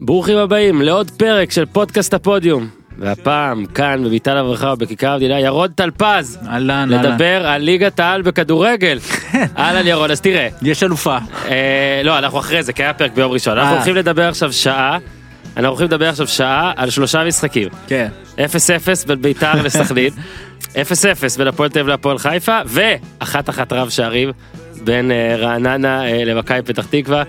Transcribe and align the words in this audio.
ברוכים 0.00 0.36
הבאים 0.36 0.82
לעוד 0.82 1.10
פרק 1.10 1.50
של 1.50 1.66
פודקאסט 1.66 2.14
הפודיום. 2.14 2.68
והפעם 2.98 3.66
כאן 3.66 4.04
בביתן 4.04 4.36
הברכה 4.36 4.72
ובכיכר 4.72 5.12
המדינה 5.12 5.40
ירון 5.40 5.68
טלפז 5.68 6.38
אהלן, 6.46 6.92
אהלן. 6.92 7.12
לדבר 7.12 7.46
על 7.46 7.62
ליגת 7.62 8.00
העל 8.00 8.22
בכדורגל. 8.22 8.98
אהלן 9.58 9.86
ירון 9.86 10.10
אז 10.10 10.20
תראה 10.20 10.48
יש 10.62 10.82
אלופה. 10.82 11.18
אה, 11.48 12.00
לא 12.04 12.18
אנחנו 12.18 12.38
אחרי 12.38 12.62
זה 12.62 12.72
כי 12.72 12.82
היה 12.82 12.92
פרק 12.92 13.12
ביום 13.14 13.32
ראשון 13.32 13.58
אנחנו 13.58 13.70
אה. 13.70 13.76
הולכים 13.76 13.94
לדבר 13.94 14.28
עכשיו 14.28 14.52
שעה. 14.52 14.98
אנחנו 15.56 15.68
הולכים 15.68 15.86
לדבר 15.86 16.08
עכשיו 16.08 16.26
שעה 16.26 16.72
על 16.76 16.90
שלושה 16.90 17.24
משחקים. 17.24 17.68
כן. 17.86 18.08
0-0 18.36 18.38
בין 19.06 19.22
ביתר 19.22 19.62
לסכנין, 19.62 20.10
0-0 20.74 20.76
בין 21.38 21.46
הפועל 21.46 21.68
תל 21.68 21.78
אביב 21.78 21.88
להפועל 21.88 22.18
חיפה, 22.18 22.58
ואחת 22.66 23.48
אחת 23.50 23.72
רב 23.72 23.88
שערים 23.88 24.30
בין 24.84 25.10
אה, 25.10 25.36
רעננה 25.36 26.08
אה, 26.08 26.24
למכבי 26.24 26.62
פתח 26.62 26.86
תקווה. 26.90 27.22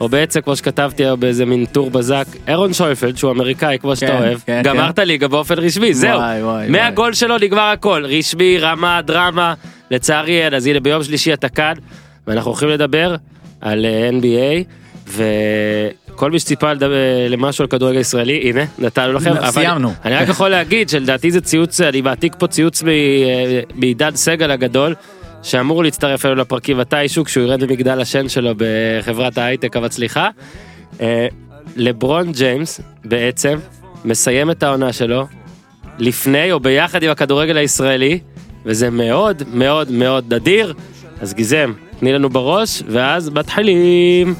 או 0.00 0.08
בעצם 0.08 0.40
כמו 0.40 0.56
שכתבתי 0.56 1.04
היום 1.04 1.20
באיזה 1.20 1.44
מין 1.46 1.64
טור 1.66 1.90
בזק, 1.90 2.24
אירון 2.48 2.72
שויפלד 2.72 3.16
שהוא 3.16 3.30
אמריקאי 3.30 3.78
כמו 3.80 3.96
שאתה 3.96 4.12
כן, 4.12 4.18
אוהב, 4.18 4.38
כן, 4.46 4.62
גמר 4.64 4.90
את 4.90 4.98
הליגה 4.98 5.28
באופן 5.28 5.54
רשמי, 5.58 5.94
זהו. 5.94 6.20
מהגול 6.68 7.12
שלו 7.14 7.38
נגמר 7.38 7.62
הכל, 7.72 8.04
רשמי, 8.06 8.58
רמה, 8.58 9.00
דרמה, 9.02 9.54
לצערי 9.90 10.44
אין, 10.44 10.54
אז 10.54 10.66
הנה 10.66 10.80
ביום 10.80 11.02
שלישי 11.04 11.32
אתה 11.32 11.48
כאן, 11.48 11.74
ואנחנו 12.26 12.50
הולכים 12.50 12.68
לדבר 12.68 13.16
על 13.60 13.86
אה, 13.86 14.10
NBA, 14.20 14.64
וכל 15.08 16.30
מי 16.30 16.38
שציפה 16.38 16.72
לדבר- 16.72 16.94
למשהו 17.28 17.62
על 17.62 17.68
כדורגל 17.68 17.98
ישראלי, 18.00 18.40
הנה, 18.50 18.64
נתנו 18.78 19.12
לכם. 19.12 19.30
אבל 19.32 19.50
סיימנו. 19.50 19.92
אני 20.04 20.14
רק 20.16 20.28
יכול 20.28 20.48
להגיד 20.48 20.88
שלדעתי 20.88 21.30
זה 21.30 21.40
ציוץ, 21.40 21.80
אני 21.80 22.00
מעתיק 22.00 22.34
פה 22.38 22.46
ציוץ 22.46 22.82
אה, 22.82 22.88
מעידן 23.74 24.16
סגל 24.16 24.50
הגדול, 24.50 24.94
שאמור 25.44 25.84
להצטרף 25.84 26.26
אלינו 26.26 26.40
לפרקים 26.40 26.78
מתישהו 26.78 27.24
כשהוא 27.24 27.44
ירד 27.44 27.64
במגדל 27.64 28.00
השן 28.00 28.28
שלו 28.28 28.50
בחברת 28.56 29.38
ההייטק 29.38 29.76
המצליחה. 29.76 30.28
אה, 31.00 31.26
לברון 31.76 32.32
ג'יימס 32.32 32.80
בעצם 33.04 33.58
מסיים 34.04 34.50
את 34.50 34.62
העונה 34.62 34.92
שלו 34.92 35.26
לפני 35.98 36.52
או 36.52 36.60
ביחד 36.60 37.02
עם 37.02 37.10
הכדורגל 37.10 37.56
הישראלי, 37.56 38.18
וזה 38.64 38.90
מאוד 38.90 39.42
מאוד 39.52 39.90
מאוד 39.90 40.34
נדיר. 40.34 40.74
אז 41.20 41.34
גיזם, 41.34 41.72
תני 42.00 42.12
לנו 42.12 42.28
בראש, 42.30 42.82
ואז 42.88 43.30
מתחילים. 43.30 44.34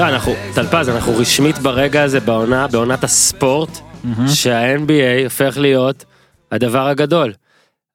יודע, 0.00 0.08
אנחנו, 0.08 0.34
טלפז, 0.54 0.88
אנחנו 0.88 1.16
רשמית 1.16 1.58
ברגע 1.58 2.02
הזה 2.02 2.20
בעונה, 2.20 2.66
בעונת 2.66 3.04
הספורט, 3.04 3.78
שה-NBA 4.28 5.24
הופך 5.24 5.58
להיות 5.58 6.04
הדבר 6.52 6.86
הגדול. 6.88 7.32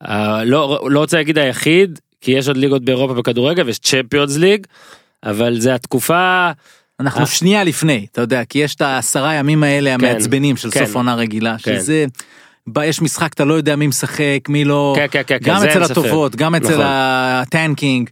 אה, 0.07 0.43
לא, 0.43 0.79
לא 0.89 0.99
רוצה 0.99 1.17
להגיד 1.17 1.37
היחיד, 1.37 1.99
כי 2.21 2.31
יש 2.31 2.47
עוד 2.47 2.57
ליגות 2.57 2.85
באירופה 2.85 3.13
בכדורגל 3.13 3.63
ויש 3.63 3.79
צ'מפיונס 3.79 4.37
ליג, 4.37 4.67
אבל 5.23 5.59
זה 5.59 5.75
התקופה, 5.75 6.51
אנחנו. 6.99 7.27
שנייה 7.27 7.63
לפני, 7.63 8.05
אתה 8.11 8.21
יודע, 8.21 8.45
כי 8.45 8.59
יש 8.59 8.75
את 8.75 8.81
העשרה 8.81 9.33
ימים 9.33 9.63
האלה 9.63 9.93
המעצבנים 9.93 10.57
של 10.57 10.71
כן. 10.71 10.85
סוף 10.85 10.95
עונה 10.95 11.15
רגילה, 11.15 11.55
כן. 11.63 11.79
שזה... 11.79 12.05
יש 12.83 13.01
משחק 13.01 13.33
אתה 13.33 13.45
לא 13.45 13.53
יודע 13.53 13.75
מי 13.75 13.87
משחק 13.87 14.39
מי 14.49 14.65
לא 14.65 14.93
כן, 14.95 15.07
כן, 15.11 15.21
כן, 15.27 15.37
כן, 15.43 15.51
גם 15.51 15.63
אצל. 15.63 15.83
הטובות 15.83 16.35
גם 16.35 16.55
אצל 16.55 16.73
נכון. 16.73 16.85
הטנקינג 16.85 18.09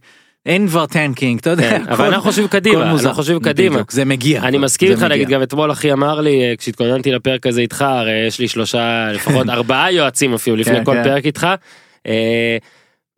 אין 0.48 0.68
כבר 0.68 0.86
tanking 0.86 1.40
אתה 1.40 1.50
יודע 1.50 1.70
כן, 1.70 1.82
אבל 1.88 2.06
אנחנו 2.06 2.22
חושבים 2.22 2.48
קדימה. 2.48 2.90
אנחנו 2.90 3.14
חושבים 3.14 3.40
קדימה. 3.40 3.80
זה 3.90 4.04
מגיע 4.04 4.42
אני 4.42 4.58
מסכים 4.58 4.90
איתך. 4.90 5.02
נגיד 5.02 5.28
גם 5.28 5.42
אתמול 5.42 5.72
אחי 5.72 5.92
אמר 5.92 6.20
לי, 6.20 6.42
אה, 6.42 6.54
כשהתכוננתי 6.58 7.12
לפרק 7.12 7.46
הזה 7.46 7.60
איתך, 7.60 7.82
הרי 7.82 8.26
יש 8.26 8.38
לי 8.38 8.48
שלושה, 8.48 9.08
לפחות 9.14 9.48
ארבעה 9.48 9.92
יועצים 9.92 10.34
אפילו 10.34 10.56
לפני 10.56 10.76
כן, 10.76 10.84
כל 10.84 10.94
כן. 10.94 11.04
פרק 11.04 11.26
איתך. 11.26 11.46
אה, 12.06 12.56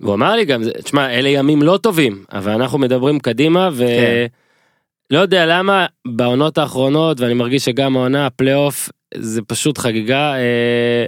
והוא 0.00 0.14
אמר 0.14 0.34
לי 0.34 0.44
גם, 0.44 0.62
תשמע, 0.84 1.10
אלה 1.10 1.28
ימים 1.28 1.62
לא 1.62 1.78
טובים, 1.82 2.24
אבל 2.32 2.52
אנחנו 2.52 2.78
מדברים 2.78 3.18
קדימה. 3.18 3.68
ולא 3.72 5.18
יודע 5.20 5.46
למה 5.46 5.86
בעונות 6.06 6.58
האחרונות, 6.58 7.20
ואני 7.20 7.34
מרגיש 7.34 7.64
שגם 7.64 7.96
העונה, 7.96 8.26
הפלייאוף, 8.26 8.90
זה 9.14 9.42
פשוט 9.42 9.78
חגיגה 9.78 10.34
אה, 10.34 10.38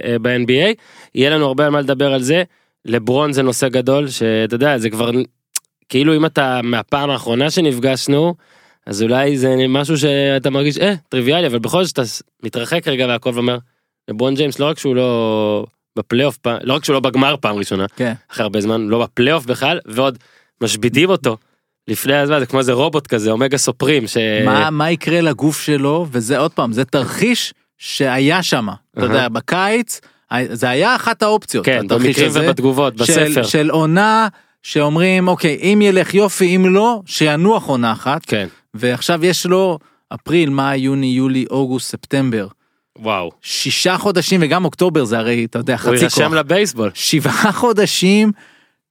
אה, 0.05 0.19
ב-NBA. 0.21 0.73
יהיה 1.15 1.29
לנו 1.29 1.45
הרבה 1.45 1.65
על 1.65 1.71
מה 1.71 1.81
לדבר 1.81 2.13
על 2.13 2.21
זה. 2.21 2.43
לברון 2.85 3.33
זה 3.33 3.43
נושא 3.43 3.69
גדול, 3.69 4.07
שאתה 4.07 4.55
יודע, 4.55 4.77
זה 4.77 4.89
כבר, 4.89 5.11
כאילו 5.93 6.15
אם 6.15 6.25
אתה 6.25 6.59
מהפעם 6.63 7.09
האחרונה 7.09 7.49
שנפגשנו, 7.51 8.35
אז 8.87 9.03
אולי 9.03 9.37
זה 9.37 9.55
משהו 9.69 9.97
שאתה 9.97 10.49
מרגיש, 10.49 10.77
אה, 10.77 10.93
טריוויאלי, 11.09 11.47
אבל 11.47 11.59
בכל 11.59 11.83
זאת 11.83 11.89
שאתה 11.95 12.01
מתרחק 12.43 12.87
רגע 12.87 13.05
והכל 13.07 13.31
ואומר, 13.33 13.57
לברון 14.09 14.35
ג'יימס 14.35 14.59
לא 14.59 14.65
רק 14.65 14.79
שהוא 14.79 14.95
לא 14.95 15.65
בפלייאוף, 15.97 16.37
פעם- 16.37 16.57
לא 16.63 16.73
רק 16.73 16.85
שהוא 16.85 16.93
לא 16.93 16.99
בגמר 16.99 17.35
פעם 17.41 17.55
ראשונה, 17.55 17.85
כן. 17.95 18.13
אחרי 18.31 18.43
הרבה 18.43 18.61
זמן, 18.61 18.81
לא 18.87 19.03
בפלייאוף 19.03 19.45
בכלל, 19.45 19.79
ועוד 19.85 20.17
משבידים 20.63 21.09
אותו. 21.09 21.37
לפני 21.87 22.15
הזמן 22.15 22.39
זה 22.39 22.45
כמו 22.45 22.59
איזה 22.59 22.73
רובוט 22.73 23.07
כזה 23.07 23.31
אומגה 23.31 23.57
סופרים 23.57 24.07
ש... 24.07 24.17
מה 24.45 24.69
מה 24.69 24.91
יקרה 24.91 25.21
לגוף 25.21 25.61
שלו 25.61 26.07
וזה 26.11 26.37
עוד 26.37 26.51
פעם 26.51 26.71
זה 26.73 26.85
תרחיש 26.85 27.53
שהיה 27.77 28.43
שם 28.43 28.67
אתה 28.97 29.05
יודע 29.05 29.29
בקיץ 29.29 30.01
זה 30.51 30.69
היה 30.69 30.95
אחת 30.95 31.23
האופציות 31.23 31.65
כן, 31.65 31.87
במקרים 31.87 32.31
ובתגובות, 32.33 32.93
של- 33.03 33.03
בספר. 33.29 33.43
של 33.43 33.69
עונה 33.69 34.27
שאומרים 34.63 35.27
אוקיי 35.27 35.57
אם 35.61 35.79
ילך 35.81 36.13
יופי 36.13 36.55
אם 36.55 36.73
לא 36.73 37.01
שינוח 37.05 37.65
עונה 37.67 37.91
אחת 37.91 38.25
כן, 38.25 38.47
ועכשיו 38.73 39.25
יש 39.25 39.45
לו 39.45 39.79
אפריל 40.13 40.49
מאי 40.49 40.77
יוני 40.77 41.07
יולי 41.07 41.45
אוגוסט 41.49 41.91
ספטמבר 41.91 42.47
וואו. 42.99 43.31
שישה 43.41 43.97
חודשים 43.97 44.39
וגם 44.43 44.65
אוקטובר 44.65 45.03
זה 45.03 45.17
הרי 45.19 45.45
אתה 45.45 45.59
יודע 45.59 45.73
הוא 45.73 45.79
חצי 45.79 45.91
כוח 45.91 46.01
יירשם 46.01 46.33
לבייסבול. 46.33 46.91
שבעה 46.93 47.51
חודשים. 47.51 48.31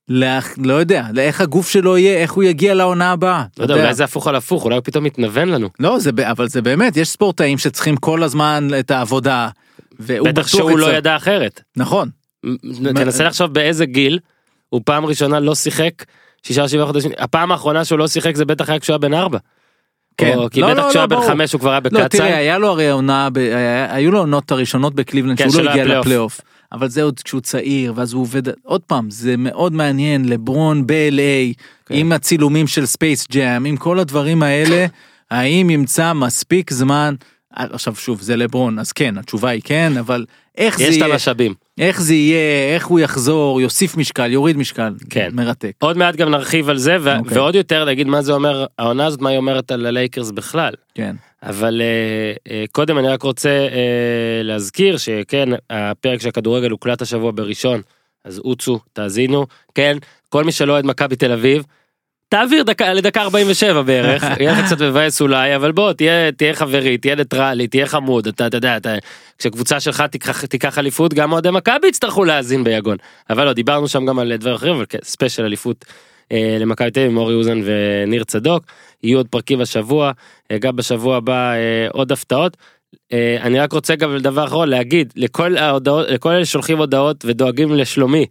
לאח- 0.09 0.55
לא 0.59 0.75
יודע 0.75 1.05
לאיך 1.13 1.41
הגוף 1.41 1.71
שלו 1.71 1.99
יהיה 1.99 2.19
איך 2.19 2.33
הוא 2.33 2.45
יגיע 2.45 2.75
לעונה 2.75 3.13
הבאה. 3.13 3.45
לא 3.59 3.65
יודע, 3.65 3.75
אולי 3.75 3.95
זה 3.95 4.05
הפוך 4.05 4.27
על 4.27 4.37
הפוך, 4.37 4.65
אולי 4.65 4.77
הוא 4.77 4.85
פתאום 4.85 5.05
מתנוון 5.05 5.49
לנו. 5.49 5.69
לא 5.81 5.99
זה 5.99 6.11
אבל 6.31 6.49
זה 6.49 6.63
באמת 6.63 6.97
יש 6.97 7.09
ספורטאים 7.09 7.59
שצריכים 7.59 7.97
כל 7.97 8.23
הזמן 8.23 8.69
את 8.81 8.91
העבודה. 8.91 9.49
בטח 10.01 10.47
שהוא 10.47 10.79
לא 10.79 10.87
יצא- 10.87 10.97
ידע 10.97 11.17
אחרת. 11.17 11.61
נכון 11.77 12.09
תנסה 12.95 13.25
לחשוב 13.25 13.53
באיזה 13.53 13.87
גיל 13.87 14.19
הוא 14.73 14.81
פעם 14.85 15.07
ראשונה 15.07 15.41
לא 15.41 15.55
שיחק 15.55 15.91
שישה 16.43 16.69
שבעה 16.69 16.87
חודשים. 16.87 17.11
הפעם 17.19 17.53
האחרונה 17.53 17.85
שהוא 17.85 17.99
לא 17.99 18.09
שיחק 18.09 18.37
זה 18.37 18.45
בטח 18.45 18.69
היה 18.71 18.79
כשהוא 18.79 18.95
היה 18.95 18.99
בן 18.99 19.15
ארבע. 19.15 19.39
כן. 20.17 20.35
או- 20.39 20.51
כי 20.51 20.61
לא, 20.61 20.71
בטח 20.71 20.83
לא, 20.83 20.89
כשהוא 20.91 21.03
לא, 21.11 21.17
היה 21.17 21.23
בן. 21.23 21.27
חמש 21.29 21.53
הוא 21.53 21.61
כבר 21.61 21.71
היה 21.71 21.81
לא 21.85 21.89
תראה 21.91 22.05
בקצה. 22.05 22.33
היה 22.33 22.59
לו 22.59 22.69
הרי 22.69 22.91
עונה 22.91 23.31
ב- 23.31 23.39
היה- 23.39 23.95
היו 23.95 24.11
לו 24.11 24.19
עונות 24.19 24.51
הראשונות 24.53 24.95
בקליבלנד 24.95 25.39
כן, 25.39 25.51
שהוא 25.51 25.63
לא 25.63 25.71
הגיע 25.71 25.85
פלייאוף. 25.85 26.07
לפלייאוף. 26.07 26.41
אבל 26.73 26.89
זה 26.89 27.03
עוד 27.03 27.21
כשהוא 27.21 27.41
צעיר 27.41 27.93
ואז 27.97 28.13
הוא 28.13 28.23
עובד 28.23 28.43
עוד 28.63 28.81
פעם 28.81 29.11
זה 29.11 29.35
מאוד 29.39 29.73
מעניין 29.73 30.29
לברון 30.29 30.87
ב-LA 30.87 31.55
כן. 31.87 31.95
עם 31.95 32.13
הצילומים 32.13 32.67
של 32.67 32.87
ספייס 32.87 33.27
ג'אם 33.33 33.65
עם 33.65 33.77
כל 33.77 33.99
הדברים 33.99 34.43
האלה 34.43 34.87
האם 35.31 35.71
ימצא 35.71 36.13
מספיק 36.13 36.73
זמן 36.73 37.15
עכשיו 37.53 37.95
שוב 37.95 38.21
זה 38.21 38.37
לברון 38.37 38.79
אז 38.79 38.93
כן 38.93 39.19
התשובה 39.19 39.49
היא 39.51 39.61
כן 39.65 39.93
אבל 40.01 40.25
איך 40.59 40.79
זה 40.79 40.85
יש 40.85 40.97
את 40.97 41.03
המשאבים. 41.03 41.55
איך 41.79 42.01
זה 42.03 42.15
יהיה 42.15 42.75
איך 42.75 42.87
הוא 42.87 43.01
יחזור 43.01 43.61
יוסיף 43.61 43.97
משקל 43.97 44.33
יוריד 44.33 44.57
משקל 44.57 44.93
כן. 45.11 45.31
מרתק 45.33 45.73
עוד 45.79 45.97
מעט 45.97 46.17
גם 46.17 46.31
נרחיב 46.31 46.69
על 46.69 46.79
זה 46.79 46.97
ו- 47.01 47.19
אוקיי. 47.19 47.39
ועוד 47.39 47.55
יותר 47.55 47.85
להגיד 47.85 48.07
מה 48.07 48.23
זה 48.23 48.33
אומר 48.33 48.67
העונה 48.79 49.07
הזאת 49.07 49.21
מה 49.21 49.31
היא 49.31 49.39
אומרת 49.39 49.71
על 49.71 49.87
הלייקרס 49.87 50.31
בכלל. 50.31 50.73
כן 50.95 51.17
אבל 51.43 51.83
אה, 51.83 52.53
אה, 52.53 52.65
קודם 52.73 52.99
אני 52.99 53.09
רק 53.09 53.23
רוצה 53.23 53.51
אה, 53.51 54.43
להזכיר 54.43 54.97
שכן 54.97 55.49
הפרק 55.71 56.21
של 56.21 56.29
הכדורגל 56.29 56.71
הוקלט 56.71 57.03
השבוע 57.03 57.31
בראשון 57.35 57.81
אז 58.25 58.39
רוצו 58.39 58.81
תאזינו 58.93 59.47
כן 59.75 59.97
כל 60.29 60.45
מי 60.45 60.53
שלא 60.53 60.73
אוהד 60.73 60.87
מכבי 60.87 61.17
תל 61.17 61.33
אביב. 61.33 61.65
תעביר 62.33 62.63
דקה 62.63 62.93
לדקה 62.93 63.23
47 63.23 63.83
בערך 63.83 64.25
יהיה 64.41 64.53
לך 64.53 64.67
קצת 64.67 64.83
מבאס 64.83 65.21
אולי 65.21 65.57
אבל 65.57 65.73
בוא 65.73 65.93
תהיה 65.93 66.33
תהיה 66.33 66.55
חברי 66.55 66.99
תהיה 66.99 67.15
ניטרלי 67.15 67.67
תהיה 67.67 67.87
חמוד 67.87 68.27
אתה 68.27 68.47
אתה 68.47 68.57
יודע 68.57 68.77
אתה 68.77 68.95
כשקבוצה 69.39 69.81
שלך 69.81 70.01
תיקח 70.01 70.45
תיקח 70.45 70.79
אליפות 70.79 71.15
גם 71.15 71.33
אוהדי 71.33 71.51
מכבי 71.51 71.89
יצטרכו 71.89 72.25
להאזין 72.25 72.65
ביגון 72.65 72.97
אבל 73.31 73.45
לא 73.45 73.53
דיברנו 73.53 73.89
שם 73.89 74.07
גם 74.07 74.19
על 74.19 74.37
דברים 74.37 74.55
אחרים 74.55 74.75
אבל 74.75 74.85
כן, 74.89 74.99
special 75.03 75.45
אליפות 75.45 75.85
אה, 76.33 76.57
למכבי 76.61 76.91
תל 76.91 77.01
אביב 77.01 77.13
עם 77.13 77.17
אורי 77.17 77.35
אוזן 77.35 77.61
וניר 77.65 78.25
צדוק 78.25 78.65
יהיו 79.03 79.19
עוד 79.19 79.29
פרקים 79.29 79.61
השבוע 79.61 80.13
אה, 80.51 80.59
גם 80.59 80.77
בשבוע 80.77 81.17
הבא 81.17 81.53
אה, 81.53 81.87
עוד 81.93 82.13
הפתעות. 82.13 82.57
אה, 83.13 83.37
אני 83.41 83.61
רק 83.61 83.73
רוצה 83.73 83.97
גם 83.97 84.19
דבר 84.19 84.45
אחרון 84.45 84.69
להגיד 84.69 85.13
לכל 85.17 85.57
ההודעות 85.57 86.07
לכל 86.09 86.31
אלה 86.31 86.45
שולחים 86.45 86.79
הודעות 86.79 87.25
ודואגים 87.25 87.75
לשלומי. 87.75 88.27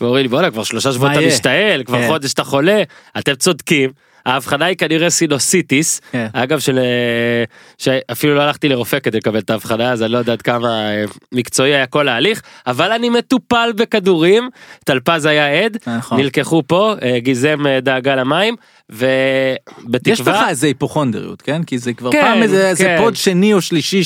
ואומרים 0.00 0.22
לי 0.22 0.28
בואנה 0.28 0.50
כבר 0.50 0.64
שלושה 0.64 0.92
שבועות 0.92 1.12
אתה 1.12 1.20
יהיה?" 1.20 1.34
משתעל 1.34 1.82
כבר 1.84 1.98
כן. 1.98 2.06
חודש 2.08 2.32
אתה 2.32 2.44
חולה 2.44 2.82
אתם 3.18 3.34
צודקים 3.34 3.90
ההבחנה 4.28 4.64
היא 4.64 4.76
כנראה 4.76 5.10
סינוסיטיס, 5.10 6.00
כן. 6.12 6.26
אגב 6.32 6.58
של... 6.58 6.78
אה, 6.78 7.44
שאפילו 7.78 8.34
לא 8.34 8.42
הלכתי 8.42 8.68
לרופא 8.68 8.98
כדי 8.98 9.18
לקבל 9.18 9.38
את 9.38 9.50
ההבחנה, 9.50 9.92
אז 9.92 10.02
אני 10.02 10.12
לא 10.12 10.18
יודע 10.18 10.32
עד 10.32 10.42
כמה 10.42 10.90
אה, 10.90 11.04
מקצועי 11.32 11.74
היה 11.74 11.86
כל 11.86 12.08
ההליך, 12.08 12.42
אבל 12.66 12.92
אני 12.92 13.08
מטופל 13.08 13.70
בכדורים, 13.76 14.48
טלפז 14.84 15.24
היה 15.24 15.64
עד, 15.64 15.76
נכון. 15.86 16.20
נלקחו 16.20 16.62
פה, 16.66 16.94
אה, 17.02 17.18
גיזם 17.20 17.64
דאגה 17.82 18.14
למים, 18.14 18.56
ובתקווה... 18.90 20.12
יש 20.12 20.20
לך 20.20 20.48
איזה 20.48 20.66
היפוכונדריות, 20.66 21.42
כן? 21.42 21.62
כי 21.64 21.78
זה 21.78 21.92
כבר 21.92 22.12
כן, 22.12 22.22
פעם 22.22 22.42
איזה 22.42 22.68
איזה 22.68 22.84
כן. 22.84 22.96
פוד 22.98 23.16
שני 23.16 23.52
או 23.54 23.60
שלישי 23.60 24.04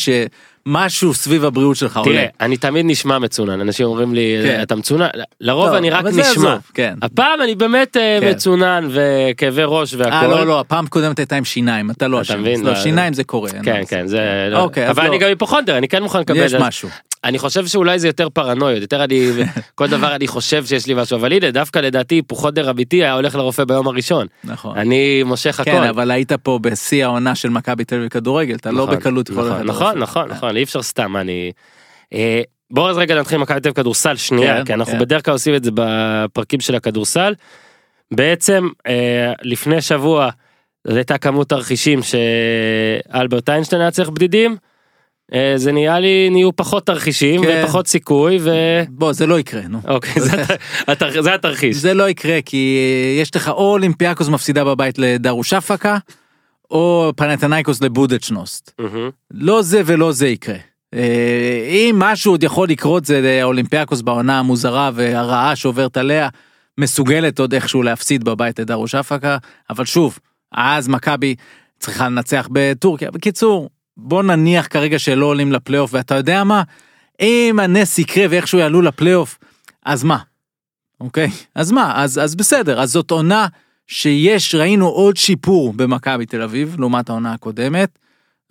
שמשהו 0.66 1.14
סביב 1.14 1.44
הבריאות 1.44 1.76
שלך 1.76 1.96
עולה. 1.96 2.12
תראה, 2.12 2.26
אני 2.40 2.56
תמיד 2.56 2.86
נשמע 2.88 3.18
מצונן, 3.18 3.60
אנשים 3.60 3.86
אומרים 3.86 4.14
לי, 4.14 4.40
כן. 4.44 4.62
אתה 4.62 4.76
מצונן, 4.76 5.08
לרוב 5.40 5.66
טוב, 5.66 5.74
אני 5.74 5.90
רק 5.90 6.04
נשמע. 6.04 6.56
כן. 6.74 6.94
הפעם 7.02 7.42
אני 7.42 7.54
באמת 7.54 7.96
אה, 7.96 8.18
כן. 8.20 8.30
מצונן 8.30 8.88
וכאבי 8.90 9.62
ראש 9.64 9.94
והכל. 9.94 10.12
אה 10.12 10.26
לא 10.26 10.46
לא 10.46 10.60
הפעם 10.60 10.84
הקודמת 10.84 11.18
הייתה 11.18 11.36
עם 11.36 11.44
שיניים 11.44 11.90
אתה 11.90 12.08
לא 12.08 12.16
אתה 12.16 12.22
אשם. 12.22 12.40
מבין? 12.40 12.64
לא 12.64 12.70
לא, 12.72 12.76
שיניים 12.76 13.12
זה 13.14 13.24
קורה. 13.24 13.50
כן. 13.64 13.82
כן 13.88 14.06
זה 14.06 14.48
לא, 14.50 14.60
אוקיי, 14.60 14.90
אבל 14.90 15.02
לא. 15.04 15.08
אני 15.08 15.18
גם 15.18 15.28
היפוכונדר 15.28 15.78
אני 15.78 15.88
כן 15.88 16.02
מוכן 16.02 16.20
לקבל 16.20 16.36
יש. 16.44 16.54
משהו. 16.54 16.88
אני 17.24 17.38
חושב 17.38 17.66
שאולי 17.66 17.98
זה 17.98 18.06
יותר 18.06 18.28
פרנויות 18.28 18.82
יותר 18.82 19.04
אני 19.04 19.30
כל 19.74 19.88
דבר 19.88 20.14
אני 20.14 20.28
חושב 20.28 20.64
שיש 20.64 20.86
לי 20.86 20.94
משהו 20.94 21.16
אבל 21.18 21.32
הנה 21.32 21.50
דווקא 21.50 21.78
לדעתי 21.78 22.14
היפוכונדר 22.14 22.70
אמיתי 22.70 22.96
היה 22.96 23.14
הולך 23.14 23.34
לרופא 23.34 23.64
ביום 23.64 23.88
הראשון 23.88 24.26
נכון. 24.44 24.78
אני 24.78 25.22
מושך 25.22 25.60
הכל. 25.60 25.70
כן 25.70 25.82
אבל 25.82 26.10
היית 26.10 26.32
פה 26.32 26.58
בשיא 26.62 27.04
העונה 27.04 27.34
של 27.34 27.48
מכבי 27.48 27.84
תל 27.84 27.94
אביב 27.96 28.08
כדורגל 28.08 28.54
אתה 28.54 28.70
לא 28.70 28.82
נכון, 28.84 28.96
בקלות 28.96 29.30
יכול 29.30 29.44
נכון 29.44 29.56
ללכת 29.56 29.70
נכון 29.72 29.98
לרופא. 29.98 30.34
נכון 30.36 30.51
נכון 30.52 30.56
אי 30.56 30.62
אפשר 30.62 30.82
סתם 30.82 31.16
אני. 31.16 31.52
אה, 32.14 32.43
בואו 32.70 32.90
אז 32.90 32.99
רגע 32.99 33.14
נתחיל 33.20 33.37
עם 33.37 33.43
מכבי 33.43 33.60
תל 33.60 33.69
אביב 33.69 33.76
כדורסל 33.76 34.16
שנייה 34.16 34.56
כן, 34.58 34.64
כי 34.64 34.75
אנחנו 34.75 34.93
כן. 34.93 34.99
בדרך 34.99 35.25
כלל 35.25 35.32
עושים 35.34 35.54
את 35.54 35.64
זה 35.64 35.70
בפרקים 35.75 36.60
של 36.60 36.75
הכדורסל. 36.75 37.34
בעצם 38.14 38.69
אה, 38.87 39.32
לפני 39.43 39.81
שבוע 39.81 40.31
זו 40.88 40.96
הייתה 40.96 41.19
כמות 41.19 41.49
תרחישים 41.49 42.00
שאלברט 42.02 43.49
איינשטיין 43.49 43.81
היה 43.82 43.90
צריך 43.90 44.10
בדידים. 44.10 44.56
אה, 45.34 45.52
זה 45.56 45.72
נהיה 45.72 46.00
לי 46.00 46.28
נהיו 46.31 46.56
פחות 46.56 46.87
תרחישים 46.87 47.43
כן. 47.43 47.60
ופחות 47.64 47.87
סיכוי 47.87 48.38
ו... 48.40 48.50
בוא 48.88 49.12
זה 49.12 49.26
לא 49.26 49.38
יקרה 49.38 49.62
נו. 49.69 49.78
אוקיי 49.88 50.22
זה 50.22 50.43
הת- 50.43 50.58
התר- 51.02 51.22
זה 51.22 51.34
התרחיש. 51.34 51.76
זה 51.76 51.94
לא 51.94 52.08
יקרה 52.08 52.38
כי 52.44 52.78
יש 53.20 53.37
לך 53.37 53.48
או 53.48 53.72
אולימפיאקוס 53.72 54.28
מפסידה 54.28 54.64
בבית 54.64 54.98
לדרוש 54.98 55.52
אפקה 55.52 55.98
או 56.72 57.12
פנתנייקוס 57.16 57.82
לבודדשנוסט. 57.82 58.70
לא 59.30 59.62
זה 59.62 59.82
ולא 59.86 60.12
זה 60.12 60.28
יקרה. 60.28 60.56
אה, 60.94 61.69
אם 61.69 61.96
משהו 61.98 62.32
עוד 62.32 62.42
יכול 62.42 62.69
לקרות 62.69 63.04
זה 63.04 63.40
אולימפיאקוס 63.42 64.00
בעונה 64.00 64.38
המוזרה 64.38 64.90
והרעה 64.94 65.56
שעוברת 65.56 65.96
עליה 65.96 66.28
מסוגלת 66.78 67.38
עוד 67.38 67.54
איכשהו 67.54 67.82
להפסיד 67.82 68.24
בבית 68.24 68.58
לדרוש 68.58 68.94
אפקה 68.94 69.36
אבל 69.70 69.84
שוב 69.84 70.19
אז 70.52 70.88
מכבי 70.88 71.34
צריכה 71.78 72.08
לנצח 72.08 72.48
בטורקיה 72.52 73.10
בקיצור 73.10 73.70
בוא 73.96 74.22
נניח 74.22 74.66
כרגע 74.70 74.98
שלא 74.98 75.26
עולים 75.26 75.52
לפלייאוף 75.52 75.90
ואתה 75.94 76.14
יודע 76.14 76.44
מה 76.44 76.62
אם 77.20 77.58
הנס 77.62 77.98
יקרה 77.98 78.26
ואיכשהו 78.30 78.58
יעלו 78.58 78.82
לפלייאוף 78.82 79.38
אז 79.84 80.04
מה. 80.04 80.19
אוקיי 81.00 81.30
אז 81.54 81.72
מה 81.72 82.02
אז 82.02 82.19
אז 82.19 82.34
בסדר 82.34 82.80
אז 82.80 82.90
זאת 82.90 83.10
עונה 83.10 83.46
שיש 83.87 84.55
ראינו 84.55 84.87
עוד 84.88 85.17
שיפור 85.17 85.73
במכבי 85.73 86.26
תל 86.26 86.43
אביב 86.43 86.76
לעומת 86.79 87.08
העונה 87.11 87.32
הקודמת. 87.32 87.99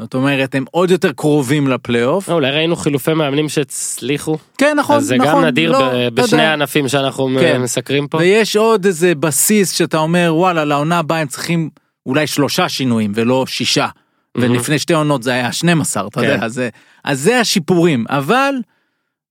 זאת 0.02 0.14
אומרת 0.14 0.56
הם 0.56 0.66
עוד 0.72 0.92
יותר 0.92 1.12
קרובים 1.12 1.68
לפלייאוף. 1.68 2.30
אולי 2.30 2.52
ראינו 2.52 2.76
חילופי 2.76 3.14
מאמנים 3.14 3.50
שהצליחו. 3.50 4.38
כן 4.58 4.78
נכון 4.80 4.96
אז 4.96 5.06
זה 5.06 5.16
נכון. 5.16 5.32
גם 5.32 5.46
נדיר 5.46 5.72
לא, 5.72 5.80
ב- 5.94 6.10
בשני. 6.22 6.42
הענפים 6.46 6.88
שאנחנו 6.88 7.30
כן. 7.40 7.62
מסקרים 7.62 8.08
פה. 8.08 8.18
ויש 8.18 8.56
עוד 8.56 8.86
איזה 8.86 9.16
בסיס 9.16 9.72
שאתה 9.72 9.98
אומר 9.98 10.32
וואלה 10.36 10.66
לעונה 10.66 11.00
הבאה 11.00 11.20
הם 11.20 11.28
צריכים 11.28 11.70
אולי 12.06 12.28
שלושה 12.28 12.70
שינויים 12.70 13.12
ולא 13.16 13.46
שישה. 13.48 13.88
ולפני 14.38 14.80
שתי 14.80 14.94
עונות 14.94 15.24
זה 15.24 15.32
היה 15.34 15.52
12 15.52 16.08
אתה 16.08 16.22
כן. 16.22 16.28
יודע 16.28 16.48
זה- 16.48 16.70
אז 17.04 17.20
זה 17.22 17.40
השיפורים 17.40 18.06
אבל 18.10 18.54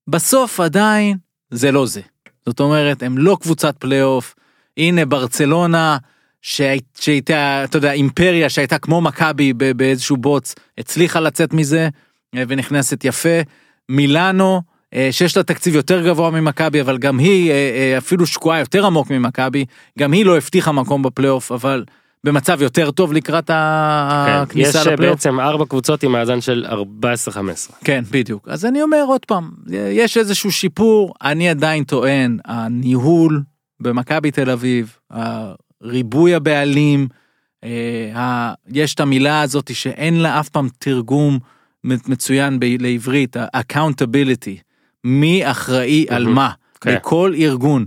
בסוף 0.09 0.61
עדיין 0.61 1.17
זה 1.51 1.73
לא 1.73 1.87
זה. 1.87 2.01
זאת 2.47 2.61
אומרת 2.61 3.03
הם 3.03 3.19
לא 3.19 3.37
קבוצת 3.41 3.77
פלייאוף 3.79 4.35
הנה 4.77 5.05
ברצלונה 5.07 5.97
שהי- 6.43 6.81
שהייתה 7.01 7.65
אתה 7.65 7.79
יודע 7.79 7.93
אימפריה 7.93 8.49
שהייתה 8.49 8.79
כמו 8.79 9.01
מכבי 9.01 9.53
באיזשהו 9.53 10.17
בוץ 10.17 10.55
הצליחה 10.79 11.21
לצאת 11.21 11.53
מזה 11.53 11.89
אה, 12.37 12.43
ונכנסת 12.49 13.05
יפה 13.05 13.39
מילאנו 13.89 14.63
אה, 14.95 15.09
שיש 15.11 15.37
לה 15.37 15.43
תקציב 15.43 15.75
יותר 15.75 16.07
גבוה 16.07 16.31
ממכבי 16.31 16.81
אבל 16.81 16.99
גם 16.99 17.19
היא 17.19 17.51
אה, 17.51 17.95
אפילו 17.99 18.27
שקועה 18.27 18.59
יותר 18.59 18.87
עמוק 18.87 19.11
ממכבי 19.11 19.65
גם 19.99 20.13
היא 20.13 20.25
לא 20.27 20.37
הבטיחה 20.37 20.73
מקום 20.73 21.03
בפלייאוף 21.03 21.53
אבל 21.53 21.85
במצב 22.25 22.63
יותר 22.63 22.91
טוב 22.91 23.13
לקראת 23.13 23.47
כן, 23.47 23.53
יש 23.55 23.57
הכניסה 24.43 24.79
אה, 24.89 24.93
לפלייאוף. 24.93 25.17
בעצם 25.17 25.41
ארבע 25.41 25.65
קבוצות 25.67 26.03
עם 26.03 26.13
מאזן 26.13 26.41
של 26.41 26.67
14-15. 27.29 27.37
כן 27.85 28.05
בדיוק 28.11 28.49
אז 28.49 28.65
אני 28.65 28.83
אומר 28.83 29.05
עוד 29.07 29.25
פעם 29.27 29.51
יש 29.93 30.17
איזשהו 30.17 30.53
שיפור 30.53 31.15
אני 31.23 31.49
עדיין 31.49 31.85
טוען 31.85 32.39
הניהול 32.45 33.43
במכבי 33.81 34.31
תל 34.31 34.51
אביב 34.51 34.97
ריבוי 35.83 36.35
הבעלים 36.35 37.09
אה, 37.65 38.53
יש 38.69 38.95
את 38.95 39.01
המילה 39.01 39.43
הזאת 39.43 39.75
שאין 39.75 40.21
לה 40.21 40.41
אף 40.41 40.49
פעם 40.49 40.69
תרגום 40.79 41.39
מצוין 41.85 42.61
ב- 42.61 42.77
לעברית 42.81 43.37
accountability 43.37 44.63
מי 45.05 45.51
אחראי 45.51 46.07
על. 46.09 46.27
מה 46.27 46.51
כן. 46.81 46.97
בכל 46.97 47.33
ארגון. 47.39 47.87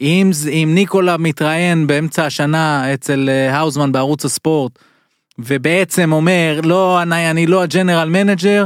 אם 0.00 0.30
אם 0.48 0.70
ניקולה 0.74 1.16
מתראיין 1.16 1.86
באמצע 1.86 2.26
השנה 2.26 2.94
אצל 2.94 3.28
אה, 3.28 3.56
האוזמן 3.56 3.92
בערוץ 3.92 4.24
הספורט 4.24 4.78
ובעצם 5.38 6.12
אומר 6.12 6.60
לא 6.64 7.02
אני 7.02 7.30
אני 7.30 7.46
לא 7.46 7.62
ה 7.62 7.68
general 7.68 8.08
manager 8.08 8.64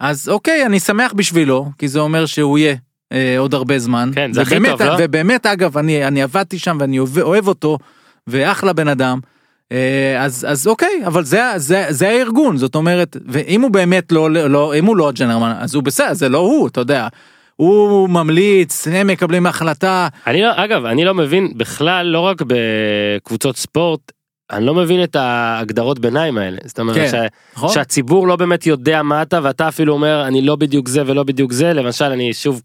אז 0.00 0.28
אוקיי 0.28 0.66
אני 0.66 0.80
שמח 0.80 1.12
בשבילו 1.12 1.70
כי 1.78 1.88
זה 1.88 2.00
אומר 2.00 2.26
שהוא 2.26 2.58
יהיה 2.58 2.76
אה, 3.12 3.38
עוד 3.38 3.54
הרבה 3.54 3.78
זמן 3.78 4.10
כן, 4.14 4.32
זה 4.32 4.42
הכי 4.42 4.56
ובאמת, 4.56 4.70
טוב, 4.70 4.82
לא? 4.82 4.96
ובאמת 4.98 5.46
אגב 5.46 5.78
אני 5.78 6.06
אני 6.06 6.22
עבדתי 6.22 6.58
שם 6.58 6.76
ואני 6.80 6.98
אוהב, 6.98 7.48
אותו 7.48 7.78
ואחלה 8.26 8.72
בן 8.72 8.88
אדם. 8.88 9.18
אה, 9.72 10.24
אז 10.24 10.46
אז 10.48 10.66
אוקיי 10.66 11.06
אבל 11.06 11.24
זה 11.24 11.42
זה 11.56 11.86
זה 11.88 12.08
הארגון 12.08 12.56
זאת 12.56 12.74
אומרת 12.74 13.16
ואם 13.26 13.60
הוא 13.60 13.70
באמת 13.70 14.12
לא 14.12 14.30
לא 14.30 14.74
אם 14.74 14.84
הוא 14.84 14.96
לא 14.96 15.08
הג'נרל 15.08 15.52
אז 15.58 15.74
הוא 15.74 15.82
בסדר 15.82 16.14
זה 16.14 16.28
לא 16.28 16.38
הוא 16.38 16.68
אתה 16.68 16.80
יודע. 16.80 17.08
הוא 17.56 18.08
ממליץ 18.08 18.88
הם 18.88 19.06
מקבלים 19.06 19.46
החלטה 19.46 20.08
אני 20.26 20.42
לא, 20.42 20.50
אגב, 20.56 20.84
אני 20.84 21.04
לא 21.04 21.14
מבין 21.14 21.52
בכלל, 21.56 22.06
לא 22.06 22.20
רק 22.20 22.42
בקבוצות 22.46 23.56
ספורט, 23.56 24.12
אני 24.52 24.66
לא 24.66 24.74
מבין 24.74 25.02
את 25.02 25.16
ההגדרות 25.16 25.98
ביניים 25.98 26.38
האלה. 26.38 26.58
זאת 26.64 26.80
אומרת, 26.80 26.96
כן, 26.96 27.08
ש... 27.10 27.14
נכון? 27.56 27.68
שהציבור 27.68 28.28
לא 28.28 28.36
באמת 28.36 28.66
יודע 28.66 29.02
מה 29.02 29.22
אתה, 29.22 29.40
ואתה 29.42 29.68
אפילו 29.68 29.92
אומר, 29.92 30.24
אני 30.26 30.42
לא 30.42 30.56
בדיוק 30.56 30.88
זה 30.88 31.02
ולא 31.06 31.22
בדיוק 31.22 31.52
זה, 31.52 31.72
למשל, 31.72 32.04
אני 32.04 32.32
שוב 32.32 32.62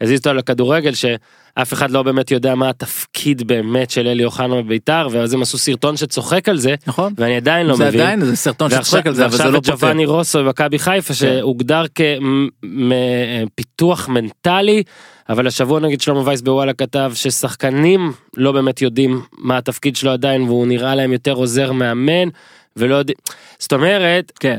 אזיז 0.00 0.18
אותו 0.18 0.34
לכדורגל, 0.34 0.92
שאף 0.94 1.72
אחד 1.72 1.90
לא 1.90 2.02
באמת 2.02 2.30
יודע 2.30 2.54
מה 2.54 2.68
התפקיד 2.68 3.46
באמת 3.46 3.90
של 3.90 4.06
אלי 4.06 4.24
אוחנה 4.24 4.62
בביתר, 4.62 5.08
ואז 5.10 5.32
הם 5.32 5.42
עשו 5.42 5.58
סרטון 5.58 5.96
שצוחק 5.96 6.48
על 6.48 6.58
זה, 6.58 6.74
נכון 6.86 7.12
ואני 7.16 7.36
עדיין 7.36 7.66
לא 7.66 7.76
זה 7.76 7.84
מבין. 7.84 8.00
עדיין 8.00 8.24
זה 8.24 8.36
סרטון 8.36 8.70
שצוחק 8.70 9.06
על 9.06 9.14
זה 9.14 9.24
אבל 9.24 9.30
זה 9.30 9.36
ועכשיו 9.36 9.52
לא 9.52 9.60
פותר. 9.60 9.72
ג'ובאני 9.72 10.06
רוסו 10.06 10.44
במכבי 10.44 10.78
חיפה 10.78 11.14
שהוגדר 11.14 11.84
כפיתוח 13.54 14.08
מנטלי 14.08 14.82
אבל 15.28 15.46
השבוע 15.46 15.80
נגיד 15.80 16.00
שלמה 16.00 16.22
וייס 16.26 16.40
בוואלה 16.40 16.72
כתב 16.72 17.12
ששחקנים 17.14 18.12
לא 18.36 18.52
באמת 18.52 18.82
יודעים 18.82 19.22
מה 19.38 19.58
התפקיד 19.58 19.96
שלו 19.96 20.10
עדיין 20.10 20.42
והוא 20.42 20.66
נראה 20.66 20.94
להם 20.94 21.12
יותר 21.12 21.32
עוזר 21.32 21.72
מאמן 21.72 22.28
ולא 22.76 22.94
יודע 22.94 23.14
זאת 23.58 23.72
אומרת 23.72 24.32
כן. 24.40 24.58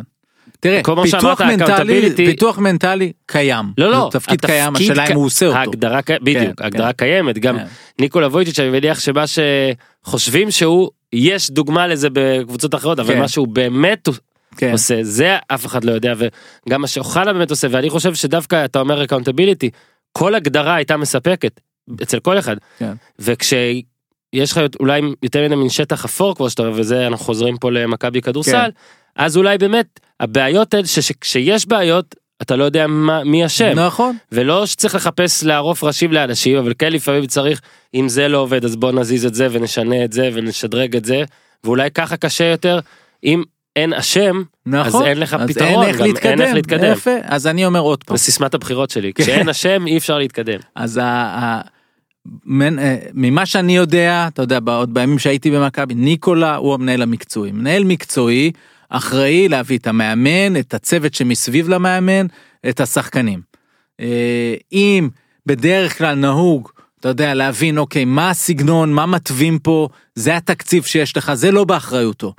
תראה, 0.62 0.82
פיתוח 1.04 1.42
מנטלי, 1.42 2.16
פיתוח 2.16 2.58
מנטלי 2.60 3.12
קיים. 3.26 3.66
לא 3.78 3.92
לא 3.92 4.10
תפקיד 4.12 4.46
קיים, 4.46 4.76
השאלה 4.76 5.08
אם 5.08 5.16
הוא 5.16 5.26
עושה 5.26 5.46
אותו. 5.46 5.58
ההגדרה 5.58 6.02
קי- 6.02 6.14
בדיוק 6.22 6.58
כן, 6.58 6.64
ההגדרה 6.64 6.94
כן. 6.94 7.06
קיימת 7.06 7.38
גם 7.40 7.58
כן. 7.58 7.66
ניקולה 8.00 8.28
וויצ'יץ' 8.28 8.60
אני 8.60 8.70
מניח 8.70 9.00
שמה 9.00 9.24
שחושבים 9.28 10.52
שהוא 10.52 10.90
יש 11.14 11.52
דוגמה 11.52 11.88
לזה 11.88 12.08
בקבוצות 12.14 12.76
אחרות 12.76 13.00
אבל 13.00 13.14
כן. 13.14 13.20
מה 13.20 13.28
שהוא 13.28 13.48
באמת 13.48 14.10
כן. 14.58 14.72
עושה 14.72 15.04
זה 15.04 15.38
אף 15.48 15.66
אחד 15.66 15.84
לא 15.84 15.92
יודע 15.92 16.14
וגם 16.68 16.82
מה 16.82 16.88
שאוחנה 16.88 17.34
באמת 17.34 17.50
עושה 17.50 17.68
ואני 17.72 17.90
חושב 17.90 18.14
שדווקא 18.14 18.66
אתה 18.66 18.80
אומר 18.80 19.04
accountability 19.04 19.70
כל 20.12 20.36
הגדרה 20.36 20.76
הייתה 20.76 20.98
מספקת 20.98 21.60
אצל 22.04 22.20
כל 22.20 22.40
אחד 22.40 22.56
כן. 22.80 22.94
וכשיש 23.20 23.84
לך 24.52 24.60
אולי 24.80 25.02
יותר 25.24 25.56
מין 25.56 25.70
שטח 25.70 26.06
אפור 26.06 26.36
כמו 26.36 26.50
שאתה 26.50 26.62
אומר 26.64 26.74
וזה 26.80 27.08
אנחנו 27.08 27.26
חוזרים 27.26 27.58
פה 27.58 27.72
למכבי 27.72 28.22
כדורסל 28.22 28.52
כן. 28.52 28.70
אז 29.16 29.38
אולי 29.38 29.58
באמת 29.58 30.00
הבעיות 30.20 30.74
הן 30.74 30.86
שכשיש 30.86 31.68
בעיות 31.68 32.16
אתה 32.42 32.56
לא 32.56 32.64
יודע 32.64 32.88
מה, 32.88 33.24
מי 33.24 33.46
אשם 33.46 33.80
נכון. 33.80 34.18
ולא 34.32 34.66
שצריך 34.66 34.96
לחפש 34.96 35.44
לערוף 35.44 35.84
ראשים 35.84 36.12
לאנשים 36.12 36.58
אבל 36.58 36.74
כן 36.80 36.94
לפעמים 36.94 37.26
צריך 37.26 37.62
אם 37.96 38.10
זה 38.10 38.28
לא 38.28 38.38
עובד 38.38 38.66
אז 38.66 38.76
בוא 38.76 38.92
נזיז 38.92 39.26
את 39.26 39.34
זה 39.36 39.48
ונשנה 39.52 40.04
את 40.06 40.14
זה 40.14 40.30
ונשדרג 40.34 40.96
את 40.96 41.06
זה 41.06 41.24
ואולי 41.64 41.92
ככה 41.92 42.18
קשה 42.18 42.44
יותר 42.44 42.80
אם 43.24 43.44
אין 43.76 43.94
אשם 43.94 44.42
נכון. 44.66 45.02
אז 45.02 45.08
אין 45.08 45.18
לך 45.20 45.34
אז 45.34 45.50
פתרון, 45.50 45.70
אין 45.70 45.90
איך 45.90 45.98
גם 45.98 46.04
אין 46.04 46.12
להתקדם. 46.14 46.42
איך 46.42 46.54
להתקדם. 46.54 46.92
יפה. 46.92 47.12
אז 47.24 47.48
אני 47.48 47.66
אומר 47.66 47.80
עוד 47.80 48.04
פעם. 48.04 48.18
זה 48.18 48.24
סיסמת 48.24 48.54
הבחירות 48.54 48.90
שלי 48.90 49.14
כן. 49.14 49.24
כשאין 49.24 49.50
אשם 49.50 49.88
אי 49.88 49.98
אפשר 49.98 50.18
להתקדם. 50.18 50.60
אז 50.76 50.98
ה- 50.98 51.04
ה- 51.06 51.62
מנ- 52.46 52.80
אה, 52.80 52.98
ממה 53.14 53.46
שאני 53.46 53.76
יודע, 53.76 54.26
אתה 54.34 54.42
יודע, 54.42 54.60
עוד 54.66 54.94
בימים 54.94 55.20
שהייתי 55.20 55.52
במכבי, 55.52 55.94
ניקולה 55.94 56.56
הוא 56.56 56.74
המנהל 56.74 57.02
המקצועי. 57.02 57.52
מנהל 57.52 57.84
מקצועי 57.84 58.52
אחראי 58.92 59.48
להביא 59.48 59.78
את 59.78 59.88
המאמן, 59.88 60.60
את 60.60 60.74
הצוות 60.74 61.14
שמסביב 61.14 61.70
למאמן, 61.70 62.26
את 62.70 62.80
השחקנים. 62.80 63.42
אה, 64.00 64.56
אם 64.72 65.10
בדרך 65.46 65.98
כלל 65.98 66.16
נהוג, 66.16 66.70
אתה 67.00 67.10
יודע, 67.10 67.34
להבין, 67.34 67.78
אוקיי, 67.78 68.06
מה 68.06 68.30
הסגנון, 68.30 68.94
מה 68.94 69.06
מתווים 69.06 69.60
פה, 69.60 69.88
זה 70.16 70.38
התקציב 70.38 70.84
שיש 70.84 71.18
לך, 71.18 71.34
זה 71.34 71.52
לא 71.52 71.64
באחריותו. 71.64 72.34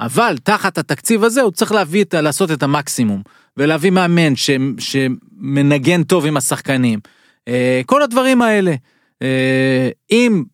אבל 0.00 0.36
תחת 0.42 0.78
התקציב 0.78 1.24
הזה 1.24 1.42
הוא 1.42 1.52
צריך 1.52 1.72
להביא 1.72 2.04
את, 2.04 2.14
לעשות 2.14 2.50
את 2.50 2.62
המקסימום, 2.62 3.22
ולהביא 3.56 3.90
מאמן 3.90 4.36
ש, 4.36 4.50
שמנגן 4.78 6.02
טוב 6.02 6.26
עם 6.26 6.36
השחקנים. 6.36 7.00
אה, 7.48 7.80
כל 7.86 8.02
הדברים 8.02 8.42
האלה. 8.42 8.74
אה, 9.22 9.90
אם 10.10 10.44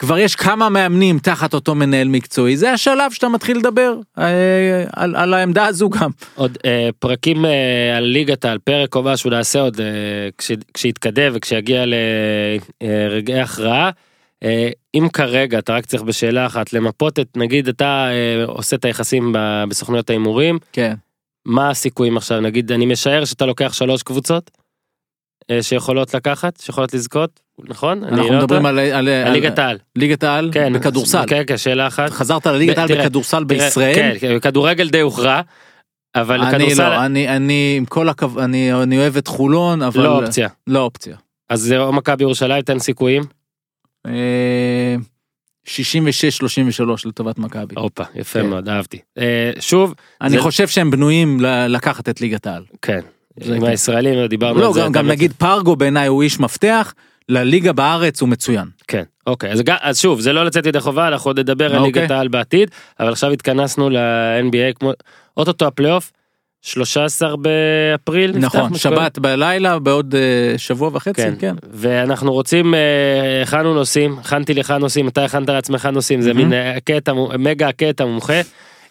כבר 0.00 0.18
יש 0.18 0.36
כמה 0.36 0.68
מאמנים 0.68 1.18
תחת 1.18 1.54
אותו 1.54 1.74
מנהל 1.74 2.08
מקצועי, 2.08 2.56
זה 2.56 2.72
השלב 2.72 3.12
שאתה 3.12 3.28
מתחיל 3.28 3.56
לדבר 3.56 3.94
אה, 4.18 4.84
על, 4.96 5.16
על 5.16 5.34
העמדה 5.34 5.66
הזו 5.66 5.90
גם. 5.90 6.10
עוד 6.34 6.58
אה, 6.64 6.88
פרקים 6.98 7.44
אה, 7.44 7.96
על 7.96 8.04
ליגת 8.04 8.44
העל 8.44 8.58
פרק 8.58 8.94
או 8.94 9.02
משהו 9.02 9.30
נעשה 9.30 9.60
עוד 9.60 9.80
אה, 9.80 9.86
כש, 10.38 10.50
כשיתקדם 10.74 11.32
וכשיגיע 11.34 11.84
לרגעי 12.82 13.40
הכרעה. 13.40 13.90
אה, 14.44 14.70
אם 14.94 15.08
כרגע 15.12 15.58
אתה 15.58 15.74
רק 15.74 15.86
צריך 15.86 16.02
בשאלה 16.02 16.46
אחת 16.46 16.72
למפות 16.72 17.18
את 17.18 17.36
נגיד 17.36 17.68
אתה 17.68 18.08
אה, 18.10 18.44
עושה 18.44 18.76
את 18.76 18.84
היחסים 18.84 19.32
ב- 19.32 19.64
בסוכנויות 19.68 20.10
ההימורים 20.10 20.58
כן. 20.72 20.94
מה 21.46 21.70
הסיכויים 21.70 22.16
עכשיו 22.16 22.40
נגיד 22.40 22.72
אני 22.72 22.86
משער 22.86 23.24
שאתה 23.24 23.46
לוקח 23.46 23.72
שלוש 23.72 24.02
קבוצות 24.02 24.50
אה, 24.54 24.59
שיכולות 25.60 26.14
לקחת 26.14 26.60
שיכולות 26.60 26.94
לזכות 26.94 27.40
נכון 27.68 28.04
אנחנו 28.04 28.30
לא 28.32 28.38
מדברים? 28.38 28.66
על, 28.66 28.78
על, 28.78 29.08
על 29.08 29.32
ליגת 29.32 29.58
העל 29.58 29.78
ליגת 29.96 30.22
העל 30.24 30.50
כן 30.52 30.72
בכדורסל. 30.72 31.22
כן 31.26 31.42
כן 31.46 31.56
שאלה 31.56 31.86
אחת 31.86 32.10
חזרת 32.10 32.46
לליגת 32.46 32.78
העל 32.78 32.88
בכדורסל 32.98 33.44
בישראל. 33.44 33.94
כן, 33.94 34.14
כן, 34.20 34.38
כדורגל 34.40 34.88
די 34.88 35.00
הוכרע. 35.00 35.40
אבל 36.14 36.40
אני 36.40 36.58
כדורסל 36.58 36.88
לא, 36.88 37.04
אני, 37.06 37.28
אני 37.36 37.74
עם 37.76 37.84
כל 37.84 38.08
הכבוד, 38.08 38.42
אני, 38.42 38.72
אני 38.74 38.98
אוהב 38.98 39.16
את 39.16 39.26
חולון, 39.26 39.82
אבל... 39.82 40.02
לא 40.02 40.18
אופציה 40.22 40.48
לא 40.66 40.80
אופציה. 40.80 41.16
אז 41.50 41.60
זה 41.60 41.78
או 41.78 41.92
מכבי 41.92 42.22
ירושלים 42.24 42.62
תן 42.62 42.78
סיכויים. 42.78 43.22
אה, 44.06 44.96
66-33 45.66 45.70
לטובת 47.04 47.38
מכבי. 47.38 47.74
הופה 47.78 48.04
יפה 48.14 48.40
כן. 48.40 48.46
מאוד 48.46 48.68
אהבתי. 48.68 48.98
אה, 49.18 49.50
שוב 49.60 49.94
אני 50.20 50.30
זה- 50.30 50.40
חושב 50.42 50.68
שהם 50.68 50.90
בנויים 50.90 51.40
לקחת 51.68 52.08
את 52.08 52.20
ליגת 52.20 52.46
העל. 52.46 52.62
כן. 52.82 53.00
עם. 53.44 53.64
הישראלים 53.64 54.26
דיברנו 54.26 54.60
לא, 54.60 54.66
על 54.66 54.72
זה. 54.72 54.80
גם, 54.80 54.92
גם 54.92 55.08
נגיד 55.08 55.32
פארגו 55.32 55.76
בעיניי 55.76 56.06
הוא 56.06 56.22
איש 56.22 56.40
מפתח, 56.40 56.94
לליגה 57.28 57.72
בארץ 57.72 58.20
הוא 58.20 58.28
מצוין. 58.28 58.68
כן 58.88 59.02
אוקיי 59.26 59.52
אז, 59.52 59.62
אז 59.80 59.98
שוב 59.98 60.20
זה 60.20 60.32
לא 60.32 60.44
לצאת 60.44 60.66
ידי 60.66 60.80
חובה 60.80 61.08
אנחנו 61.08 61.28
עוד 61.28 61.38
נדבר 61.38 61.74
על 61.74 61.78
אוקיי. 61.78 62.02
ליגת 62.02 62.10
העל 62.10 62.28
בעתיד 62.28 62.70
אבל 63.00 63.12
עכשיו 63.12 63.30
התכנסנו 63.30 63.90
ל- 63.90 64.25
NBA 64.25 64.78
כמו 64.78 64.92
אוטוטו 65.36 65.66
הפלייאוף 65.66 66.12
13 66.62 67.34
באפריל 67.36 68.30
נפתח 68.30 68.56
נכון, 68.56 68.72
משהו 68.72 68.90
שבת 68.90 69.18
בלילה 69.18 69.78
בעוד 69.78 70.14
אה, 70.14 70.58
שבוע 70.58 70.90
וחצי, 70.92 71.22
כן. 71.22 71.34
כן. 71.38 71.54
ואנחנו 71.72 72.32
רוצים, 72.32 72.74
אה, 72.74 73.42
הכנו 73.42 73.74
נושאים, 73.74 74.18
הכנתי 74.18 74.54
לך 74.54 74.70
נושאים, 74.70 75.08
אתה 75.08 75.24
הכנת 75.24 75.48
לעצמך 75.48 75.86
נושאים, 75.86 76.20
זה 76.20 76.34
מהמם. 76.34 76.48
מין 76.48 76.52
אה, 76.52 76.76
הקטע, 76.76 77.12
מגה 77.38 77.68
הקטע 77.68 78.04
מומחה, 78.04 78.40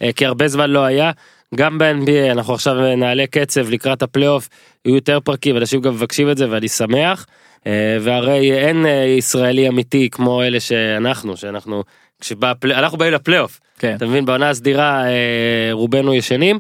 אה, 0.02 0.10
כי 0.16 0.26
הרבה 0.26 0.48
זמן 0.48 0.70
לא 0.70 0.84
היה. 0.84 1.12
גם 1.56 1.78
ב-NBA 1.78 2.32
אנחנו 2.32 2.54
עכשיו 2.54 2.96
נעלה 2.98 3.28
קצב 3.28 3.70
לקראת 3.70 4.02
הפלייאוף, 4.02 4.50
יהיו 4.86 4.96
יותר 4.96 5.20
פרקים, 5.20 5.58
אנשים 5.58 5.82
גם 5.82 5.94
מבקשים 5.94 6.32
את 6.32 6.38
זה 6.38 6.50
ואני 6.50 6.68
שמח. 6.68 7.26
אה, 7.68 7.98
והרי 8.02 8.52
אין 8.54 8.86
אה, 8.86 8.92
ישראלי 9.18 9.68
אמיתי 9.68 10.10
כמו 10.12 10.44
אלה 10.44 10.60
שאנחנו, 10.60 11.38
שאנחנו, 11.38 11.84
כשבא, 12.22 12.52
הפלי- 12.52 12.76
אנחנו 12.76 12.98
באים 12.98 13.14
לפלייאוף, 13.14 13.60
כן. 13.80 13.96
אתה 13.96 14.06
מבין, 14.06 14.26
בעונה 14.26 14.50
הסדירה 14.50 15.06
אה, 15.08 15.70
רובנו 15.72 16.14
ישנים. 16.14 16.60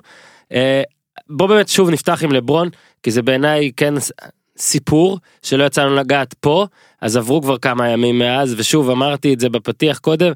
בוא 1.30 1.48
באמת 1.48 1.70
שוב 1.70 1.90
נפתח 1.90 2.24
עם 2.24 2.32
לברון, 2.32 2.70
כי 3.04 3.12
זה 3.12 3.22
בעיניי 3.22 3.72
כן 3.78 3.94
סיפור 4.58 5.20
שלא 5.42 5.64
יצא 5.64 5.84
לנו 5.84 5.96
לגעת 5.96 6.34
פה, 6.34 6.66
אז 7.02 7.18
עברו 7.18 7.42
כבר 7.42 7.58
כמה 7.58 7.90
ימים 7.90 8.20
מאז, 8.20 8.56
ושוב 8.58 8.90
אמרתי 8.90 9.34
את 9.34 9.40
זה 9.40 9.50
בפתיח 9.50 9.98
קודם, 9.98 10.32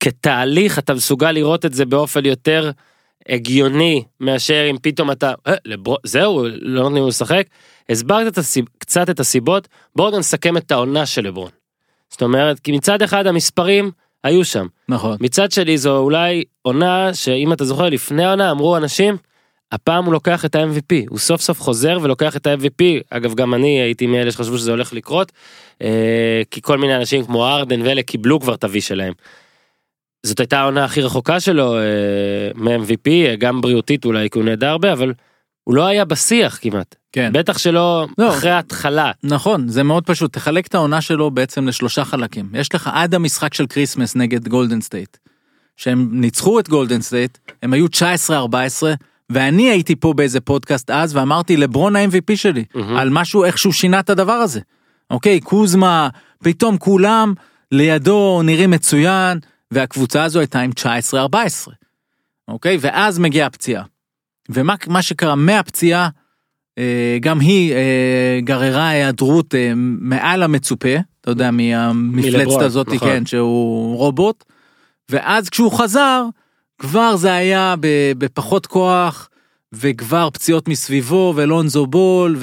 כתהליך 0.00 0.78
אתה 0.78 0.94
מסוגל 0.94 1.32
לראות 1.32 1.64
את 1.66 1.74
זה 1.74 1.84
באופן 1.84 2.26
יותר 2.26 2.70
הגיוני 3.28 4.02
מאשר 4.20 4.66
אם 4.70 4.76
פתאום 4.82 5.10
אתה, 5.10 5.32
אה, 5.46 5.54
לברון, 5.64 5.98
זהו, 6.04 6.44
לא 6.60 6.82
נותנים 6.82 7.02
לו 7.02 7.08
לשחק. 7.08 7.46
הסברת 7.88 8.32
את 8.32 8.38
הסיב, 8.38 8.64
קצת 8.78 9.10
את 9.10 9.20
הסיבות, 9.20 9.68
בואו 9.96 10.18
נסכם 10.18 10.56
את 10.56 10.72
העונה 10.72 11.06
של 11.06 11.22
לברון. 11.22 11.50
זאת 12.10 12.22
אומרת, 12.22 12.60
כי 12.60 12.72
מצד 12.72 13.02
אחד 13.02 13.26
המספרים 13.26 13.90
היו 14.24 14.44
שם, 14.44 14.66
נכון. 14.88 15.16
מצד 15.20 15.52
שלי 15.52 15.78
זו 15.78 15.98
אולי 15.98 16.44
עונה 16.62 17.14
שאם 17.14 17.52
אתה 17.52 17.64
זוכר 17.64 17.88
לפני 17.88 18.24
העונה 18.24 18.50
אמרו 18.50 18.76
אנשים 18.76 19.16
הפעם 19.72 20.04
הוא 20.04 20.12
לוקח 20.12 20.44
את 20.44 20.54
ה-MVP 20.54 20.94
הוא 21.08 21.18
סוף 21.18 21.40
סוף 21.40 21.60
חוזר 21.60 21.98
ולוקח 22.02 22.36
את 22.36 22.46
ה-MVP 22.46 22.84
אגב 23.10 23.34
גם 23.34 23.54
אני 23.54 23.80
הייתי 23.80 24.06
מאלה 24.06 24.32
שחשבו 24.32 24.58
שזה 24.58 24.70
הולך 24.70 24.92
לקרות 24.92 25.32
אה, 25.82 26.42
כי 26.50 26.62
כל 26.62 26.78
מיני 26.78 26.96
אנשים 26.96 27.24
כמו 27.24 27.46
הארדן 27.46 27.82
ואלה 27.82 28.02
קיבלו 28.02 28.40
כבר 28.40 28.54
את 28.54 28.64
ה- 28.64 28.75
V 28.75 28.80
שלהם. 28.80 29.12
זאת 30.22 30.40
הייתה 30.40 30.60
העונה 30.60 30.84
הכי 30.84 31.02
רחוקה 31.02 31.40
שלו 31.40 31.78
אה, 31.78 31.82
מ- 32.54 32.76
MVP 32.76 33.08
אה, 33.08 33.34
גם 33.38 33.60
בריאותית 33.60 34.04
אולי 34.04 34.30
כי 34.30 34.38
הוא 34.38 34.44
נעדר 34.44 34.68
הרבה 34.68 34.92
אבל 34.92 35.12
הוא 35.64 35.74
לא 35.74 35.86
היה 35.86 36.04
בשיח 36.04 36.58
כמעט 36.60 36.94
כן. 37.12 37.30
בטח 37.34 37.58
שלא 37.58 38.06
לא. 38.18 38.28
אחרי 38.28 38.50
ההתחלה 38.50 39.10
נכון, 39.22 39.68
זה 39.68 39.82
מאוד 39.82 40.04
פשוט, 40.06 40.32
תחלק 40.32 40.66
את 40.66 40.74
העונה 40.74 41.00
שלו 41.00 41.30
בעצם 41.30 41.68
לשלושה 41.68 42.04
חלקים. 42.04 42.48
יש 42.54 42.74
לך 42.74 42.90
עד 42.92 43.14
המשחק 43.14 43.54
של 43.54 43.66
כריסמס 43.66 44.16
נגד 44.16 44.48
גולדן 44.48 44.80
סטייט. 44.80 45.16
שהם 45.76 46.08
ניצחו 46.12 46.60
את 46.60 46.68
גולדן 46.68 47.00
סטייט, 47.00 47.38
הם 47.62 47.72
היו 47.72 47.86
19-14, 48.28 48.30
ואני 49.30 49.70
הייתי 49.70 49.96
פה 49.96 50.12
באיזה 50.12 50.40
פודקאסט 50.40 50.90
אז 50.90 51.16
ואמרתי 51.16 51.56
לברון 51.56 51.96
ה-MVP 51.96 52.36
שלי, 52.36 52.64
מהמם. 52.74 52.96
על 52.96 53.10
משהו, 53.10 53.44
איך 53.44 53.58
שהוא 53.58 53.72
שינה 53.72 54.00
את 54.00 54.10
הדבר 54.10 54.32
הזה. 54.32 54.60
אוקיי, 55.10 55.40
קוזמה, 55.40 56.08
פתאום 56.42 56.78
כולם 56.78 57.34
לידו 57.72 58.42
נראים 58.44 58.70
מצוין, 58.70 59.38
והקבוצה 59.70 60.24
הזו 60.24 60.40
הייתה 60.40 60.60
עם 60.60 60.70
19-14. 61.12 61.14
אוקיי, 62.48 62.78
ואז 62.80 63.18
מגיעה 63.18 63.46
הפציעה. 63.46 63.84
ומה 64.48 64.74
מה 64.86 65.02
שקרה 65.02 65.34
מהפציעה, 65.34 66.08
אה, 66.78 67.18
גם 67.20 67.40
היא 67.40 67.72
אה, 67.72 68.38
גררה 68.44 68.88
היעדרות 68.88 69.54
אה, 69.54 69.72
מעל 69.76 70.42
המצופה, 70.42 70.94
אתה 71.20 71.30
יודע, 71.30 71.50
מהמפלצת 71.50 72.62
הזאת, 72.62 72.88
נכון. 72.88 73.08
כן, 73.08 73.26
שהוא 73.26 73.96
רובוט. 73.96 74.44
ואז 75.08 75.48
כשהוא 75.48 75.72
חזר, 75.72 76.24
כבר 76.78 77.16
זה 77.16 77.34
היה 77.34 77.74
בפחות 78.18 78.66
כוח, 78.66 79.28
וכבר 79.72 80.30
פציעות 80.30 80.68
מסביבו, 80.68 81.32
ולונזו 81.36 81.86
בול, 81.86 82.36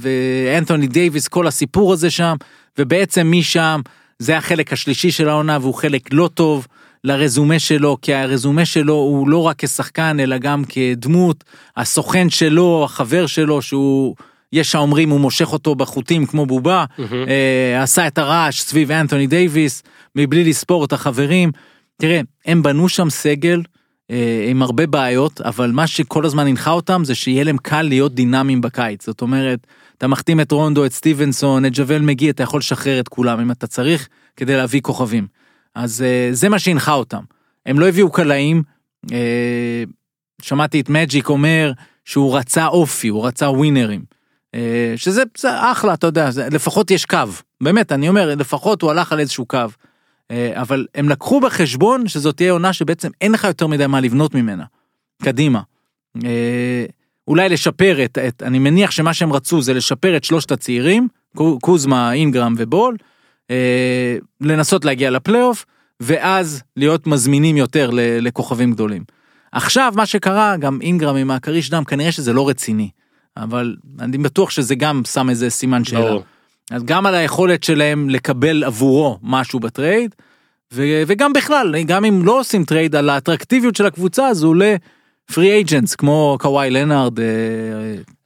ואנתוני 0.00 0.86
דייוויס, 0.86 1.28
כל 1.28 1.46
הסיפור 1.46 1.92
הזה 1.92 2.10
שם, 2.10 2.36
ובעצם 2.78 3.32
משם, 3.32 3.80
זה 4.18 4.36
החלק 4.36 4.72
השלישי 4.72 5.10
של 5.10 5.28
העונה, 5.28 5.58
והוא 5.60 5.74
חלק 5.74 6.12
לא 6.12 6.30
טוב 6.34 6.66
לרזומה 7.04 7.58
שלו, 7.58 7.96
כי 8.02 8.14
הרזומה 8.14 8.64
שלו 8.64 8.94
הוא 8.94 9.28
לא 9.28 9.42
רק 9.42 9.64
כשחקן, 9.64 10.20
אלא 10.20 10.38
גם 10.38 10.62
כדמות, 10.68 11.44
הסוכן 11.76 12.30
שלו, 12.30 12.84
החבר 12.84 13.26
שלו, 13.26 13.62
שהוא, 13.62 14.14
יש 14.52 14.74
האומרים, 14.74 15.10
הוא 15.10 15.20
מושך 15.20 15.52
אותו 15.52 15.74
בחוטים 15.74 16.26
כמו 16.26 16.46
בובה, 16.46 16.84
מהמם. 16.98 17.28
אה, 17.28 17.82
עשה 17.82 18.06
את 18.06 18.18
הרעש 18.18 18.60
סביב 18.60 18.90
אנתוני 18.92 19.26
דייוויס, 19.26 19.82
מבלי 20.16 20.44
לספור 20.44 20.84
את 20.84 20.92
החברים. 20.92 21.50
תראה, 22.00 22.20
הם 22.46 22.62
בנו 22.62 22.88
שם 22.88 23.10
סגל 23.10 23.62
אה, 24.10 24.46
עם 24.48 24.62
הרבה 24.62 24.86
בעיות, 24.86 25.40
אבל 25.40 25.70
מה 25.70 25.86
שכל 25.86 26.26
הזמן 26.26 26.46
הנחה 26.46 26.70
אותם 26.70 27.04
זה 27.04 27.14
שיהיה 27.14 27.44
להם 27.44 27.56
קל 27.58 27.82
להיות 27.82 28.14
דינמיים 28.14 28.60
בקיץ. 28.60 29.06
זאת 29.06 29.22
אומרת, 29.22 29.66
אתה 30.02 30.08
מחתים 30.08 30.40
את 30.40 30.52
רונדו, 30.52 30.86
את 30.86 30.92
סטיבנסון, 30.92 31.66
את 31.66 31.72
ג'וול 31.74 32.02
מגי, 32.02 32.30
אתה 32.30 32.42
יכול 32.42 32.58
לשחרר 32.58 33.00
את 33.00 33.08
כולם 33.08 33.40
אם 33.40 33.50
אתה 33.50 33.66
צריך, 33.66 34.08
כדי 34.36 34.56
להביא 34.56 34.80
כוכבים. 34.80 35.26
אז 35.74 36.02
אה, 36.02 36.28
זה 36.32 36.48
מה 36.48 36.58
שהנחה 36.58 36.92
אותם. 36.92 37.22
הם 37.66 37.78
לא 37.78 37.88
הביאו 37.88 38.12
קלעים, 38.12 38.62
אה, 39.12 39.84
שמעתי 40.42 40.80
את 40.80 40.88
מג'יק 40.88 41.28
אומר 41.28 41.72
שהוא 42.04 42.36
רצה 42.36 42.66
אופי, 42.66 43.08
הוא 43.08 43.26
רצה 43.26 43.50
ווינרים. 43.50 44.04
אה, 44.54 44.94
שזה 44.96 45.22
זה 45.38 45.72
אחלה, 45.72 45.94
אתה 45.94 46.06
יודע, 46.06 46.30
זה, 46.30 46.48
לפחות 46.50 46.90
יש 46.90 47.04
קו. 47.04 47.18
באמת, 47.60 47.92
אני 47.92 48.08
אומר, 48.08 48.34
לפחות 48.34 48.82
הוא 48.82 48.90
הלך 48.90 49.12
על 49.12 49.20
איזשהו 49.20 49.46
קו. 49.46 49.58
אה, 50.30 50.52
אבל 50.60 50.86
הם 50.94 51.08
לקחו 51.08 51.40
בחשבון 51.40 52.08
שזאת 52.08 52.36
תהיה 52.36 52.52
עונה 52.52 52.72
שבעצם 52.72 53.10
אין 53.20 53.32
לך 53.32 53.44
יותר 53.44 53.66
מדי 53.66 53.86
מה 53.86 54.00
לבנות 54.00 54.34
ממנה. 54.34 54.64
קדימה. 55.22 55.60
אולי 57.28 57.48
לשפר 57.48 58.04
את, 58.04 58.18
את, 58.18 58.42
אני 58.42 58.58
מניח 58.58 58.90
שמה 58.90 59.14
שהם 59.14 59.32
רצו 59.32 59.62
זה 59.62 59.74
לשפר 59.74 60.16
את 60.16 60.24
שלושת 60.24 60.52
הצעירים, 60.52 61.08
קו- 61.36 61.58
קוזמה, 61.62 62.12
אינגרם 62.12 62.54
ובול, 62.58 62.96
אה, 63.50 64.16
לנסות 64.40 64.84
להגיע 64.84 65.10
לפלייאוף, 65.10 65.64
ואז 66.00 66.62
להיות 66.76 67.06
מזמינים 67.06 67.56
יותר 67.56 67.90
ל- 67.90 68.00
לכוכבים 68.26 68.72
גדולים. 68.72 69.04
עכשיו 69.52 69.92
מה 69.96 70.06
שקרה, 70.06 70.56
גם 70.56 70.78
אינגרם 70.80 71.16
עם 71.16 71.30
הכריש 71.30 71.70
דם, 71.70 71.84
כנראה 71.84 72.12
שזה 72.12 72.32
לא 72.32 72.48
רציני. 72.48 72.90
אבל 73.36 73.76
אני 74.00 74.18
בטוח 74.18 74.50
שזה 74.50 74.74
גם 74.74 75.02
שם 75.12 75.30
איזה 75.30 75.50
סימן 75.50 75.84
שאלה. 75.84 76.00
ברור. 76.00 76.22
אז 76.70 76.82
גם 76.84 77.06
על 77.06 77.14
היכולת 77.14 77.64
שלהם 77.64 78.10
לקבל 78.10 78.64
עבורו 78.64 79.18
משהו 79.22 79.60
ב 79.60 79.68
trade, 79.68 80.14
ו- 80.72 81.02
וגם 81.06 81.32
בכלל, 81.32 81.74
גם 81.86 82.04
אם 82.04 82.24
לא 82.24 82.40
עושים 82.40 82.64
trade, 82.64 82.96
על 82.96 83.08
האטרקטיביות 83.08 83.76
של 83.76 83.86
הקבוצה 83.86 84.26
הזו 84.26 84.54
ל 85.30 85.34
free 85.34 85.52
agents, 85.52 85.94
כמו 85.94 86.36
קוואי 86.40 86.70
לנארד. 86.70 87.20
אה, 87.20 87.24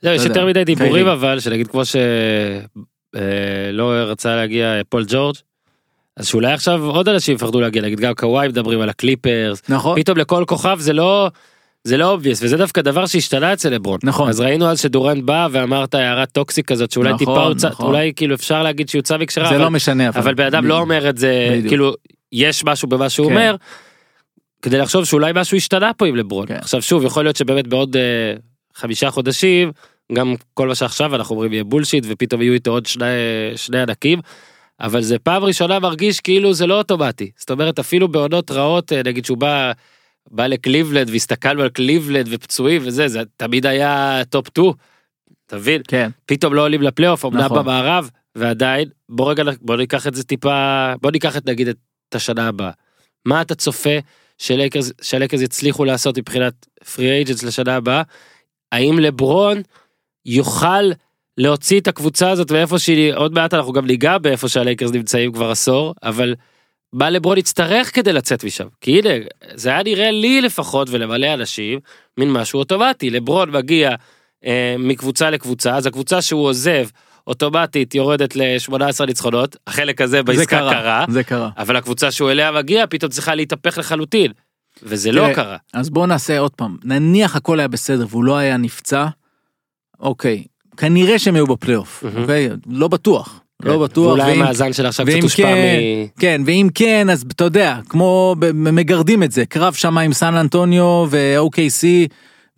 זהו, 0.02 0.14
יש 0.14 0.22
לא 0.22 0.28
יותר 0.28 0.46
מדי 0.46 0.64
דיבורים. 0.64 1.06
אבל, 1.06 1.40
שנגיד 1.40 1.66
כמו 1.66 1.82
שלא 1.84 3.92
רצה 3.92 4.36
להגיע 4.36 4.80
פול 4.88 5.04
ג'ורג', 5.08 5.36
אז 6.16 6.26
שאולי 6.26 6.52
עכשיו 6.52 6.84
עוד 6.84 7.08
אנשים 7.08 7.34
יפחדו 7.34 7.60
להגיע, 7.60 7.82
נגיד 7.82 8.00
גם 8.00 8.14
קוואי 8.14 8.48
מדברים 8.48 8.80
על 8.80 8.88
הקליפרס, 8.88 9.62
נכון? 9.68 10.00
פתאום 10.00 10.18
לכל 10.18 10.44
כוכב 10.46 10.76
זה 10.80 10.92
לא, 10.92 11.30
זה 11.84 11.96
לא 11.96 12.16
obvious, 12.16 12.38
וזה 12.42 12.56
דווקא 12.56 12.82
דבר 12.82 13.06
שהשתנה 13.06 13.52
אצל 13.52 13.70
לברון. 13.70 13.98
נכון. 14.02 14.28
אז 14.28 14.40
ראינו 14.40 14.70
אז 14.70 14.80
שדורנט 14.80 15.24
בא 15.24 15.48
ואמרת 15.50 15.94
הערה 15.94 16.26
טוקסית 16.26 16.66
כזאת, 16.66 16.90
שאולי 16.90 17.12
נכון, 17.12 17.18
טיפה 17.18 17.44
הוצא, 17.44 17.68
נכון. 17.68 17.86
אולי 17.86 18.12
כאילו 18.16 18.34
אפשר 18.34 18.62
להגיד 18.62 18.88
שיוצא 18.88 19.16
מקשרה, 19.16 19.48
זה 19.48 19.54
אבל, 19.54 19.64
לא 19.64 19.70
משנה. 19.70 20.08
אבל 20.08 20.34
בן 20.34 20.46
אדם 20.46 20.66
לא 20.66 20.78
אומר 20.78 21.08
את 21.08 21.18
זה, 21.18 21.48
בדיוק. 21.50 21.68
כאילו, 21.68 21.94
יש 22.32 22.64
משהו 22.64 22.88
במה 22.88 23.08
שהוא 23.08 23.26
כן. 23.26 23.32
אומר, 23.32 23.56
כדי 24.62 24.78
לחשוב 24.78 25.04
שאולי 25.04 25.32
משהו 25.34 25.56
השתנה 25.56 25.94
פה 25.94 26.06
עם 26.06 26.16
לברון. 26.16 26.46
כן. 26.46 26.54
עכשיו 26.54 26.82
שוב, 26.82 27.04
יכול 27.04 27.24
להיות 27.24 27.36
שבאמת 27.36 27.66
בעוד 27.66 27.96
אה, 27.96 28.34
חמישה 28.74 29.10
חודשים, 29.10 29.72
גם 30.12 30.34
כל 30.54 30.68
מה 30.68 30.74
שעכשיו 30.74 31.14
אנחנו 31.14 31.34
אומרים 31.34 31.52
יהיה 31.52 31.64
בולשיט, 31.64 32.04
ופתאום 32.08 32.42
יהיו 32.42 32.52
איתו 32.52 32.70
עוד 32.70 32.86
שני, 32.86 33.04
שני 33.56 33.80
ענקים, 33.80 34.20
אבל 34.80 35.02
זה 35.02 35.18
פעם 35.18 35.44
ראשונה 35.44 35.78
מרגיש 35.78 36.20
כאילו 36.20 36.54
זה 36.54 36.66
לא 36.66 36.78
אוטומטי. 36.78 37.30
זאת 37.36 37.50
אומרת, 37.50 37.78
אפילו 37.78 38.08
בעונות 38.08 38.50
רעות, 38.50 38.92
אה, 38.92 39.02
נגיד 39.04 39.24
שהוא 39.24 39.38
בא, 39.38 39.72
בא 40.30 40.46
לקליבלנד 40.46 41.10
והסתכלנו 41.10 41.62
על 41.62 41.68
קליבלנד 41.68 42.26
ופצועים 42.30 42.82
וזה, 42.84 43.08
זה 43.08 43.22
תמיד 43.36 43.66
היה 43.66 44.22
top 44.30 44.48
2, 44.48 44.72
אתה 45.46 45.56
מבין? 45.56 45.82
כן, 45.88 46.10
פתאום 46.26 46.54
לא 46.54 46.62
עולים 46.62 46.82
לפלייאוף, 46.82 47.24
אמנם 47.24 47.40
נכון. 47.40 47.58
במערב, 47.58 48.10
ועדיין, 48.34 48.88
בוא 49.08 49.30
רגע, 49.30 49.42
בוא 49.60 49.76
ניקח 49.76 50.06
את 50.06 50.14
זה 50.14 50.24
טיפה, 50.24 50.92
בוא 51.00 51.10
ניקח 51.10 51.36
את 51.36 51.46
נגיד 51.46 51.68
את 51.68 52.14
השנה 52.14 52.48
הבאה. 52.48 52.70
מה 53.24 53.42
אתה 53.42 53.54
צופה 53.54 53.98
שהלייקרס 54.38 55.40
יצליחו 55.42 55.84
לעשות 55.84 56.18
מבחינת 56.18 56.66
free 56.94 57.10
agents 57.10 57.42
לשנה 57.42 57.76
הבאה? 57.76 58.02
האם 58.72 58.98
לברון 58.98 59.62
יוכל 60.26 60.90
להוציא 61.38 61.80
את 61.80 61.88
הקבוצה 61.88 62.30
הזאת 62.30 62.50
ואיפה 62.50 62.78
שהיא, 62.78 63.14
עוד 63.14 63.34
מעט 63.34 63.54
אנחנו 63.54 63.72
גם 63.72 63.86
ניגע 63.86 64.18
באיפה 64.18 64.48
שהלייקרס 64.48 64.90
נמצאים 64.90 65.32
כבר 65.32 65.50
עשור, 65.50 65.94
אבל 66.02 66.34
מה 66.92 67.10
לברון 67.10 67.38
יצטרך 67.38 67.94
כדי 67.94 68.12
לצאת 68.12 68.44
משם? 68.44 68.66
כי 68.80 68.98
הנה, 68.98 69.24
זה 69.54 69.68
היה 69.70 69.82
נראה 69.82 70.10
לי 70.10 70.40
לפחות 70.40 70.88
ולמלא 70.90 71.34
אנשים, 71.34 71.80
מין 72.18 72.32
משהו 72.32 72.58
אוטומטי, 72.58 73.10
לברון 73.10 73.50
מגיע 73.50 73.90
אה, 74.44 74.74
מקבוצה 74.78 75.30
לקבוצה, 75.30 75.76
אז 75.76 75.86
הקבוצה 75.86 76.22
שהוא 76.22 76.44
עוזב 76.44 76.86
אוטומטית 77.26 77.94
יורדת 77.94 78.36
ל-18 78.36 79.04
ניצחונות, 79.06 79.56
החלק 79.66 80.00
הזה 80.00 80.16
זה 80.16 80.22
בעסקה 80.22 80.46
קרה, 80.58 80.72
קרה, 80.72 81.04
זה 81.08 81.22
קרה. 81.24 81.50
אבל 81.58 81.76
הקבוצה 81.76 82.10
שהוא 82.10 82.30
אליה 82.30 82.52
מגיע 82.52 82.84
פתאום 82.90 83.10
צריכה 83.10 83.34
להתהפך 83.34 83.78
לחלוטין, 83.78 84.32
וזה 84.82 85.12
לא 85.12 85.20
תראה, 85.22 85.34
קרה. 85.34 85.56
אז 85.74 85.90
בואו 85.90 86.06
נעשה 86.06 86.38
עוד 86.38 86.50
פעם, 86.50 86.76
נניח 86.84 87.36
הכל 87.36 87.58
היה 87.58 87.68
בסדר 87.68 88.06
והוא 88.10 88.24
לא 88.24 88.36
היה 88.36 88.56
נפצע, 88.56 89.06
אוקיי, 90.00 90.44
כנראה 90.76 91.18
שהם 91.18 91.34
היו 91.34 91.46
בפלייאוף, 91.46 92.02
מהמם. 92.04 92.22
אוקיי? 92.22 92.48
לא 92.66 92.88
בטוח, 92.88 93.40
לא 93.62 93.72
כן, 93.72 93.80
בטוח. 93.82 94.06
ואולי 94.06 94.22
ואם- 94.32 94.42
המאזן 94.42 94.72
של 94.72 94.86
עכשיו 94.86 95.06
קצת 95.06 95.22
הושפע 95.22 95.42
כן, 95.42 95.78
מ... 96.04 96.20
כן, 96.20 96.42
ואם 96.46 96.68
כן, 96.74 97.10
אז 97.10 97.24
אתה 97.32 97.44
יודע, 97.44 97.78
כמו 97.88 98.34
מגרדים 98.54 99.22
את 99.22 99.32
זה, 99.32 99.46
קרב 99.46 99.74
שם 99.74 99.98
עם 99.98 100.12
סן 100.12 100.34
אנטוניו 100.34 101.06
ו-OKC, 101.10 101.86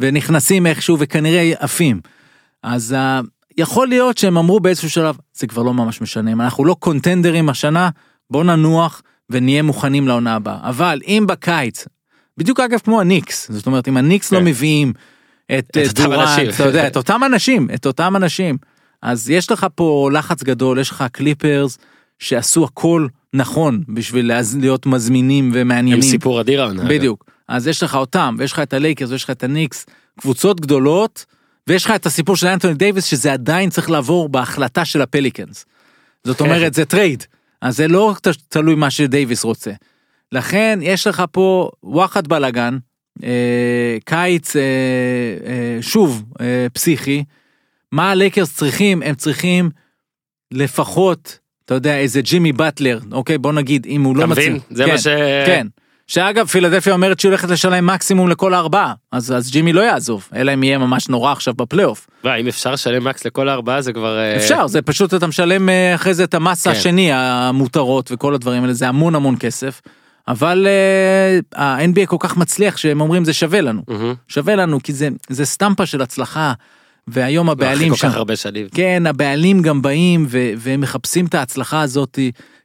ונכנסים 0.00 0.66
איכשהו 0.66 0.96
וכנראה 0.98 1.52
עפים. 1.58 2.00
אז 2.62 2.96
יכול 3.58 3.88
להיות 3.88 4.18
שהם 4.18 4.38
אמרו 4.38 4.60
באיזשהו 4.60 4.90
שלב, 4.90 5.16
זה 5.34 5.46
כבר 5.46 5.62
לא 5.62 5.74
ממש 5.74 6.00
משנה, 6.00 6.32
אם 6.32 6.40
אנחנו 6.40 6.64
לא 6.64 6.76
קונטנדרים 6.78 7.48
השנה, 7.48 7.90
בוא 8.30 8.44
ננוח 8.44 9.02
ונהיה 9.30 9.62
מוכנים 9.62 10.08
לעונה 10.08 10.34
הבאה. 10.34 10.58
אבל 10.62 11.00
אם 11.06 11.24
בקיץ, 11.28 11.84
בדיוק 12.36 12.60
אגב 12.60 12.78
כמו 12.78 13.00
הניקס, 13.00 13.50
זאת 13.50 13.66
אומרת, 13.66 13.88
אם 13.88 13.96
הניקס 13.96 14.32
לא 14.32 14.38
כן. 14.38 14.44
מביאים 14.44 14.92
את, 15.58 15.70
את 15.70 15.88
אותם 15.88 16.02
דורנט, 16.02 16.28
אנשים. 16.28 16.50
אתה 16.50 16.64
יודע, 16.64 16.86
את 16.86 16.96
אותם 16.96 17.20
אנשים, 17.26 17.68
את 17.74 17.86
אותם 17.86 18.16
אנשים. 18.16 18.56
אז 19.02 19.30
יש 19.30 19.50
לך 19.50 19.66
פה 19.74 20.10
לחץ 20.12 20.42
גדול, 20.42 20.78
יש 20.78 20.90
לך 20.90 21.04
קליפרס 21.12 21.78
שעשו 22.18 22.64
הכל 22.64 23.06
נכון 23.34 23.82
בשביל 23.88 24.32
להיות 24.60 24.86
מזמינים 24.86 25.44
הם 25.44 25.50
ומעניינים. 25.54 26.02
סיפור 26.02 26.40
אדיר 26.40 26.62
העונה. 26.62 26.84
בדיוק. 26.84 27.24
אז 27.48 27.66
יש 27.66 27.82
לך 27.82 27.94
אותם, 27.94 28.36
ויש 28.38 28.52
לך 28.52 28.58
את 28.58 28.72
הלייקרס, 28.72 29.10
ויש 29.10 29.24
לך 29.24 29.30
את 29.30 29.44
הניקס, 29.44 29.86
קבוצות 30.20 30.60
גדולות, 30.60 31.26
ויש 31.68 31.84
לך 31.84 31.90
את 31.90 32.06
הסיפור 32.06 32.36
של 32.36 32.46
אנטוני 32.46 32.74
דייוויס, 32.74 33.04
שזה 33.04 33.32
עדיין 33.32 33.70
צריך 33.70 33.90
לעבור 33.90 34.28
בהחלטה 34.28 34.84
של 34.84 35.02
הפליקנס. 35.02 35.66
זאת 36.24 36.38
כן. 36.38 36.44
אומרת, 36.44 36.74
זה 36.74 36.84
trade. 36.84 37.24
אז 37.62 37.76
זה 37.76 37.88
לא 37.88 38.14
ת- 38.22 38.28
תלוי 38.48 38.74
מה 38.74 38.90
שדייוויס 38.90 39.44
רוצה. 39.44 39.70
לכן, 40.32 40.78
יש 40.82 41.06
לך 41.06 41.22
פה 41.32 41.70
וואחד 41.82 42.28
בלאגן, 42.28 42.78
אה, 43.24 43.96
קיץ, 44.04 44.56
אה, 44.56 44.62
אה, 45.46 45.82
שוב, 45.82 46.24
אה, 46.40 46.66
פסיכי. 46.72 47.24
מה 47.92 48.10
הלייקרס 48.10 48.56
צריכים? 48.56 49.02
הם 49.02 49.14
צריכים 49.14 49.70
לפחות, 50.52 51.38
אתה 51.64 51.74
יודע, 51.74 51.98
איזה 51.98 52.20
ג'ימי 52.20 52.52
באטלר, 52.52 52.98
אוקיי, 53.12 53.38
בוא 53.38 53.52
נגיד, 53.52 53.86
אם 53.86 54.02
הוא 54.02 54.12
אתה 54.12 54.20
לא 54.20 54.26
מבין? 54.28 54.52
מצליח. 54.54 54.66
זה 54.76 54.84
כן, 54.84 54.90
מה 54.92 54.98
ש... 54.98 55.06
כן. 55.46 55.66
שאגב 56.08 56.46
פילדלפיה 56.46 56.92
אומרת 56.92 57.20
שהיא 57.20 57.28
הולכת 57.28 57.50
לשלם 57.50 57.86
מקסימום 57.86 58.28
לכל 58.28 58.54
הארבעה 58.54 58.94
אז 59.12 59.32
אז 59.32 59.50
ג'ימי 59.50 59.72
לא 59.72 59.80
יעזוב 59.80 60.28
אלא 60.34 60.54
אם 60.54 60.62
יהיה 60.62 60.78
ממש 60.78 61.08
נורא 61.08 61.32
עכשיו 61.32 61.54
בפלייאוף 61.54 62.06
אם 62.24 62.48
אפשר 62.48 62.72
לשלם 62.72 63.04
מקס 63.04 63.24
לכל 63.24 63.48
הארבעה 63.48 63.82
זה 63.82 63.92
כבר... 63.92 64.18
אה, 64.18 64.36
אפשר 64.36 64.66
זה 64.66 64.82
פשוט 64.82 65.14
אתה 65.14 65.26
משלם 65.26 65.68
אה, 65.68 65.94
אחרי 65.94 66.14
זה 66.14 66.24
את 66.24 66.34
המס 66.34 66.64
כן. 66.64 66.70
השני 66.70 67.12
המותרות 67.12 68.12
וכל 68.12 68.34
הדברים 68.34 68.62
האלה 68.62 68.72
זה 68.72 68.88
המון 68.88 69.14
המון 69.14 69.36
כסף 69.40 69.80
אבל 70.28 70.66
אה, 70.66 71.62
ה-NBA 71.62 72.06
כל 72.06 72.16
כך 72.20 72.36
מצליח 72.36 72.76
שהם 72.76 73.00
אומרים 73.00 73.24
זה 73.24 73.32
שווה 73.32 73.60
לנו 73.60 73.82
מהמם. 73.88 74.14
שווה 74.28 74.56
לנו 74.56 74.82
כי 74.82 74.92
זה 74.92 75.08
זה 75.28 75.44
סטמפה 75.44 75.86
של 75.86 76.02
הצלחה 76.02 76.52
והיום 77.08 77.50
הבעלים 77.50 77.94
שם 77.94 78.06
כל 78.06 78.12
כך 78.12 78.16
הרבה 78.16 78.36
שנים. 78.36 78.66
כן 78.74 79.02
הבעלים 79.06 79.62
גם 79.62 79.82
באים 79.82 80.26
ו- 80.28 80.50
והם 80.56 80.80
מחפשים 80.80 81.26
את 81.26 81.34
ההצלחה 81.34 81.80
הזאת 81.80 82.18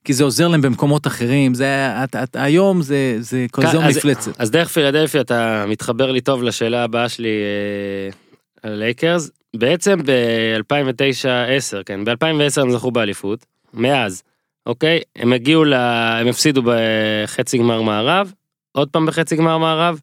כי 0.04 0.14
זה 0.14 0.24
עוזר 0.24 0.48
להם 0.48 0.62
במקומות 0.62 1.08
אחרים 1.08 1.54
זה 1.54 1.90
את, 2.04 2.16
את, 2.16 2.36
היום 2.40 2.82
זה 2.82 3.16
זה 3.20 3.46
כזו 3.54 3.82
מפלצת. 3.82 4.32
אז 4.42 4.52
דרך 4.52 4.68
פילדלפיה 4.68 5.22
אתה 5.22 5.66
מתחבר 5.68 6.12
לי 6.12 6.22
טוב 6.22 6.44
לשאלה 6.44 6.84
הבאה 6.84 7.10
שלי 7.10 7.30
אה, 7.30 8.70
על 8.70 8.76
לייקרס. 8.76 9.32
בעצם 9.56 10.00
ב-2009-10, 10.06 11.84
כן, 11.86 12.06
ב-2010 12.06 12.62
הם 12.62 12.72
זכו 12.72 12.92
באליפות, 12.92 13.46
מאז, 13.74 14.24
אוקיי? 14.66 15.00
הם 15.16 15.34
הגיעו 15.34 15.64
ל... 15.64 15.74
הם 15.74 16.28
הפסידו 16.28 16.62
בחצי 16.66 17.58
גמר 17.58 17.82
מערב, 17.82 18.34
עוד 18.72 18.90
פעם 18.90 19.06
בחצי 19.06 19.36
גמר 19.36 19.58
מערב, 19.58 20.00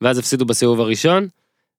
ואז 0.00 0.18
הפסידו 0.18 0.44
בסיבוב 0.44 0.80
הראשון, 0.80 1.28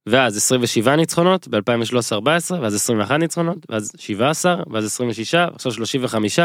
ואז 0.07 0.37
27 0.37 0.95
ניצחונות, 0.95 1.47
ב-2013-2014, 1.47 2.53
ואז 2.61 2.75
21 2.75 3.19
ניצחונות, 3.19 3.57
ואז 3.69 3.91
17, 3.97 4.55
ואז 4.71 4.85
26, 4.85 5.35
עכשיו 5.35 5.71
35. 5.71 6.39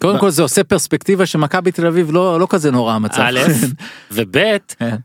קודם 0.00 0.18
כל 0.18 0.30
זה 0.30 0.42
עושה 0.42 0.64
פרספקטיבה 0.64 1.26
שמכבי 1.26 1.72
תל 1.72 1.86
אביב 1.86 2.10
לא 2.10 2.40
לא 2.40 2.46
כזה 2.50 2.70
נורא 2.70 2.94
המצב. 2.94 3.20
א', 3.20 3.40
וב', 4.12 4.36
כן. 4.78 4.96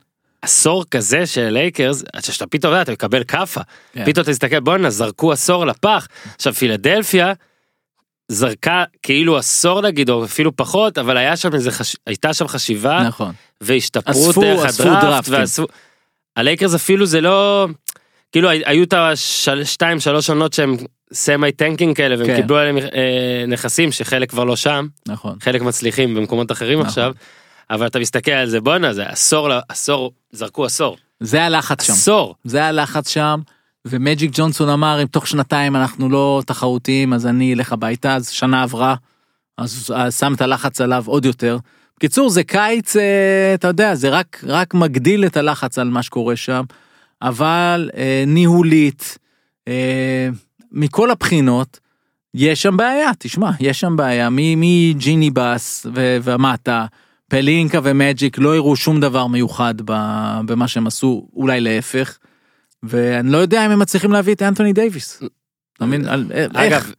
עשור 0.41 0.85
כזה 0.91 1.25
של 1.25 1.49
לייקרס, 1.49 2.03
שאתה 2.19 2.47
פתאום, 2.47 2.59
אתה 2.59 2.67
יודע, 2.67 2.81
אתה 2.81 2.91
מקבל 2.91 3.23
כאפה. 3.23 3.61
כן. 3.93 4.05
פתאום 4.05 4.23
אתה 4.23 4.31
מסתכל, 4.31 4.59
בואנה, 4.59 4.89
זרקו 4.89 5.31
עשור 5.31 5.65
לפח. 5.65 6.07
עכשיו, 6.35 6.53
פילדלפיה 6.53 7.33
זרקה 8.31 8.83
כאילו 9.03 9.37
עשור 9.37 9.81
נגיד, 9.81 10.09
או 10.09 10.25
אפילו 10.25 10.55
פחות, 10.55 10.97
אבל 10.97 11.17
היה 11.17 11.37
שם 11.37 11.53
איזה, 11.53 11.71
חש... 11.71 11.95
הייתה 12.07 12.33
שם 12.33 12.47
חשיבה, 12.47 13.03
נכון. 13.07 13.33
והשתפרות 13.61 14.29
אספו- 14.29 14.41
דרך 14.41 14.65
אספו 14.65 14.89
הדראפט. 14.89 15.29
ואספו... 15.29 15.65
הלייקרס 16.35 16.75
אפילו 16.75 17.05
זה 17.05 17.21
לא... 17.21 17.67
כאילו 18.31 18.49
היו 18.49 18.83
את 18.83 18.93
השתיים 19.47 19.99
שלוש 19.99 20.29
עונות 20.29 20.53
שהם 20.53 20.77
semi 21.13 21.51
tanking 21.51 21.95
כאלה 21.95 22.15
והם 22.17 22.27
כן. 22.27 22.35
קיבלו 22.35 22.57
עליהם 22.57 22.77
אה, 22.77 23.45
נכסים 23.47 23.91
שחלק 23.91 24.29
כבר 24.29 24.43
לא 24.43 24.55
שם 24.55 24.87
נכון. 25.07 25.35
חלק 25.41 25.61
מצליחים 25.61 26.15
במקומות 26.15 26.51
אחרים 26.51 26.79
נכון. 26.79 26.87
עכשיו 26.87 27.13
אבל 27.69 27.87
אתה 27.87 27.99
מסתכל 27.99 28.31
על 28.31 28.49
זה 28.49 28.61
בואנה 28.61 28.93
זה 28.93 29.05
עשור 29.05 29.49
עשור 29.69 30.11
זרקו 30.31 30.65
עשור 30.65 30.97
זה 31.19 31.43
הלחץ 31.43 31.83
שם. 31.83 31.93
עשור 31.93 32.35
זה 32.43 32.65
הלחץ 32.65 33.09
שם. 33.09 33.39
ומג'יק 33.85 34.31
ג'ונסון 34.33 34.69
אמר 34.69 35.01
אם 35.01 35.07
תוך 35.07 35.27
שנתיים 35.27 35.75
אנחנו 35.75 36.09
לא 36.09 36.41
תחרותיים 36.45 37.13
אז 37.13 37.25
אני 37.25 37.53
אלך 37.53 37.73
הביתה 37.73 38.15
אז 38.15 38.29
שנה 38.29 38.63
עברה. 38.63 38.95
אז 39.57 39.91
אז 39.95 40.19
שם 40.19 40.33
את 40.33 40.41
הלחץ 40.41 40.81
עליו 40.81 41.03
עוד 41.07 41.25
יותר. 41.25 41.57
בקיצור 41.97 42.29
זה 42.29 42.43
קיץ 42.43 42.95
אה, 42.95 43.53
אתה 43.53 43.67
יודע 43.67 43.95
זה 43.95 44.09
רק 44.09 44.43
רק 44.47 44.73
מגדיל 44.73 45.25
את 45.25 45.37
הלחץ 45.37 45.79
על 45.79 45.89
מה 45.89 46.03
שקורה 46.03 46.35
שם. 46.35 46.63
אבל 47.21 47.89
אה, 47.97 48.23
ניהולית 48.27 49.17
אה, 49.67 50.29
מכל 50.77 51.11
הבחינות 51.11 51.79
יש 52.33 52.61
שם 52.61 52.77
בעיה 52.77 53.11
תשמע 53.19 53.51
יש 53.59 53.79
שם 53.79 53.95
בעיה 53.95 54.29
מ- 54.31 54.59
מג'יני 54.61 55.31
באס 55.31 55.85
ו- 55.95 56.17
ומטה 56.23 56.85
פלינקה 57.29 57.79
ומג'יק 57.83 58.37
לא 58.37 58.55
הראו 58.55 58.75
שום 58.75 58.99
דבר 58.99 59.27
מיוחד 59.27 59.75
במה 60.45 60.67
שהם 60.67 60.87
עשו 60.87 61.27
אולי 61.35 61.61
להפך. 61.61 62.17
ואני 62.83 63.31
לא 63.31 63.37
יודע 63.37 63.65
אם 63.65 63.71
הם 63.71 63.79
מצליחים 63.79 64.11
להביא 64.11 64.33
את 64.33 64.41
אנטוני 64.41 64.73
דייוויס. 64.73 65.23
אתה 65.77 65.85
מבין? 65.85 66.05
איך? 66.31 66.51
אגב 66.53 66.91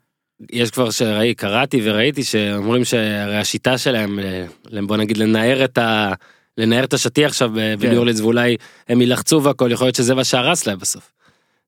יש 0.53 0.71
כבר 0.71 0.91
שראי, 0.91 1.35
קראתי 1.35 1.81
וראיתי 1.85 2.25
שאומרים 2.25 2.85
שהרי 2.85 3.37
השיטה 3.37 3.79
שלהם, 3.79 4.19
אה, 4.19 4.47
בוא 4.87 4.97
נגיד 4.97 5.17
לנער 5.17 5.65
את 5.65 5.79
ה... 5.79 6.13
לנער 6.59 6.85
את 6.85 6.95
השטיח 6.95 7.31
עכשיו 7.31 7.51
כן. 7.55 7.77
בניורלינס 7.79 8.21
ואולי 8.21 8.57
הם 8.89 9.01
יילחצו 9.01 9.43
והכל 9.43 9.69
יכול 9.73 9.87
להיות 9.87 9.97
שזה 9.97 10.15
מה 10.15 10.25
שהרס 10.25 10.67
להם 10.67 10.79
בסוף. 10.79 11.13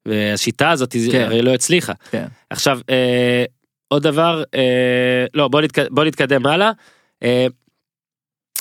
והשיטה 0.08 0.70
הזאת 0.70 0.96
כן. 1.12 1.20
הרי 1.20 1.42
לא 1.42 1.54
הצליחה. 1.54 1.92
כן. 2.10 2.26
עכשיו 2.50 2.80
אה, 2.90 3.44
עוד 3.88 4.02
דבר 4.02 4.42
אה, 4.54 5.24
לא 5.34 5.48
בוא, 5.48 5.60
נתק, 5.60 5.78
בוא 5.90 6.04
נתקדם 6.04 6.46
הלאה. 6.46 6.70
אה, 7.22 7.46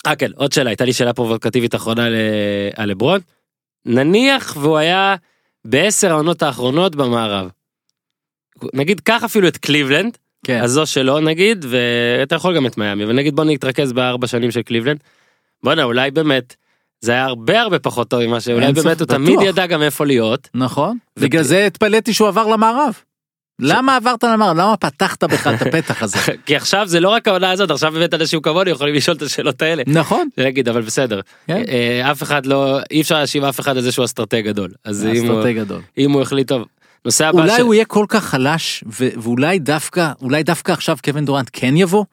אה 0.08 0.16
כן 0.16 0.32
עוד 0.36 0.52
שאלה 0.52 0.70
הייתה 0.70 0.86
לי 0.86 0.94
שאלה 0.94 1.14
פרובוקטיבית 1.14 1.76
אחרונה 1.76 2.10
ל- 2.10 2.16
על 2.76 2.90
לברון. 2.90 3.20
נניח 3.86 4.58
והוא 4.60 4.78
היה 4.78 5.16
בעשר 5.66 6.12
העונות 6.12 6.44
האחרונות 6.44 6.96
במערב. 6.96 7.50
נגיד 8.74 9.00
קח 9.00 9.24
אפילו 9.24 9.48
את 9.48 9.58
קליבלנד 9.58 10.18
כן. 10.46 10.62
אז 10.62 10.72
זו 10.72 10.86
שלו 10.86 11.20
נגיד 11.20 11.66
ואתה 11.70 12.36
יכול 12.36 12.56
גם 12.56 12.66
את 12.66 12.78
מיאמי 12.78 13.04
אבל 13.04 13.16
נגיד 13.16 13.36
בוא 13.36 13.44
נתרכז 13.44 13.94
בארבע 13.94 14.28
שנים 14.28 14.52
של 14.52 14.62
קליבלנד. 14.62 15.00
בואנה 15.64 15.84
אולי 15.84 16.12
באמת 16.12 16.56
זה 17.02 17.12
היה 17.12 17.26
הרבה 17.26 17.62
הרבה 17.62 17.80
פחות 17.80 18.08
טוב 18.10 18.26
ממה 18.26 18.42
שאולי 18.42 18.74
באמת 18.74 19.00
הוא. 19.00 19.08
תמיד 19.08 19.40
ידע 19.42 19.66
גם 19.66 19.82
איפה 19.82 20.06
להיות. 20.06 20.50
נכון. 20.56 20.98
ו- 21.18 21.22
בגלל 21.22 21.44
זה 21.44 21.66
התפלאתי 21.66 22.14
שהוא 22.14 22.28
עבר 22.28 22.48
למערב. 22.48 22.94
למה 23.62 23.96
עברת 23.96 24.24
למערב? 24.24 24.58
למה 24.58 24.78
פתחת 24.78 25.24
בכלל 25.24 25.56
את 25.56 25.62
הפתח 25.62 26.04
הזה? 26.04 26.18
כי 26.46 26.56
עכשיו 26.56 26.88
זה 26.88 27.00
לא 27.00 27.10
רק 27.10 27.28
העונה 27.28 27.52
הזאת 27.52 27.72
עכשיו 27.72 27.92
באמת 27.92 28.14
אנשים 28.14 28.42
כמוני 28.42 28.70
יכולים 28.72 28.96
לשאול 28.96 29.18
את 29.18 29.22
השאלות 29.22 29.62
האלה. 29.62 29.84
נכון. 29.88 30.28
להגיד 30.38 30.70
אבל 30.70 30.82
בסדר 30.82 31.20
כן. 31.48 31.64
אה, 31.68 32.12
אף 32.12 32.24
אחד 32.24 32.46
לא 32.46 32.80
אי 32.92 33.02
אפשר 33.02 33.16
להאשים 33.18 33.44
אף 33.46 33.60
אחד 33.60 33.78
על 33.78 33.84
זה 33.84 33.92
שהוא 33.92 34.06
אסטרטג 34.06 34.42
גדול 34.46 34.70
אז 34.86 35.06
אם 35.06 35.28
הוא- 35.28 35.40
אסטרטג 35.40 35.58
גדול. 35.58 35.82
אם 35.98 36.12
הוא 36.12 36.22
החליט 36.22 36.48
טוב. 36.48 36.66
נושא 37.06 37.28
הבא 37.28 37.42
אולי 37.42 37.62
הוא 37.62 37.74
יהיה 37.74 37.86
כל 37.86 38.06
כך 38.10 38.24
חלש 38.26 38.84
ואולי 38.88 39.60
דווקא 39.60 40.12
אולי 40.22 40.44
דווקא 40.44 40.72
עכשיו 40.72 40.98
קווין 41.04 41.26
דורנט 41.26 41.50
כן 41.54 41.78
יבוא. 41.78 42.04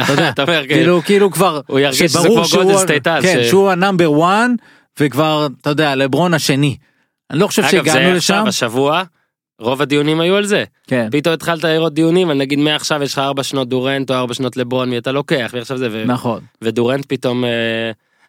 אתה 0.00 0.12
יודע, 0.12 0.28
אתה 0.28 0.42
אומר, 0.42 0.62
כן. 0.62 0.74
כאילו 0.74 1.02
כאילו 1.02 1.30
כבר 1.30 1.60
הוא 1.66 1.78
ירגיש 1.78 1.98
שזה 2.12 2.28
כמו 2.28 2.44
שהוא 2.44 2.62
גולדן 2.62 2.78
ה- 2.78 2.82
סטייט 2.82 3.06
אז, 3.06 3.24
כן, 3.24 3.40
ש- 3.42 3.48
שהוא 3.48 3.70
ה 3.70 3.78
number 3.78 4.24
1 4.24 4.50
וכבר 5.00 5.46
אתה 5.60 5.70
יודע 5.70 5.94
לברון 5.94 6.34
השני. 6.34 6.76
אני 7.30 7.38
לא 7.38 7.46
חושב 7.46 7.62
אגב 7.62 7.70
שהגענו 7.70 8.10
זה 8.10 8.16
לשם. 8.16 8.34
עכשיו 8.34 8.48
השבוע 8.48 9.02
רוב 9.60 9.82
הדיונים 9.82 10.20
היו 10.20 10.36
על 10.36 10.44
זה. 10.46 10.64
כן. 10.86 11.08
פתאום 11.12 11.34
התחלת 11.34 11.64
לראות 11.64 11.94
דיונים 11.94 12.30
על 12.30 12.36
נגיד 12.36 12.58
מעכשיו 12.58 13.02
יש 13.02 13.12
לך 13.12 13.18
ארבע 13.18 13.42
שנות 13.42 13.68
דורנט 13.68 14.10
או 14.10 14.16
ארבע 14.16 14.34
שנות 14.34 14.56
לברון 14.56 14.90
מי 14.90 14.98
אתה 14.98 15.12
לוקח 15.12 15.50
ועכשיו 15.54 15.78
זה 15.78 15.88
ו- 15.92 16.04
נכון. 16.06 16.40
ודורנט 16.62 17.04
פתאום 17.08 17.44
אה, 17.44 17.50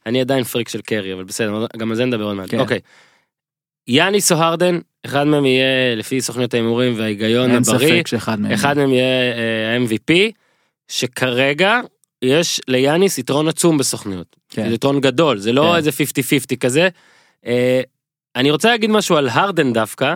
אני 0.06 0.21
עדיין 0.21 0.43
פריק 0.43 0.69
של 0.69 0.82
קרי 0.82 1.13
אבל 1.13 1.24
בסדר 1.24 1.52
גם 1.78 1.89
על 1.89 1.95
זה 1.95 2.06
נדבר 2.06 2.24
עוד 2.24 2.36
מעט 2.36 2.50
כן. 2.52 2.60
אוקיי. 2.60 2.80
יאניס 3.88 4.32
או 4.32 4.38
הרדן 4.38 4.80
אחד 5.06 5.24
מהם 5.28 5.45
יהיה 5.45 5.65
לפי 5.95 6.21
סוכניות 6.21 6.54
ההימורים 6.54 6.93
וההיגיון 6.97 7.50
אין 7.52 7.58
הבריא 7.58 7.89
ספק 8.02 8.08
שאחד 8.08 8.39
מהם. 8.39 8.52
אחד 8.52 8.78
מהם 8.78 8.93
יהיה 8.93 9.34
אה, 9.34 9.76
ה-MVP 9.76 10.32
שכרגע 10.91 11.80
יש 12.21 12.62
ליאניס 12.67 13.17
יתרון 13.17 13.47
עצום 13.47 13.77
בסוכניות. 13.77 14.36
כן. 14.49 14.71
יתרון 14.73 15.01
גדול 15.01 15.38
זה 15.38 15.51
לא 15.51 15.69
כן. 15.71 15.75
איזה 15.75 15.89
50-50 16.54 16.58
כזה. 16.60 16.89
אה, 17.45 17.82
אני 18.36 18.51
רוצה 18.51 18.69
להגיד 18.69 18.89
משהו 18.89 19.15
על 19.17 19.30
הרדן 19.30 19.73
דווקא. 19.73 20.15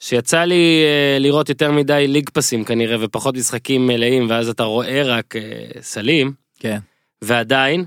שיצא 0.00 0.44
לי 0.44 0.82
אה, 0.84 1.18
לראות 1.18 1.48
יותר 1.48 1.72
מדי 1.72 2.06
ליג 2.08 2.30
פסים 2.30 2.64
כנראה 2.64 2.96
ופחות 3.00 3.36
משחקים 3.36 3.86
מלאים 3.86 4.26
ואז 4.30 4.48
אתה 4.48 4.62
רואה 4.62 5.02
רק 5.04 5.36
אה, 5.36 5.80
סלים 5.80 6.32
כן. 6.58 6.78
ועדיין 7.22 7.84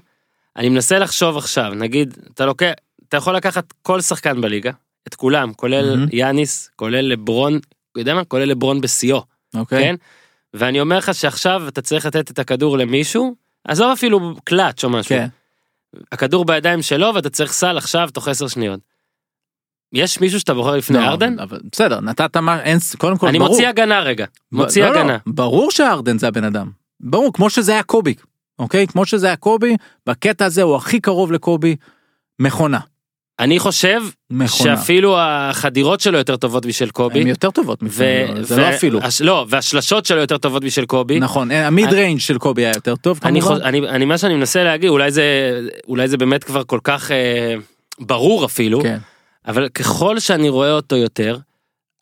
אני 0.57 0.69
מנסה 0.69 0.99
לחשוב 0.99 1.37
עכשיו 1.37 1.73
נגיד 1.73 2.17
אתה 2.33 2.45
לוקח 2.45 2.71
אתה 3.09 3.17
יכול 3.17 3.35
לקחת 3.35 3.73
כל 3.81 4.01
שחקן 4.01 4.41
בליגה 4.41 4.71
את 5.07 5.15
כולם 5.15 5.53
כולל 5.53 5.89
מהמם. 5.89 6.07
יאניס 6.11 6.69
כולל 6.75 7.01
לברון 7.01 7.59
יודע 7.97 8.13
מה 8.13 8.23
כולל 8.23 8.45
לברון 8.45 8.81
בשיאו 8.81 9.23
אוקיי. 9.55 9.83
כן 9.83 9.95
ואני 10.53 10.81
אומר 10.81 10.97
לך 10.97 11.13
שעכשיו 11.13 11.67
אתה 11.67 11.81
צריך 11.81 12.05
לתת 12.05 12.31
את 12.31 12.39
הכדור 12.39 12.77
למישהו 12.77 13.35
עזוב 13.67 13.91
אפילו 13.91 14.35
קלאץ' 14.43 14.83
או 14.83 14.89
משהו 14.89 15.15
כן. 15.15 15.27
הכדור 16.11 16.45
בידיים 16.45 16.81
שלו 16.81 17.11
ואתה 17.15 17.29
צריך 17.29 17.51
סל 17.51 17.77
עכשיו 17.77 18.09
תוך 18.13 18.27
10 18.27 18.47
שניות. 18.47 18.79
יש 19.93 20.21
מישהו 20.21 20.39
שאתה 20.39 20.53
בוחר 20.53 20.75
לפני 20.75 20.97
לא, 20.97 21.03
ארדן? 21.03 21.39
אבל 21.39 21.59
בסדר 21.71 21.99
נתת 21.99 22.37
מה 22.37 22.61
אין 22.61 22.77
קודם 22.97 23.17
כל 23.17 23.27
אני 23.27 23.39
ברור. 23.39 23.51
מוציא 23.51 23.67
הגנה 23.67 23.99
רגע 23.99 24.25
מוציא 24.51 24.83
לא, 24.83 24.93
לא, 24.93 24.99
הגנה. 24.99 25.17
ברור 25.27 25.71
שהארדן 25.71 26.17
זה 26.17 26.27
הבן 26.27 26.43
אדם. 26.43 26.71
ברור 26.99 27.33
כמו 27.33 27.49
שזה 27.49 27.71
היה 27.71 27.83
קובי. 27.83 28.13
אוקיי 28.59 28.87
כמו 28.87 29.05
שזה 29.05 29.27
היה 29.27 29.35
קובי 29.35 29.75
בקטע 30.05 30.45
הזה 30.45 30.61
הוא 30.61 30.75
הכי 30.75 30.99
קרוב 30.99 31.31
לקובי. 31.31 31.75
מכונה. 32.39 32.79
אני 33.41 33.59
חושב 33.59 34.01
מכונה. 34.29 34.77
שאפילו 34.77 35.15
החדירות 35.19 35.99
שלו 35.99 36.17
יותר 36.17 36.35
טובות 36.35 36.65
משל 36.65 36.89
קובי. 36.89 37.21
הן 37.21 37.27
יותר 37.27 37.51
טובות 37.51 37.83
ו- 37.83 37.85
מפני, 37.85 38.05
זה 38.43 38.55
ו- 38.55 38.59
לא 38.59 38.69
אפילו. 38.69 38.99
הש- 39.03 39.21
לא 39.21 39.45
והשלשות 39.49 40.05
שלו 40.05 40.19
יותר 40.21 40.37
טובות 40.37 40.63
משל 40.63 40.85
קובי. 40.85 41.19
נכון 41.19 41.51
ה 41.51 41.60
mid 41.60 41.85
אני- 41.87 41.95
range 41.95 42.19
של 42.19 42.37
קובי 42.37 42.61
היה 42.65 42.71
יותר 42.75 42.95
טוב 42.95 43.19
אני, 43.23 43.41
כמובן. 43.41 43.55
חוש, 43.55 43.63
אני, 43.65 43.79
אני 43.89 44.05
מה 44.05 44.17
שאני 44.17 44.35
מנסה 44.35 44.63
להגיד 44.63 44.89
אולי 44.89 45.11
זה 45.11 45.23
אולי 45.87 46.07
זה 46.07 46.17
באמת 46.17 46.43
כבר 46.43 46.63
כל 46.63 46.79
כך 46.83 47.11
אה, 47.11 47.55
ברור 47.99 48.45
אפילו 48.45 48.81
כן. 48.81 48.97
אבל 49.47 49.69
ככל 49.69 50.19
שאני 50.19 50.49
רואה 50.49 50.71
אותו 50.71 50.95
יותר 50.95 51.37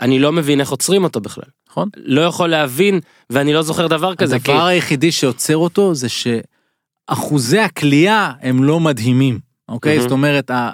אני 0.02 0.20
לא 0.20 0.32
מבין 0.32 0.60
איך 0.60 0.70
עוצרים 0.72 1.04
אותו 1.04 1.20
בכלל. 1.22 1.44
נכון. 1.70 1.90
לא 1.98 2.22
יכול 2.22 2.50
להבין 2.50 3.00
ואני 3.30 3.54
לא 3.54 3.62
זוכר 3.62 3.88
דבר 3.88 4.16
כזה. 4.16 4.40
כי- 4.40 4.52
הדבר 4.52 4.66
היחידי 4.66 5.12
שעוצר 5.12 5.58
אותו 5.58 5.96
זה 5.96 6.08
שאחוזי 6.10 7.60
הכלייה 7.60 8.32
הם 8.42 8.64
לא 8.64 8.80
מדהימים. 8.80 9.40
אוקיי 9.70 9.92
מהמם. 9.92 10.02
זאת 10.02 10.12
אומרת 10.12 10.52
ה- 10.52 10.70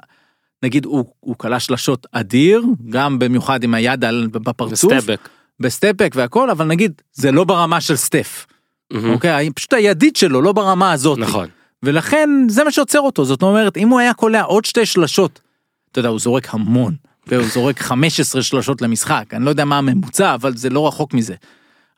נגיד 0.63 0.85
הוא 0.85 1.05
הוא 1.19 1.35
כלה 1.37 1.59
שלשות 1.59 2.07
אדיר 2.11 2.63
גם 2.89 3.19
במיוחד 3.19 3.63
עם 3.63 3.73
היד 3.73 4.05
על- 4.05 4.27
בפרצוף. 4.31 4.91
וסטפבק. 4.93 5.29
בסטפק 5.59 6.13
והכל 6.15 6.49
אבל 6.49 6.65
נגיד 6.65 6.91
זה 7.13 7.31
לא 7.31 7.43
ברמה 7.43 7.81
של 7.81 7.95
סטף. 7.95 8.45
מהמם. 8.93 9.13
אוקיי 9.13 9.49
פשוט 9.55 9.73
הידית 9.73 10.15
שלו 10.15 10.41
לא 10.41 10.51
ברמה 10.53 10.91
הזאת. 10.91 11.17
נכון. 11.19 11.47
ולכן 11.83 12.29
זה 12.49 12.63
מה 12.63 12.71
שעוצר 12.71 12.99
אותו 12.99 13.25
זאת 13.25 13.41
אומרת 13.41 13.77
אם 13.77 13.89
הוא 13.89 13.99
היה 13.99 14.13
קולע 14.13 14.41
עוד 14.41 14.65
שתי 14.65 14.85
שלשות. 14.85 15.39
אתה 15.91 15.99
יודע 15.99 16.09
הוא 16.09 16.19
זורק 16.19 16.53
המון. 16.53 16.95
והוא 17.27 17.45
זורק 17.53 17.79
15 17.79 18.43
שלשות 18.43 18.81
למשחק 18.81 19.25
אני 19.33 19.45
לא 19.45 19.49
יודע 19.49 19.65
מה 19.65 19.77
הממוצע 19.77 20.33
אבל 20.33 20.57
זה 20.57 20.69
לא 20.69 20.87
רחוק 20.87 21.13
מזה. 21.13 21.35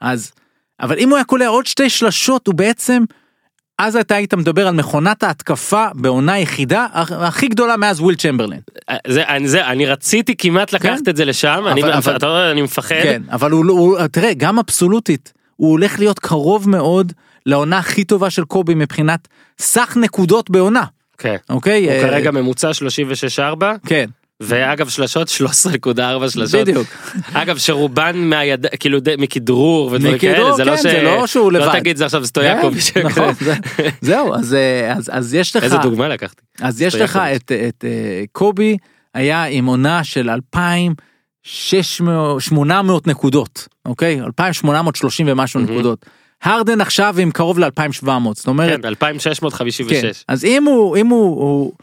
אז 0.01 0.31
אבל 0.79 0.99
אם 0.99 1.09
הוא 1.09 1.15
היה 1.17 1.25
קולע 1.25 1.47
עוד 1.47 1.65
שתי 1.65 1.89
שלשות 1.89 2.47
הוא 2.47 2.55
בעצם. 2.55 3.03
אז 3.79 3.95
אתה 3.95 4.15
היית 4.15 4.33
מדבר 4.33 4.67
על 4.67 4.73
מכונת 4.75 5.23
ההתקפה 5.23 5.85
בעונה 5.95 6.39
יחידה 6.39 6.87
הכי 6.93 7.47
גדולה 7.47 7.77
מאז 7.77 7.99
וויל 8.01 8.15
צ'מברלין. 8.15 8.59
זה, 9.07 9.23
אני, 9.27 9.47
זה, 9.47 9.67
אני 9.67 9.85
רציתי 9.85 10.35
כמעט 10.37 10.73
לקחת 10.73 10.99
כן. 11.05 11.11
את 11.11 11.15
זה 11.17 11.25
לשם, 11.25 11.63
אני, 11.67 11.81
אבל- 11.83 11.91
אבל- 11.93 12.15
אתה 12.15 12.25
יודע, 12.27 12.51
אני 12.51 12.61
מפחד. 12.61 12.95
כן 13.03 13.21
אבל 13.31 13.51
הוא, 13.51 13.65
לא- 13.65 13.73
הוא 13.73 14.07
תראה 14.07 14.33
גם 14.33 14.59
אבסולוטית 14.59 15.33
הוא 15.55 15.71
הולך 15.71 15.99
להיות 15.99 16.19
קרוב 16.19 16.69
מאוד 16.69 17.13
לעונה 17.45 17.77
הכי 17.77 18.03
טובה 18.03 18.29
של 18.29 18.43
קובי 18.45 18.75
מבחינת 18.75 19.27
סך 19.59 19.97
נקודות 20.01 20.49
בעונה 20.49 20.83
כן. 21.17 21.35
אוקיי 21.49 21.85
הוא 21.85 21.93
אה, 21.93 22.01
כרגע 22.09 22.31
ממוצע 22.31 22.71
36-4, 23.59 23.63
כן 23.85 24.05
ואגב 24.43 24.89
שלשות 24.89 25.27
13.4 25.27 25.31
שלשות. 26.29 26.61
בדיוק 26.61 26.87
אגב 27.33 27.57
שרובן 27.57 28.17
מהיד... 28.17 28.65
כאילו 28.79 28.99
די- 28.99 29.15
מכדרור 29.17 29.89
ודברים 29.91 30.19
כאלה, 30.19 30.53
זה 30.55 30.65
לא 30.65 30.71
כן, 30.71 30.77
ש... 30.77 30.81
זה 30.81 31.01
לא 31.01 31.27
שהוא 31.27 31.51
לבד. 31.51 31.65
לא 31.65 31.79
תגיד 31.79 31.97
זה 31.97 32.05
עכשיו 32.05 32.25
סטויאקוביץ'. 32.25 32.91
כן, 32.93 33.05
נכון, 33.05 33.33
זה- 33.39 33.55
זהו 34.01 34.35
אז 34.35 34.53
אה, 34.53 34.93
אז 34.93 35.09
אז 35.13 35.33
יש 35.33 35.55
לך 35.55 35.63
איזה 35.63 35.77
דוגמה 35.77 36.07
לקחתי. 36.07 36.41
אז 36.61 36.81
יש 36.81 36.95
לך. 36.95 37.19
את 37.35 37.51
את 37.67 37.85
אה, 37.87 37.89
קובי 38.31 38.77
היה 39.13 39.43
עם 39.43 39.65
עונה 39.65 40.03
של 40.03 40.29
2,600 40.29 42.41
800 42.41 43.07
נקודות 43.07 43.67
אוקיי 43.85 44.21
2,830 44.21 45.25
ומשהו 45.29 45.59
מהמם. 45.59 45.71
נקודות. 45.73 46.05
הרדן 46.43 46.81
עכשיו 46.81 47.15
עם 47.19 47.31
קרוב 47.31 47.59
ל-2,700 47.59 48.09
זאת 48.33 48.47
אומרת 48.47 48.81
כן, 48.81 48.87
2656. 48.87 50.01
כן. 50.01 50.09
אז 50.27 50.45
אם 50.45 50.63
הוא 50.63 50.97
אם 50.97 51.07
הוא, 51.07 51.41
הוא 51.41 51.73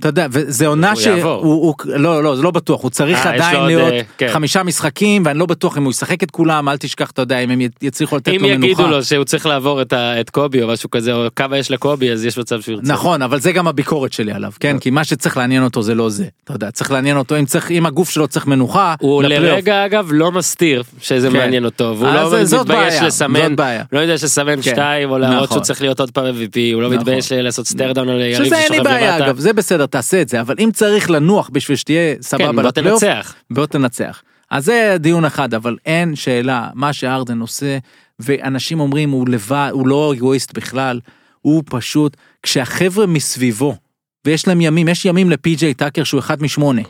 אתה 0.00 0.08
יודע 0.08 0.26
וזה 0.30 0.66
עונה 0.66 0.92
הוא 0.92 1.00
שהוא 1.00 1.74
לא 1.84 2.22
לא 2.22 2.36
זה 2.36 2.42
לא 2.42 2.50
בטוח 2.50 2.82
הוא 2.82 2.90
צריך 2.90 3.26
אה, 3.26 3.34
עדיין 3.34 3.56
עוד, 3.56 3.66
להיות 3.66 3.92
אה, 3.92 4.00
כן. 4.18 4.28
חמישה 4.32 4.62
משחקים 4.62 5.22
ואני 5.26 5.38
לא 5.38 5.46
בטוח 5.46 5.78
אם 5.78 5.84
הוא 5.84 5.90
ישחק 5.90 6.22
את 6.22 6.30
כולם 6.30 6.68
אל 6.68 6.76
תשכח 6.76 7.10
אתה 7.10 7.22
יודע 7.22 7.38
אם 7.38 7.50
הם 7.50 7.60
יצליחו 7.82 8.16
לתת 8.16 8.28
אם 8.28 8.42
לו 8.42 8.48
מנוחה. 8.48 8.66
יגידו 8.66 8.86
לו 8.86 9.04
שהוא 9.04 9.24
צריך 9.24 9.46
לעבור 9.46 9.82
את 9.92 10.30
קובי 10.30 10.62
או 10.62 10.68
משהו 10.68 10.90
כזה, 10.90 11.12
או 11.12 11.26
כמה 11.36 11.58
יש 11.58 11.70
לקובי, 11.70 12.12
אז 12.12 12.24
יש 12.24 12.38
מצב 12.38 12.60
שהוא 12.60 12.74
ירצה. 12.74 12.92
נכון 12.92 13.22
אבל 13.22 13.40
זה 13.40 13.52
גם 13.52 13.68
הביקורת 13.68 14.12
שלי 14.12 14.32
עליו 14.32 14.52
כן 14.60 14.78
כי 14.78 14.90
מה 14.90 15.04
שצריך 15.04 15.36
לעניין 15.36 15.64
אותו 15.64 15.82
זה 15.82 15.94
לא 15.94 16.10
זה 16.10 16.26
אתה 16.44 16.52
יודע 16.52 16.70
צריך 16.70 16.90
לעניין 16.90 17.16
אותו 17.16 17.36
אם 17.36 17.44
אם 17.70 17.86
הגוף 17.86 18.10
שלו 18.10 18.28
צריך 18.28 18.46
מנוחה. 18.46 18.94
הוא. 19.00 19.22
לרגע 19.22 19.86
אגב 19.86 20.08
לא 20.12 20.32
מסתיר 20.32 20.82
שזה 21.00 21.28
כן. 21.28 21.36
מעניין 21.36 21.64
אותו, 21.64 21.96
והוא 21.98 22.14
לא 22.14 22.60
מתבייש 22.60 23.02
לסמן. 23.02 23.54
לא 23.92 23.98
יודע 23.98 24.14
לסמן 24.14 24.56
כן. 24.56 24.62
שתיים 24.62 25.10
או 25.10 25.18
להראות 25.18 25.42
נכון. 25.42 25.56
שהוא 25.56 25.64
צריך 25.64 25.82
להיות 25.82 26.00
עוד 26.00 26.10
פעם 26.10 26.24
MVP, 26.24 26.74
הוא 26.74 26.82
לא 26.82 26.88
נכון. 26.88 26.98
מתבייש 26.98 27.32
לעשות 27.32 27.66
stare 27.66 27.89
down 27.89 28.08
על 28.08 28.20
יריב 28.20 28.44
שזה 28.46 28.56
אין 28.56 28.72
לי 28.72 28.78
ששוכב 28.78 28.90
למטה. 28.90 29.83
בסדר 29.84 30.00
תעשה 30.00 30.22
את 30.22 30.28
זה 30.28 30.40
אבל 30.40 30.54
אם 30.58 30.70
צריך 30.72 31.10
לנוח 31.10 31.50
בשביל 31.52 31.76
שתהיה 31.76 32.14
כן, 32.14 32.22
סבבה 32.22 32.52
בוא 32.52 32.62
לפלייאוף 32.62 33.00
תנצח. 33.00 33.34
בוא 33.50 33.66
תנצח. 33.66 34.22
אז 34.50 34.64
זה 34.64 34.96
דיון 35.00 35.24
אחד 35.24 35.54
אבל 35.54 35.76
אין 35.86 36.16
שאלה 36.16 36.70
מה 36.74 36.92
שהארדן 36.92 37.40
עושה 37.40 37.78
ואנשים 38.18 38.80
אומרים 38.80 39.10
הוא 39.10 39.28
לבד 39.28 39.70
הוא 39.72 39.88
לא 39.88 40.12
אגואיסט 40.14 40.54
בכלל 40.54 41.00
הוא 41.40 41.62
פשוט 41.66 42.16
כשהחבר'ה 42.42 43.06
מסביבו 43.06 43.76
ויש 44.24 44.48
להם 44.48 44.60
ימים 44.60 44.88
יש 44.88 45.04
ימים 45.04 45.30
לפי.ג'יי 45.30 45.74
טאקר 45.74 46.04
שהוא 46.04 46.20
אחד 46.20 46.42
משמונה 46.42 46.82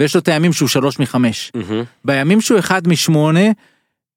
ויש 0.00 0.14
לו 0.14 0.20
את 0.20 0.28
הימים 0.28 0.52
שהוא 0.52 0.68
שלוש 0.68 0.98
מחמש 0.98 1.52
מהמם. 1.54 1.84
בימים 2.04 2.40
שהוא 2.40 2.58
אחד 2.58 2.88
משמונה 2.88 3.50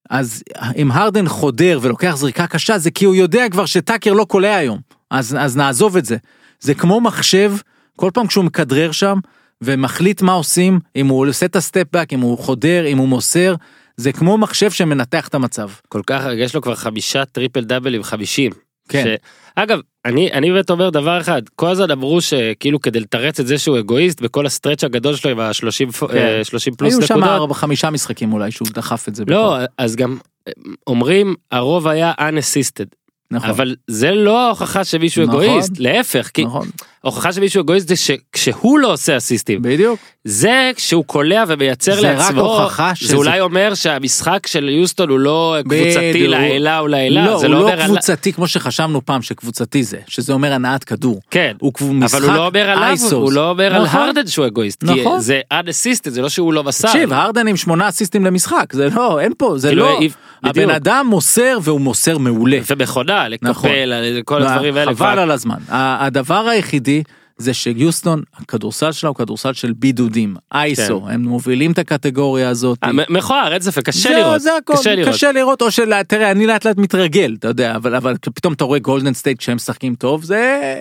אז 0.10 0.44
אם 0.76 0.92
הרדן 0.92 1.28
חודר 1.28 1.80
ולוקח 1.82 2.16
זריקה 2.18 2.48
קשה 2.48 2.78
זה 2.78 2.92
כי 2.92 3.06
הוא 3.06 3.16
יודע 3.16 3.50
כבר 3.50 3.66
שטאקר 3.66 4.14
לא 4.14 4.24
קולע 4.24 4.56
היום 4.56 4.80
אז 5.10 5.38
אז 5.40 5.58
נעזוב 5.58 5.98
את 5.98 6.06
זה 6.06 6.18
זה 6.60 6.74
כמו 6.74 7.02
מחשב 7.02 7.54
כל 8.02 8.12
פעם 8.14 8.28
כשהוא 8.28 8.46
מכדרר 8.46 8.92
שם 8.92 9.18
ומחליט 9.62 10.22
מה 10.22 10.32
עושים 10.32 10.80
אם 10.96 11.08
הוא 11.08 11.28
עושה 11.28 11.46
את 11.46 11.56
ה 11.56 11.61
step 11.61 11.84
back 11.92 12.14
אם 12.14 12.20
הוא 12.20 12.38
חודר 12.38 12.86
אם 12.88 12.98
הוא 12.98 13.08
מוסר 13.08 13.56
זה 13.98 14.12
כמו 14.12 14.38
מחשב 14.38 14.72
שמנתח 14.72 15.28
את 15.28 15.36
המצב. 15.36 15.70
כל 15.90 16.02
כך 16.08 16.24
יש 16.38 16.56
לו 16.56 16.62
כבר 16.62 16.76
חמישה 16.76 17.26
triple 17.26 17.64
double 17.64 17.96
עם 17.96 18.04
חמישים. 18.04 18.52
כן. 18.90 19.04
ש... 19.04 19.08
אגב 19.56 19.80
אני 20.06 20.32
אני 20.34 20.52
באמת 20.52 20.70
אומר 20.70 20.90
דבר 20.90 21.22
אחד 21.22 21.42
כל 21.56 21.68
הזמן 21.68 21.92
אמרו 21.92 22.22
שכאילו 22.22 22.82
כדי 22.82 23.00
לתרץ 23.00 23.40
את 23.40 23.48
זה 23.48 23.58
שהוא 23.58 23.80
אגואיסט 23.80 24.22
בכל 24.22 24.46
ה 24.46 24.50
stretch 24.50 24.84
הגדול 24.84 25.16
שלו 25.16 25.32
עם 25.32 25.40
ה-30 25.40 26.08
כן. 26.08 26.44
30 26.44 26.76
פלוס 26.76 26.94
היו 26.94 27.08
שם 27.08 27.14
נקודות. 27.14 27.30
ארבע 27.30 27.54
חמישה 27.54 27.90
משחקים 27.90 28.34
אולי 28.34 28.52
שהוא 28.52 28.68
דחף 28.74 29.08
את 29.08 29.16
זה. 29.16 29.24
לא 29.28 29.56
בכוח. 29.56 29.70
אז 29.78 29.96
גם 29.96 30.18
אה, 30.48 30.54
אומרים 30.88 31.36
הרוב 31.52 31.88
היה 31.88 32.14
unassisted 32.20 32.96
נכון. 33.32 33.50
אבל 33.50 33.76
זה 33.88 34.12
לא 34.12 34.46
ההוכחה 34.46 34.84
שמישהו 34.84 35.26
נכון. 35.26 35.44
אגואיסט 35.44 35.72
להפך 35.80 36.30
כי 36.34 36.46
נכון 36.46 36.68
ההוכחה 37.04 37.34
שמישהו 37.34 37.62
אגואיסט 37.62 37.88
זה 37.88 37.96
שכשהוא 37.96 38.80
לא 38.80 38.94
עושה 38.94 39.18
אסיסטים 39.18 39.62
בדיוק. 39.62 40.00
זה 40.26 40.72
כשהוא 40.76 41.06
קולע 41.06 41.44
ומייצר 41.48 42.02
זה 42.02 42.12
רק 42.12 42.18
לעצמו 42.18 42.42
הוכחה 42.42 42.96
שזה- 42.96 43.08
זה 43.10 43.16
אולי 43.16 43.40
אומר 43.40 43.74
שהמשחק 43.74 44.48
של 44.48 44.70
יוסטון 44.70 45.10
הוא 45.10 45.20
לא 45.20 45.56
קבוצתי 45.62 46.10
בדיוק. 46.14 46.30
לעילה 46.30 46.80
או 46.80 46.88
לעילה 46.88 47.26
לא, 47.26 47.38
זה 47.40 47.48
הוא 47.48 47.54
לא 47.54 47.60
לא 47.60 47.64
אומר 47.70 47.82
על... 47.82 47.88
קבוצתי 47.88 48.34
כמו 48.34 48.48
שחשבנו 48.48 49.06
פעם 49.06 49.22
שקבוצתי 49.22 49.84
זה, 49.84 49.98
שזה 50.08 50.34
אומר 50.34 50.54
הנעת 50.54 50.84
כדור. 50.84 51.22
כן 51.32 51.54
הוא 51.60 51.74
משחק 51.94 52.16
אבל 52.20 52.30
הוא 52.30 52.36
לא 52.38 52.46
אומר 52.48 52.70
עליו 52.70 52.84
אייסוס. 52.84 53.12
הוא 53.14 53.32
לא 53.32 53.50
אומר 53.50 53.76
על 53.76 53.84
נכון. 53.84 54.02
הרדן 54.02 54.28
שהוא 54.28 54.46
אגואיסט 54.48 54.84
כי 54.86 55.02
נכון. 55.02 55.20
זה 55.20 55.42
unassisted 55.54 56.10
זה 56.10 56.22
לא 56.22 56.30
שהוא 56.30 56.54
לא 56.54 56.64
מסר. 56.64 56.88
תקשיב, 56.88 57.14
הרדן 57.14 57.48
עם 57.48 57.58
שמונה 57.58 57.90
אסיסטים 57.90 58.26
למשחק, 58.26 58.74
זה 58.74 58.88
לא, 58.96 59.20
אין 59.20 59.34
פה, 59.38 59.54
זה 59.58 59.68
כאילו, 59.68 59.86
לא, 59.86 59.96
בדיוק. 59.98 60.14
הבן 60.44 60.70
אדם 60.70 61.06
מוסר 61.10 61.58
והוא 61.62 61.82
מוסר 61.82 62.18
מעולה. 62.18 62.58
ומכונה 62.70 63.26
נכון. 63.42 63.70
לקפל 63.70 63.94
על 63.94 64.22
כל 64.26 64.44
הדברים 64.44 64.78
האלה. 64.78 64.96
חבל 64.96 65.20
על 65.20 65.32
הזמן. 65.32 65.58
הדבר 65.70 66.48
היחידי 66.48 66.91
זה 67.38 67.54
שיוסטון, 67.54 68.24
הכדורסל 68.38 68.92
שלה 68.92 69.08
הוא 69.08 69.16
כדורסל 69.18 69.54
של 69.54 69.74
בידודים, 69.74 70.36
ISO, 70.54 71.06
הם 71.10 71.22
מובילים 71.22 71.72
את 71.72 71.80
הקטגוריה 71.80 72.50
הזאת. 72.50 72.78
כן. 72.82 73.00
אה, 73.00 73.06
מכוער 73.10 73.54
אין 73.54 73.62
ספק 73.62 73.86
קשה 73.86 74.10
זה- 74.10 74.16
לראות. 74.16 74.42
זה 74.42 74.50
הכל, 74.58 74.74
קשה 74.78 74.96
לראות. 74.96 75.14
קשה 75.16 75.32
לראות, 75.32 75.62
או 75.62 75.72
של, 75.72 76.04
תראה, 76.04 76.32
אני 76.32 76.48
לאט 76.48 76.66
לאט 76.66 76.78
מתרגל, 76.78 77.36
אתה 77.40 77.48
יודע, 77.48 77.76
אבל, 77.76 77.96
אבל 77.96 78.16
פתאום 78.36 78.54
אתה 78.54 78.64
רואה 78.64 78.80
גולדן 78.80 79.14
סטייט 79.14 79.38
כשהם 79.40 79.56
משחקים 79.56 79.96
טוב, 79.96 80.24
זה, 80.24 80.72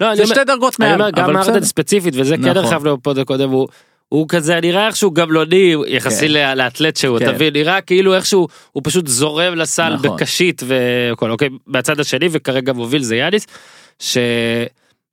לא, 0.00 0.08
אני 0.08 0.16
זה 0.16 0.26
שתי 0.26 0.44
דרגות 0.46 0.76
אני 0.80 0.88
מעל, 0.88 1.00
אומר 1.00 1.10
גם 1.10 1.36
ארדן. 1.36 1.64
ספציפית 1.64 2.14
וזה 2.16 2.36
כן 2.36 2.42
נכון. 2.42 2.56
הרחבנו 2.56 2.96
בפוד 2.96 3.18
הקודם 3.18 3.50
הוא. 3.50 3.68
הוא 4.08 4.28
כזה 4.28 4.60
נראה 4.60 4.86
איכשהו 4.86 5.10
גמלוני 5.10 5.74
יחסי 5.86 6.28
כן. 6.28 6.58
לאתלט 6.58 6.96
שהוא 6.96 7.18
כן. 7.18 7.32
תבין 7.32 7.52
נראה 7.52 7.80
כאילו 7.80 8.14
איכשהו 8.14 8.48
הוא 8.72 8.82
פשוט 8.86 9.06
זורם 9.06 9.54
לסל 9.54 9.94
נכון. 9.94 10.16
בקשית 10.16 10.62
והכל 10.66 11.30
אוקיי 11.30 11.48
מהצד 11.66 12.00
השני 12.00 12.28
וכרגע 12.32 12.72
מוביל 12.72 13.02
זה 13.02 13.16
יאניס. 13.16 13.46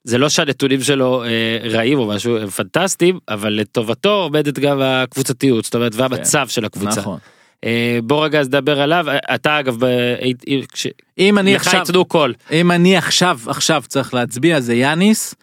שזה 0.06 0.18
לא 0.18 0.28
שהנתונים 0.28 0.80
שלו 0.82 1.24
אה, 1.24 1.28
רעים 1.70 1.98
או 1.98 2.06
משהו 2.08 2.36
הם 2.38 2.46
פנטסטיים 2.48 3.18
אבל 3.28 3.52
לטובתו 3.52 4.10
עומדת 4.22 4.58
גם 4.58 4.80
הקבוצתיות 4.82 5.64
זאת 5.64 5.74
אומרת 5.74 5.94
והמצב 5.94 6.48
של 6.48 6.64
הקבוצה. 6.64 7.00
נכון. 7.00 7.18
אה, 7.64 7.98
בוא 8.04 8.24
רגע 8.24 8.40
אז 8.40 8.48
נדבר 8.48 8.80
עליו 8.80 9.06
אתה 9.34 9.60
אגב 9.60 9.76
ב- 9.84 10.14
אם- 10.46 10.60
כש- 10.72 10.86
אם 11.18 11.38
אני 11.38 11.56
עכשיו, 11.56 11.80
יתנו 11.84 12.04
קול 12.04 12.34
אם 12.52 12.70
אני 12.70 12.96
עכשיו, 12.96 13.38
עכשיו 13.46 13.82
צריך 13.88 14.14
להצביע, 14.14 14.60
זה 14.60 14.74
יאניס, 14.74 15.34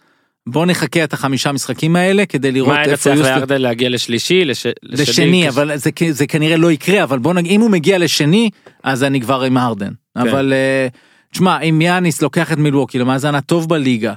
בוא 0.48 0.66
נחכה 0.66 1.04
את 1.04 1.12
החמישה 1.12 1.52
משחקים 1.52 1.96
האלה 1.96 2.26
כדי 2.26 2.52
לראות 2.52 2.72
מה 2.72 2.82
איפה 2.84 2.96
צריך 3.02 3.16
יוסטון, 3.18 3.36
לארדן 3.38 3.60
להגיע 3.62 3.88
לשלישי 3.88 4.44
לש- 4.44 4.66
לשני, 4.82 5.48
אבל 5.48 5.76
זה, 5.76 5.90
זה 6.10 6.26
כנראה 6.26 6.56
לא 6.56 6.72
יקרה, 6.72 7.02
אבל 7.02 7.18
בוא 7.18 7.34
נגיד, 7.34 7.52
אם 7.52 7.60
הוא 7.60 7.70
מגיע 7.70 7.98
לשני, 7.98 8.50
אז 8.82 9.04
אני 9.04 9.20
כבר 9.20 9.42
עם 9.42 9.56
הרדן. 9.56 9.86
כן. 10.14 10.20
אבל 10.20 10.52
אה, 10.52 10.88
תשמע, 11.32 11.60
אם 11.60 11.80
יאניס 11.80 12.22
לוקח 12.22 12.52
את 12.52 12.58
מילווקי 12.58 12.98
למאזן 12.98 13.34
הטוב 13.34 13.68
בליגה, 13.68 14.14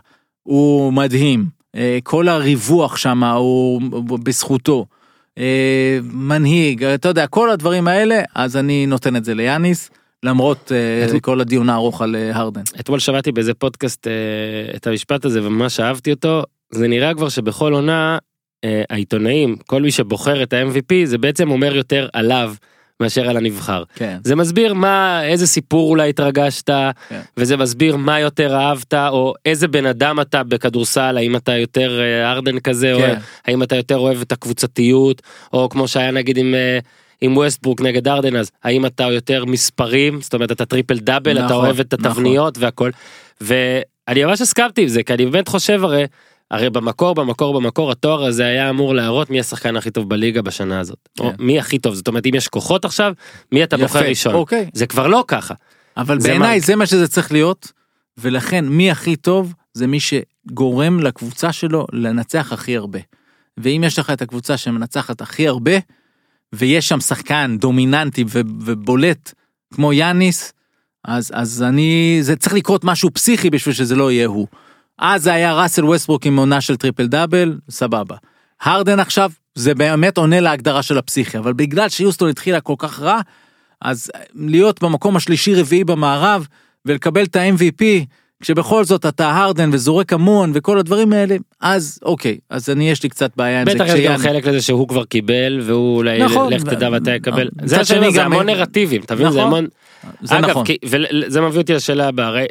הוא 0.50 0.94
מדהים, 0.94 1.46
אה, 1.76 1.98
כל 2.04 2.28
הריווח 2.28 2.98
שם 2.98 3.24
הוא 3.24 3.82
בזכותו. 4.24 4.86
אה, 5.38 6.00
מנהיג, 6.04 6.84
אתה 6.84 7.08
יודע, 7.08 7.28
כל 7.28 7.50
הדברים 7.50 7.88
האלה, 7.88 8.22
אז 8.36 8.58
אני 8.58 8.86
נותן 8.86 9.16
את 9.16 9.26
זה 9.26 9.34
ליאניס, 9.36 9.90
למרות 10.24 10.72
אה, 10.72 11.18
את- 11.18 11.22
כל 11.24 11.42
הדיון 11.42 11.70
הארוך 11.70 12.02
על 12.02 12.16
הרדן. 12.34 12.62
אתמול 12.80 13.00
שמעתי 13.00 13.32
באיזה 13.32 13.54
פודקאסט 13.54 14.08
את 14.76 14.88
המשפט 14.88 15.26
הזה 15.26 15.48
וממש 15.48 15.80
אהבתי 15.80 16.12
אותו 16.12 16.44
זה 16.72 16.88
נראה 16.88 17.14
כבר 17.14 17.30
שבכל 17.30 17.74
עונה 17.74 18.18
העיתונאים 18.90 19.56
כל 19.68 19.82
מי 19.82 19.92
שבוחר 19.92 20.44
את 20.44 20.54
ה-MVP 20.54 20.94
זה 21.06 21.18
בעצם 21.18 21.52
אומר 21.52 21.76
יותר 21.76 22.08
עליו 22.14 22.54
מאשר 23.00 23.30
על 23.30 23.38
הנבחר 23.38 23.84
כן. 23.96 24.18
זה 24.24 24.36
מסביר 24.36 24.74
מה 24.74 25.24
איזה 25.24 25.48
סיפור 25.48 25.90
אולי 25.90 26.10
התרגשת 26.10 26.70
כן. 27.10 27.20
וזה 27.38 27.58
מסביר 27.58 27.96
מה 27.96 28.20
יותר 28.20 28.56
אהבת 28.56 28.94
או 28.94 29.34
איזה 29.46 29.68
בן 29.68 29.86
אדם 29.86 30.20
אתה 30.20 30.44
בכדורסל 30.44 31.18
האם 31.18 31.36
אתה 31.36 31.58
יותר 31.58 32.00
אה, 32.02 32.32
ארדן 32.32 32.60
כזה 32.60 32.94
או 32.94 33.00
כן. 33.00 33.20
האם 33.46 33.64
אתה 33.64 33.76
יותר 33.76 33.98
אוהב 33.98 34.22
את 34.22 34.32
הקבוצתיות 34.32 35.22
או 35.54 35.70
כמו 35.70 35.88
שהיה 35.88 36.12
נגיד 36.12 36.38
עם. 36.38 36.56
אה, 36.56 36.80
עם 37.22 37.38
ווסטברוק 37.38 37.82
נגד 37.82 38.08
ארדן 38.08 38.36
אז 38.36 38.52
האם 38.64 38.86
אתה 38.86 39.04
יותר 39.04 39.46
מספרים 39.46 40.22
זאת 40.22 40.34
אומרת 40.34 40.52
אתה 40.52 40.66
טריפל 40.66 41.00
דאבל 41.00 41.38
אתה 41.38 41.46
נכון, 41.46 41.66
אוהב 41.66 41.80
את 41.80 41.94
נכון. 41.94 42.12
התבניות 42.12 42.58
והכל 42.58 42.90
ואני 43.42 44.24
ממש 44.24 44.42
הסכמתי 44.42 44.82
עם 44.82 44.88
זה 44.88 45.04
כי 45.04 45.14
אני 45.14 45.26
באמת 45.26 45.48
חושב 45.48 45.84
הרי 45.84 46.06
הרי 46.52 46.70
במקור 46.70 47.16
במקור 47.16 47.62
במקור 47.62 47.92
התואר 47.92 48.26
הזה 48.26 48.46
היה 48.46 48.70
אמור 48.70 48.96
להראות 48.96 49.30
מי 49.30 49.40
השחקן 49.40 49.76
הכי 49.76 49.92
טוב 49.92 50.10
בליגה 50.10 50.42
בשנה 50.42 50.80
הזאת 50.80 51.10
או 51.20 51.30
כן. 51.30 51.36
מי 51.44 51.60
הכי 51.60 51.80
טוב 51.80 51.94
זאת 51.96 52.08
אומרת 52.08 52.26
אם 52.26 52.36
יש 52.36 52.48
כוחות 52.48 52.86
עכשיו 52.86 53.14
מי 53.52 53.64
אתה 53.64 53.78
בוחר 53.78 54.00
יפה, 54.00 54.08
ראשון 54.10 54.36
אוקיי. 54.36 54.70
זה 54.74 54.88
כבר 54.88 55.08
לא 55.08 55.24
ככה 55.28 55.54
אבל 55.98 56.20
זה 56.20 56.30
בעיניי 56.30 56.56
מה- 56.60 56.66
זה 56.66 56.76
מה 56.76 56.86
שזה 56.86 57.08
צריך 57.08 57.32
להיות, 57.32 57.72
ולכן 58.18 58.66
מי 58.66 58.92
הכי 58.92 59.16
טוב 59.16 59.54
זה 59.74 59.88
מי 59.88 59.98
שגורם 60.00 61.00
לקבוצה 61.00 61.52
שלו 61.52 61.86
לנצח 61.94 62.54
הכי 62.54 62.78
הרבה. 62.78 63.00
ואם 63.58 63.84
יש 63.86 64.00
לך 64.00 64.10
את 64.10 64.22
הקבוצה 64.22 64.58
שמנצחת 64.58 65.22
הכי 65.22 65.48
הרבה, 65.48 65.72
ויש 66.56 66.90
שם 66.90 67.00
שחקן 67.00 67.58
דומיננטי 67.60 68.24
ובולט 68.66 69.34
כמו 69.74 69.94
יאניס, 69.94 70.54
אז, 71.06 71.32
אז 71.34 71.64
אני, 71.64 72.18
זה 72.22 72.36
צריך 72.36 72.54
לקרות 72.56 72.84
משהו 72.84 73.10
פסיכי 73.14 73.50
בשביל 73.50 73.76
שזה 73.76 73.96
לא 73.96 74.12
יהיה 74.12 74.28
הוא. 74.28 74.48
אז 75.00 75.24
זה 75.24 75.34
היה 75.34 75.54
ראסל 75.54 75.86
ווסטברוק 75.86 76.26
עם 76.26 76.38
עונה 76.38 76.62
של 76.62 76.76
טריפל 76.76 77.08
דאבל, 77.08 77.58
סבבה. 77.70 78.16
הרדן 78.62 79.00
עכשיו, 79.00 79.32
זה 79.56 79.76
באמת 79.76 80.18
עונה 80.18 80.40
להגדרה 80.40 80.84
של 80.84 80.98
הפסיכי, 80.98 81.38
אבל 81.38 81.54
בגלל 81.54 81.90
שיוסטון 81.90 82.30
התחילה 82.30 82.62
כל 82.62 82.76
כך 82.78 83.00
רע, 83.00 83.22
אז 83.82 84.12
להיות 84.36 84.84
במקום 84.84 85.16
השלישי 85.16 85.56
רביעי 85.56 85.84
במערב 85.84 86.48
ולקבל 86.86 87.24
את 87.24 87.36
ה-MVP 87.36 87.84
כשבכל 88.42 88.86
זאת 88.86 89.06
אתה 89.06 89.32
הרדן 89.32 89.70
וזורק 89.74 90.14
המון 90.14 90.52
וכל 90.54 90.80
הדברים 90.80 91.14
האלה 91.14 91.36
אז 91.62 92.00
אוקיי 92.04 92.38
אז 92.50 92.70
אני 92.70 92.90
יש 92.90 93.04
לי 93.04 93.10
קצת 93.10 93.32
בעיה 93.36 93.62
עם 93.62 93.70
זה. 93.70 93.76
בטח 93.76 93.86
יש 93.88 94.00
גם 94.00 94.18
חלק 94.18 94.46
לזה 94.46 94.62
שהוא 94.62 94.88
כבר 94.88 95.06
קיבל 95.06 95.62
והוא 95.64 95.98
אולי 95.98 96.24
נכון. 96.24 96.54
לך 96.54 96.64
תדע 96.64 96.90
מתי 96.90 97.16
יקבל 97.16 97.50
מצד 97.62 97.84
זה 97.84 98.24
המון 98.24 98.46
נרטיבים 98.46 99.02
אתה 99.02 99.16
מבין 99.16 99.32
זה 99.32 99.38
נכון. 99.38 99.48
המון 99.48 99.68
זה 100.22 100.40
נכון. 100.40 100.66
וזה 100.86 101.42
מביא 101.42 101.60
אותי 101.60 101.74
לשאלה 101.74 102.08
הבאה 102.08 102.28
הרי 102.28 102.46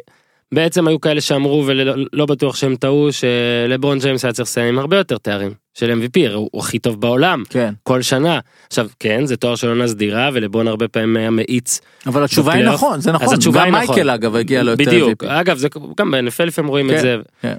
בעצם 0.53 0.87
היו 0.87 1.01
כאלה 1.01 1.21
שאמרו 1.21 1.63
ולא 1.67 2.05
לא 2.13 2.25
בטוח 2.25 2.55
שהם 2.55 2.75
טעו 2.75 3.09
שלברון 3.11 3.99
ג'יימס 3.99 4.25
היה 4.25 4.33
צריך 4.33 4.49
לסיים 4.49 4.67
עם 4.67 4.79
הרבה 4.79 4.97
יותר 4.97 5.17
תארים 5.17 5.53
של 5.73 5.91
MVP 5.91 6.33
הוא 6.33 6.49
הוא 6.51 6.61
הכי 6.61 6.79
טוב 6.79 7.01
בעולם 7.01 7.43
כן 7.49 7.73
כל 7.83 8.01
שנה 8.01 8.39
עכשיו 8.67 8.87
כן 8.99 9.25
זה 9.25 9.37
תואר 9.37 9.55
של 9.55 9.69
עונה 9.69 9.87
סדירה 9.87 10.29
ולברון 10.33 10.67
הרבה 10.67 10.87
פעמים 10.87 11.17
היה 11.17 11.29
מאיץ 11.29 11.81
אבל 12.07 12.23
התשובה 12.23 12.53
היא. 12.53 12.65
נכון 12.65 13.01
זה 13.01 13.09
אז 13.11 13.15
נכון 13.15 13.33
התשובה 13.33 13.59
גם 13.59 13.75
היא 13.75 13.83
נכון. 13.83 13.95
מייקל 13.95 14.09
אגב 14.09 14.35
הגיע 14.35 14.63
לו 14.63 14.71
יותר 14.71 14.83
בדיוק 14.83 15.23
MVP. 15.23 15.27
אגב 15.29 15.57
זה 15.57 15.67
גם 15.97 16.11
ב-NFL 16.11 16.43
לפעמים 16.43 16.69
רואים 16.69 16.89
את 16.89 16.95
כן, 16.95 17.01
זה. 17.01 17.17
כן. 17.41 17.55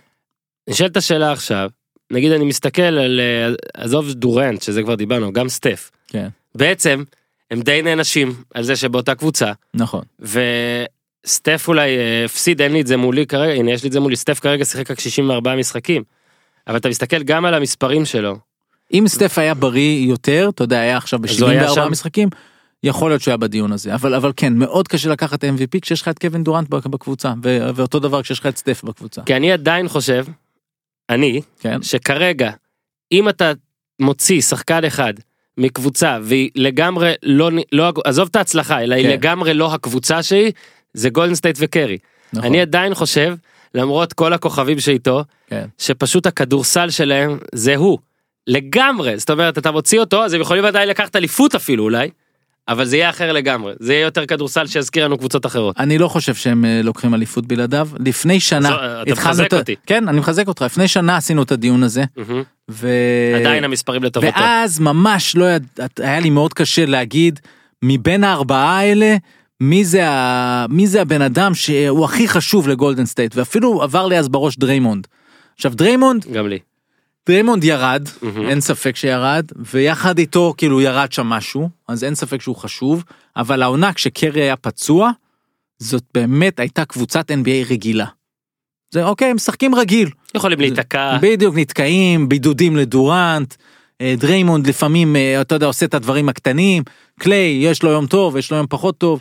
נשאלת 0.71 0.97
השאלה 0.97 1.33
עכשיו 1.33 1.71
נגיד 2.13 2.33
אני 2.33 2.45
מסתכל 2.45 2.83
על 2.83 3.21
אה, 3.21 3.55
עזוב 3.75 4.13
דורנט 4.13 4.63
שזה 4.63 4.83
כבר 4.83 4.95
דיברנו 4.95 5.33
גם 5.33 5.49
סטף 5.49 5.91
כן 6.09 6.29
בעצם 6.55 7.03
הם 7.51 7.61
די 7.61 7.83
נענשים 7.83 8.35
על 8.55 8.63
זה 8.63 8.77
שבאותה 8.77 9.15
קבוצה 9.15 9.53
נכון 9.75 10.03
וסטף 11.27 11.65
אולי 11.69 11.99
אה, 11.99 12.25
הפסיד 12.25 12.63
אין 12.63 12.73
לי 12.73 12.81
את 12.81 12.87
זה 12.87 12.97
מולי 12.97 13.27
כרגע 13.27 13.53
הנה 13.53 13.71
יש 13.71 13.83
לי 13.83 13.89
את 13.89 13.93
זה 13.93 14.01
מולי 14.01 14.17
סטף 14.17 14.41
כרגע 14.41 14.65
שיחק 14.65 14.91
רק 14.91 15.01
64 15.01 15.57
משחקים. 15.57 16.03
אבל 16.67 16.77
אתה 16.77 16.89
מסתכל 16.89 17.23
גם 17.23 17.45
על 17.45 17.55
המספרים 17.55 18.05
שלו 18.05 18.37
אם 18.95 19.05
סטף 19.09 19.39
היה 19.39 19.55
בריא 19.55 20.09
יותר 20.09 20.51
אתה 20.55 20.65
יודע 20.65 20.81
היה 20.81 20.97
עכשיו 20.97 21.21
אז 21.29 21.43
הוא 21.43 21.51
היה 21.51 21.67
ב-74 21.67 21.75
שם. 21.75 21.89
משחקים. 21.91 22.29
יכול 22.83 23.11
להיות 23.11 23.23
שהוא 23.23 23.33
היה 23.33 23.37
בדיון 23.37 23.73
הזה 23.73 23.95
אבל 23.95 24.15
אבל 24.15 24.33
כן 24.37 24.53
מאוד 24.53 24.89
קשה 24.89 25.11
לקחת 25.11 25.45
MVP 25.45 25.81
כשיש 25.83 26.03
לך 26.03 26.09
את 26.09 26.19
קווין 26.19 26.45
דורנט 26.45 26.69
בקבוצה 26.69 27.33
ו- 27.43 27.59
ואותו 27.75 27.99
דבר 27.99 28.23
כשיש 28.23 28.39
לך 28.41 28.47
את 28.47 28.57
סטף 28.57 28.85
בקבוצה 28.85 29.23
כי 29.23 29.37
אני 29.37 29.53
עדיין 29.53 29.89
חושב 29.89 30.25
אני 31.11 31.41
כן 31.61 31.83
שכרגע 31.83 32.51
אם 33.13 33.29
אתה 33.29 33.53
מוציא 34.01 34.41
שחקן 34.41 34.85
אחד 34.85 35.15
מקבוצה 35.59 36.19
והיא 36.23 36.51
לגמרי 36.55 37.13
לא 37.23 37.51
לא 37.73 37.93
עזוב 38.05 38.29
את 38.31 38.37
ההצלחה 38.37 38.83
אלא 38.83 38.95
היא 38.95 39.05
כן. 39.05 39.11
לגמרי 39.11 39.55
לא 39.55 39.75
הקבוצה 39.75 40.23
שהיא 40.23 40.53
זה 40.95 41.11
גולדן 41.11 41.35
סטייט 41.35 41.57
וקרי. 41.61 41.99
נכון, 42.33 42.49
אני 42.49 42.61
עדיין 42.61 42.95
חושב 42.95 43.35
למרות 43.75 44.13
כל 44.13 44.33
הכוכבים 44.33 44.81
שאיתו 44.81 45.25
כן. 45.47 45.65
שפשוט 45.79 46.27
הכדורסל 46.27 46.91
שלהם 46.91 47.39
זה 47.55 47.77
הוא. 47.77 47.99
לגמרי 48.47 49.19
זאת 49.19 49.31
אומרת 49.31 49.59
אתה 49.59 49.71
מוציא 49.71 50.01
אותו 50.01 50.25
אז 50.25 50.35
הם 50.35 50.41
יכולים 50.41 50.65
עדיין 50.65 50.89
לקחת 50.89 51.17
אליפות 51.17 51.55
אפילו 51.55 51.85
אולי. 51.85 52.09
אבל 52.69 52.85
זה 52.85 52.97
יהיה 52.97 53.11
אחר 53.11 53.33
לגמרי, 53.33 53.73
זה 53.81 53.93
יהיה 53.93 54.03
יותר 54.05 54.27
כדורסל 54.27 54.67
שיזכיר 54.67 55.05
לנו 55.05 55.19
קבוצות 55.19 55.47
אחרות. 55.47 55.77
אני 55.79 55.99
לא 55.99 56.09
חושב 56.09 56.35
שהם 56.35 56.65
אה, 56.65 56.81
לוקחים 56.85 57.15
אליפות 57.15 57.47
בלעדיו. 57.47 57.89
לפני 58.07 58.41
שנה, 58.41 58.69
זו- 58.69 59.03
אתה 59.03 59.13
מחזק 59.13 59.47
את 59.47 59.55
אותי. 59.55 59.75
כן, 59.87 60.09
אני 60.09 60.19
מחזק 60.21 60.49
אותך. 60.49 60.63
לפני 60.63 60.89
שנה 60.89 61.17
עשינו 61.17 61.43
את 61.43 61.53
הדיון 61.53 61.83
הזה. 61.83 62.05
מהמם. 62.17 62.43
ו... 62.71 62.89
עדיין 63.41 63.65
המספרים 63.65 64.03
לטובתו. 64.03 64.33
ואז 64.41 64.81
ממש 64.81 65.37
לא. 65.37 65.47
היה 65.99 66.21
לי 66.21 66.31
מאוד 66.31 66.55
קשה 66.55 66.87
להגיד 66.87 67.41
מבין 67.83 68.25
הארבעה 68.25 68.79
האלה 68.79 69.17
מי 69.61 69.85
זה, 69.85 70.09
ה... 70.09 70.67
מי 70.69 70.87
זה 70.87 71.03
הבן 71.03 71.23
אדם 71.23 71.55
שהוא 71.55 72.05
הכי 72.05 72.29
חשוב 72.29 72.69
לגולדן 72.69 73.07
סטייט 73.07 73.37
ואפילו 73.37 73.83
עבר 73.83 74.07
לי 74.07 74.19
אז 74.19 74.29
בראש 74.29 74.57
דריימונד. 74.57 75.07
עכשיו 75.55 75.73
דריימונד 75.75 76.27
גם 76.33 76.49
לי. 76.49 76.59
דריימונד 77.27 77.65
ירד 77.65 78.09
מהמם. 78.23 78.49
אין 78.49 78.61
ספק 78.61 78.97
שירד 78.97 79.47
ויחד 79.57 80.19
איתו 80.19 80.55
כאילו 80.57 80.81
ירד 80.81 81.13
שם 81.13 81.27
משהו 81.27 81.69
אז 81.89 82.05
אין 82.05 82.15
ספק 82.15 82.43
שהוא 82.43 82.57
חשוב 82.57 83.05
אבל 83.37 83.63
העונה 83.63 83.93
כשקרי 83.93 84.43
היה 84.43 84.57
פצוע 84.57 85.11
זאת 85.79 86.05
באמת 86.15 86.61
הייתה 86.61 86.85
קבוצת 86.85 87.31
NBA 87.31 87.71
רגילה. 87.71 88.07
זה 88.91 89.05
אוקיי 89.05 89.33
משחקים 89.33 89.75
רגיל 89.75 90.11
יכולים 90.35 90.61
להיתקע. 90.61 91.19
בדיוק 91.23 91.55
נתקעים 91.57 92.29
בידודים 92.29 92.77
לדורנט 92.77 93.55
אה, 94.01 94.15
דריימונד 94.19 94.67
לפעמים 94.67 95.17
אה, 95.17 95.41
אתה 95.41 95.55
יודע 95.55 95.67
עושה 95.67 95.87
את 95.87 95.95
הדברים 95.95 96.29
הקטנים 96.29 96.83
קליי 97.19 97.59
יש 97.63 97.83
לו 97.83 97.91
יום 97.91 98.07
טוב 98.07 98.37
יש 98.37 98.51
לו 98.51 98.57
יום 98.57 98.67
פחות 98.71 98.99
טוב. 98.99 99.21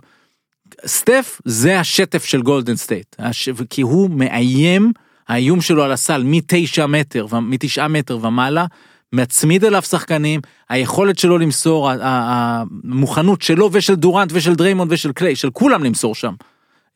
סטף 0.86 1.42
זה 1.46 1.80
השטף 1.80 2.24
של 2.24 2.42
גולדן 2.42 2.76
סטייט. 2.76 3.16
הש... 3.20 3.50
כי 3.70 3.82
הוא 3.82 4.10
מאיים 4.10 4.92
האיום 5.28 5.62
שלו 5.62 5.84
על 5.84 5.92
הסל 5.92 6.24
מתשע 6.26 6.86
מטר 6.86 7.26
מתשעה 7.42 7.88
מטר 7.88 8.18
ומעלה 8.22 8.66
מצמיד 9.14 9.66
אליו 9.66 9.82
שחקנים 9.82 10.42
היכולת 10.70 11.20
שלו 11.20 11.38
למסור 11.38 11.90
המוכנות 12.02 13.42
שלו 13.42 13.70
ושל 13.72 13.96
דורנט 13.96 14.32
ושל 14.34 14.56
דריימונד 14.56 14.92
ושל 14.92 15.12
קליי 15.12 15.36
של 15.36 15.50
כולם 15.50 15.84
למסור 15.84 16.16
שם. 16.16 16.34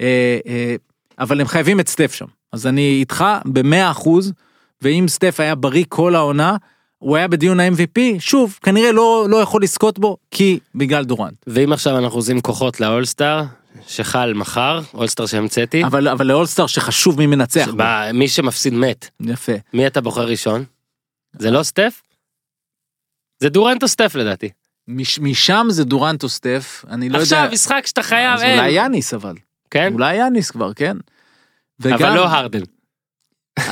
אה, 0.02 0.38
אה, 0.48 0.76
אבל 1.19 1.41
הם 1.41 1.48
חייבים 1.48 1.80
את 1.80 1.88
סטף 1.88 2.13
שם. 2.13 2.26
אז 2.52 2.67
אני 2.67 2.98
איתך 3.00 3.26
במאה 3.46 3.91
אחוז 3.91 4.34
ואם 4.82 5.06
סטף 5.08 5.39
היה 5.39 5.56
בריא 5.56 5.86
כל 5.89 6.15
העונה 6.15 6.58
הוא 6.98 7.17
היה 7.17 7.28
בדיון 7.28 7.60
ה-MVP 7.60 8.00
שוב 8.19 8.60
כנראה 8.63 8.91
לא 8.91 9.26
לא 9.30 9.38
יכול 9.38 9.63
לזכות 9.63 10.00
בו 10.00 10.17
כי 10.32 10.60
בגלל 10.76 11.04
דורנט. 11.04 11.34
ואם 11.48 11.74
עכשיו 11.74 11.98
אנחנו 11.98 12.17
עושים 12.17 12.41
כוחות 12.41 12.80
לאולסטאר, 12.80 13.43
שחל 13.88 14.34
מחר, 14.34 14.82
אולסטאר 14.94 15.26
שהמצאתי, 15.26 15.84
אבל 15.84 16.08
אבל 16.08 16.26
לאולסטאר 16.28 16.68
שחשוב 16.68 17.18
מי 17.18 17.26
מנצח. 17.26 17.68
ב- 17.78 18.12
מי 18.14 18.28
שמפסיד 18.28 18.74
מת. 18.74 19.10
יפה 19.20 19.52
מי 19.74 19.88
אתה 19.88 20.02
בוחר 20.02 20.26
ראשון? 20.28 20.64
זה 21.40 21.52
לא 21.52 21.64
סטף? 21.64 22.02
זה 23.40 23.50
דורנט 23.50 23.84
או 23.84 23.88
סטף 23.88 24.16
לדעתי. 24.16 24.50
מש, 24.88 25.20
משם 25.20 25.68
זה 25.70 25.84
דורנט 25.84 26.24
או 26.24 26.30
סטף 26.30 26.86
אני 26.90 27.10
לא 27.10 27.18
עכשיו 27.18 27.38
יודע 27.40 27.54
משחק 27.54 27.84
שאתה 27.88 28.04
חייב, 28.04 28.34
אז 28.34 28.40
אולי 28.42 28.52
אין. 28.66 28.76
יאניס 28.76 29.14
אבל 29.14 29.36
כן? 29.72 29.94
אולי 29.94 30.16
יאניס 30.16 30.52
כבר 30.52 30.74
כן. 30.74 30.98
אבל 31.82 31.94
וגם- 31.96 32.16
לא 32.16 32.28
הרדן. 32.28 32.62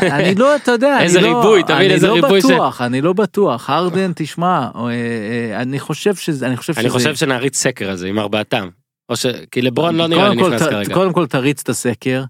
אני 0.01 0.35
לא, 0.35 0.55
אתה 0.55 0.71
יודע, 0.71 0.95
אני 0.97 1.03
איזה 1.03 1.21
לא- 1.21 1.27
ריבוי, 1.37 1.63
תבין 1.63 1.75
אני 1.75 1.93
איזה 1.93 2.07
לא 2.07 2.13
ריבוי 2.13 2.41
ש- 2.41 2.45
בטוח, 2.45 2.81
אני 2.81 3.01
לא 3.01 3.13
בטוח, 3.13 3.69
הרדן, 3.69 4.11
תשמע, 4.15 4.69
אה, 4.75 4.81
אה, 4.89 5.61
אני 5.61 5.79
חושב 5.79 6.15
שזה, 6.15 6.47
אני 6.47 6.57
חושב 6.57 6.73
שזה, 6.73 6.81
אני 6.81 6.89
חושב 6.89 7.15
שנריץ 7.15 7.57
סקר 7.57 7.89
על 7.89 7.95
זה 7.97 8.07
עם 8.07 8.19
ארבעתם. 8.19 8.69
או 9.11 9.15
ש... 9.15 9.25
כי 9.51 9.61
לברון 9.61 9.95
לא 9.95 10.07
נראה 10.07 10.29
לי 10.29 10.35
נכנס 10.35 10.61
כרגע. 10.61 10.93
קודם 10.93 11.13
כל 11.13 11.27
תריץ 11.27 11.61
את 11.61 11.69
הסקר. 11.69 12.23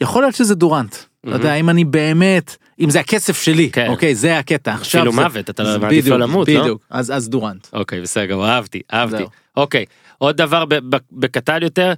יכול 0.00 0.22
להיות 0.22 0.34
שזה 0.34 0.54
דורנט, 0.54 0.96
אתה. 1.20 1.30
יודע, 1.30 1.54
אם 1.54 1.70
אני 1.70 1.84
באמת, 1.84 2.56
אם 2.80 2.90
זה 2.90 3.00
הכסף 3.00 3.42
שלי, 3.42 3.70
כן. 3.70 3.86
אוקיי, 3.88 4.14
זה 4.14 4.38
הקטע, 4.38 4.74
עכשיו 4.74 5.00
אפילו 5.00 5.12
מוות, 5.12 5.50
אתה 5.50 5.64
זה 5.64 5.78
מעדיף 5.78 6.06
לא 6.06 6.18
למות, 6.18 6.48
לא? 6.48 6.60
בדיוק, 6.60 6.86
אז 6.90 7.28
דורנט. 7.28 7.66
אוקיי, 7.72 8.00
בסדר, 8.00 8.24
גמור, 8.26 8.46
אהבתי, 8.46 8.80
אהבתי. 8.92 9.24
אוקיי, 9.56 9.84
עוד 10.18 10.36
דבר 10.36 10.64
בקטן 11.12 11.62
יותר, 11.62 11.92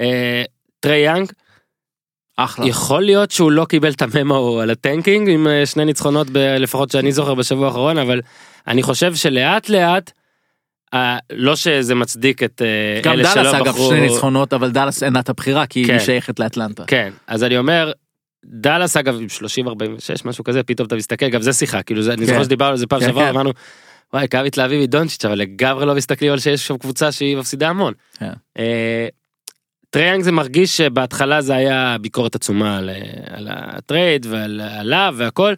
אה, 0.00 0.42
טרי 0.80 0.96
יאנג, 0.96 1.32
אחלה. 2.36 2.66
יכול 2.66 3.02
להיות 3.02 3.30
שהוא 3.30 3.52
לא 3.52 3.64
קיבל 3.64 3.90
את 3.90 4.02
ה 4.02 4.14
memo 4.14 4.60
על 4.60 4.70
ה 4.70 4.78
tanking 4.78 5.30
עם 5.30 5.46
אה, 5.48 5.66
שני 5.66 5.84
ניצחונות 5.84 6.26
לפחות 6.34 6.90
שאני 6.90 7.12
זוכר 7.12 7.34
בשבוע 7.34 7.66
האחרון, 7.66 7.98
אבל 7.98 8.20
אני 8.66 8.82
חושב 8.82 9.14
שלאט 9.14 9.68
לאט, 9.68 10.12
לא 11.32 11.56
שזה 11.56 11.94
מצדיק 11.94 12.42
את 12.42 12.62
אה, 12.64 13.00
גם 13.02 13.12
אלה 13.12 13.30
שלא 13.30 13.42
דאלאס 13.42 13.54
אגב 13.54 13.68
בחרו... 13.68 13.90
שני 13.90 14.00
ניצחונות, 14.00 14.52
אבל 14.52 14.70
דאלאס 14.70 15.02
אין 15.02 15.13
לה 15.13 15.20
את 15.20 15.28
הבחירה, 15.28 15.66
כי 15.66 15.84
כן. 15.84 15.92
היא 15.92 16.00
שייכת 16.00 16.40
לאטלנטה. 16.40 16.84
כן, 16.86 17.12
אז 17.26 17.44
אני 17.44 17.58
אומר, 17.58 17.92
דאלאס 18.44 18.96
אגב 18.96 19.14
עם 19.20 19.26
30-46 19.66 19.68
משהו 20.24 20.44
כזה, 20.44 20.62
פתאום 20.62 20.86
אתה 20.86 20.96
מסתכל, 20.96 21.28
גם 21.28 21.42
זה 21.42 21.52
שיחה, 21.52 21.82
כאילו 21.82 22.02
זה, 22.02 22.12
אני 22.12 22.20
כן. 22.20 22.32
זוכר 22.32 22.44
שדיברנו 22.44 22.70
על 22.70 22.76
זה 22.76 22.86
פעם 22.86 23.00
כן, 23.00 23.06
שעברה, 23.06 23.24
כן. 23.24 23.30
אמרנו, 23.30 23.52
וואי, 24.12 24.28
כאילו 24.28 24.46
התלהבו 24.46 24.82
מדונצ'יץ', 24.82 25.24
אבל 25.24 25.38
לגמרי 25.38 25.86
לא 25.86 25.94
מסתכלים 25.94 26.32
על 26.32 26.38
שיש 26.38 26.66
שם 26.66 26.78
קבוצה 26.78 27.12
שהיא 27.12 27.36
מפסידה 27.36 27.68
המון. 27.68 27.94
כן. 28.18 28.32
אה, 28.58 29.08
טרי 29.90 30.04
יאנג 30.04 30.22
זה 30.22 30.32
מרגיש 30.32 30.76
שבהתחלה 30.76 31.40
זה 31.40 31.54
היה 31.54 31.96
ביקורת 32.00 32.34
עצומה 32.34 32.78
על, 32.78 32.90
אה, 32.90 32.96
הטרייד 33.48 34.26
ועל 34.30 34.60
עליו 34.60 35.14
והכל. 35.16 35.54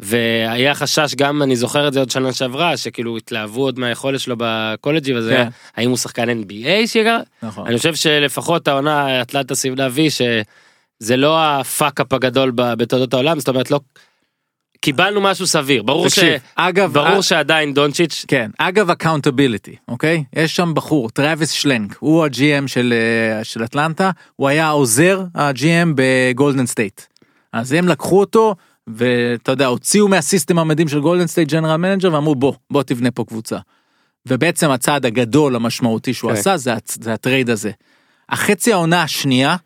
והיה 0.00 0.74
חשש 0.74 1.14
גם 1.14 1.42
אני 1.42 1.56
זוכר 1.56 1.88
את 1.88 1.92
זה 1.92 2.00
עוד 2.00 2.10
שנה 2.10 2.32
שעברה 2.32 2.76
שכאילו 2.76 3.16
התלהבו 3.16 3.62
עוד 3.62 3.78
מהיכולת 3.78 4.20
שלו 4.20 4.36
בקולג' 4.38 5.14
וזה 5.14 5.34
כן. 5.36 5.48
האם 5.76 5.88
הוא 5.88 5.96
שחקן 5.96 6.42
NBA 6.42 6.86
שיגר 6.86 7.18
נכון. 7.42 7.66
אני 7.66 7.76
חושב 7.76 7.94
שלפחות 7.94 8.68
העונה 8.68 9.22
אטלנטה 9.22 9.54
סיב 9.54 9.74
להביא 9.78 10.10
שזה 10.10 11.16
לא 11.16 11.38
ה 11.40 11.49
fuck-up 11.49 12.12
הגדול 12.12 12.52
בתולדות 12.54 13.14
העולם 13.14 13.38
זאת 13.38 13.48
אומרת 13.48 13.70
לא 13.70 13.80
קיבלנו 14.80 15.20
משהו 15.20 15.46
סביר 15.46 15.82
ברור, 15.82 16.08
ש... 16.08 16.14
תקשיב, 16.14 16.40
אגב, 16.54 16.92
ברור 16.92 17.16
אה, 17.16 17.22
שעדיין 17.22 17.74
דונצ'יץ' 17.74 18.24
כן, 18.28 18.50
אגב 18.58 18.90
accountability, 18.90 19.76
אוקיי? 19.88 20.24
יש 20.32 20.56
שם 20.56 20.74
בחור, 20.74 21.10
טראביס 21.10 21.50
שלנק, 21.50 21.96
הוא 21.98 22.24
ה 22.24 22.39
GM 22.39 22.68
של, 22.68 22.94
אה, 22.96 23.44
של 23.44 23.64
אטלנטה, 23.64 24.10
הוא 24.36 24.48
היה 24.48 24.68
עוזר 24.68 25.24
ה 25.34 25.53
GM 25.53 25.92
בגולדן 25.96 26.66
סטייט. 26.66 27.00
אז 27.52 27.72
הם 27.72 27.88
לקחו 27.88 28.20
אותו, 28.20 28.54
ואתה 28.94 29.52
יודע, 29.52 29.66
הוציאו 29.66 30.08
מה 30.08 30.21
system 30.21 30.58
המדהים 30.58 30.88
של 30.88 31.00
גולדן 31.00 31.26
סטייט 31.26 31.48
general 31.48 31.76
manager 31.76 32.14
ואמרו 32.14 32.34
בוא, 32.34 32.52
בוא 32.70 32.82
תבנה 32.82 33.10
פה 33.10 33.24
קבוצה. 33.24 33.58
ובעצם 34.28 34.70
הצעד 34.70 35.06
הגדול 35.06 35.56
המשמעותי 35.56 36.14
שהוא 36.14 36.32
כן. 36.32 36.36
עשה 36.38 36.56
זה, 36.56 36.72
זה 36.86 37.12
הטרייד 37.12 37.50
הזה. 37.50 37.70
החצי 38.28 38.72
העונה 38.72 39.02
השנייה 39.02 39.56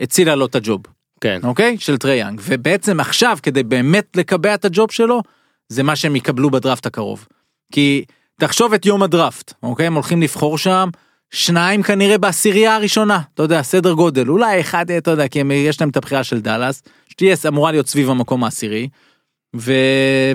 הצילה 0.00 0.34
לו 0.34 0.46
את 0.46 0.54
ה 0.54 0.60
job. 0.60 0.82
כן 1.20 1.40
אוקיי? 1.42 1.76
של 1.78 1.96
טרי 1.98 2.16
יאנג. 2.16 2.40
ובעצם 2.44 3.00
עכשיו, 3.00 3.38
כדי 3.42 3.62
באמת 3.62 4.16
לקבע 4.16 4.54
את 4.54 4.64
ה 4.64 4.70
job 4.70 4.90
שלו, 4.90 5.22
זה 5.68 5.82
מה 5.82 5.96
שהם 5.96 6.16
יקבלו 6.16 6.50
בדראפט 6.50 6.86
הקרוב. 6.86 7.26
כי 7.72 8.04
תחשוב 8.40 8.74
את 8.74 8.86
יום 8.86 9.02
הדראפט, 9.02 9.52
אוקיי? 9.62 9.86
הם 9.86 9.94
הולכים 9.94 10.22
לבחור 10.22 10.58
שם, 10.58 10.88
שניים 11.32 11.82
כנראה 11.82 12.18
בעשירייה 12.18 12.74
הראשונה, 12.74 13.20
אתה 13.34 13.42
יודע, 13.42 13.62
סדר 13.62 13.92
גודל, 13.92 14.28
אולי 14.28 14.60
אחד, 14.60 14.90
אתה 14.90 15.10
יודע, 15.10 15.28
כי 15.28 15.38
יש 15.52 15.80
להם 15.80 15.90
את 15.90 15.96
הבחירה 15.96 16.24
של 16.24 16.40
דאלאס, 16.40 16.82
שתהיה 17.08 17.36
אמורה 17.48 17.72
להיות 17.72 17.88
סביב 17.88 18.10
המקום 18.10 18.44
העשירי, 18.44 18.88
ו... 19.56 19.72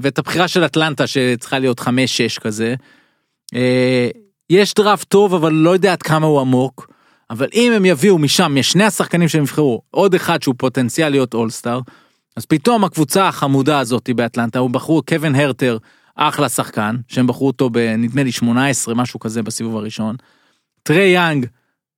ואת 0.02 0.20
הבחירה 0.20 0.48
של 0.48 0.66
אטלנטה 0.66 1.08
שצריכה 1.08 1.60
להיות 1.60 1.80
חמש 1.80 2.18
שש 2.18 2.40
כזה. 2.40 2.76
אה, 3.56 4.10
יש 4.50 4.74
דראפט 4.74 5.08
טוב, 5.08 5.34
אבל 5.34 5.54
לא 5.54 5.70
יודע 5.70 5.92
עד 5.92 6.04
כמה 6.04 6.28
הוא 6.28 6.42
עמוק. 6.42 6.88
אבל 7.30 7.48
אם 7.54 7.72
הם 7.76 7.86
יביאו 7.86 8.18
משם, 8.18 8.56
משני 8.60 8.84
השחקנים 8.84 9.28
שהם 9.28 9.44
יבחרו, 9.44 9.82
עוד 9.92 10.16
אחד 10.16 10.42
שהוא 10.42 10.56
פוטנציאל 10.58 11.10
להיות 11.10 11.34
אולסטאר, 11.34 11.80
אז 12.36 12.46
פתאום 12.46 12.84
הקבוצה 12.84 13.28
החמודה 13.28 13.80
הזאת 13.80 14.10
באטלנטה, 14.16 14.60
הוא 14.60 14.70
בחרו 14.70 15.02
קווין 15.08 15.36
הרטר, 15.36 15.78
אחלה 16.16 16.50
שחקן, 16.50 16.96
שהם 17.08 17.28
בחרו 17.28 17.48
אותו 17.48 17.70
בנדמה 17.70 18.24
לי 18.24 18.32
18, 18.32 18.96
משהו 18.96 19.20
כזה 19.20 19.44
בסיבוב 19.44 19.78
הראשון. 19.78 20.16
טרי 20.88 21.08
יאנג, 21.08 21.46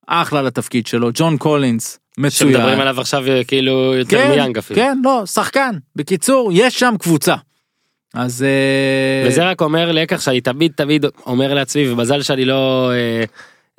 אחלה 0.06 0.42
לתפקיד 0.42 0.86
שלו, 0.86 1.10
ג'ון 1.14 1.36
קולינס, 1.36 1.98
מצוין. 2.18 2.52
שמדברים 2.52 2.80
עליו 2.80 3.00
עכשיו 3.00 3.28
אה, 3.28 3.44
כאילו 3.44 3.94
יותר 3.94 4.18
כן, 4.18 4.30
מיאנג 4.30 4.58
אפילו. 4.58 4.80
כן, 4.80 4.98
לא, 5.04 5.26
שחקן. 5.26 5.74
בקיצור, 5.96 6.50
יש 6.54 6.78
שם 6.78 6.94
קבוצה. 6.98 7.34
אז... 8.14 8.42
אה, 8.42 9.28
וזה 9.28 9.44
רק 9.44 9.60
אומר 9.60 9.92
לקח 9.92 10.20
שאני 10.20 10.40
תמיד 10.40 10.72
תמיד 10.76 11.04
אומר 11.26 11.54
לעצמי 11.54 11.90
ומזל 11.90 12.22
שאני 12.22 12.44
לא 12.44 12.90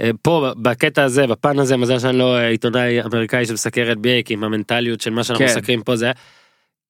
אה, 0.02 0.12
פה 0.22 0.52
בקטע 0.58 1.04
הזה 1.04 1.28
בפן 1.28 1.60
הזה 1.60 1.78
מזל 1.78 2.00
שאני 2.00 2.18
לא 2.18 2.40
עיתונאי 2.40 3.02
אמריקאי 3.02 3.46
שמסקר 3.46 3.94
NBA 3.94 4.26
כי 4.26 4.34
עם 4.34 4.44
המנטליות 4.44 5.02
של 5.02 5.10
מה 5.10 5.24
שאנחנו 5.24 5.46
כן. 5.46 5.52
מסקרים 5.52 5.84
פה 5.84 5.96
זה 5.96 6.12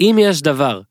אם 0.01 0.17
יש 0.21 0.41
דבר 0.41 0.81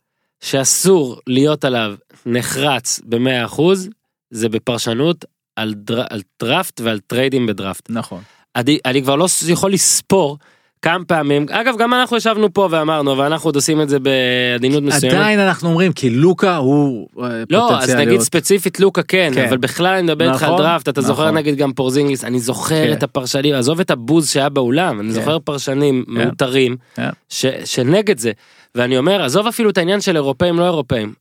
שאסור 0.40 1.20
להיות 1.26 1.64
עליו 1.64 1.94
נחרץ 2.26 3.00
במאה 3.04 3.44
אחוז 3.44 3.88
זה 4.30 4.48
בפרשנות 4.48 5.24
על, 5.60 5.74
דר, 5.76 6.02
על 6.10 6.20
דראפט 6.42 6.80
ועל 6.84 6.98
טריידים 7.06 7.46
בדראפט. 7.46 7.86
נכון. 7.90 8.20
אני, 8.56 8.78
אני 8.86 9.02
כבר 9.02 9.16
לא 9.16 9.26
יכול 9.48 9.72
לספור 9.72 10.38
כמה 10.82 11.04
פעמים 11.04 11.46
אגב 11.50 11.74
גם 11.78 11.94
אנחנו 11.94 12.16
ישבנו 12.16 12.52
פה 12.52 12.68
ואמרנו 12.70 13.18
ואנחנו 13.18 13.48
עוד 13.48 13.54
עושים 13.56 13.80
את 13.80 13.88
זה 13.88 13.98
בעדינות 14.00 14.82
מסוימת. 14.82 15.14
עדיין 15.14 15.40
אנחנו 15.40 15.68
אומרים 15.68 15.92
כי 15.92 16.10
לוקה 16.10 16.56
הוא 16.56 17.08
אה, 17.22 17.28
לא, 17.50 17.68
אז 17.70 17.74
פוטנציאל 17.74 17.96
נגיד 17.96 18.08
להיות- 18.08 18.22
ספציפית 18.22 18.80
לוקה 18.80 19.02
כן, 19.02 19.30
כן. 19.34 19.48
אבל 19.48 19.56
בכלל 19.56 19.86
אני 19.94 20.02
מדבר 20.02 20.30
איתך 20.32 20.42
על 20.42 20.48
נכון, 20.48 20.60
דראפט, 20.62 20.88
אתה 20.88 21.00
זוכר 21.00 21.22
נכון. 21.24 21.36
נגיד 21.36 21.56
גם 21.56 21.72
פורזינגיס, 21.72 22.24
אני 22.24 22.40
זוכר 22.40 22.86
כן. 22.86 22.92
את 22.92 23.02
הפרשנים, 23.02 23.54
עזוב 23.54 23.80
את 23.80 23.90
הבוז 23.90 24.30
שהיה 24.30 24.48
באולם, 24.48 25.00
אני 25.00 25.08
כן. 25.08 25.14
זוכר 25.14 25.38
פרשנים 25.38 26.04
כן. 26.06 26.12
מאותרים 26.12 26.76
כן. 26.94 27.08
ש- 27.28 27.46
שנגד 27.64 28.18
זה, 28.18 28.32
ואני 28.74 28.98
אומר, 28.98 29.22
עזוב 29.22 29.46
אפילו 29.46 29.70
את 29.70 29.78
העניין 29.78 30.00
של 30.00 30.16
אירופאים 30.16 30.58
לא 30.58 30.64
אירופאים, 30.64 31.12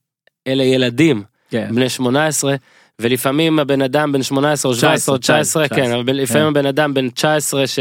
אלה 0.47 0.63
ילדים, 0.63 1.23
כן. 1.49 1.67
בני 1.75 1.89
18, 1.89 2.55
ולפעמים 2.99 3.59
הבן 3.59 3.81
אדם 3.81 4.11
בן 4.11 4.23
18 4.23 4.71
או 4.71 4.75
17 4.75 5.15
או 5.15 5.19
19, 5.19 5.67
19, 5.67 5.67
כן, 5.67 5.91
אבל 5.91 6.13
לפעמים 6.13 6.47
הבן 6.47 6.65
אדם 6.65 6.93
בן 6.93 7.09
19 7.09 7.67
ש... 7.67 7.79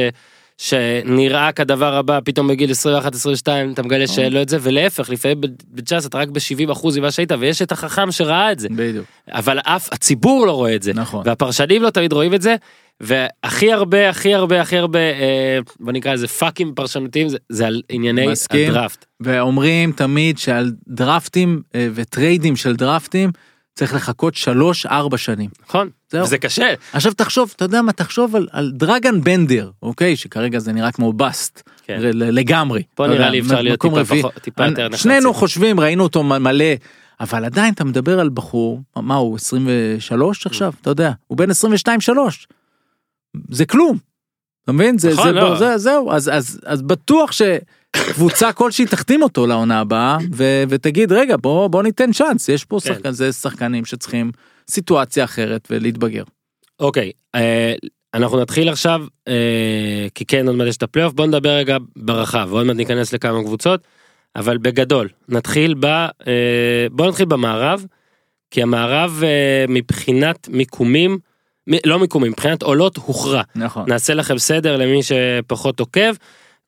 שנראה 0.59 1.53
כדבר 1.53 1.95
הבא 1.95 2.19
פתאום 2.25 2.49
בגיל 2.49 2.71
21-22 2.71 2.75
אתה 3.73 3.83
מגלה 3.83 4.07
שאין 4.07 4.33
לו 4.33 4.43
את 4.43 4.49
זה 4.49 4.59
ולהפך 4.61 5.11
לפעמים 5.11 5.41
ב-19 5.41 6.07
אתה 6.07 6.19
רק 6.19 6.29
ב-70 6.29 6.73
אחוז 6.73 6.99
ממה 6.99 7.11
שהיית 7.11 7.33
ויש 7.39 7.63
את 7.63 7.73
החכם 7.73 8.13
שראה 8.13 8.53
את 8.53 8.59
זה 8.59 8.69
בדיוק. 8.71 9.05
אבל 9.29 9.59
אף 9.59 9.93
הציבור 9.93 10.47
לא 10.47 10.53
רואה 10.53 10.75
את 10.75 10.83
זה 10.83 10.95
נכון. 10.95 11.23
והפרשנים 11.27 11.83
לא 11.83 11.91
תמיד 11.91 12.13
רואים 12.13 12.35
את 12.35 12.43
זה 12.43 12.57
והכי 13.01 13.73
הרבה 13.73 14.09
הכי 14.09 14.35
הרבה 14.35 14.61
הכי 14.61 14.77
הרבה 14.77 14.99
אה, 14.99 15.59
בוא 15.81 15.93
נקרא 15.93 16.13
לזה 16.13 16.29
פאקים 16.29 16.75
פרשנותיים 16.75 17.29
זה, 17.29 17.39
זה 17.49 17.67
על 17.67 17.83
ענייני 17.89 18.27
מסכים. 18.27 18.71
הדראפט. 18.71 19.05
ואומרים 19.21 19.93
תמיד 19.93 20.39
שעל 20.39 20.73
דרפטים 20.89 21.63
אה, 21.75 21.89
וטריידים 21.95 22.57
של 22.57 22.77
דרפטים 22.77 23.31
צריך 23.79 23.95
לחכות 23.95 24.35
3-4 24.87 24.89
שנים. 25.17 25.51
נכון 25.69 25.91
זהו. 26.11 26.27
זה 26.27 26.39
קשה 26.39 26.75
עכשיו 26.93 27.13
תחשוב, 27.15 27.53
אתה 27.57 27.65
יודע 27.65 27.83
מה, 27.83 27.93
תחשוב 27.93 28.37
על, 28.37 28.49
על 28.53 28.71
דרגן 28.75 29.21
בנדר, 29.21 29.71
אוקיי? 29.83 30.17
שכרגע 30.17 30.59
זה 30.59 30.73
נראה 30.73 30.93
כמו 30.93 31.13
בסט, 31.13 31.63
כן. 31.85 31.99
לגמרי. 32.15 32.83
פה 32.95 33.07
נראה 33.07 33.17
יודע, 33.17 33.31
לי 33.31 33.41
אפשר 33.41 33.61
להיות 33.63 33.81
טיפה 33.81 34.01
רביעי. 34.01 34.23
פחות- 34.23 34.35
טיפה 34.35 34.67
יותר 34.67 34.81
אני- 34.87 34.89
נחרצים. 34.95 35.11
שנינו 35.13 35.35
חושבים, 35.35 35.81
ראינו 35.81 36.03
אותו 36.03 36.23
מלא, 36.23 36.65
אבל 37.21 37.45
עדיין 37.45 37.75
אתה 37.75 37.85
מדבר 37.85 38.21
על 38.21 38.29
בחור, 38.29 38.83
מה 38.97 39.15
הוא, 39.15 39.37
23 39.37 40.47
עכשיו? 40.47 40.73
אתה 40.81 40.91
יודע, 40.91 41.13
הוא 41.27 41.39
בן 41.39 41.51
22-3. 41.51 42.47
זה 43.51 43.67
כלום. 43.67 43.99
אתה 44.65 44.73
מבין? 44.73 44.99
זה, 44.99 45.13
נכון, 45.13 45.25
זה, 45.27 45.33
לא. 45.33 45.59
זה, 45.59 45.79
זהו, 45.79 46.13
אז, 46.13 46.31
אז, 46.33 46.61
אז 46.67 46.83
בטוח 46.83 47.33
שקבוצה 47.97 48.53
כלשהי 48.53 48.87
תחתים 48.87 49.23
אותו 49.23 49.47
לעונה 49.47 49.81
הבאה, 49.81 50.19
ו, 50.35 50.63
ותגיד, 50.69 51.13
רגע, 51.13 51.37
בוא, 51.37 51.69
בוא 51.69 51.83
ניתן 51.83 52.13
צ'אנס, 52.13 52.49
יש 52.49 52.65
פה 52.65 52.79
כן. 52.83 52.95
שחקן, 52.95 53.11
זה 53.11 53.33
שחקנים 53.33 53.85
שצריכים 53.85 54.31
סיטואציה 54.71 55.25
אחרת 55.25 55.69
ולהתבגר. 55.71 56.23
אוקיי 56.81 57.13
אה, 57.35 57.75
אנחנו 58.15 58.41
נתחיל 58.41 58.69
עכשיו 58.69 59.05
אה, 59.29 60.07
כי 60.15 60.25
כן 60.25 60.47
עוד 60.47 60.57
מעט 60.57 60.69
יש 60.69 60.77
את 60.77 60.83
הפלייאוף 60.83 61.15
בוא 61.15 61.27
נדבר 61.27 61.51
רגע 61.51 61.77
ברחב 61.97 62.49
ועוד 62.51 62.67
מעט 62.67 62.77
ניכנס 62.77 63.13
לכמה 63.13 63.43
קבוצות 63.43 63.81
אבל 64.37 64.59
בגדול 64.59 65.09
נתחיל 65.29 65.75
ב... 65.81 65.85
אה, 65.87 66.87
בוא 66.91 67.09
נתחיל 67.09 67.27
במערב 67.27 67.85
כי 68.51 68.63
המערב 68.63 69.23
אה, 69.25 69.65
מבחינת 69.69 70.49
מיקומים 70.49 71.19
לא 71.87 71.99
מיקומים 71.99 72.33
מבחינת 72.33 72.63
עולות 72.63 72.97
הוכרע 72.97 73.43
נכון. 73.55 73.85
נעשה 73.89 74.15
לכם 74.15 74.39
סדר 74.39 74.77
למי 74.77 75.01
שפחות 75.03 75.81
עוקב. 75.81 76.13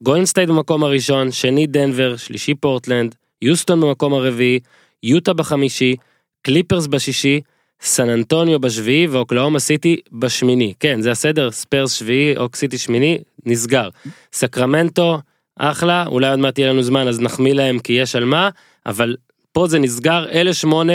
גולדן 0.02 0.25
סטייט 0.25 0.48
במקום 0.48 0.84
הראשון, 0.84 1.32
שני 1.32 1.66
דנבר, 1.66 2.16
שלישי 2.16 2.54
פורטלנד, 2.54 3.14
יוסטון 3.42 3.80
במקום 3.80 4.14
הרביעי, 4.14 4.58
יוטה 5.02 5.32
בחמישי, 5.32 5.96
קליפרס 6.42 6.86
בשישי, 6.86 7.40
סן 7.82 8.08
אנטוניו 8.08 8.60
בשביעי 8.60 9.06
ואוקלהומה 9.06 9.58
סיטי 9.58 9.96
בשמיני. 10.12 10.74
כן, 10.80 11.00
זה 11.00 11.10
הסדר, 11.10 11.50
ספיירס 11.50 11.92
שביעי, 11.92 12.36
אוק 12.36 12.56
סיטי 12.56 12.78
שמיני, 12.78 13.18
נסגר. 13.46 13.88
סקרמנטו, 14.32 15.18
אחלה, 15.58 16.06
אולי 16.06 16.30
עוד 16.30 16.38
מעט 16.38 16.58
יהיה 16.58 16.72
לנו 16.72 16.82
זמן 16.82 17.08
אז 17.08 17.20
נחמיא 17.20 17.54
להם 17.54 17.78
כי 17.78 17.92
יש 17.92 18.16
על 18.16 18.24
מה, 18.24 18.48
אבל 18.86 19.16
פה 19.52 19.66
זה 19.68 19.78
נסגר, 19.78 20.26
אלה 20.32 20.54
שמונה 20.54 20.92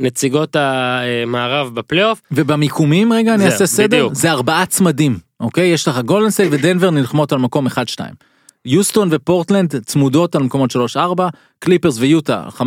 נציגות 0.00 0.56
המערב 0.58 1.74
בפלייאוף. 1.74 2.20
ובמיקומים 2.30 3.12
רגע 3.12 3.34
אני 3.34 3.44
אעשה 3.44 3.66
סדר 3.66 3.86
בדיוק. 3.86 4.14
זה 4.14 4.30
ארבעה 4.30 4.66
צמדים 4.66 5.18
אוקיי 5.40 5.68
יש 5.68 5.88
לך 5.88 5.98
גולדנסטייט 5.98 6.48
ודנבר 6.52 6.90
נלחמות 6.90 7.32
על 7.32 7.38
מקום 7.38 7.66
1-2. 7.66 7.70
יוסטון 8.70 9.08
ופורטלנד 9.12 9.76
צמודות 9.84 10.34
על 10.34 10.42
מקומות 10.42 10.70
3-4 10.96 10.98
קליפרס 11.58 11.98
ויוטה 11.98 12.48
5-6 12.58 12.62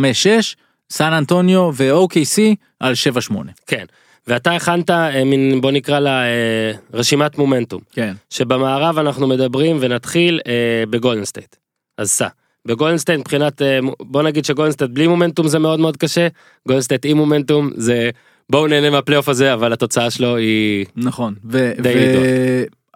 סן 0.90 1.12
אנטוניו 1.12 1.70
ו-OKC 1.74 2.40
על 2.80 2.92
7-8. 3.30 3.34
כן. 3.66 3.84
ואתה 4.26 4.52
הכנת 4.52 4.90
אה, 4.90 5.24
מין 5.24 5.60
בוא 5.60 5.70
נקרא 5.70 5.98
לה 5.98 6.22
אה, 6.22 6.72
רשימת 6.94 7.38
מומנטום. 7.38 7.80
כן. 7.92 8.12
שבמערב 8.30 8.98
אנחנו 8.98 9.26
מדברים 9.28 9.76
ונתחיל 9.80 10.40
אה, 10.46 10.84
בגולדן 10.90 11.24
סטייט. 11.24 11.56
אז 11.98 12.10
סע. 12.10 12.28
בגולדן 12.66 12.98
סטייט 12.98 13.20
מבחינת 13.20 13.62
בוא 14.00 14.22
נגיד 14.22 14.44
שגולדן 14.44 14.72
סטייט 14.72 14.90
בלי 14.90 15.06
מומנטום 15.06 15.48
זה 15.48 15.58
מאוד 15.58 15.80
מאוד 15.80 15.96
קשה 15.96 16.28
גולדן 16.68 16.82
סטייט 16.82 17.04
עם 17.04 17.16
מומנטום 17.16 17.70
זה 17.76 18.10
בואו 18.50 18.66
נהנה 18.66 18.90
מהפלייאוף 18.90 19.28
הזה 19.28 19.54
אבל 19.54 19.72
התוצאה 19.72 20.10
שלו 20.10 20.36
היא 20.36 20.86
נכון. 20.96 21.34
ו- 21.44 21.72
די 21.82 21.94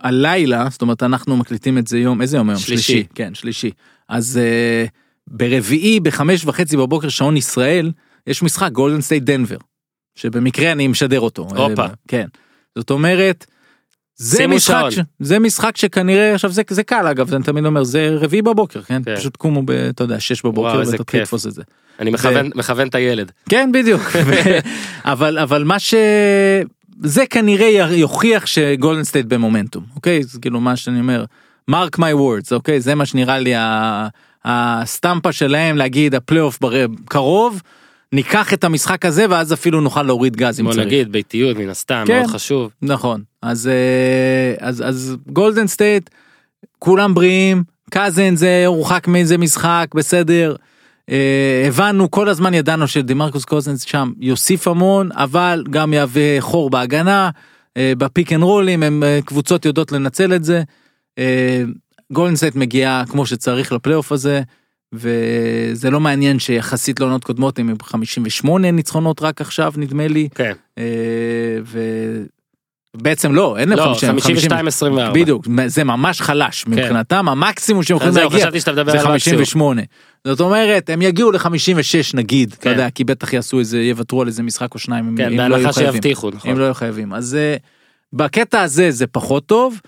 והלילה 0.04 0.66
זאת 0.70 0.82
אומרת 0.82 1.02
אנחנו 1.02 1.36
מקליטים 1.36 1.78
את 1.78 1.86
זה 1.86 1.98
יום 1.98 2.22
איזה 2.22 2.36
יום 2.36 2.50
היום 2.50 2.60
שלישי. 2.60 3.04
כן 3.14 3.34
שלישי 3.34 3.70
אז 4.08 4.40
אה, 4.42 4.90
ברביעי 5.26 6.00
בחמש 6.00 6.44
וחצי 6.44 6.76
בבוקר 6.76 7.08
שעון 7.08 7.36
ישראל 7.36 7.92
יש 8.26 8.42
משחק 8.42 8.72
גולדן 8.72 9.00
סטייט 9.00 9.22
דנבר 9.22 9.56
שבמקרה 10.14 10.72
אני 10.72 10.88
משדר 10.88 11.20
אותו 11.20 11.42
הופה. 11.42 11.82
אה, 11.82 11.88
כן 12.08 12.26
זאת 12.78 12.90
אומרת. 12.90 13.46
זה 14.18 14.46
משחק. 14.46 14.84
ש... 14.90 14.98
זה 15.20 15.38
משחק 15.38 15.76
שכנראה 15.76 16.34
עכשיו 16.34 16.50
זה 16.50 16.62
זה 16.70 16.82
קל 16.82 17.06
אגב 17.06 17.34
אני 17.34 17.44
תמיד 17.44 17.64
אומר 17.64 17.84
זה 17.84 18.16
רביעי 18.20 18.42
בבוקר 18.42 18.82
כן, 18.82 19.02
כן. 19.04 19.16
פשוט 19.16 19.36
קומו 19.36 19.62
ב, 19.62 19.70
אתה 19.70 20.04
יודע 20.04 20.20
שש 20.20 20.42
בבוקר 20.42 20.82
ותתחיל. 20.92 21.22
לתפוס 21.22 21.46
את 21.46 21.52
זה. 21.52 21.62
אני 22.00 22.10
מכוון 22.10 22.50
מכוון 22.54 22.88
את 22.88 22.94
הילד. 22.94 23.32
כן 23.48 23.70
בדיוק 23.72 24.00
ו- 24.26 24.58
אבל 25.04 25.38
אבל 25.38 25.64
מה 25.64 25.78
ש... 25.78 25.94
זה 27.02 27.26
כנראה 27.26 27.66
יוכיח 27.90 28.46
שגולדן 28.46 29.04
סטייט 29.04 29.26
במומנטום 29.26 29.84
אוקיי 29.96 30.22
זה 30.22 30.40
כאילו 30.40 30.60
מה 30.60 30.76
שאני 30.76 31.00
אומר 31.00 31.24
mark 31.68 31.98
my 31.98 32.12
words 32.12 32.52
אוקיי 32.52 32.80
זה 32.80 32.94
מה 32.94 33.06
שנראה 33.06 33.38
לי 33.38 33.54
הסטמפה 34.44 35.32
שלהם 35.32 35.76
להגיד 35.76 36.14
הפלייאוף 36.14 36.58
קרוב 37.04 37.62
ניקח 38.12 38.54
את 38.54 38.64
המשחק 38.64 39.04
הזה 39.04 39.26
ואז 39.30 39.52
אפילו 39.52 39.80
נוכל 39.80 40.02
להוריד 40.02 40.36
גז 40.36 40.60
אם 40.60 40.64
בוא 40.64 40.72
צריך. 40.72 40.86
נגיד 40.86 41.12
ביתיות 41.12 41.56
מן 41.56 41.68
הסתם 41.68 42.04
כן. 42.06 42.18
מאוד 42.18 42.30
חשוב. 42.30 42.70
נכון 42.82 43.22
אז 43.42 43.68
אה, 43.68 44.66
אז 44.68 44.82
אז 44.86 45.16
גולדן 45.26 45.66
סטייט 45.66 46.10
כולם 46.78 47.14
בריאים 47.14 47.62
קאזנס 47.90 48.62
הורחק 48.66 49.08
מאיזה 49.08 49.38
משחק 49.38 49.86
בסדר. 49.94 50.56
אה, 51.10 51.64
הבנו 51.66 52.10
כל 52.10 52.28
הזמן 52.28 52.54
ידענו 52.54 52.88
שדימרקוס 52.88 53.44
קוזנס 53.44 53.82
שם 53.82 54.12
יוסיף 54.20 54.68
המון 54.68 55.08
אבל 55.12 55.64
גם 55.70 55.92
יהווה 55.92 56.40
חור 56.40 56.70
בהגנה 56.70 57.30
אה, 57.76 57.92
ב 57.98 58.05
pick 58.05 58.32
and 58.32 58.42
roll 58.42 58.69
ים 58.69 58.82
הם 58.82 59.02
אה, 59.02 59.20
קבוצות 59.24 59.64
יודעות 59.64 59.92
לנצל 59.92 60.34
את 60.34 60.44
זה. 60.44 60.62
גולדן 62.12 62.36
סטייט 62.36 62.56
מגיעה 62.56 63.04
כמו 63.08 63.26
שצריך 63.26 63.72
לפלייאוף 63.72 64.12
הזה 64.12 64.42
וזה 64.92 65.90
לא 65.90 66.00
מעניין 66.00 66.38
שיחסית 66.38 67.00
לעונות 67.00 67.24
קודמות 67.24 67.58
הם 67.58 67.68
עם 67.68 67.76
58 67.82 68.70
ניצחונות 68.70 69.22
רק 69.22 69.40
עכשיו 69.40 69.72
נדמה 69.76 70.08
לי 70.08 70.28
כן. 70.34 70.52
אה, 70.78 70.84
ובעצם 72.98 73.34
לא 73.34 73.56
אין 73.58 73.68
להם 73.68 73.78
לא 73.78 73.84
50, 73.84 74.20
52 74.20 74.66
24. 74.66 75.12
בדיוק 75.12 75.46
זה 75.66 75.84
ממש 75.84 76.20
חלש 76.20 76.64
מבחינתם 76.68 77.28
המקסימום 77.28 77.82
שהם 77.82 77.96
יכולים 77.96 78.14
להגיע 78.14 78.38
זה 78.38 78.46
על 78.46 79.06
המקסימום. 79.06 79.10
58 79.18 79.82
זאת 80.26 80.40
אומרת 80.40 80.90
הם 80.90 81.02
יגיעו 81.02 81.30
ל-56 81.30 81.46
נגיד 82.14 82.48
אתה 82.52 82.62
כן. 82.62 82.70
יודע 82.70 82.90
כי 82.90 83.04
בטח 83.04 83.32
יעשו 83.32 83.58
איזה 83.58 83.82
יוותרו 83.82 84.22
על 84.22 84.28
איזה 84.28 84.42
משחק 84.42 84.74
או 84.74 84.78
שניים 84.78 85.14
כן 85.16 85.40
אם 85.40 85.50
לא 85.50 85.56
יהיו 85.56 85.72
חייבים 85.72 85.92
שיבטיחו 85.92 86.28
אם 86.28 86.34
נכון. 86.36 86.56
לא 86.56 86.64
יהיו 86.64 86.74
חייבים 86.74 87.12
אז 87.14 87.34
אה, 87.34 87.56
בקטע 88.12 88.60
הזה 88.62 88.90
זה 88.90 89.06
פחות 89.06 89.46
טוב. 89.46 89.80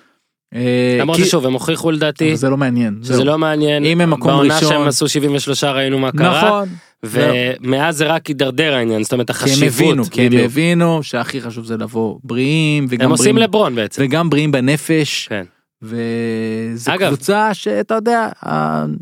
אה, 0.55 0.97
למרות 1.01 1.17
כי- 1.17 1.25
ששוב 1.25 1.47
הם 1.47 1.53
הוכיחו 1.53 1.91
לדעתי 1.91 2.37
זה 2.37 2.51
לא 2.51 2.57
מעניין 2.57 2.99
זהו. 3.01 3.25
לא 3.25 3.39
מעניין 3.39 3.85
אם 3.85 4.01
הם 4.01 4.11
מקום 4.11 4.31
ראשון- 4.31 4.69
שהם 4.69 4.83
עשו 4.89 5.09
73 5.09 5.65
ראינו 5.65 5.99
מה 5.99 6.13
קרה 6.13 6.39
נכון 6.49 6.69
ומאז 7.03 7.97
זה 7.97 8.07
רק 8.07 8.27
הידרדר 8.27 8.75
העניין 8.75 9.03
זאת 9.03 9.13
אומרת 9.13 9.31
כי 9.31 9.37
הם 9.37 9.43
החשיבות 9.43 9.75
הבינו 9.75 10.05
כי 10.05 10.27
הם. 10.27 10.33
הבינו 10.45 11.03
שהכי 11.03 11.41
חשוב 11.41 11.65
זה 11.65 11.77
לבוא 11.77 12.19
בריאים 12.25 12.87
וגם 12.89 13.05
הם 13.05 13.11
עושים 13.11 13.39
לברון 13.39 13.75
בעצם. 13.75 14.03
וגם 14.05 14.31
בריאים 14.31 14.53
בנפש 14.53 15.29
כן. 15.29 15.45
וזו 15.83 16.95
אגב- 16.95 17.09
קבוצה 17.09 17.55
שאתה 17.55 17.95
יודע 17.95 18.29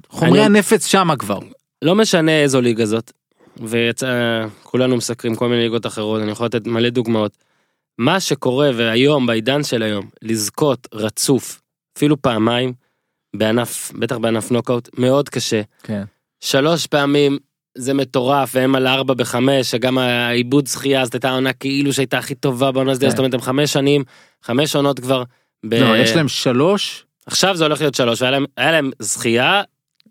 חומרי 0.08 0.38
אני- 0.38 0.46
הנפץ 0.46 0.86
שמה 0.86 1.16
כבר 1.16 1.38
לא 1.82 1.94
משנה 1.94 2.42
איזו 2.42 2.60
ליגה 2.60 2.86
זאת. 2.86 3.12
ויצא 3.60 4.06
כולנו 4.62 4.96
מסקרים 4.96 5.34
כל 5.36 5.48
מיני 5.48 5.62
ליגות 5.62 5.86
אחרות 5.86 6.22
אני 6.22 6.30
יכול 6.30 6.46
לתת 6.46 6.66
מלא 6.66 6.88
דוגמאות. 6.88 7.36
מה 7.98 8.20
שקורה 8.20 8.70
והיום 8.74 9.26
בעידן 9.26 9.62
של 9.62 9.82
היום 9.82 10.06
לזכות 10.22 10.88
רצוף 10.94 11.60
אפילו 11.98 12.22
פעמיים 12.22 12.72
בענף 13.36 13.92
בטח 13.98 14.16
בענף 14.18 14.50
נוקאוט 14.50 14.88
מאוד 14.98 15.28
קשה 15.28 15.62
כן 15.82 16.02
שלוש 16.40 16.86
פעמים 16.86 17.38
זה 17.76 17.94
מטורף 17.94 18.50
והם 18.54 18.74
על 18.74 18.86
ארבע 18.86 19.14
בחמש 19.14 19.70
שגם 19.70 19.98
העיבוד 19.98 20.68
זכייה 20.68 21.04
זאת 21.04 21.14
הייתה 21.14 21.28
העונה 21.28 21.52
כאילו 21.52 21.92
שהייתה 21.92 22.18
הכי 22.18 22.34
טובה 22.34 22.72
בעונה 22.72 22.90
הזאת 22.90 23.02
כן. 23.04 23.10
זאת 23.10 23.18
אומרת 23.18 23.34
הם 23.34 23.40
חמש 23.40 23.72
שנים 23.72 24.04
חמש 24.42 24.76
עונות 24.76 25.00
כבר. 25.00 25.22
ב... 25.68 25.74
לא 25.74 25.96
יש 25.96 26.16
להם 26.16 26.28
שלוש 26.28 27.04
עכשיו 27.26 27.56
זה 27.56 27.64
הולך 27.64 27.80
להיות 27.80 27.94
שלוש 27.94 28.20
והיה 28.22 28.30
להם, 28.30 28.44
היה 28.56 28.72
להם 28.72 28.90
זכייה 28.98 29.62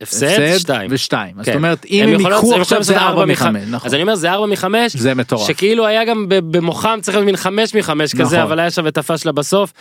הפסד 0.01 0.57
שתיים. 0.57 0.87
ושתיים 0.93 1.39
אז 1.39 1.45
כן. 1.45 1.51
זאת 1.51 1.57
אומרת 1.57 1.85
אם 1.85 2.03
הם 2.03 2.09
הם 2.09 2.25
הם 2.25 2.61
עכשיו 2.61 2.83
זה 2.83 2.93
לעשות 2.93 2.95
ארבע 2.95 3.07
ארבע 3.21 3.25
מח- 3.25 3.41
מחמש 3.41 3.63
נכון 3.69 3.87
אז 3.87 3.93
אני 3.93 4.01
אומר 4.01 4.15
זה 4.15 4.31
ארבע 4.31 4.45
מחמש 4.45 4.95
זה 4.95 5.13
מטורף 5.13 5.47
שכאילו 5.47 5.85
היה 5.87 6.05
גם 6.05 6.25
במוחם 6.29 6.99
צריך 7.01 7.15
להיות 7.17 7.25
מין 7.25 7.35
חמש 7.35 7.75
מחמש 7.75 8.11
כזה 8.13 8.23
נכון. 8.23 8.39
אבל 8.39 8.59
היה 8.59 8.71
שם 8.71 8.87
את 8.87 8.97
הפאשלה 8.97 9.31
בסוף 9.31 9.73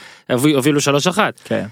הובילו 0.54 0.80
שלוש 0.80 1.06
אחת. 1.06 1.40
כן 1.44 1.66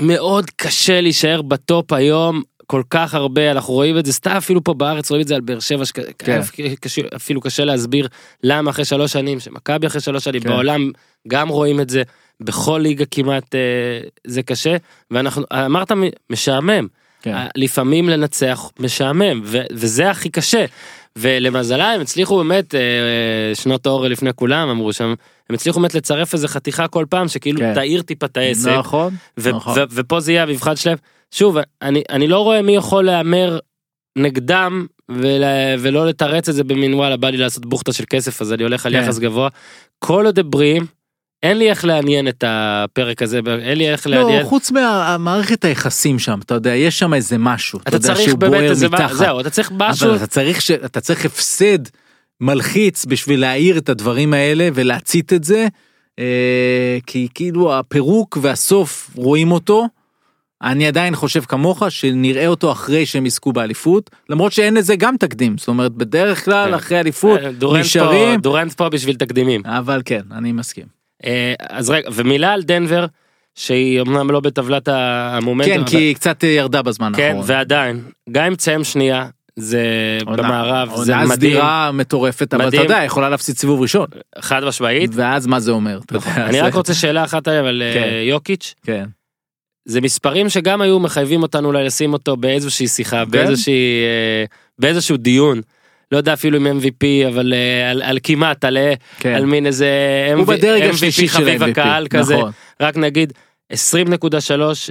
מאוד 0.00 0.50
קשה 0.56 1.00
להישאר 1.00 1.42
בטופ 1.42 1.92
היום 1.92 2.42
כל 2.70 2.82
כך 2.90 3.14
הרבה 3.14 3.50
אנחנו 3.50 3.74
רואים 3.74 3.98
את 3.98 4.06
זה 4.06 4.12
סתם 4.12 4.30
אפילו 4.30 4.64
פה 4.64 4.74
בארץ 4.74 5.10
רואים 5.10 5.22
את 5.22 5.28
זה 5.28 5.34
על 5.34 5.40
באר 5.40 5.60
שבע 5.60 5.84
כן. 6.18 6.40
אפילו 7.16 7.40
קשה 7.40 7.64
להסביר 7.64 8.08
למה 8.42 8.70
אחרי 8.70 8.84
שלוש 8.84 9.12
שנים 9.12 9.40
שמכבי 9.40 9.86
אחרי 9.86 10.00
שלוש 10.00 10.24
שנים 10.24 10.40
כן. 10.42 10.48
בעולם 10.48 10.90
גם 11.28 11.48
רואים 11.48 11.80
את 11.80 11.90
זה 11.90 12.02
בכל 12.40 12.80
ליגה 12.82 13.04
כמעט 13.10 13.54
אה, 13.54 13.60
זה 14.26 14.42
קשה 14.42 14.76
ואנחנו 15.10 15.44
אמרת 15.52 15.92
משעמם 16.30 16.86
כן. 17.22 17.36
לפעמים 17.56 18.08
לנצח 18.08 18.70
משעמם 18.78 19.40
ו- 19.44 19.66
וזה 19.72 20.10
הכי 20.10 20.28
קשה 20.28 20.64
ולמזלה 21.18 21.92
הם 21.92 22.00
הצליחו 22.00 22.36
באמת 22.36 22.74
אה, 22.74 22.80
שנות 23.54 23.86
האור 23.86 24.06
לפני 24.06 24.30
כולם 24.34 24.68
אמרו 24.68 24.92
שם 24.92 25.14
הם 25.50 25.54
הצליחו 25.54 25.80
באמת 25.80 25.94
לצרף 25.94 26.34
איזה 26.34 26.48
חתיכה 26.48 26.88
כל 26.88 27.04
פעם 27.10 27.28
שכאילו 27.28 27.60
כן. 27.60 27.74
תאיר 27.74 28.02
טיפה 28.02 28.26
את 28.26 28.36
העסק 28.36 28.70
נכון, 28.78 29.14
ו- 29.38 29.50
נכון. 29.50 29.78
ו- 29.78 29.84
ופה 29.90 30.20
זה 30.20 30.32
יהיה 30.32 30.42
המבחן 30.42 30.76
שלהם. 30.76 30.96
שוב, 31.30 31.56
אני, 31.82 32.02
אני 32.10 32.26
לא 32.26 32.38
רואה 32.38 32.62
מי 32.62 32.76
יכול 32.76 33.04
להמר 33.04 33.58
נגדם 34.18 34.86
ול, 35.08 35.42
ולא 35.78 36.06
לתרץ 36.06 36.48
את 36.48 36.54
זה 36.54 36.64
במין 36.64 36.94
וואלה 36.94 37.16
בא 37.16 37.30
לי 37.30 37.36
לעשות 37.36 37.66
בוכטה 37.66 37.92
של 37.92 38.04
כסף 38.10 38.42
אז 38.42 38.52
אני 38.52 38.62
הולך 38.62 38.86
על 38.86 38.92
כן. 38.92 39.02
יחס 39.02 39.18
גבוה. 39.18 39.48
כל 39.98 40.26
עוד 40.26 40.38
הם 40.38 40.50
בריאים, 40.50 40.86
אין 41.42 41.58
לי 41.58 41.70
איך 41.70 41.84
לעניין 41.84 42.28
את 42.28 42.44
הפרק 42.46 43.22
הזה, 43.22 43.40
אין 43.62 43.78
לי 43.78 43.90
איך 43.90 44.06
לא, 44.06 44.16
לעניין. 44.16 44.44
חוץ 44.44 44.70
מהמערכת 44.70 45.64
היחסים 45.64 46.18
שם, 46.18 46.38
אתה 46.44 46.54
יודע, 46.54 46.74
יש 46.74 46.98
שם 46.98 47.14
איזה 47.14 47.38
משהו, 47.38 47.78
אתה 47.78 47.88
אתה 47.88 47.96
יודע, 47.96 48.06
צריך 48.06 48.20
שהוא 48.20 48.38
באמת 48.38 48.52
בוער 48.52 48.70
איזה, 48.70 48.88
מתחת. 48.88 49.16
זהו, 49.16 49.40
אתה 49.40 49.50
צריך 49.50 49.72
משהו, 49.78 50.08
אבל 50.08 50.16
אתה 50.16 50.26
צריך, 50.26 50.62
ש... 50.62 50.70
אתה 50.70 51.00
צריך 51.00 51.24
הפסד 51.24 51.78
מלחיץ 52.40 53.04
בשביל 53.04 53.40
להעיר 53.40 53.78
את 53.78 53.88
הדברים 53.88 54.34
האלה 54.34 54.68
ולהצית 54.74 55.32
את 55.32 55.44
זה, 55.44 55.66
אה, 56.18 56.98
כי 57.06 57.28
כאילו 57.34 57.78
הפירוק 57.78 58.38
והסוף 58.42 59.10
רואים 59.14 59.52
אותו. 59.52 59.88
אני 60.62 60.86
עדיין 60.86 61.16
חושב 61.16 61.40
כמוך 61.40 61.82
שנראה 61.88 62.46
אותו 62.46 62.72
אחרי 62.72 63.06
שהם 63.06 63.26
יזכו 63.26 63.52
באליפות 63.52 64.10
למרות 64.28 64.52
שאין 64.52 64.74
לזה 64.74 64.96
גם 64.96 65.16
תקדים 65.16 65.58
זאת 65.58 65.68
אומרת 65.68 65.92
בדרך 65.92 66.44
כלל 66.44 66.68
כן. 66.68 66.74
אחרי 66.74 67.00
אליפות 67.00 67.40
אה, 67.40 67.80
נשארים 67.80 68.40
דורנט 68.40 68.72
פה 68.72 68.88
בשביל 68.88 69.16
תקדימים. 69.16 69.62
אבל 69.64 70.02
כן 70.04 70.22
אני 70.32 70.52
מסכים 70.52 70.99
אז 71.70 71.90
רגע, 71.90 72.08
ומילה 72.14 72.52
על 72.52 72.62
דנבר, 72.62 73.06
שהיא 73.54 74.00
אמנם 74.00 74.30
לא 74.30 74.40
בטבלת 74.40 74.88
המומנטום, 74.92 75.74
כן 75.74 75.80
אבל- 75.80 75.88
כי 75.90 75.96
היא 75.96 76.14
קצת 76.14 76.42
ירדה 76.42 76.82
בזמן 76.82 77.12
כן, 77.16 77.22
האחרון. 77.22 77.44
ועדיין, 77.48 78.02
גם 78.32 78.44
אם 78.44 78.54
תסיים 78.54 78.84
שנייה, 78.84 79.26
זה 79.56 79.82
עונה- 80.26 80.42
במערב, 80.42 80.88
זה 80.96 81.12
עונה 81.12 81.24
מדהים, 81.24 81.36
סדירה 81.52 81.90
מטורפת 81.92 82.54
אבל 82.54 82.60
אתה 82.62 82.68
מדהים. 82.68 82.82
יודע 82.82 83.04
יכולה 83.04 83.28
להפסיד 83.28 83.56
סיבוב 83.56 83.80
ראשון 83.80 84.06
חד 84.38 84.64
משמעית. 84.64 85.10
ואז 85.14 85.46
מה 85.46 85.60
זה 85.60 85.70
אומר 85.70 85.98
יודע, 86.10 86.44
אני 86.44 86.52
זה- 86.52 86.62
רק 86.62 86.74
רוצה 86.74 86.94
שאלה 86.94 87.24
אחת 87.24 87.48
אבל 87.48 87.82
אה, 87.84 87.94
כן. 87.94 88.08
יוקיץ', 88.28 88.74
כן 88.86 89.04
זה 89.84 90.00
מספרים 90.00 90.48
שגם 90.48 90.80
היו 90.80 90.98
מחייבים 91.00 91.42
אותנו 91.42 91.68
אולי 91.68 91.84
לשים 91.84 92.12
אותו 92.12 92.36
באיזושהי 92.36 92.88
שיחה, 92.88 93.24
כן. 93.24 93.30
באיזושהי, 93.30 93.72
אה, 94.04 94.44
באיזשהו 94.78 95.16
דיון. 95.16 95.60
לא 96.12 96.16
יודע 96.16 96.32
אפילו 96.32 96.58
אם 96.58 96.66
MVP 96.66 97.28
אבל 97.28 97.52
אה, 97.52 97.90
על, 97.90 98.02
על 98.02 98.18
כמעט 98.22 98.64
על, 98.64 98.78
כן. 99.18 99.34
על 99.34 99.44
מין 99.44 99.66
איזה 99.66 99.88
בדרג 100.46 100.82
MVP 100.82 100.94
השלישי 100.94 101.28
של 101.28 101.34
חביב 101.34 101.62
ה-MVP, 101.62 101.70
הקהל 101.70 102.08
כזה 102.08 102.36
נכון. 102.36 102.52
רק 102.80 102.96
נגיד 102.96 103.32
20.3 103.72 103.76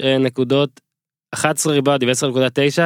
אה, 0.03 0.17
נקודות 0.17 0.80
11 1.34 1.74
ריבאונד 1.74 2.06
ו-10.9 2.05 2.80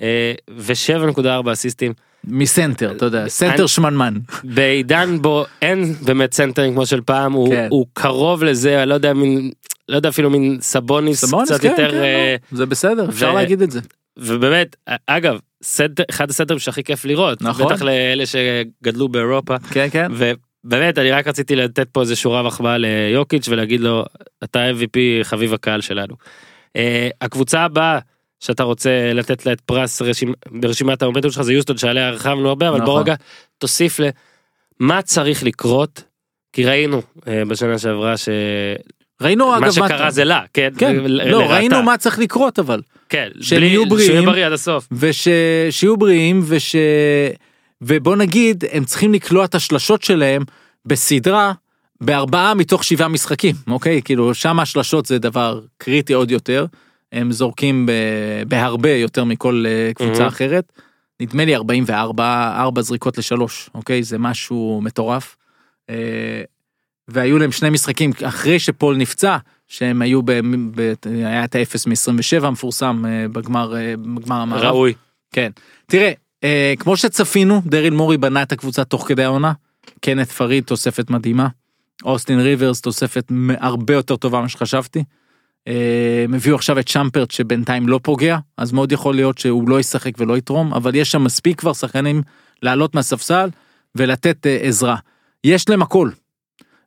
אה, 0.00 0.32
ו-7.4 0.50 1.52
אסיסטים 1.52 1.92
מסנטר 2.24 2.92
אתה 2.96 3.04
יודע 3.04 3.28
סנטר 3.28 3.66
שמנמן 3.66 4.14
בעידן 4.44 5.18
בו 5.22 5.44
אין 5.62 5.94
באמת 6.02 6.34
סנטרים 6.34 6.72
כמו 6.72 6.86
של 6.86 7.00
פעם 7.00 7.32
הוא, 7.32 7.48
כן. 7.48 7.66
הוא 7.70 7.86
קרוב 7.92 8.44
לזה 8.44 8.82
אני 8.82 8.88
לא 8.88 8.94
יודע 8.94 9.12
מין 9.12 9.50
לא 9.90 9.96
יודע 9.96 10.08
אפילו 10.08 10.30
מין 10.30 10.58
סבוניס, 10.60 11.24
סבוניס 11.24 11.52
קצת 11.52 11.60
כן, 11.60 11.68
יותר 11.68 11.90
כן, 11.90 11.96
אה, 11.96 12.36
לא, 12.52 12.58
זה 12.58 12.66
בסדר 12.66 13.08
אפשר 13.08 13.30
ו- 13.30 13.34
להגיד 13.34 13.62
את 13.62 13.70
זה 13.70 13.80
ובאמת 14.16 14.76
אגב 15.06 15.38
סנטר 15.62 16.02
אחד 16.10 16.30
הסנטרים 16.30 16.58
שהכי 16.58 16.84
כיף 16.84 17.04
לראות 17.04 17.42
נכון. 17.42 17.66
בטח 17.66 17.82
לאלה 17.82 18.24
שגדלו 18.26 19.08
באירופה 19.08 19.58
כן 19.58 19.86
כן 19.90 20.10
ובאמת 20.64 20.98
אני 20.98 21.10
רק 21.10 21.28
רציתי 21.28 21.56
לתת 21.56 21.88
פה 21.92 22.00
איזה 22.00 22.16
שורה 22.16 22.42
מחמאה 22.42 22.78
ליוקיץ' 22.78 23.48
ולהגיד 23.48 23.80
לו 23.80 24.04
אתה 24.44 24.70
MVP 24.70 24.98
חביב 25.22 25.54
הקהל 25.54 25.80
שלנו. 25.80 26.14
אה, 26.76 27.08
הקבוצה 27.20 27.60
הבאה 27.60 27.98
שאתה 28.40 28.62
רוצה 28.62 29.12
לתת 29.14 29.46
לה 29.46 29.52
את 29.52 29.60
פרס 29.60 30.02
רשימ... 30.02 30.32
ברשימת 30.50 31.02
המומנטום 31.02 31.30
שלך 31.30 31.42
זה 31.42 31.52
יוסטון 31.52 31.78
שעליה 31.78 32.08
הרחבנו 32.08 32.48
הרבה 32.48 32.68
אבל 32.68 32.78
בוא 32.78 32.86
נכון. 32.86 33.02
רגע 33.02 33.14
תוסיף 33.58 34.00
למה 34.80 35.02
צריך 35.02 35.42
לקרות 35.42 36.02
כי 36.52 36.64
ראינו 36.64 37.02
אה, 37.28 37.44
בשנה 37.44 37.78
שעברה 37.78 38.14
ראינו 39.20 39.56
אגב 39.58 39.70
שקרה 39.70 40.10
זה 40.10 40.24
לה 40.24 40.40
כן, 40.52 40.68
כן 40.78 40.96
ל- 40.96 41.30
לא 41.30 41.38
לרעתה. 41.38 41.54
ראינו 41.54 41.82
מה 41.82 41.96
צריך 41.98 42.18
לקרות 42.18 42.58
אבל 42.58 42.80
כן 43.08 43.28
שהם 43.40 43.62
יהיו 43.62 43.86
בריאים. 43.88 44.24
בריא 44.24 44.46
עד 44.46 44.52
הסוף 44.52 44.88
ושיהיו 44.92 45.96
בריאים 45.96 46.40
וש... 46.44 46.76
ובוא 47.82 48.16
נגיד 48.16 48.64
הם 48.72 48.84
צריכים 48.84 49.14
לקלוע 49.14 49.44
את 49.44 49.54
השלשות 49.54 50.02
שלהם 50.02 50.42
בסדרה 50.86 51.52
בארבעה 52.00 52.54
מתוך 52.54 52.84
שבעה 52.84 53.08
משחקים 53.08 53.54
אוקיי 53.68 54.02
כאילו 54.04 54.34
שם 54.34 54.60
השלשות 54.60 55.06
זה 55.06 55.18
דבר 55.18 55.60
קריטי 55.78 56.12
עוד 56.12 56.30
יותר 56.30 56.66
הם 57.12 57.32
זורקים 57.32 57.86
ב... 57.86 57.92
בהרבה 58.48 58.90
יותר 58.90 59.24
מכל 59.24 59.64
אה, 59.68 59.90
קבוצה 59.94 60.24
Mhm. 60.26 60.28
אחרת 60.28 60.72
נדמה 61.20 61.44
לי 61.44 61.54
44 61.56 62.52
ארבע 62.56 62.82
זריקות 62.82 63.18
לשלוש 63.18 63.70
אוקיי 63.74 64.02
זה 64.02 64.18
משהו 64.18 64.80
מטורף. 64.84 65.36
והיו 67.12 67.38
להם 67.38 67.52
שני 67.52 67.70
משחקים 67.70 68.10
אחרי 68.22 68.58
שפול 68.58 68.96
נפצע 68.96 69.36
שהם 69.68 70.02
היו 70.02 70.22
ב... 70.22 70.32
ב... 70.74 70.92
היה 71.04 71.44
את 71.44 71.54
האפס 71.54 71.86
מ-27 71.86 72.46
המפורסם 72.46 73.04
אה, 73.08 73.28
בגמר 73.28 73.76
אה, 73.76 73.94
בגמר 73.96 74.36
המערב. 74.36 74.64
ראוי 74.64 74.94
כן. 75.32 75.50
תראה, 75.86 76.12
אה, 76.44 76.74
כמו 76.78 76.96
שצפינו, 76.96 77.62
דריל 77.66 77.94
מורי 77.94 78.18
בנה 78.18 78.42
את 78.42 78.52
הקבוצה 78.52 78.84
תוך 78.84 79.08
כדי 79.08 79.24
העונה. 79.24 79.52
קנט 80.00 80.28
פריד 80.28 80.64
תוספת 80.64 81.10
מדהימה. 81.10 81.48
אוסטין 82.04 82.40
ריברס 82.40 82.80
תוספת 82.80 83.32
הרבה 83.58 83.94
יותר 83.94 84.16
טובה 84.16 84.38
ממה 84.38 84.48
שחשבתי. 84.48 85.04
אה, 85.68 86.24
הם 86.24 86.34
הביאו 86.34 86.56
עכשיו 86.56 86.78
את 86.78 86.88
שמפרט 86.88 87.30
שבינתיים 87.30 87.88
לא 87.88 88.00
פוגע, 88.02 88.38
אז 88.56 88.72
מאוד 88.72 88.92
יכול 88.92 89.14
להיות 89.14 89.38
שהוא 89.38 89.68
לא 89.68 89.80
ישחק 89.80 90.12
ולא 90.18 90.38
יתרום, 90.38 90.74
אבל 90.74 90.94
יש 90.94 91.10
שם 91.10 91.24
מספיק 91.24 91.60
כבר 91.60 91.72
שחקנים 91.72 92.22
לעלות 92.62 92.94
מהספסל 92.94 93.50
ולתת 93.94 94.46
עזרה. 94.62 94.96
יש 95.44 95.68
להם 95.68 95.82
הכל. 95.82 96.10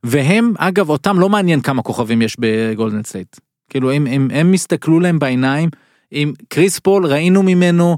והם, 0.03 0.53
אגב, 0.57 0.89
אותם 0.89 1.19
לא 1.19 1.29
מעניין 1.29 1.61
כמה 1.61 1.81
כוכבים 1.81 2.21
יש 2.21 2.35
בגולדן 2.39 3.03
סטייט. 3.03 3.35
כאילו, 3.69 3.91
הם, 3.91 4.07
הם, 4.07 4.27
הם 4.33 4.53
הסתכלו 4.53 4.99
להם 4.99 5.19
בעיניים, 5.19 5.69
עם 6.11 6.33
קריס 6.49 6.79
פול 6.79 7.05
ראינו 7.05 7.43
ממנו 7.43 7.97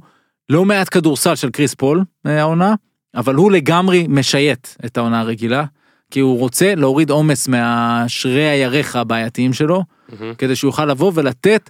לא 0.49 0.66
מעט 0.66 0.88
כדורסל 0.93 1.36
של 1.36 1.49
קריס 1.49 1.74
פול 1.74 2.03
אה, 2.28 2.39
העונה, 2.39 2.76
אבל 3.16 3.36
הוא 3.36 3.51
לגמרי 3.51 4.06
משייט 4.10 4.68
את 4.86 4.97
העונה 4.97 5.20
הרגילה, 5.20 5.66
כי 6.12 6.20
הוא 6.20 6.39
רוצה 6.39 6.76
להוריד 6.76 7.10
עומס 7.10 7.47
מהשרירי 7.47 8.43
הירך 8.43 8.95
הבעייתיים 8.95 9.53
שלו, 9.53 9.84
מהמם. 10.10 10.34
כדי 10.34 10.56
שהוא 10.56 10.70
יוכל 10.70 10.86
לבוא 10.86 11.12
ולתת 11.16 11.70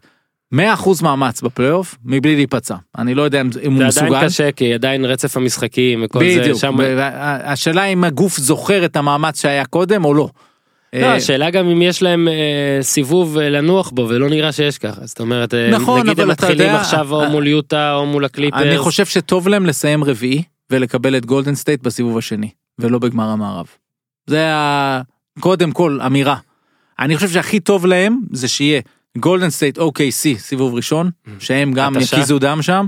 100% 0.54 0.58
מאמץ 1.04 1.42
בפלייאוף 1.42 1.96
מבלי 2.06 2.36
להיפצע. 2.36 2.76
אני 2.98 3.14
לא 3.16 3.22
יודע 3.22 3.42
אם 3.42 3.50
הוא 3.66 3.78
זה 3.78 3.88
מסוגל. 3.88 4.08
עדיין 4.16 4.26
קשה 4.30 4.52
כי 4.52 4.74
עדיין 4.74 5.06
רצף 5.06 5.38
המשחקים 5.38 6.02
וכל 6.06 6.20
זה 6.20 6.40
בדיוק. 6.42 6.60
שם. 6.60 6.76
וה- 6.80 7.52
השאלה 7.52 7.86
אם 7.86 8.04
הגוף 8.04 8.38
זוכר 8.38 8.86
את 8.86 8.96
המאמץ 8.96 9.42
שהיה 9.42 9.66
קודם 9.66 10.06
או 10.06 10.14
לא. 10.14 10.30
לא, 10.94 11.00
אה, 11.06 11.14
השאלה 11.16 11.50
גם 11.50 11.68
אם 11.68 11.82
יש 11.82 12.02
להם 12.02 12.28
אה, 12.28 12.34
סיבוב 12.82 13.38
אה, 13.38 13.50
לנוח 13.50 13.90
בו 13.90 14.06
ולא 14.10 14.30
נראה 14.30 14.52
שיש 14.52 14.78
ככה 14.78 15.06
זאת 15.06 15.20
אומרת 15.20 15.54
אה, 15.54 15.70
נכון, 15.72 16.00
נגיד 16.08 16.20
הם 16.20 16.28
מתחילים 16.30 16.68
יודע, 16.68 16.80
עכשיו 16.80 17.12
או 17.14 17.24
אה, 17.24 17.30
מול 17.30 17.48
יוטה 17.48 17.94
או 17.96 18.06
מול 18.06 18.26
הקליפרס. 18.26 18.62
אני 18.62 18.78
חושב 18.78 19.06
שטוב 19.06 19.48
להם 19.48 19.66
לסיים 19.66 20.04
רביעי 20.04 20.44
ולקבל 20.70 21.18
את 21.18 21.26
גולדן 21.26 21.56
סטייט 21.56 21.82
בסיבוב 21.84 22.18
השני 22.18 22.50
ולא 22.80 23.00
בגמר 23.00 23.30
המערב. 23.30 23.66
זה 24.28 24.54
ה... 24.54 25.02
קודם 25.40 25.72
כל 25.72 26.00
אמירה. 26.06 26.36
אני 27.00 27.16
חושב 27.16 27.30
שהכי 27.30 27.60
טוב 27.60 27.86
להם 27.86 28.20
זה 28.32 28.48
שיהיה 28.48 28.82
גולדן 29.18 29.50
סטייט 29.50 29.78
OKC 29.78 30.38
סיבוב 30.38 30.74
ראשון 30.74 31.10
שהם 31.40 31.74
גם 31.74 31.98
התשה. 31.98 32.16
יקיזו 32.16 32.40
דם 32.40 32.62
שם 32.62 32.86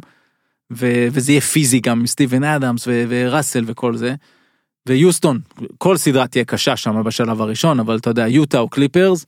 ו... 0.74 1.08
וזה 1.12 1.32
יהיה 1.32 1.42
פיזי 1.42 1.80
גם 1.80 2.00
עם 2.00 2.08
סטיבן 2.08 2.44
אדמס 2.44 2.88
ו... 2.88 3.06
וראסל 3.10 3.64
וכל 3.68 3.96
זה. 3.96 4.16
ויוסטון 4.88 5.40
כל 5.78 5.98
סדרה 5.98 6.28
תהיה 6.28 6.46
קשה 6.46 6.76
שם 6.76 7.04
בשלב 7.04 7.42
הראשון 7.42 7.80
אבל 7.80 7.98
אתה 7.98 8.10
יודע 8.10 8.28
יוטה 8.28 8.60
או 8.60 8.70
קליפרס. 8.70 9.26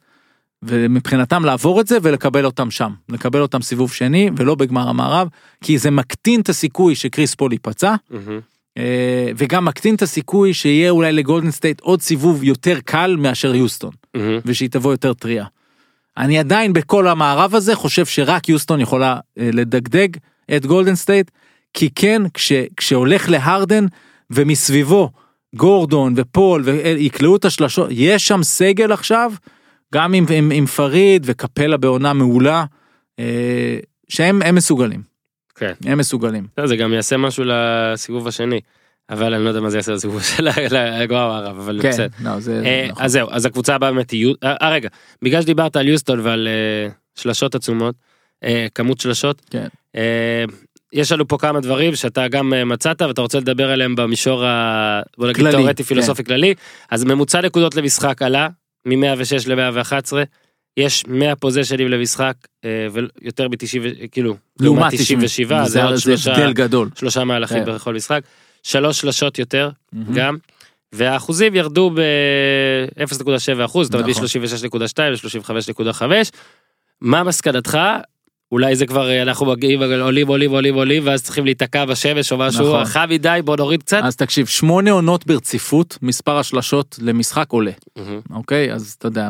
ומבחינתם 0.63 1.45
לעבור 1.45 1.81
את 1.81 1.87
זה 1.87 1.97
ולקבל 2.01 2.45
אותם 2.45 2.71
שם 2.71 2.91
לקבל 3.09 3.41
אותם 3.41 3.61
סיבוב 3.61 3.93
שני 3.93 4.29
ולא 4.37 4.55
בגמר 4.55 4.89
המערב 4.89 5.27
כי 5.63 5.77
זה 5.77 5.91
מקטין 5.91 6.41
את 6.41 6.49
הסיכוי 6.49 6.95
שקריס 6.95 7.35
פול 7.35 7.51
ייפצע. 7.51 7.95
אה, 8.77 9.31
וגם 9.37 9.65
מקטין 9.65 9.95
את 9.95 10.01
הסיכוי 10.01 10.53
שיהיה 10.53 10.89
אולי 10.89 11.11
לגולדן 11.11 11.51
סטייט 11.51 11.79
עוד 11.79 12.01
סיבוב 12.01 12.43
יותר 12.43 12.79
קל 12.85 13.15
מאשר 13.19 13.55
יוסטון 13.55 13.91
מהמם. 14.13 14.39
ושהיא 14.45 14.69
תבוא 14.69 14.91
יותר 14.91 15.13
טריה. 15.13 15.45
אני 16.19 16.39
עדיין 16.39 16.73
בכל 16.73 17.07
המערב 17.07 17.55
הזה 17.55 17.75
חושב 17.75 18.05
שרק 18.05 18.49
יוסטון 18.49 18.81
יכולה 18.81 19.19
אה, 19.39 19.49
לדגדג 19.53 20.07
את 20.55 20.65
גולדן 20.65 20.95
סטייט 20.95 21.31
כי 21.73 21.89
כן 21.95 22.21
כש, 22.33 22.51
כשהולך 22.77 23.29
להרדן 23.29 23.85
ומסביבו 24.29 25.09
גורדון 25.55 26.13
ופול 26.15 26.61
ויקלעו 26.65 27.35
את 27.35 27.45
השלשות 27.45 27.87
יש 27.91 28.27
שם 28.27 28.43
סגל 28.43 28.91
עכשיו 28.91 29.31
גם 29.93 30.13
עם, 30.13 30.25
עם, 30.29 30.51
עם 30.53 30.65
פריד 30.65 31.23
וקפלה 31.25 31.77
בעונה 31.77 32.13
מעולה 32.13 32.65
אה, 33.19 33.79
שהם 34.07 34.41
הם 34.41 34.55
מסוגלים. 34.55 35.01
כן. 35.55 35.73
הם 35.85 35.97
מסוגלים. 35.97 36.47
לא, 36.57 36.67
זה 36.67 36.75
גם 36.75 36.93
יעשה 36.93 37.17
משהו 37.17 37.43
לסיבוב 37.47 38.27
השני. 38.27 38.59
אבל 39.09 39.33
אני 39.33 39.43
לא 39.43 39.49
יודע 39.49 39.61
מה 39.61 39.69
זה 39.69 39.77
יעשה 39.77 39.91
לסיבוב 39.91 40.23
של 40.23 40.47
הגואר 40.77 41.31
הרב, 41.31 41.59
אבל 41.59 41.79
כן, 41.81 41.89
בסדר. 41.89 42.07
לא, 42.23 42.39
זה 42.39 42.61
אה, 42.65 42.87
נכון. 42.89 43.03
אז 43.03 43.11
זהו, 43.11 43.27
אז 43.31 43.45
הקבוצה 43.45 43.75
הבאה 43.75 43.91
באמת 43.91 44.11
היא... 44.11 44.33
אה, 44.43 44.55
אה, 44.61 44.69
רגע, 44.69 44.89
בגלל 45.21 45.41
שדיברת 45.41 45.75
על 45.75 45.87
יוסטון 45.87 46.19
ועל 46.19 46.47
אה, 46.47 46.89
שלשות 47.15 47.55
עצומות, 47.55 47.95
אה, 48.43 48.67
כמות 48.75 48.99
שלשות, 48.99 49.41
כן. 49.49 49.67
אה, 49.95 50.43
יש 50.93 51.11
לנו 51.11 51.27
פה 51.27 51.37
כמה 51.37 51.59
דברים 51.59 51.95
שאתה 51.95 52.27
גם 52.27 52.53
אה, 52.53 52.65
מצאת 52.65 53.01
ואתה 53.01 53.21
רוצה 53.21 53.39
לדבר 53.39 53.71
עליהם 53.71 53.95
במישור 53.95 54.45
ה... 54.45 55.01
בוא 55.17 55.27
נגיד 55.27 55.35
כללי, 55.35 55.51
תאורטי 55.51 55.83
כן. 55.83 55.87
פילוסופי 55.87 56.23
כללי. 56.23 56.53
אז 56.91 57.03
ממוצע 57.03 57.41
נקודות 57.41 57.75
למשחק 57.75 58.21
עלה 58.21 58.47
מ-106 58.85 59.49
ל-111. 59.49 60.13
יש 60.77 61.03
100 61.07 61.35
פוזיישנים 61.35 61.87
למשחק 61.87 62.33
אה, 62.65 62.87
ויותר 62.91 63.47
מ-90 63.47 64.07
כאילו 64.11 64.35
לעומת 64.59 64.93
97 64.93 65.65
זה 65.65 65.83
עוד 65.83 65.95
זה 65.95 66.01
שלושה 66.01 66.31
הבדל 66.31 66.53
גדול. 66.53 66.89
שלושה 66.95 67.23
מהלכים 67.23 67.65
כן. 67.65 67.75
בכל 67.75 67.93
משחק. 67.93 68.21
שלוש 68.63 69.01
שלשות 69.01 69.39
יותר 69.39 69.69
מהמם. 69.93 70.13
גם. 70.13 70.37
והאחוזים 70.93 71.55
ירדו 71.55 71.89
ב-0.7 71.89 73.65
אחוז, 73.65 73.89
אומרת 73.93 74.09
נכון. 74.09 74.23
מ-36.2 74.23 75.01
ל-35.5. 75.01 76.03
מה 77.01 77.23
מסקנתך? 77.23 77.77
אולי 78.51 78.75
זה 78.75 78.85
כבר 78.85 79.09
אה, 79.09 79.21
אנחנו 79.21 79.45
מגיעים 79.45 79.79
עולים 79.83 80.27
עולים 80.27 80.51
עולים 80.51 80.75
עולים 80.75 81.07
ואז 81.07 81.23
צריכים 81.23 81.45
להיתקע 81.45 81.85
בשמש 81.85 82.31
או 82.31 82.37
משהו 82.37 82.67
נכון. 82.67 82.85
חם 82.85 83.07
מדי 83.09 83.39
בוא 83.45 83.57
נוריד 83.57 83.83
קצת. 83.83 84.01
אז 84.03 84.15
תקשיב, 84.15 84.45
שמונה 84.45 84.91
עונות 84.91 85.25
ברציפות, 85.25 85.97
מספר 86.01 86.37
השלשות 86.37 86.99
למשחק 87.01 87.51
עולה. 87.51 87.71
מהמם. 87.95 88.19
אוקיי? 88.31 88.73
אז 88.73 88.95
אתה 88.97 89.07
יודע, 89.07 89.29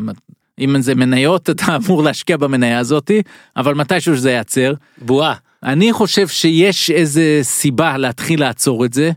אם 0.59 0.81
זה 0.81 0.95
מניות, 0.95 1.49
אתה 1.49 1.65
אמור 1.75 2.03
להשקיע 2.03 2.37
במניה 2.37 2.79
הזאתי, 2.79 3.21
אבל 3.57 3.73
מתישהו 3.73 4.17
שזה 4.17 4.31
ייעצר. 4.31 4.73
בועה. 4.97 5.33
אני 5.63 5.93
חושב 5.93 6.27
שיש 6.27 6.91
איזה 6.91 7.39
סיבה 7.41 7.97
להתחיל 7.97 8.39
לעצור 8.39 8.85
את 8.85 8.93
זה, 8.93 9.11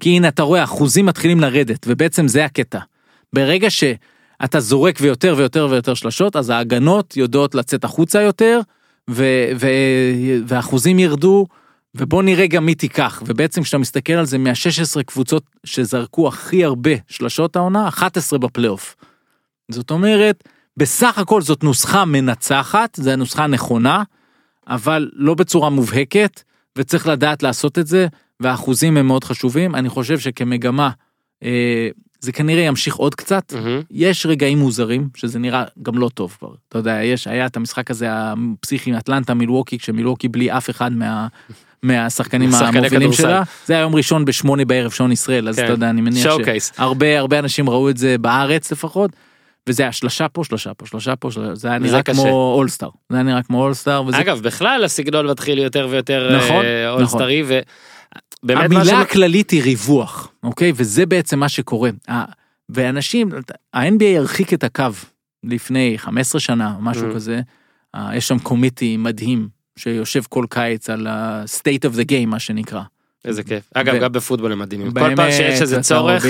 כי 0.00 0.10
הנה 0.10 0.28
אתה 0.28 0.42
רואה 0.42 0.64
אחוזים 0.64 1.06
מתחילים 1.06 1.40
לרדת 1.40 1.86
ובעצם 1.88 2.28
זה 2.28 2.44
הקטע. 2.44 2.78
ברגע 3.32 3.70
שאתה 3.70 4.60
זורק 4.60 4.98
ויותר 5.00 5.34
ויותר 5.38 5.68
ויותר 5.70 5.94
שלשות 5.94 6.36
אז 6.36 6.50
ההגנות 6.50 7.16
יודעות 7.16 7.54
לצאת 7.54 7.84
החוצה 7.84 8.22
יותר 8.22 8.60
ו- 9.10 9.52
ו- 9.56 10.40
ואחוזים 10.46 10.98
ירדו 10.98 11.46
ובוא 11.94 12.22
נראה 12.22 12.46
גם 12.46 12.66
מי 12.66 12.74
תיקח 12.74 13.22
ובעצם 13.26 13.62
כשאתה 13.62 13.78
מסתכל 13.78 14.12
על 14.12 14.26
זה 14.26 14.38
מה-16 14.38 15.02
קבוצות 15.02 15.44
שזרקו 15.64 16.28
הכי 16.28 16.64
הרבה 16.64 16.90
שלשות 17.08 17.56
העונה 17.56 17.88
11 17.88 18.38
בפלייאוף. 18.38 18.96
זאת 19.70 19.90
אומרת 19.90 20.48
בסך 20.76 21.18
הכל 21.18 21.42
זאת 21.42 21.64
נוסחה 21.64 22.04
מנצחת 22.04 22.94
זה 22.94 23.12
הנוסחה 23.12 23.44
הנכונה 23.44 24.02
אבל 24.66 25.10
לא 25.14 25.34
בצורה 25.34 25.70
מובהקת 25.70 26.42
וצריך 26.78 27.06
לדעת 27.06 27.42
לעשות 27.42 27.78
את 27.78 27.86
זה 27.86 28.06
והאחוזים 28.40 28.96
הם 28.96 29.06
מאוד 29.06 29.24
חשובים 29.24 29.74
אני 29.74 29.88
חושב 29.88 30.18
שכמגמה 30.18 30.90
אה, 31.44 31.88
זה 32.20 32.32
כנראה 32.32 32.62
ימשיך 32.62 32.94
עוד 32.94 33.14
קצת 33.14 33.52
מהמם. 33.52 33.80
יש 33.90 34.26
רגעים 34.26 34.58
מוזרים 34.58 35.08
שזה 35.16 35.38
נראה 35.38 35.64
גם 35.82 35.98
לא 35.98 36.08
טוב 36.14 36.36
כבר 36.38 36.48
אתה 36.68 36.78
יודע 36.78 37.02
יש 37.02 37.26
היה 37.26 37.46
את 37.46 37.56
המשחק 37.56 37.90
הזה 37.90 38.06
הפסיכי 38.10 38.96
אטלנטה 38.96 39.34
מילווקי 39.34 39.78
כשמילווקי 39.78 40.28
בלי 40.28 40.52
אף 40.52 40.70
אחד 40.70 40.92
מה. 40.92 41.26
מהשחקנים 41.82 42.50
שחקני 42.60 42.78
המובילים. 42.78 43.12
שלה 43.12 43.42
זה 43.66 43.72
היה 43.74 43.82
יום 43.82 43.94
ראשון 43.94 44.24
בשמונה 44.24 44.64
בערב 44.64 44.90
שעון 44.90 45.12
ישראל 45.12 45.48
אז 45.48 45.56
כן. 45.56 45.64
אתה 45.64 45.72
יודע 45.72 45.90
אני 45.90 46.00
מניח. 46.00 46.36
שהרבה 46.58 47.18
הרבה 47.18 47.38
אנשים 47.38 47.70
ראו 47.70 47.90
את 47.90 47.96
זה 47.96 48.18
בארץ 48.18 48.72
לפחות. 48.72 49.10
וזה 49.68 49.82
היה 49.82 49.92
שלושה 49.92 50.28
פה 50.28 50.44
שלושה 50.44 50.74
פה 50.74 50.86
שלושה 50.86 51.16
פה 51.16 51.30
שלושה, 51.30 51.54
זה 51.54 51.68
היה 51.68 51.78
נראה. 51.78 52.02
כמו 52.02 52.52
אולסטאר 52.54 52.88
זה 53.10 53.16
היה 53.16 53.22
נראה 53.24 53.42
כמו 53.42 53.62
אולסטאר 53.62 54.04
וזה 54.06 54.20
אגב 54.20 54.40
בכלל 54.40 54.84
הסגנון 54.84 55.26
מתחיל 55.26 55.58
יותר 55.58 55.88
ויותר 55.90 56.36
נכון, 56.36 56.64
אה, 56.64 56.90
אולסטרי 56.90 57.42
ובאמת 58.42 58.64
המילה 58.64 59.00
הכללית 59.00 59.50
היא 59.50 59.62
ריווח, 59.62 60.28
אוקיי? 60.42 60.72
וזה 60.76 61.06
בעצם 61.06 61.38
מה 61.38 61.48
שקורה. 61.48 61.90
ה- 62.10 62.24
ואנשים, 62.68 63.28
ה-NBA 63.74 64.04
הרחיק 64.18 64.52
את 64.54 64.64
הקו 64.64 64.84
לפני 65.44 65.94
15 65.96 66.40
שנה, 66.40 66.74
משהו 66.80 67.10
Mm. 67.10 67.14
כזה. 67.14 67.40
אה, 67.94 68.16
יש 68.16 68.28
שם 68.28 68.38
קומיטי 68.38 68.96
מדהים 68.96 69.48
שיושב 69.78 70.22
כל 70.28 70.44
קיץ 70.50 70.90
על 70.90 71.06
ה-state 71.06 71.90
of 71.90 71.96
the 71.96 72.04
game, 72.10 72.26
מה 72.26 72.38
שנקרא. 72.38 72.82
איזה 73.24 73.42
כיף. 73.42 73.70
אגב 73.74 73.94
גם 74.00 74.12
בפוטבול 74.12 74.52
הם 74.52 74.58
מדהימים. 74.58 74.92
כל 74.92 75.16
פעם 75.16 75.30
שיש 75.30 75.60
איזה 75.60 75.80
צורך 75.80 76.24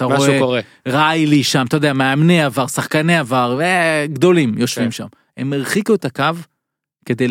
משהו 0.00 0.32
קורה. 0.38 0.60
ריילי 0.88 1.44
שם, 1.44 1.64
אתה 1.68 1.76
יודע, 1.76 1.92
מאמני 1.92 2.42
עבר, 2.42 2.66
שחקני 2.66 3.18
עבר, 3.18 3.60
אה, 3.60 4.06
גדולים 4.12 4.58
יושבים 4.58 4.86
כן. 4.86 4.90
שם. 4.90 5.06
הם 5.36 5.52
הרחיקו 5.52 5.94
את 5.94 6.04
הקו 6.04 6.24
כדי. 7.04 7.28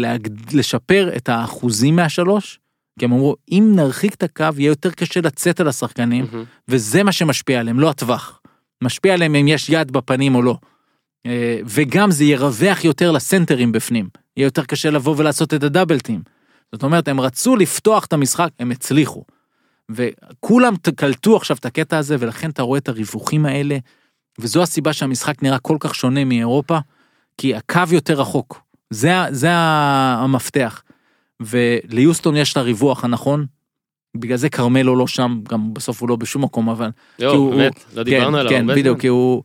לשפר 0.54 1.10
את 1.16 1.30
האחוזים 1.30 1.96
מהשלוש, 1.96 2.60
כי 3.00 3.06
הם 3.06 3.12
אמרו, 3.12 3.36
אם 3.52 3.72
נרחיק 3.76 4.14
את 4.14 4.24
הקו, 4.24 4.46
יהיה 4.58 4.68
יותר 4.68 4.92
קשה 4.92 5.22
לצאת 5.22 5.60
על 5.60 5.68
השחקנים. 5.68 6.26
וזה 6.68 7.04
מה 7.04 7.12
שמשפיע 7.12 7.60
עליהם, 7.60 7.80
לא 7.80 7.90
הטווח. 7.90 8.42
משפיע 8.84 9.14
עליהם 9.14 9.36
אם 9.36 9.48
יש 9.48 9.70
יד 9.70 9.92
בפנים 9.92 10.36
או 10.36 10.42
לא. 10.42 10.58
אה, 11.26 11.60
וגם 11.66 12.12
זה 12.12 12.24
ירווח 12.24 12.84
יותר 12.86 13.12
לסנטרים 13.12 13.72
בפנים. 13.72 14.10
יהיה 14.38 14.46
יותר 14.46 14.64
קשה 14.64 14.90
לבוא 14.90 15.16
ולעשות 15.18 15.54
את 15.54 15.64
הדאבל 15.64 16.00
טים. 16.00 16.22
זאת 16.72 16.84
אומרת, 16.84 17.08
הם 17.08 17.22
רצו 17.22 17.56
לפתוח 17.56 18.06
את 18.06 18.14
המשחק, 18.14 18.50
הם 18.60 18.72
הצליחו. 18.72 19.24
וכולם 19.92 20.74
קלטו 20.96 21.36
עכשיו 21.36 21.58
את 21.58 21.66
הקטע 21.66 21.98
הזה, 21.98 22.16
ולכן 22.20 22.50
אתה 22.50 22.62
רואה 22.62 22.80
את 22.80 22.90
הריווחים 22.90 23.46
האלה, 23.46 23.78
וזו 24.40 24.64
הסיבה 24.64 24.94
שהמשחק 24.94 25.44
נראה 25.44 25.60
כל 25.60 25.78
כך 25.80 25.96
שונה 25.96 26.26
מאירופה, 26.26 26.78
כי 27.38 27.56
הקו 27.56 27.82
יותר 27.92 28.14
רחוק. 28.14 28.62
זה, 28.90 29.12
זה 29.32 29.50
המפתח. 29.52 30.84
וליוסטון 31.40 32.36
יש 32.36 32.52
את 32.52 32.58
הריווח 32.58 33.04
הנכון, 33.04 33.46
בגלל 34.18 34.38
זה 34.38 34.50
כרמלו 34.50 34.96
לא 34.96 35.08
שם, 35.08 35.40
גם 35.50 35.74
בסוף 35.74 36.02
הוא 36.02 36.10
לא 36.10 36.16
בשום 36.16 36.44
מקום, 36.44 36.70
אבל... 36.70 36.90
יואו, 37.20 37.36
הוא- 37.36 37.56
באמת, 37.56 37.84
לא 37.94 38.04
דיברנו 38.04 38.38
עליו 38.38 38.52
כן, 38.52 38.60
הרבה 38.60 38.74
כן, 38.74 38.80
בדיוק, 38.80 38.96
זמן. 38.96 39.02
כי 39.02 39.08
הוא... 39.08 39.44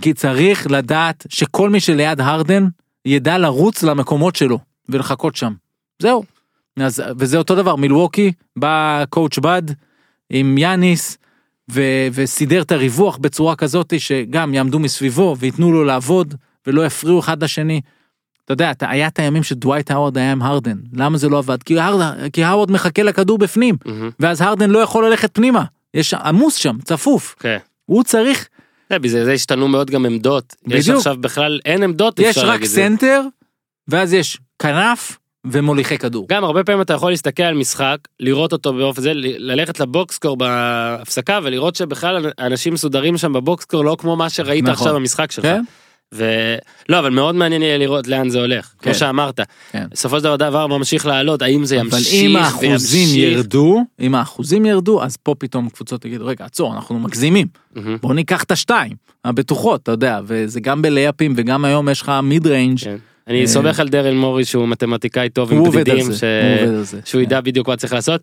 כי 0.00 0.14
צריך 0.14 0.70
לדעת 0.70 1.26
שכל 1.28 1.70
מי 1.70 1.80
שליד 1.80 2.20
הרדן 2.20 2.66
ידע 3.04 3.38
לרוץ 3.38 3.82
למקומות 3.82 4.36
שלו 4.36 4.58
ולחכות 4.88 5.36
שם. 5.36 5.52
זהו. 5.98 6.24
אז, 6.80 7.02
וזה 7.18 7.38
אותו 7.38 7.54
דבר, 7.54 7.76
מילווקי, 7.76 8.32
בא 8.56 9.04
קואוצ' 9.10 9.38
בד 9.38 9.62
עם 10.30 10.58
יאניס 10.58 11.18
ו, 11.70 11.82
וסידר 12.12 12.62
את 12.62 12.72
הריווח 12.72 13.16
בצורה 13.16 13.56
כזאת 13.56 13.94
שגם 13.98 14.54
יעמדו 14.54 14.78
מסביבו 14.78 15.36
וייתנו 15.38 15.72
לו 15.72 15.84
לעבוד 15.84 16.34
ולא 16.66 16.86
יפריעו 16.86 17.20
אחד 17.20 17.42
לשני. 17.44 17.80
אתה 18.44 18.52
יודע, 18.52 18.70
אתה- 18.70 18.90
היה 18.90 19.06
את 19.06 19.18
הימים 19.18 19.42
שדווייט 19.42 19.90
האוורד 19.90 20.18
היה 20.18 20.32
עם 20.32 20.42
הרדן, 20.42 20.76
למה 20.92 21.18
זה 21.18 21.28
לא 21.28 21.38
עבד? 21.38 21.62
כי, 21.62 21.80
הרד, 21.80 22.00
כי 22.32 22.44
האוורד 22.44 22.70
מחכה 22.70 23.02
לכדור 23.02 23.38
בפנים, 23.38 23.76
מהמם. 23.86 24.10
ואז 24.20 24.40
הרדן 24.40 24.70
לא 24.70 24.78
יכול 24.78 25.06
ללכת 25.06 25.30
פנימה, 25.34 25.64
יש 25.94 26.14
עמוס 26.14 26.54
שם, 26.54 26.76
צפוף, 26.84 27.34
כן. 27.38 27.58
הוא 27.86 28.02
צריך 28.04 28.48
זה, 28.90 28.98
בגלל 28.98 29.24
זה 29.24 29.32
השתנו 29.32 29.68
מאוד 29.68 29.90
גם 29.90 30.06
עמדות. 30.06 30.56
יש 30.66 30.84
בדיוק. 30.84 30.96
עכשיו 30.96 31.16
בכלל 31.20 31.60
אין 31.64 31.82
עמדות 31.82 32.18
יש 32.18 32.38
רק. 32.38 32.64
סנטר, 32.64 33.22
ואז 33.88 34.12
יש 34.12 34.38
כנף 34.58 35.18
ומוליכי 35.46 35.98
כדור. 35.98 36.26
גם 36.28 36.44
הרבה 36.44 36.64
פעמים 36.64 36.80
אתה 36.80 36.92
יכול 36.92 37.10
להסתכל 37.10 37.42
על 37.42 37.54
משחק, 37.54 37.96
לראות 38.20 38.52
אותו 38.52 38.72
באופן 38.72 39.02
זה, 39.02 39.12
ללכת 39.14 39.80
לבוקסקור 39.80 40.36
בהפסקה 40.36 41.38
ולראות 41.42 41.76
שבכלל 41.76 42.30
אנשים 42.38 42.74
מסודרים 42.74 43.18
שם 43.18 43.32
בבוקסקור 43.32 43.84
לא 43.84 43.96
כמו 43.98 44.16
מה 44.16 44.30
שראית 44.30 44.64
נכון. 44.64 44.72
עכשיו 44.72 44.94
במשחק 44.94 45.32
שלך. 45.32 45.44
כן? 45.44 45.62
ולא 46.12 46.98
אבל 46.98 47.10
מאוד 47.10 47.34
מעניין 47.34 47.62
יהיה 47.62 47.78
לראות 47.78 48.08
לאן 48.08 48.28
זה 48.28 48.40
הולך 48.40 48.72
כמו 48.78 48.92
כן. 48.92 48.98
שאמרת 48.98 49.40
כן. 49.72 49.86
בסופו 49.90 50.20
של 50.20 50.36
דבר 50.36 50.66
ממשיך 50.66 51.06
לעלות 51.06 51.42
האם 51.42 51.64
זה 51.64 51.80
אבל 51.80 51.86
ימשיך 51.86 52.14
אם 52.14 52.36
האחוזים 52.36 53.08
וימשיך. 53.08 53.32
ירדו, 53.32 53.84
אם 54.00 54.14
האחוזים 54.14 54.66
ירדו, 54.66 55.02
אז 55.02 55.16
פה 55.16 55.34
פתאום 55.38 55.68
קבוצות 55.68 56.04
יגידו, 56.04 56.26
רגע, 56.26 56.44
עצור, 56.44 56.74
אנחנו 56.74 56.98
מגזימים. 56.98 57.46
בוא 58.00 58.14
ניקח 58.14 58.42
את 58.42 58.50
השתיים, 58.50 58.92
הבטוחות, 59.24 59.82
אתה 59.82 59.90
יודע, 59.90 60.20
וזה 60.24 60.60
גם 60.60 60.82
בלייפים 60.82 61.34
וגם 61.36 61.64
היום 61.64 61.88
יש 61.88 62.02
לך 62.02 62.12
מיד 62.22 62.46
ריינג', 62.46 62.78
כן. 62.78 62.96
אני 63.28 63.42
אה, 63.42 63.46
סומך 63.46 63.80
על 63.80 63.88
דרל 63.88 64.14
מורי 64.14 64.44
שהוא 64.44 64.68
מתמטיקאי 64.68 65.28
טוב 65.28 65.52
עם 65.52 65.70
בדידים. 65.70 66.06
שהוא 67.04 67.20
ידע 67.20 67.40
בדיוק 67.40 67.68
מה 67.68 67.76
צריך 67.76 67.92
לעשות. 67.92 68.20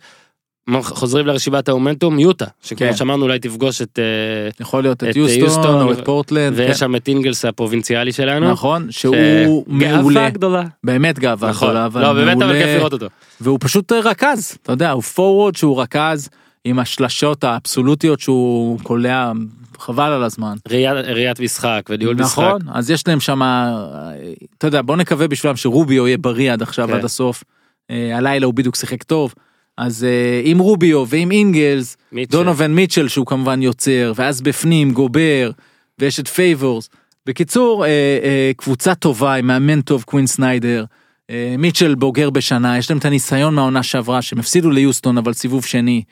חוזרים 0.81 1.27
לרשימת 1.27 1.69
האומנטום 1.69 2.19
יוטה 2.19 2.45
שכמו 2.61 2.77
כן. 2.79 2.95
שאמרנו 2.95 3.23
אולי 3.23 3.39
תפגוש 3.39 3.81
את 3.81 3.99
אה, 3.99 4.49
יכול 4.59 4.83
להיות 4.83 5.03
את 5.03 5.09
את 5.09 5.15
יוסטון 5.15 5.39
יוסטון, 5.43 5.81
או 5.81 5.91
את 5.91 6.05
פורטלנד, 6.05 6.55
כן. 6.57 6.61
ויש 6.61 6.79
שם 6.79 6.95
את 6.95 7.07
אינגלס 7.07 7.45
הפרובינציאלי 7.45 8.11
שלנו. 8.11 8.51
נכון, 8.51 8.91
ש- 8.91 9.01
שהוא 9.01 9.63
מעולה, 9.67 10.13
גאווה 10.15 10.29
גדולה. 10.29 10.63
באמת 10.83 11.19
גאווה 11.19 11.49
נכון. 11.49 11.67
גדולה, 11.67 11.85
אבל 11.85 12.01
לא 12.01 12.13
באמת 12.13 12.37
אבל. 12.41 12.53
כיף 12.53 12.67
לראות 12.77 12.93
אותו. 12.93 13.07
והוא 13.41 13.57
פשוט 13.61 13.91
רכז, 13.91 14.57
אתה 14.63 14.71
יודע, 14.71 14.91
הוא 14.91 15.01
פורוורד 15.03 15.55
שהוא 15.55 15.81
רכז 15.81 16.29
עם 16.65 16.79
השלשות 16.79 17.43
האבסולוטיות 17.43 18.19
שהוא 18.19 18.79
קולע 18.83 19.31
חבל 19.79 20.11
על 20.11 20.23
הזמן. 20.23 20.55
ראיית 20.67 21.39
משחק 21.39 21.81
וניהול 21.89 22.15
משחק. 22.15 22.37
נכון, 22.43 22.61
אז 22.73 22.91
יש 22.91 23.07
להם 23.07 23.19
שם, 23.19 23.41
אתה 24.57 24.67
יודע, 24.67 24.81
בוא 24.81 24.95
נקווה 24.97 25.27
בשבילם 25.27 25.55
שרוביו 25.55 26.07
יהיה 26.07 26.17
בריא 26.17 26.53
עד 26.53 26.61
עכשיו, 26.61 26.87
כן. 26.87 26.93
עד 26.93 27.05
הסוף. 27.05 27.43
אה, 27.91 28.17
הלילה 28.17 28.45
הוא 28.45 28.53
בדיוק 28.53 28.75
שיחק 28.75 29.03
טוב. 29.03 29.33
אז 29.77 30.03
אה, 30.03 30.41
עם 30.43 30.59
רוביו 30.59 31.05
ועם 31.07 31.31
אינגלס, 31.31 31.97
מיטשל. 32.11 32.37
דונובן 32.37 32.71
מיטשל 32.71 33.07
שהוא 33.07 33.25
כמובן 33.25 33.61
יוצר, 33.61 34.13
ואז 34.15 34.41
בפנים 34.41 34.91
גובר, 34.91 35.51
ויש 35.99 36.19
את 36.19 36.27
פייבורס. 36.27 36.89
בקיצור, 37.25 37.85
אה, 37.85 38.51
קבוצה 38.57 38.95
טובה 38.95 39.33
עם 39.33 39.47
מאמן 39.47 39.81
טוב, 39.81 40.03
קווין 40.03 40.27
סניידר. 40.27 40.85
מיטשל 41.57 41.95
בוגר 41.95 42.29
בשנה, 42.29 42.77
יש 42.77 42.89
להם 42.89 42.97
את 42.97 43.05
הניסיון 43.05 43.55
מהעונה 43.55 43.83
שעברה, 43.83 44.21
שהם 44.21 44.39
הפסידו 44.39 44.71
ליוסטון 44.71 45.17
אבל 45.17 45.33
סיבוב 45.33 45.65
שני. 45.65 46.03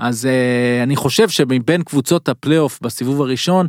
אז 0.00 0.26
אה, 0.26 0.82
אני 0.82 0.96
חושב 0.96 1.28
שמבין 1.28 1.82
קבוצות 1.82 2.28
הפלייאוף 2.28 2.78
בסיבוב 2.82 3.20
הראשון, 3.22 3.66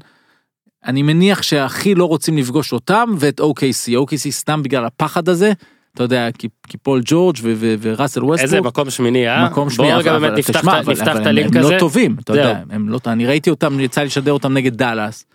אני 0.86 1.02
מניח 1.04 1.42
שהכי 1.42 1.96
לא 1.96 2.06
רוצים 2.06 2.38
לפגוש 2.38 2.74
אותם 2.74 3.10
ואת 3.18 3.40
OKC, 3.40 3.90
OKC 3.94 4.30
סתם 4.32 4.64
בגלל 4.64 4.86
הפחד 4.86 5.30
הזה, 5.30 5.52
אתה 5.94 6.04
יודע, 6.04 6.28
כי, 6.38 6.48
כי 6.68 6.78
פול 6.78 7.02
ג'ורג' 7.06 7.36
וראסל 7.82 8.24
ווסטברוק. 8.24 8.40
איזה 8.40 8.62
מקום 8.62 8.90
שמיני, 8.90 9.30
אה? 9.30 9.46
מקום 9.50 9.70
שמיני, 9.70 9.92
בוא 9.92 10.00
רגע 10.00 10.20
באמת 10.20 10.38
נפתח 10.38 10.64
את- 11.22 11.26
הלינק 11.26 11.56
הם 11.56 11.62
הזה. 11.62 11.74
לא 11.74 11.80
טובים, 11.80 12.16
אתה. 12.24 12.34
יודע, 12.34 12.62
הם 12.70 12.90
לא, 12.90 13.00
אני 13.08 13.26
ראיתי 13.28 13.50
אותם, 13.50 13.80
יצא 13.80 14.02
לי 14.02 14.08
לשדר 14.08 14.32
אותם 14.32 14.54
נגד 14.54 14.76
דאלאס. 14.76 15.26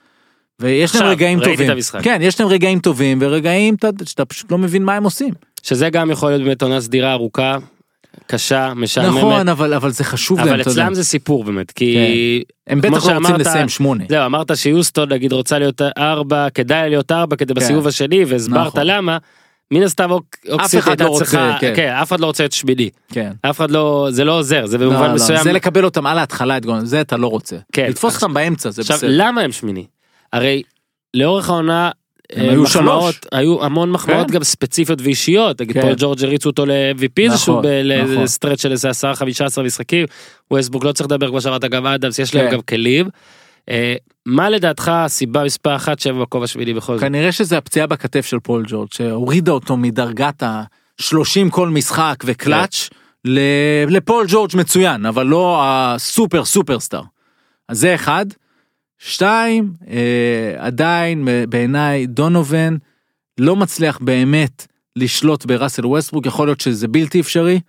ויש 0.61 0.97
להם 0.97 1.05
רגעים 1.07 1.41
טובים. 1.41 1.71
כן, 2.03 2.19
יש 2.23 2.41
להם 2.41 2.49
רגעים 2.49 2.79
טובים 2.81 3.19
ורגעים 3.21 3.75
אתה- 3.75 3.89
שאתה 4.05 4.25
פשוט 4.25 4.53
לא 4.53 4.59
מבין 4.59 4.85
מה 4.85 4.95
הם 4.95 5.05
עושים. 5.05 5.35
שזה 5.63 5.91
גם 5.91 6.11
יכול 6.11 6.31
להיות 6.31 6.43
באמת 6.43 6.63
עונה 6.63 6.81
סדירה 6.81 7.13
ארוכה, 7.13 7.57
קשה, 8.27 8.73
משעממת. 8.75 9.19
נכון, 9.19 9.49
אבל 9.49 9.75
אבל 9.75 9.91
זה 9.91 10.05
חשוב 10.05 10.39
להם, 10.39 10.49
אבל 10.49 10.61
אתה 10.61 10.71
יודע. 10.71 10.83
אצלם 10.83 10.95
זה 10.95 11.05
סיפור 11.05 11.45
באמת, 11.45 11.71
כי... 11.71 11.97
הם 12.67 12.81
כמו 12.81 12.97
בטח 12.97 13.07
לא 13.07 13.19
רוצים 13.19 13.37
לסיים 13.37 13.69
שמונה. 13.69 14.05
זהו, 14.09 14.27
אמרת 14.27 14.57
שיוסטון 14.57 15.13
נגיד 15.13 15.33
רוצה 15.33 15.59
להיות 15.59 15.83
ארבע, 15.99 16.47
כדאי 16.55 16.89
להיות 16.91 17.13
ארבע 17.13 17.37
כדי 17.37 17.55
בסיבוב 17.55 17.87
השני, 17.87 18.25
והסברת 18.25 18.67
נכון. 18.67 18.81
למה. 18.85 19.19
מן 19.71 19.83
הסתם 19.83 20.11
אוק- 20.11 20.37
אוקסיט 20.51 20.87
הייתה 20.89 21.05
לא 21.05 21.15
צריכה, 21.19 21.57
כן. 21.61 21.73
כן, 21.77 21.89
אף 22.03 22.09
אחד 22.09 22.21
לא 22.21 22.27
רוצה 22.27 22.45
את 22.45 22.53
שמיני. 22.53 22.91
כן. 23.13 23.33
אף 23.43 23.57
אחד 23.57 23.71
לא, 23.71 24.09
זה 24.11 24.25
לא 24.25 24.39
עוזר, 24.39 24.67
זה 24.67 24.79
לא, 24.79 24.87
במובן 24.91 25.09
לא, 25.09 25.15
מסוים. 25.15 25.43
זה 25.43 25.53
לקבל 25.53 25.85
אותם 25.85 26.07
על 26.07 26.19
ההתחלה, 26.19 26.57
את 26.57 26.67
גול, 26.67 26.85
זה 26.85 27.01
אתה 27.01 27.17
לא 27.17 27.27
רוצה. 27.27 27.57
כן. 27.73 27.87
לתפוס 27.91 28.15
עכשיו- 28.15 28.29
אותם 28.29 28.35
באמצע, 28.35 28.71
זה 28.71 28.83
עכשיו, 28.83 28.97
בסדר. 28.97 29.11
למה 29.13 29.41
הם 29.41 29.53
שמיני? 29.53 29.87
הרי 30.33 30.63
לאורך 31.15 31.49
העונה, 31.51 31.87
הם 31.87 31.93
היו 32.35 32.63
מחמאות- 32.63 33.15
שלוש. 33.15 33.21
היו 33.33 33.65
המון 33.65 33.91
מחמאות 33.91 34.27
כן. 34.27 34.33
גם 34.33 34.45
ספציפיות 34.45 35.01
ואישיות, 35.03 35.61
נגיד 35.61 35.75
כן. 35.75 35.83
פול 35.83 35.95
ג'ורג' 35.99 36.25
הריצו 36.25 36.49
אותו 36.49 36.67
ל-MVP 36.67 37.23
נכון, 37.23 37.31
איזשהו, 37.33 37.61
נכון. 37.61 38.23
לסטרץ' 38.23 38.61
של 38.63 38.73
איזה 38.73 38.91
10-15 38.91 39.63
משחקים, 39.63 40.07
ווסטברוק 40.51 40.85
לא 40.85 40.93
צריך 40.93 41.07
לדבר 41.07 41.29
כמו 41.29 41.41
שאמרת 41.41 41.65
גם 41.65 41.87
אדמס, 41.87 42.19
יש 42.19 42.35
להם 42.35 42.47
כן. 42.51 42.53
גם 42.55 42.61
כלים. 42.61 43.09
אה, 43.71 43.95
מה 44.27 44.51
לדעתך 44.51 44.89
הסיבה 44.95 45.45
מספר 45.45 45.77
אחת 45.77 45.99
שהם 45.99 46.19
במקום 46.19 46.43
השמיני 46.43 46.75
בכל 46.75 46.93
זאת? 46.95 47.01
כנראה 47.01 47.33
שזה 47.33 47.59
הפציעה 47.59 47.87
בכתף 47.87 48.27
של 48.27 48.39
פול 48.43 48.65
ג'ורג' 48.69 48.89
שהורידה 48.95 49.53
אותו 49.53 49.77
מדרגת 49.77 50.43
ה-30 50.43 51.51
כל 51.51 51.69
משחק 51.69 52.17
וקלאץ' 52.25 52.89
לפול 53.89 54.27
ג'ורג' 54.29 54.51
מצוין 54.55 55.07
אבל 55.07 55.27
לא 55.27 55.61
הסופר 55.65 56.45
superstar. 56.45 57.03
אז 57.69 57.79
זה 57.79 57.95
אחד. 57.95 58.27
שתיים 58.99 59.73
אה, 59.91 59.97
עדיין 60.59 61.29
אה, 61.29 61.45
בעיניי 61.49 62.07
דונובן 62.07 62.77
לא 63.39 63.57
מצליח 63.57 63.99
באמת 64.03 64.67
לשלוט 64.97 65.45
בראסל 65.47 65.87
ווסטברוק 65.87 66.27
יכול 66.27 66.49
להיות 66.49 66.61
שזה 66.61 66.89
בלתי 66.89 67.21
אפשרי. 67.21 67.61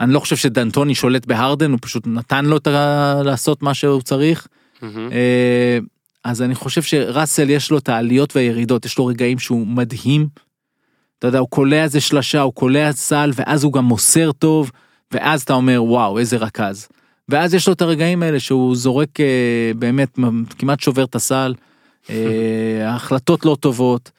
אני 0.00 0.12
לא 0.12 0.20
חושב 0.20 0.36
שדנטוני 0.36 0.94
שולט 0.94 1.26
בהרדן 1.26 1.70
הוא 1.70 1.78
פשוט 1.82 2.06
נתן 2.06 2.44
לו 2.44 2.56
את 2.56 2.66
ה- 2.66 3.20
לעשות 3.24 3.62
מה 3.62 3.74
שהוא 3.74 4.02
צריך. 4.02 4.46
מהמם. 4.82 5.12
אה, 5.12 5.78
אז 6.24 6.42
אני 6.42 6.54
חושב 6.54 6.82
שראסל 6.82 7.50
יש 7.50 7.70
לו 7.70 7.78
את 7.78 7.88
העליות 7.88 8.36
והירידות, 8.36 8.84
יש 8.84 8.98
לו 8.98 9.06
רגעים 9.06 9.38
שהוא 9.38 9.66
מדהים. 9.66 10.28
אתה 11.18 11.26
יודע, 11.26 11.38
הוא 11.38 11.48
קולע 11.48 11.82
איזה 11.82 12.00
שלשה, 12.00 12.40
הוא 12.40 12.52
קולע 12.52 12.92
סל, 12.92 13.30
ואז 13.34 13.64
הוא 13.64 13.72
גם 13.72 13.84
מוסר 13.84 14.32
טוב, 14.32 14.70
ואז 15.12 15.42
אתה 15.42 15.52
אומר, 15.52 15.82
וואו, 15.84 16.18
איזה 16.18 16.36
רכז. 16.36 16.88
ואז 17.28 17.54
יש 17.54 17.66
לו 17.66 17.72
את 17.72 17.82
הרגעים 17.82 18.22
האלה 18.22 18.40
שהוא 18.40 18.76
זורק 18.76 19.20
אה, 19.20 19.72
באמת, 19.78 20.18
כמעט 20.58 20.80
שובר 20.80 21.04
את 21.04 21.14
הסל, 21.14 21.54
אה, 22.10 22.14
ההחלטות 22.90 23.44
לא 23.44 23.56
טובות, 23.60 24.10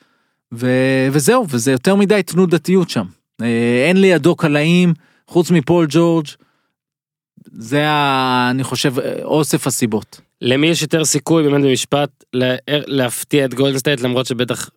ו, 0.53 0.67
וזהו, 1.11 1.45
וזה 1.49 1.71
יותר 1.71 1.95
מדי 1.95 2.23
תנודתיות 2.23 2.89
שם. 2.89 3.05
אה, 3.41 3.85
אין 3.87 4.01
לידו 4.01 4.35
קלעים, 4.35 4.93
חוץ 5.27 5.51
מפול 5.51 5.85
ג'ורג', 5.89 6.27
זה 7.51 7.87
ה, 7.89 8.47
אני 8.51 8.63
חושב, 8.63 8.93
אוסף 9.23 9.67
הסיבות. 9.67 10.21
למי 10.41 10.67
יש 10.67 10.81
יותר 10.81 11.05
סיכוי 11.05 11.43
באמת 11.43 11.61
במשפט 11.63 12.09
לה- 12.33 12.55
להפתיע 12.67 13.45
את 13.45 13.53
גולדן 13.53 13.77
סטייט 13.77 14.01
למרות 14.01 14.25
שבטח 14.25 14.69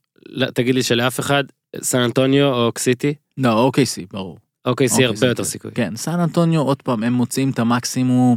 תגיד 0.54 0.74
לי 0.74 0.82
שלאף 0.82 1.20
אחד 1.20 1.44
סן 1.82 1.98
אנטוניו 1.98 2.46
או 2.46 2.66
אוקלהומה 2.66 2.98
סיטי 2.98 3.14
לא, 3.38 3.52
OKC, 3.52 4.06
ברור. 4.12 4.38
OKC 4.66 4.94
אוקיי, 4.94 5.06
הרבה 5.06 5.16
זה 5.16 5.26
יותר 5.26 5.42
כן. 5.42 5.48
סיכוי. 5.48 5.70
כן, 5.74 5.92
סן 5.96 6.20
אנטוניו, 6.20 6.60
עוד 6.60 6.82
פעם, 6.82 7.02
הם 7.04 7.12
מוצאים 7.12 7.50
את 7.50 7.58
המקסימום, 7.58 8.36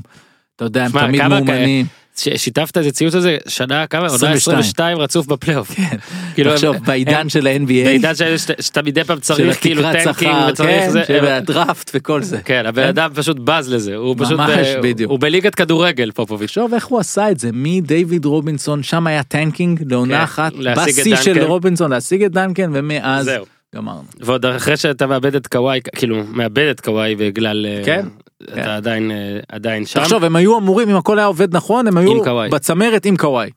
אתה 0.55 0.65
יודע, 0.65 0.85
הם 0.85 0.91
תמיד 0.91 1.27
מאומנים. 1.27 1.85
שיתפת 2.15 2.77
איזה 2.77 2.91
ציוץ 2.91 3.15
הזה 3.15 3.37
שנה 3.47 3.87
כמה 3.87 4.01
עונה 4.01 4.15
22. 4.15 4.35
22 4.57 4.97
רצוף 4.97 5.27
בפלייאוף. 5.27 5.71
כאילו 6.35 6.49
הם- 6.49 6.55
עכשיו, 6.55 6.73
הם- 6.73 6.83
בעידן 6.85 7.29
של 7.29 7.47
ה-NBA, 7.47 7.67
בעידן 7.67 8.13
שאתה- 8.15 8.81
מדי 8.81 9.03
פעם 9.03 9.19
צריך 9.19 9.61
כאילו 9.61 9.81
tanking 9.81 10.35
וצריך 10.49 10.69
כן, 10.83 10.89
זה. 10.91 11.03
של 11.07 11.25
הדראפט 11.25 11.91
וכל 11.93 12.23
זה. 12.23 12.41
כן 12.45 12.63
הבן 12.65 12.81
כן? 12.83 12.87
אדם 12.87 13.09
פשוט 13.15 13.37
בז 13.39 13.69
לזה 13.73 13.95
הוא 13.95 14.15
פשוט 14.19 14.39
ממש, 14.39 14.67
ב- 14.67 14.81
בדיוק. 14.81 15.11
הוא 15.11 15.19
בליגת 15.19 15.55
כדורגל 15.55 16.11
פופוביץ'. 16.11 16.47
תחשוב 16.49 16.73
איך 16.73 16.85
הוא 16.85 16.99
עשה 16.99 17.31
את 17.31 17.39
זה, 17.39 17.49
מדייוויד 17.53 18.25
רובינסון, 18.25 18.83
שם 18.83 19.07
היה 19.07 19.23
tanking 19.23 19.79
כן, 19.79 19.85
לעונה 19.89 20.23
אחת, 20.23 20.51
להשיג 20.55 20.99
את 20.99 20.99
בשיא 20.99 21.15
של. 21.15 21.43
רובינסון 21.43 21.91
להשיג 21.91 22.23
את 22.23 22.31
דנקן, 22.31 22.71
ומאז. 22.73 23.29
גמרנו. 23.75 24.03
ועוד 24.19 24.45
אחרי 24.45 24.77
שאתה 24.77 25.07
מאבד 25.07 25.35
את 25.35 25.47
קוואי 25.47 25.79
כאילו 25.95 26.23
מאבד 26.27 26.67
את 26.71 26.81
קוואי 26.81 27.15
בגלל 27.15 27.65
אה, 27.65 27.81
כן, 27.85 28.05
אתה 28.43 28.55
כן. 28.55 28.69
עדיין 28.69 29.11
אה, 29.11 29.39
עדיין 29.49 29.85
שם. 29.85 29.99
תחשוב, 29.99 30.23
הם 30.23 30.35
היו 30.35 30.57
אמורים, 30.59 30.89
אם 30.89 30.95
הכל 30.95 31.19
היה 31.19 31.27
עובד 31.27 31.55
נכון, 31.55 31.87
הם 31.87 31.97
היו 31.97 32.11
עם 32.11 32.23
קוואי. 32.23 32.49
בצמרת 32.49 33.05
עם 33.05 33.17
קוואי. 33.17 33.49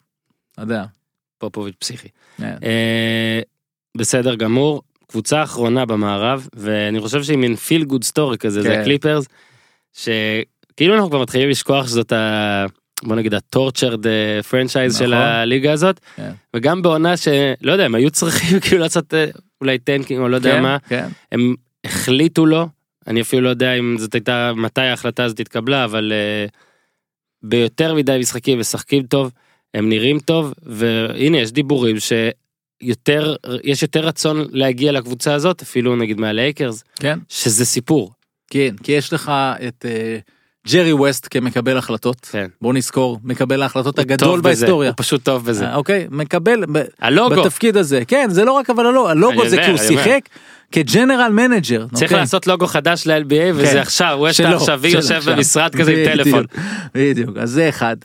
אתה 0.53 0.63
יודע. 0.63 0.85
פופוביץ' 1.39 1.75
פסיכי. 1.79 2.09
כן. 2.39 2.57
אה, 2.63 3.41
בסדר 3.97 4.35
גמור 4.35 4.83
קבוצה 5.07 5.43
אחרונה 5.43 5.87
במערב 5.87 6.49
ואני 6.57 7.01
חושב 7.01 7.23
שהיא 7.23 7.39
מין 7.39 7.57
feel 7.57 7.85
good 7.85 8.05
story 8.05 8.39
כזה 8.39 8.63
זה 8.63 8.69
כן. 8.69 8.81
הקליפרס. 8.81 9.27
שכאילו 9.93 10.95
אנחנו 10.95 11.11
כבר 11.11 11.23
מתחילים 11.23 11.51
לשכוח 11.51 11.87
שזאת 11.87 12.13
ה... 12.13 12.67
בוא 13.03 13.17
נגיד 13.17 13.35
ה 13.35 13.43
tortured 13.43 14.07
franchise 14.51 14.99
של 14.99 15.07
נכון. 15.07 15.23
הליגה 15.23 15.73
הזאת 15.73 16.01
כן. 16.17 16.31
וגם 16.57 16.83
בעונה 16.83 17.17
שלא 17.17 17.73
יודע 17.73 17.85
הם 17.85 17.95
היו 17.95 18.11
צריכים 18.11 18.61
כאילו 18.63 18.79
לעשות 18.79 19.15
אה, 19.15 19.27
אולי 19.61 19.79
tanking 19.79 20.21
או 20.21 20.29
לא 20.29 20.37
יודע 20.37 20.53
כן, 20.53 20.63
מה 20.63 20.77
כן. 20.89 21.09
הם 21.33 21.55
החליטו 21.85 22.47
לו 22.47 22.69
אני 23.07 23.21
אפילו 23.21 23.43
לא 23.43 23.49
יודע 23.49 23.75
אם 23.75 23.97
זאת 23.99 24.15
הייתה 24.15 24.53
מתי 24.57 24.81
ההחלטה 24.81 25.25
הזאת 25.25 25.41
התקבלה 25.41 25.85
אבל 25.85 26.13
uh, 26.13 26.51
ביותר 27.43 27.95
מדי 27.95 28.19
משחקים 28.21 28.61
משחקים 28.61 29.03
טוב 29.03 29.33
הם 29.75 29.89
נראים 29.89 30.21
טוב 30.21 30.53
והנה 30.63 31.39
יש 31.39 31.53
דיבורים 31.53 31.97
שיותר 32.01 33.37
יש 33.65 33.83
יותר 33.83 34.07
רצון 34.07 34.47
להגיע 34.51 34.93
לקבוצה 34.93 35.35
הזאת 35.35 35.63
אפילו 35.63 35.97
נגיד 35.97 36.21
מהלייקרס 36.21 36.85
כן. 37.01 37.19
שזה 37.29 37.65
סיפור. 37.65 38.13
כן, 38.51 38.75
כי 38.83 38.93
יש 38.93 39.13
לך 39.13 39.33
את 39.69 39.87
אה, 39.89 40.19
ג'רי 40.73 40.93
ווסט 40.93 41.29
כמקבל 41.31 41.77
החלטות. 41.79 42.29
כן. 42.31 42.47
בוא 42.61 42.75
נזכור, 42.75 43.19
מקבל 43.25 43.63
ההחלטות 43.63 43.99
הגדול 43.99 44.41
בהיסטוריה. 44.41 44.91
הוא 44.91 44.95
פשוט 44.97 45.23
טוב 45.23 45.45
בזה. 45.45 45.67
אה, 45.67 45.77
אוקיי, 45.77 46.07
מקבל 46.11 46.65
הלוגו 47.01 47.43
בתפקיד 47.43 47.77
הזה. 47.77 48.03
כן, 48.09 48.27
זה 48.31 48.45
לא 48.45 48.53
רק 48.53 48.71
אבל 48.71 48.87
הלוגו, 48.87 49.09
הלוגו 49.09 49.49
זה 49.49 49.57
כי 49.57 49.71
הוא. 49.71 49.79
שיחק 49.79 50.21
כ 50.73 50.86
general 50.86 51.33
manager. 51.33 51.87
צריך 51.93 52.03
אוקיי? 52.03 52.19
לעשות 52.19 52.47
לוגו 52.47 52.67
חדש 52.67 53.07
ל-NBA 53.07 53.55
וזה 53.55 53.73
כן. 53.73 53.79
עכשיו 53.79 54.17
ווסט 54.19 54.41
העכשווי 54.41 54.91
יושב 54.91 55.15
עכשיו. 55.15 55.35
במשרד 55.35 55.75
כזה 55.75 55.91
עם 55.91 56.05
טלפון. 56.05 56.45
בדיוק, 56.95 57.37
אז 57.37 57.51
זה 57.51 57.69
אחד. 57.69 57.97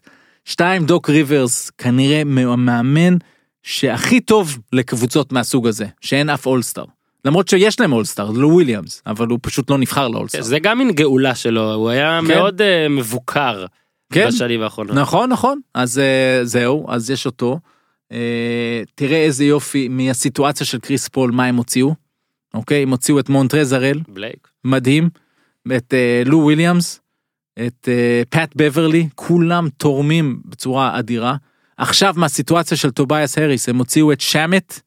שתיים, 0.45 0.85
דוק 0.85 1.09
ריברס 1.09 1.69
כנראה 1.77 2.23
מאמן 2.23 3.17
שהכי 3.63 4.19
טוב 4.19 4.57
לקבוצות 4.73 5.31
מהסוג 5.31 5.67
הזה, 5.67 5.85
שאין 6.01 6.29
אף 6.29 6.45
אולסטאר. 6.45 6.85
למרות 7.25 7.47
שיש 7.47 7.79
להם 7.79 7.93
אולסטאר, 7.93 8.31
זה 8.31 8.39
לא 8.39 8.47
וויליאמס, 8.47 9.01
אבל 9.05 9.27
הוא 9.27 9.39
פשוט 9.41 9.69
לא 9.69 9.77
נבחר 9.77 10.07
לאולסטאר. 10.07 10.41
זה 10.41 10.59
גם 10.59 10.77
מין 10.77 10.91
גאולה 10.91 11.35
שלו 11.35 11.73
הוא 11.73 11.89
היה 11.89 12.19
כן. 12.21 12.27
מאוד 12.27 12.61
אה, 12.61 12.89
מבוקר 12.89 13.65
כן, 14.11 14.27
בשנים 14.27 14.61
האחרונות. 14.61 14.95
נכון 14.95 15.29
נכון 15.29 15.59
אז 15.73 15.99
אה, 15.99 16.39
זהו 16.43 16.85
אז 16.89 17.09
יש 17.09 17.25
אותו. 17.25 17.59
אה, 18.11 18.81
תראה 18.95 19.17
איזה 19.17 19.45
יופי 19.45 19.87
מהסיטואציה 19.87 20.65
של 20.65 20.79
קריס 20.79 21.07
פול 21.07 21.31
מה 21.31 21.45
הם 21.45 21.55
הוציאו. 21.55 21.95
אוקיי 22.53 22.83
הם 22.83 22.89
הוציאו 22.89 23.19
את 23.19 23.29
מונטרז 23.29 23.71
הארל 23.71 23.99
בלייק. 24.07 24.47
מדהים. 24.63 25.09
את 25.77 25.93
אה, 25.93 26.23
לו 26.25 26.37
וויליאמס. 26.37 27.01
את 27.67 27.89
פאט 28.29 28.53
בברלי 28.55 29.07
כולם 29.15 29.67
תורמים 29.77 30.41
בצורה 30.45 30.99
אדירה. 30.99 31.35
עכשיו 31.77 32.13
מהסיטואציה 32.17 32.77
של 32.77 32.91
טובייס 32.91 33.37
האריס 33.37 33.69
הם 33.69 33.77
הוציאו 33.77 34.11
את 34.11 34.21
שמט. 34.21 34.79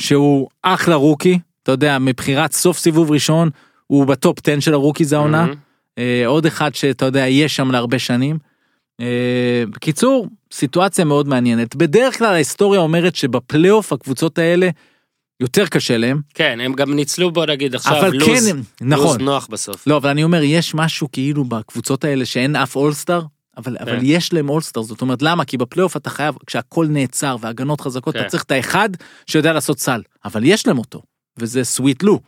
שהוא 0.00 0.48
אחלה 0.62 0.94
rookie 0.94 1.38
אתה 1.62 1.72
יודע 1.72 1.98
מבחירת 1.98 2.52
סוף 2.52 2.78
סיבוב 2.78 3.10
ראשון 3.10 3.50
הוא 3.86 4.06
בטופ 4.06 4.38
10 4.48 4.60
של 4.60 4.74
ה 4.74 4.79
rookies 4.79 5.12
העונה. 5.12 5.42
מהמם. 5.42 5.54
אה, 5.98 6.22
עוד 6.26 6.46
אחד 6.46 6.74
שאתה 6.74 7.04
יודע 7.04 7.18
יהיה 7.28 7.48
שם 7.48 7.70
להרבה 7.70 7.98
שנים. 7.98 8.38
אה, 9.00 9.64
בקיצור 9.70 10.26
סיטואציה 10.52 11.04
מאוד 11.04 11.28
מעניינת 11.28 11.76
בדרך 11.76 12.18
כלל 12.18 12.34
ההיסטוריה 12.34 12.80
אומרת 12.80 13.16
שבפלייאוף 13.16 13.92
הקבוצות 13.92 14.38
האלה 14.38 14.68
יותר 15.40 15.66
קשה 15.66 15.96
להם 15.96 16.20
כן 16.34 16.58
הם 16.60 16.72
גם 16.72 16.94
ניצלו 16.94 17.30
בוא 17.30 17.46
נגיד 17.46 17.74
עכשיו 17.74 17.98
אבל 17.98 18.10
lose, 18.12 18.26
כן 18.26 18.56
לוז 18.56 18.64
נכון 18.80 19.20
נוח 19.20 19.46
בסוף. 19.50 19.86
לא 19.86 19.96
אבל 19.96 20.10
אני 20.10 20.24
אומר 20.24 20.42
יש 20.42 20.74
משהו 20.74 21.08
כאילו 21.12 21.44
בקבוצות 21.44 22.04
האלה 22.04 22.24
שאין 22.24 22.56
אף 22.56 22.76
אולסטאר. 22.76 23.22
אבל, 23.56 23.76
אבל 23.80 23.96
כן. 23.96 24.00
יש 24.02 24.32
להם 24.32 24.48
אולסטאר 24.48 24.82
זאת 24.82 25.00
אומרת 25.00 25.22
למה 25.22 25.44
כי 25.44 25.56
בפלייאוף 25.56 25.96
אתה 25.96 26.10
חייב 26.10 26.34
כשהכל 26.46 26.86
נעצר 26.90 27.36
והגנות 27.40 27.80
חזקות 27.80 28.14
כן. 28.14 28.20
אתה 28.20 28.28
צריך 28.28 28.42
את 28.42 28.50
האחד 28.50 28.88
שיודע 29.26 29.52
לעשות 29.52 29.78
סל 29.78 30.02
אבל 30.24 30.44
יש 30.44 30.66
להם 30.66 30.78
אותו 30.78 31.02
וזה 31.38 31.64
sweet 31.64 32.02
לו. 32.02 32.20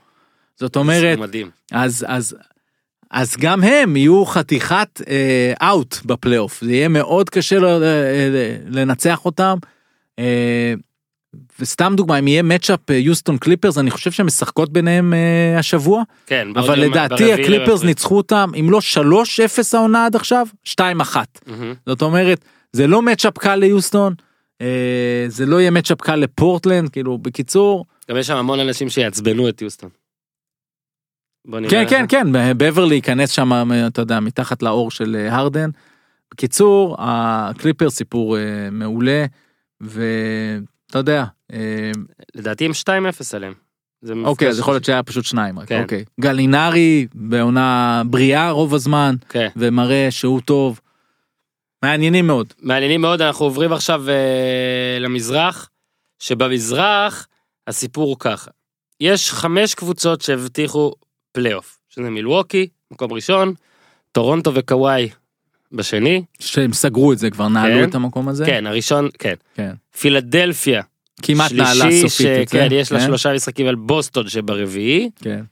זאת 0.56 0.76
אומרת, 0.76 1.18
מדהים. 1.18 1.50
אז, 1.72 2.04
אז, 2.08 2.36
אז 3.10 3.36
גם 3.36 3.64
הם 3.64 3.96
יהיו 3.96 4.24
חתיכת 4.24 5.00
out 5.62 5.96
בפלייאוף, 6.04 6.60
זה 6.64 6.72
יהיה 6.72 6.88
מאוד 6.88 7.30
קשה 7.30 7.58
ל- 7.58 7.64
ל- 7.64 8.56
לנצח 8.68 9.24
אותם. 9.24 9.58
אה, 10.18 10.74
וסתם 11.60 11.92
דוגמה, 11.96 12.18
אם 12.18 12.28
יהיה 12.28 12.42
matchup 12.42 12.90
יוסטון 12.90 13.38
קליפרס, 13.38 13.78
אני 13.78 13.90
חושב 13.90 14.12
שהן 14.12 14.26
משחקות 14.26 14.72
ביניהם 14.72 15.14
אה, 15.14 15.58
השבוע, 15.58 16.02
כן, 16.26 16.48
אבל 16.56 16.80
לדעתי 16.80 17.32
הקליפרס 17.32 17.68
לאפריל. 17.68 17.86
ניצחו 17.86 18.16
אותם, 18.16 18.50
אם 18.60 18.70
לא 18.70 18.80
3-0 18.94 19.00
העונה 19.74 20.06
עד 20.06 20.16
עכשיו, 20.16 20.46
2-1. 20.66 20.80
מהמם. 21.46 21.74
זאת 21.86 22.02
אומרת, 22.02 22.44
זה 22.72 22.86
לא 22.86 23.02
מצ'אפ 23.02 23.38
קל 23.38 23.56
ליוסטון, 23.56 24.14
אה, 24.60 25.26
זה 25.28 25.46
לא 25.46 25.60
יהיה 25.60 25.70
מצ'אפ 25.70 26.00
קל 26.00 26.16
לפורטלנד, 26.16 26.88
כאילו, 26.88 27.18
בקיצור, 27.18 27.84
גם 28.10 28.16
יש 28.16 28.26
שם 28.26 28.36
המון 28.36 28.60
אנשים 28.60 28.88
שיעצבנו 28.88 29.48
את 29.48 29.62
יוסטון. 29.62 29.90
כן, 31.70 31.84
כן, 31.88 32.04
כן, 32.08 32.26
בברלי 32.32 32.94
ייכנס 32.94 33.30
שם, 33.30 33.70
אתה 33.86 34.02
יודע, 34.02 34.20
מתחת 34.20 34.62
לאור 34.62 34.90
של 34.90 35.16
אה, 35.16 35.36
הרדן. 35.36 35.70
בקיצור, 36.32 36.96
הקליפר 36.98 37.90
סיפור 37.90 38.38
אה, 38.38 38.42
מעולה, 38.72 39.24
ואתה 40.94 41.10
יודע, 41.10 41.24
אה, 41.52 41.90
לדעתי 42.34 42.64
הם 42.64 42.70
2-0 42.70 43.34
עליהם. 43.36 43.54
אוקיי, 44.24 44.48
אז 44.48 44.58
יכול 44.58 44.74
להיות 44.74 44.84
שהיה 44.84 45.02
פשוט 45.02 45.24
שניים 45.24 45.58
רק, 45.58 45.68
כן. 45.68 45.82
אוקיי. 45.82 46.04
גלינרי 46.20 47.06
בעונה 47.14 48.02
בריאה 48.06 48.50
רוב 48.50 48.74
הזמן, 48.74 49.14
כן. 49.28 49.48
ומראה 49.56 50.10
שהוא 50.10 50.40
טוב. 50.40 50.80
מעניינים 51.84 52.26
מאוד. 52.26 52.54
מעניינים 52.62 53.00
מאוד, 53.00 53.22
אנחנו 53.22 53.44
עוברים 53.44 53.72
עכשיו 53.72 54.08
אה, 54.08 54.98
למזרח, 55.00 55.70
שבמזרח 56.18 57.28
הסיפור 57.66 58.08
הוא 58.08 58.16
ככה. 58.18 58.50
יש 59.00 59.32
חמש 59.32 59.74
קבוצות 59.74 60.20
שהבטיחו 60.20 60.92
פלייאוף, 61.32 61.78
שזה 61.88 62.10
מילווקי, 62.10 62.68
מקום 62.90 63.12
ראשון, 63.12 63.54
טורונטו 64.12 64.54
וקוואי 64.54 65.08
בשני, 65.74 66.24
שהם 66.38 66.72
סגרו 66.72 67.12
את 67.12 67.18
זה 67.18 67.30
כבר, 67.30 67.48
נעלו 67.48 67.74
כן. 67.74 67.88
את 67.88 67.94
המקום 67.94 68.28
הזה. 68.28 68.46
כן, 68.46 68.66
הראשון, 68.66 69.08
כן. 69.18 69.34
כן. 69.54 69.72
פילדלפיה, 69.98 70.82
כמעט 71.22 71.52
נעלה 71.52 71.90
סופית 72.00 72.26
את 72.42 72.48
זה. 72.48 72.58
שכן, 72.58 72.68
יש 72.70 72.92
לה 72.92 73.00
כן, 73.00 73.06
שלושה 73.06 73.34
משחקים 73.34 73.66
על 73.66 73.74
בוסטון 73.74 74.28
שברביעי, 74.28 75.10
כן. 75.16 75.44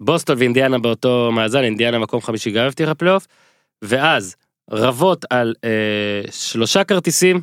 בוסטון 0.00 0.38
ואינדיאנה 0.38 0.78
באותו 0.78 1.32
מאזן, 1.32 1.62
אינדיאנה 1.62 1.98
מקום 1.98 2.20
חמישי 2.20 2.50
גם 2.50 2.66
הבטיחה 2.66 2.94
פלייאוף, 2.94 3.26
ואז 3.82 4.36
רבות 4.70 5.24
על 5.30 5.54
אה, 5.64 6.22
שלושה 6.30 6.84
כרטיסים, 6.84 7.40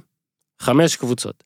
חמש 0.62 0.96
קבוצות. 0.96 1.44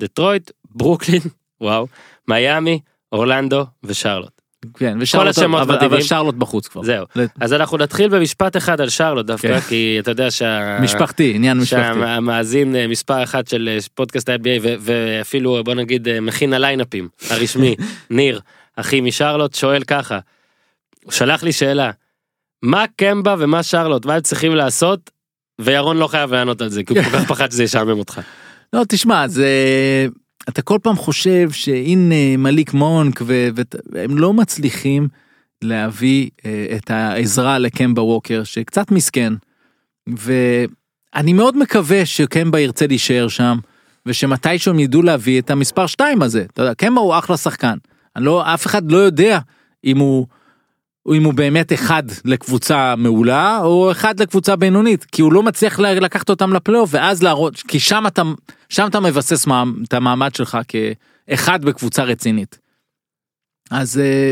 דטרויט, 0.00 0.50
ברוקלין, 0.70 1.22
וואו, 1.60 1.86
מיאמי, 2.28 2.80
אורלנדו 3.12 3.64
ושרלוט. 3.82 4.39
כן, 4.78 4.98
ושרלוט, 5.00 5.28
השמות 5.38 5.60
אבל, 5.62 5.74
מדהימים. 5.74 5.94
אבל 5.96 6.02
שרלוט 6.02 6.34
בחוץ 6.34 6.68
כבר. 6.68 6.82
זהו. 6.82 7.06
ל- 7.16 7.24
אז 7.40 7.52
אנחנו 7.52 7.78
נתחיל 7.78 8.08
במשפט 8.08 8.56
אחד 8.56 8.80
על 8.80 8.88
שרלוט 8.88 9.26
דווקא, 9.26 9.48
כן. 9.60 9.68
כי 9.68 9.96
אתה 10.00 10.10
יודע 10.10 10.30
שה... 10.30 10.78
משפחתי, 10.80 11.32
עניין 11.34 11.58
משפחתי. 11.58 11.82
שהמאזין 12.00 12.76
אה, 12.76 12.86
מספר 12.86 13.22
אחת 13.22 13.48
של 13.48 13.68
אה, 13.72 13.78
פודקאסט 13.94 14.28
ה-NBA 14.28 14.60
ו- 14.62 14.74
ואפילו 14.80 15.64
בוא 15.64 15.74
נגיד 15.74 16.08
אה, 16.08 16.20
מכין 16.20 16.52
הליינאפים 16.52 17.08
הרשמי, 17.30 17.76
ניר, 18.10 18.40
אחי 18.76 19.00
משרלוט, 19.00 19.54
שואל 19.54 19.84
ככה, 19.84 20.18
הוא 21.04 21.12
שלח 21.12 21.42
לי 21.42 21.52
שאלה, 21.52 21.90
מה 22.62 22.84
קמבה 22.96 23.34
ומה 23.38 23.62
שרלוט, 23.62 24.06
מה 24.06 24.14
הם 24.14 24.20
צריכים 24.20 24.54
לעשות? 24.54 25.10
וירון 25.60 25.96
לא 25.96 26.06
חייב 26.06 26.32
לענות 26.34 26.60
על 26.62 26.68
זה, 26.68 26.82
כי 26.84 26.98
הוא 26.98 27.04
כל 27.04 27.10
כך 27.10 27.24
פחד 27.30 27.50
שזה 27.50 27.64
ישעמם 27.64 27.98
אותך. 27.98 28.20
לא, 28.72 28.82
תשמע, 28.88 29.28
זה... 29.28 29.46
אתה 30.48 30.62
כל 30.62 30.78
פעם 30.82 30.96
חושב 30.96 31.50
שהנה 31.50 32.36
מליק 32.38 32.72
מונק 32.74 33.22
והם 33.92 34.18
לא 34.18 34.32
מצליחים 34.32 35.08
להביא 35.62 36.30
אה, 36.46 36.66
את 36.76 36.90
העזרה 36.90 37.58
לקמבה 37.58 38.02
ווקר, 38.02 38.44
שקצת 38.44 38.90
מסכן. 38.90 39.32
ואני 40.16 41.32
מאוד 41.32 41.56
מקווה 41.56 42.06
שקמבה 42.06 42.60
ירצה 42.60 42.86
להישאר 42.86 43.28
שם, 43.28 43.58
ושמתישהו 44.06 44.72
הם 44.72 44.78
ידעו 44.78 45.02
להביא 45.02 45.40
את 45.40 45.50
המספר 45.50 45.86
2 45.86 46.22
הזה. 46.22 46.44
אתה 46.52 46.62
יודע, 46.62 46.74
קמבה 46.74 47.00
הוא 47.00 47.18
אחלה 47.18 47.36
שחקן. 47.36 47.76
לא, 48.16 48.54
אף 48.54 48.66
אחד 48.66 48.92
לא 48.92 48.96
יודע 48.96 49.38
אם 49.84 49.98
הוא... 49.98 50.26
אם 51.08 51.24
הוא 51.24 51.34
באמת 51.34 51.72
אחד 51.72 52.02
לקבוצה 52.24 52.94
מעולה 52.96 53.60
או 53.62 53.90
אחד 53.90 54.20
לקבוצה 54.20 54.56
בינונית 54.56 55.04
כי 55.04 55.22
הוא 55.22 55.32
לא 55.32 55.42
מצליח 55.42 55.78
לקחת 55.80 56.30
אותם 56.30 56.52
לפלייאוף 56.52 56.90
ואז 56.92 57.22
להראות 57.22 57.56
כי 57.56 57.80
שם 57.80 58.04
אתה 58.06 58.22
שם 58.68 58.86
אתה 58.86 59.00
מבסס 59.00 59.46
מעמ- 59.46 59.84
את 59.88 59.94
המעמד 59.94 60.34
שלך 60.34 60.58
כאחד 60.68 61.64
בקבוצה 61.64 62.02
רצינית. 62.04 62.58
אז 63.70 63.98
אה, 63.98 64.30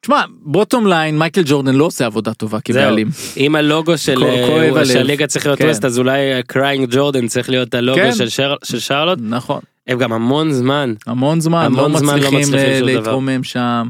תשמע 0.00 0.22
bottom 0.42 0.86
line 0.86 1.18
מייקל 1.18 1.42
ג'ורדן 1.44 1.74
לא 1.74 1.84
עושה 1.84 2.06
עבודה 2.06 2.34
טובה 2.34 2.60
כבעלים. 2.60 3.08
אם 3.36 3.54
הלוגו 3.56 3.98
של 3.98 4.16
ה-NBA 4.46 4.76
אה, 5.20 5.26
צריך 5.26 5.46
להיות 5.46 5.58
כן. 5.58 5.66
ווסט, 5.68 5.84
אז 5.84 5.98
אולי 5.98 6.18
crying 6.46 6.88
ג'ורדן 6.94 7.26
צריך 7.28 7.50
להיות 7.50 7.74
הלוגו 7.74 8.00
כן. 8.00 8.12
של 8.14 8.28
שר- 8.28 8.54
של 8.64 8.78
שרלוט. 8.78 9.18
נכון 9.22 9.60
הם 9.86 9.98
גם 9.98 10.12
המון 10.12 10.52
זמן. 10.52 10.94
המון 11.06 11.40
זמן 11.40 11.64
המון 11.64 11.92
לא 11.92 11.98
זמן 11.98 12.08
לא 12.08 12.14
מצליחים 12.16 12.38
מצליחים 12.38 12.70
אה, 12.72 12.78
שום 12.78 12.88
דבר. 12.88 12.98
להתרומם 13.00 13.44
שם. 13.44 13.88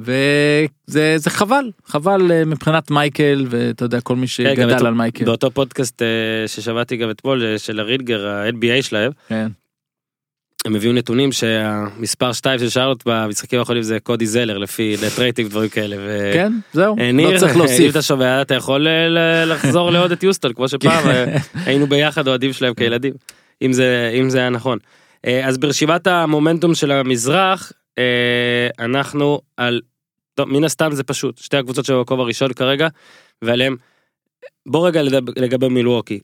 וזה 0.00 1.14
זה 1.18 1.30
חבל 1.30 1.70
חבל 1.86 2.32
אה, 2.32 2.44
מבחינת 2.44 2.90
מייקל 2.90 3.46
ואתה 3.50 3.84
יודע 3.84 4.00
כל 4.00 4.14
מי 4.16 4.20
כן, 4.22 4.26
שגדל 4.26 4.76
את- 4.76 4.80
על 4.82 4.94
מייקל. 4.94 5.24
באותו 5.24 5.50
פודקאסט 5.50 6.02
אה, 6.02 6.08
ששמעתי 6.48 6.96
גם 6.96 7.10
אתמול 7.10 7.44
אה, 7.44 7.58
של 7.58 7.80
ה-Ringer 7.80 8.26
ה-NBA 8.28 8.82
שלהם, 8.82 9.12
כן. 9.28 9.46
הם 10.64 10.76
הביאו 10.76 10.92
נתונים 10.92 11.32
שהמספר 11.32 12.32
2 12.32 12.58
של 12.58 12.68
שרלוט 12.68 13.02
במשחקים 13.06 13.58
האחרונים 13.58 13.82
זה 13.82 13.98
קודי 14.00 14.26
זלר 14.26 14.58
לפי 14.58 14.96
net 15.06 15.18
rating 15.18 15.46
ודברים 15.48 15.68
כאלה. 15.68 15.96
ו- 15.98 16.30
כן 16.34 16.52
זהו 16.72 16.96
לא 16.98 17.12
ניר, 17.12 17.38
צריך 17.38 17.52
אם 17.52 17.58
להוסיף. 17.58 17.90
אתה 17.90 18.02
שומע 18.02 18.42
אתה 18.42 18.54
יכול 18.54 18.86
לחזור 19.46 19.90
לעוד 19.92 20.12
את 20.12 20.22
יוסטון 20.22 20.52
כמו 20.52 20.68
שפעם 20.68 21.08
אה, 21.08 21.36
היינו 21.66 21.86
ביחד 21.86 22.28
אוהדים 22.28 22.52
שלהם 22.52 22.74
כילדים 22.74 23.12
אם 23.62 23.72
זה 23.72 24.10
אם 24.20 24.30
זה 24.30 24.38
היה 24.38 24.50
נכון. 24.50 24.78
אז 25.44 25.58
ברשימת 25.58 26.06
המומנטום 26.06 26.74
של 26.74 26.90
המזרח 26.90 27.72
אנחנו 28.78 29.40
על 29.56 29.80
טוב, 30.34 30.48
מן 30.48 30.64
הסתם 30.64 30.92
זה 30.92 31.04
פשוט 31.04 31.38
שתי 31.38 31.56
הקבוצות 31.56 31.84
שבמקום 31.84 32.20
הראשון 32.20 32.52
כרגע 32.52 32.88
ועליהם 33.42 33.76
בוא 34.66 34.88
רגע 34.88 35.02
לדבר, 35.02 35.32
לגבי 35.36 35.68
מילווקי. 35.68 36.20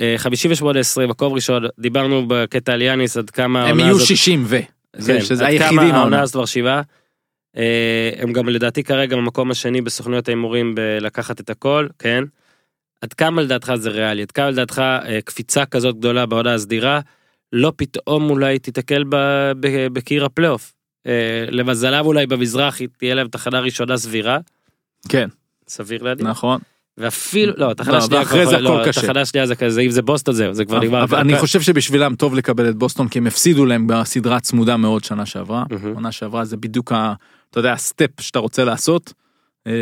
אה, 0.00 0.16
58-20 0.18 1.06
מקום 1.08 1.32
ראשון 1.32 1.64
דיברנו 1.78 2.28
בקטע 2.28 2.72
על 2.72 2.82
יאניס 2.82 3.16
עד 3.16 3.30
כמה 3.30 3.66
הם 3.66 3.80
יהיו 3.80 3.96
הזאת- 3.96 4.06
60 4.06 4.44
ו... 4.46 4.58
זה 4.96 5.12
כן, 5.12 5.20
שזה 5.20 5.46
היחידים 5.46 5.78
העונה 5.78 5.98
העונה. 5.98 6.22
הזאת 6.22 6.36
מרשימה. 6.36 6.82
אה, 7.56 8.10
הם 8.16 8.32
גם 8.32 8.48
לדעתי 8.48 8.84
כרגע 8.84 9.16
במקום 9.16 9.50
השני 9.50 9.80
בסוכנויות 9.80 10.28
ההימורים 10.28 10.74
בלקחת 10.74 11.40
את 11.40 11.50
הכל, 11.50 11.86
כן. 11.98 12.24
עד 13.00 13.12
כמה 13.12 13.42
לדעתך 13.42 13.72
זה 13.74 13.90
ריאלי? 13.90 14.22
עד 14.22 14.30
כמה 14.30 14.50
לדעתך 14.50 14.78
אה, 14.78 15.18
קפיצה 15.24 15.66
כזאת 15.66 15.96
גדולה 15.98 16.26
בעונה 16.26 16.54
הסדירה, 16.54 17.00
לא 17.52 17.72
פתאום 17.76 18.30
אולי 18.30 18.58
תיתקל 18.58 19.04
בקיר 19.92 20.24
הפלייאוף. 20.24 20.73
אה, 21.06 21.44
למזלם 21.50 22.06
אולי 22.06 22.26
במזרח 22.26 22.78
תהיה 22.98 23.14
להם 23.14 23.28
תחנה 23.28 23.60
ראשונה 23.60 23.96
סבירה, 23.96 24.38
כן 25.08 25.28
סביר 25.68 26.02
להגיד. 26.02 26.26
נכון. 26.26 26.60
ואפילו, 26.98 27.52
לא, 27.56 27.74
תחנה 27.74 27.94
לא, 27.94 28.00
שנייה 28.00 28.20
ואחרי 28.20 28.46
זה 28.46 28.58
לא, 28.58 28.80
הכל 28.80 28.88
קשה. 28.88 29.00
תחנה 29.00 29.24
שנייה 29.24 29.46
זה 29.46 29.56
כזה, 29.56 29.80
אם 29.80 29.90
זה 29.90 30.02
בוסטון 30.02 30.34
זהו, 30.34 30.54
זה 30.54 30.64
כבר 30.64 30.80
נגמר. 30.80 31.04
אבל 31.04 31.18
אני 31.18 31.38
חושב 31.38 31.60
שבשבילם 31.60 32.14
טוב 32.14 32.34
לקבל 32.34 32.68
את 32.68 32.76
בוסטון 32.76 33.08
כי 33.08 33.18
הם 33.18 33.26
הפסידו 33.26 33.66
להם 33.66 33.86
בסדרה 33.86 34.40
צמודה 34.40 34.76
מאוד 34.76 35.04
שנה 35.04 35.26
שעברה. 35.26 35.64
עונה 35.94 36.12
שעברה 36.12 36.44
זה 36.44 36.56
בדיוק 36.56 36.92
ה... 36.92 37.14
אתה 37.50 37.58
יודע 37.58 37.72
ה 37.72 37.82
step 37.82 38.20
שאתה 38.20 38.38
רוצה 38.38 38.64
לעשות. 38.64 39.12
אה, 39.66 39.72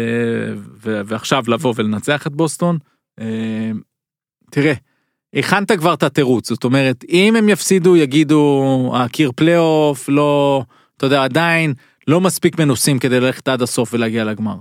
ועכשיו 0.82 1.44
לבוא 1.48 1.74
ולנצח 1.76 2.26
את 2.26 2.32
בוסטון. 2.32 2.78
אה, 3.20 3.70
תראה. 4.50 4.74
הכנת 5.34 5.72
כבר 5.72 5.94
את 5.94 6.02
התירוץ 6.02 6.48
זאת 6.48 6.64
אומרת 6.64 7.04
אם 7.08 7.36
הם 7.36 7.48
יפסידו 7.48 7.96
יגידו 7.96 8.92
הקיר 8.96 9.32
פלייאוף 9.36 10.08
לא 10.08 10.62
אתה 11.02 11.06
יודע 11.06 11.24
עדיין 11.24 11.74
לא 12.08 12.20
מספיק 12.20 12.58
מנוסים 12.58 12.98
כדי 12.98 13.20
ללכת 13.20 13.48
עד 13.48 13.62
הסוף 13.62 13.94
ולהגיע 13.94 14.24
לגמר. 14.24 14.56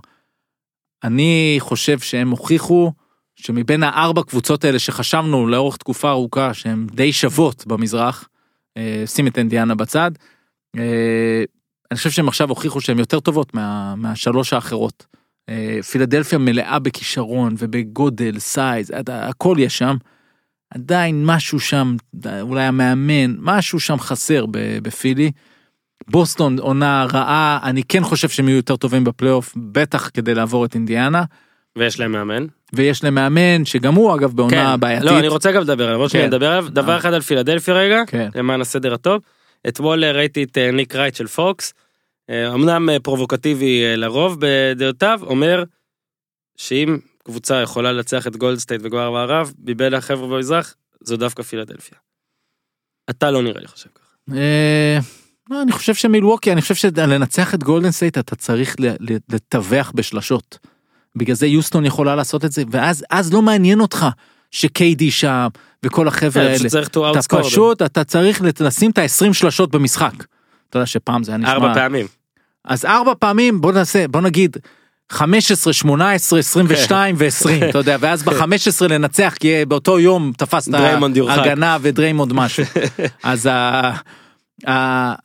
אני 1.03 1.55
חושב 1.59 1.99
שהם 1.99 2.29
הוכיחו 2.29 2.91
שמבין 3.35 3.83
הארבע 3.83 4.23
קבוצות 4.23 4.63
האלה 4.63 4.79
שחשבנו 4.79 5.47
לאורך 5.47 5.77
תקופה 5.77 6.09
ארוכה 6.09 6.53
שהן 6.53 6.87
די 6.91 7.13
שוות 7.13 7.67
במזרח, 7.67 8.29
אה, 8.77 9.03
שים 9.05 9.27
את 9.27 9.37
אינדיאנה 9.37 9.75
בצד, 9.75 10.11
אה, 10.77 11.43
אני 11.91 11.97
חושב 11.97 12.09
שהם 12.09 12.27
עכשיו 12.27 12.49
הוכיחו 12.49 12.81
שהן 12.81 12.99
יותר 12.99 13.19
טובות 13.19 13.53
מה, 13.53 13.95
מהשלוש 13.95 14.53
האחרות. 14.53 15.05
אה, 15.49 15.79
פילדלפיה 15.91 16.37
מלאה 16.37 16.79
בכישרון 16.79 17.55
ובגודל, 17.57 18.39
size, 18.39 18.93
הכל 19.07 19.55
יש 19.59 19.77
שם. 19.77 19.97
עדיין 20.69 21.25
משהו 21.25 21.59
שם, 21.59 21.95
אולי 22.41 22.63
המאמן, 22.63 23.35
משהו 23.39 23.79
שם 23.79 23.99
חסר 23.99 24.45
בפילי. 24.81 25.31
בוסטון 26.11 26.59
עונה 26.59 27.05
רעה, 27.13 27.59
אני 27.63 27.83
כן 27.83 28.03
חושב 28.03 28.29
שהם 28.29 28.47
יהיו 28.47 28.55
יותר 28.55 28.75
טובים 28.75 29.03
בפלייאוף, 29.03 29.53
בטח 29.57 30.09
כדי 30.13 30.35
לעבור 30.35 30.65
את 30.65 30.75
אינדיאנה. 30.75 31.23
ויש 31.77 31.99
להם 31.99 32.11
מאמן. 32.11 32.45
ויש 32.73 33.03
להם 33.03 33.15
מאמן 33.15 33.65
שגם 33.65 33.95
הוא 33.95 34.15
אגב 34.15 34.33
בעונה 34.33 34.77
בעייתית. 34.77 35.05
לא, 35.05 35.19
אני 35.19 35.27
רוצה 35.27 35.51
גם 35.51 35.61
לדבר 35.61 35.87
עליו, 35.87 36.09
כן. 36.09 36.25
נדבר 36.25 36.51
עליו. 36.51 36.69
דבר 36.69 36.91
אה. 36.91 36.97
אחד 36.97 37.13
על 37.13 37.21
פילדלפיה 37.21 37.73
רגע, 37.73 38.01
כן. 38.07 38.29
למען 38.35 38.61
הסדר 38.61 38.93
הטוב. 38.93 39.21
אתמול 39.67 40.03
אה, 40.03 40.11
ראיתי 40.11 40.43
את 40.43 40.57
אה, 40.57 40.71
ניק 40.71 40.95
רייט 40.95 41.15
של 41.15 41.27
פוקס, 41.27 41.73
אמנם 42.31 42.89
פרובוקטיבי 43.03 43.83
לרוב 43.97 44.37
בדעותיו, 44.39 45.19
אומר 45.23 45.63
שאם 46.57 46.97
קבוצה 47.23 47.61
יכולה 47.61 47.91
לנצח 47.91 48.27
את 48.27 48.35
גולדסטייט 48.35 48.81
וגמר 48.83 49.11
מערב, 49.11 49.53
מבין 49.65 49.93
החבר'ה 49.93 50.27
במזרח, 50.27 50.75
זו 51.03 51.17
דווקא 51.17 51.43
פילדלפיה. 51.43 51.97
אתה 53.09 53.31
לא 53.31 53.43
נראה 53.43 53.61
לי 53.61 53.67
חושב 53.67 53.89
ככה. 53.95 54.35
אני 55.61 55.71
חושב 55.71 55.93
שמילווקי, 55.93 56.51
אני 56.51 56.61
חושב 56.61 56.75
שלנצח 56.75 57.53
את 57.53 57.63
גולדן 57.63 57.91
סטייט 57.91 58.17
אתה 58.17 58.35
צריך 58.35 58.75
לטווח 59.29 59.91
בשלשות. 59.95 60.59
בגלל 61.15 61.35
זה 61.35 61.47
יוסטון 61.47 61.85
יכולה 61.85 62.15
לעשות 62.15 62.45
את 62.45 62.51
זה, 62.51 62.63
ואז 62.71 63.05
אז 63.11 63.33
לא 63.33 63.41
מעניין 63.41 63.79
אותך 63.79 64.05
שקיידי 64.51 65.11
שם 65.11 65.47
וכל 65.85 66.07
החבר'ה 66.07 66.31
כן, 66.31 66.39
האלה. 66.39 66.55
פשוט 66.55 66.67
צריך 66.67 66.87
to 66.87 66.99
אתה. 67.11 67.37
פשוט, 67.43 67.81
אתה 67.81 68.03
צריך 68.03 68.41
לשים 68.59 68.91
את 68.91 68.97
ה-20 68.97 69.33
שלשות 69.33 69.71
במשחק. 69.71 70.13
אתה 70.69 70.77
יודע 70.77 70.85
שפעם 70.85 71.23
זה 71.23 71.31
היה 71.31 71.37
נשמע... 71.37 71.51
ארבע 71.53 71.73
פעמים. 71.73 72.07
אז 72.65 72.85
ארבע 72.85 73.13
פעמים 73.19 73.61
בוא 73.61 73.71
נעשה 73.71 74.07
בוא 74.07 74.21
נגיד 74.21 74.57
15 75.09 75.73
18 75.73 76.39
22 76.39 77.15
ו20 77.15 77.69
אתה 77.69 77.77
יודע 77.77 77.97
ואז 77.99 78.23
ב-15 78.23 78.87
לנצח 78.89 79.33
כי 79.39 79.65
באותו 79.65 79.99
יום 79.99 80.31
תפסת. 80.37 80.71
הגנה 81.29 81.77
ודריימונד 81.81 82.33
משהו 82.33 82.63
אז 83.23 83.49
ה... 84.67 85.15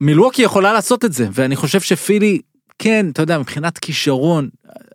מילווקי 0.00 0.42
יכולה 0.42 0.72
לעשות 0.72 1.04
את 1.04 1.12
זה 1.12 1.28
ואני 1.32 1.56
חושב 1.56 1.80
שפילי 1.80 2.40
כן 2.78 3.06
אתה 3.12 3.22
יודע 3.22 3.38
מבחינת 3.38 3.78
כישרון 3.78 4.48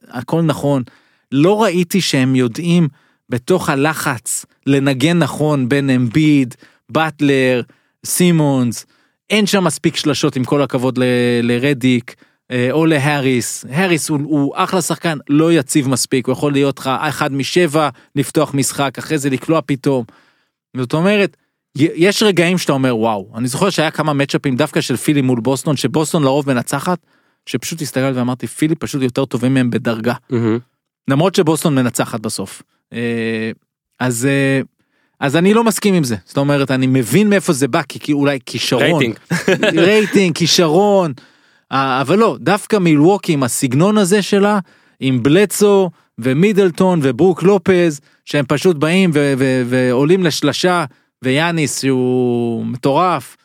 הכל 0.07 0.41
נכון. 0.41 0.83
לא 1.31 1.63
ראיתי 1.63 2.01
שהם 2.01 2.35
יודעים 2.35 2.87
בתוך 3.29 3.69
הלחץ 3.69 4.45
לנגן 4.67 5.17
נכון 5.17 5.69
בין 5.69 5.89
אמביד 5.89 6.55
באטלר 6.89 7.61
סימונס. 8.05 8.85
אין 9.29 9.47
שם 9.47 9.63
מספיק 9.63 9.95
שלשות 9.95 10.35
עם 10.35 10.43
כל 10.43 10.61
הכבוד 10.61 10.99
לרדיק 11.43 12.15
אה, 12.51 12.67
או 12.71 12.85
להאריס 12.85 13.65
האריס 13.69 14.09
הוא, 14.09 14.19
הוא 14.23 14.53
אחלה 14.55 14.81
שחקן 14.81 15.17
לא 15.29 15.53
יציב 15.53 15.89
מספיק. 15.89 16.27
הוא 16.27 16.33
יכול 16.33 16.51
להיות 16.51 16.79
לך 16.79 16.89
אחד 16.99 17.33
משבע 17.33 17.89
לפתוח 18.15 18.53
משחק 18.53 18.97
אחרי 18.97 19.17
זה 19.17 19.29
לקלוע 19.29 19.61
פתאום. 19.65 20.05
זאת 20.77 20.93
אומרת 20.93 21.37
יש 21.75 22.23
רגעים 22.23 22.57
שאתה 22.57 22.73
אומר 22.73 22.97
וואו 22.97 23.31
אני 23.35 23.47
זוכר 23.47 23.69
שהיה 23.69 23.91
כמה 23.91 24.13
מצ'אפים 24.13 24.55
דווקא 24.55 24.81
של 24.81 24.97
פילי 24.97 25.21
מול 25.21 25.39
בוסטון 25.39 25.77
שבוסטון 25.77 26.23
לרוב 26.23 26.53
מנצחת 26.53 26.99
שפשוט 27.45 27.81
הסתכלתי 27.81 28.17
ואמרתי 28.17 28.47
פילי 28.47 28.75
פשוט 28.75 29.01
יותר 29.01 29.25
טובים 29.25 29.53
מהם 29.53 29.69
בדרגה 29.69 30.13
מהמם. 30.29 30.59
למרות 31.07 31.35
שבוסטון 31.35 31.75
מנצחת 31.75 32.19
בסוף. 32.19 32.61
אה, 32.93 33.51
אז 33.99 34.25
אה, 34.25 34.61
אז 35.19 35.35
אני 35.35 35.53
לא 35.53 35.63
מסכים 35.63 35.93
עם 35.93 36.03
זה 36.03 36.15
זאת 36.25 36.37
אומרת 36.37 36.71
אני 36.71 36.87
מבין 36.87 37.29
מאיפה 37.29 37.53
זה 37.53 37.67
בא 37.67 37.81
כי, 37.89 37.99
כי 37.99 38.13
אולי 38.13 38.39
כישרון 38.45 38.83
rating. 38.83 39.15
rating 39.85 40.35
כישרון 40.35 41.13
אה, 41.71 42.01
אבל 42.01 42.17
לא 42.17 42.37
דווקא 42.39 42.77
מילווקי 42.77 43.33
עם 43.33 43.43
הסגנון 43.43 43.97
הזה 43.97 44.21
שלה 44.21 44.59
עם 44.99 45.23
בלצו 45.23 45.89
ומידלטון 46.17 46.99
וברוק 47.03 47.43
לופז 47.43 48.01
שהם 48.25 48.45
פשוט 48.47 48.77
באים 48.77 49.11
ו- 49.13 49.33
ו- 49.37 49.63
ועולים 49.65 50.23
לשלשה 50.23 50.85
ויאניס 51.23 51.81
שהוא 51.81 52.65
מטורף 52.65 53.37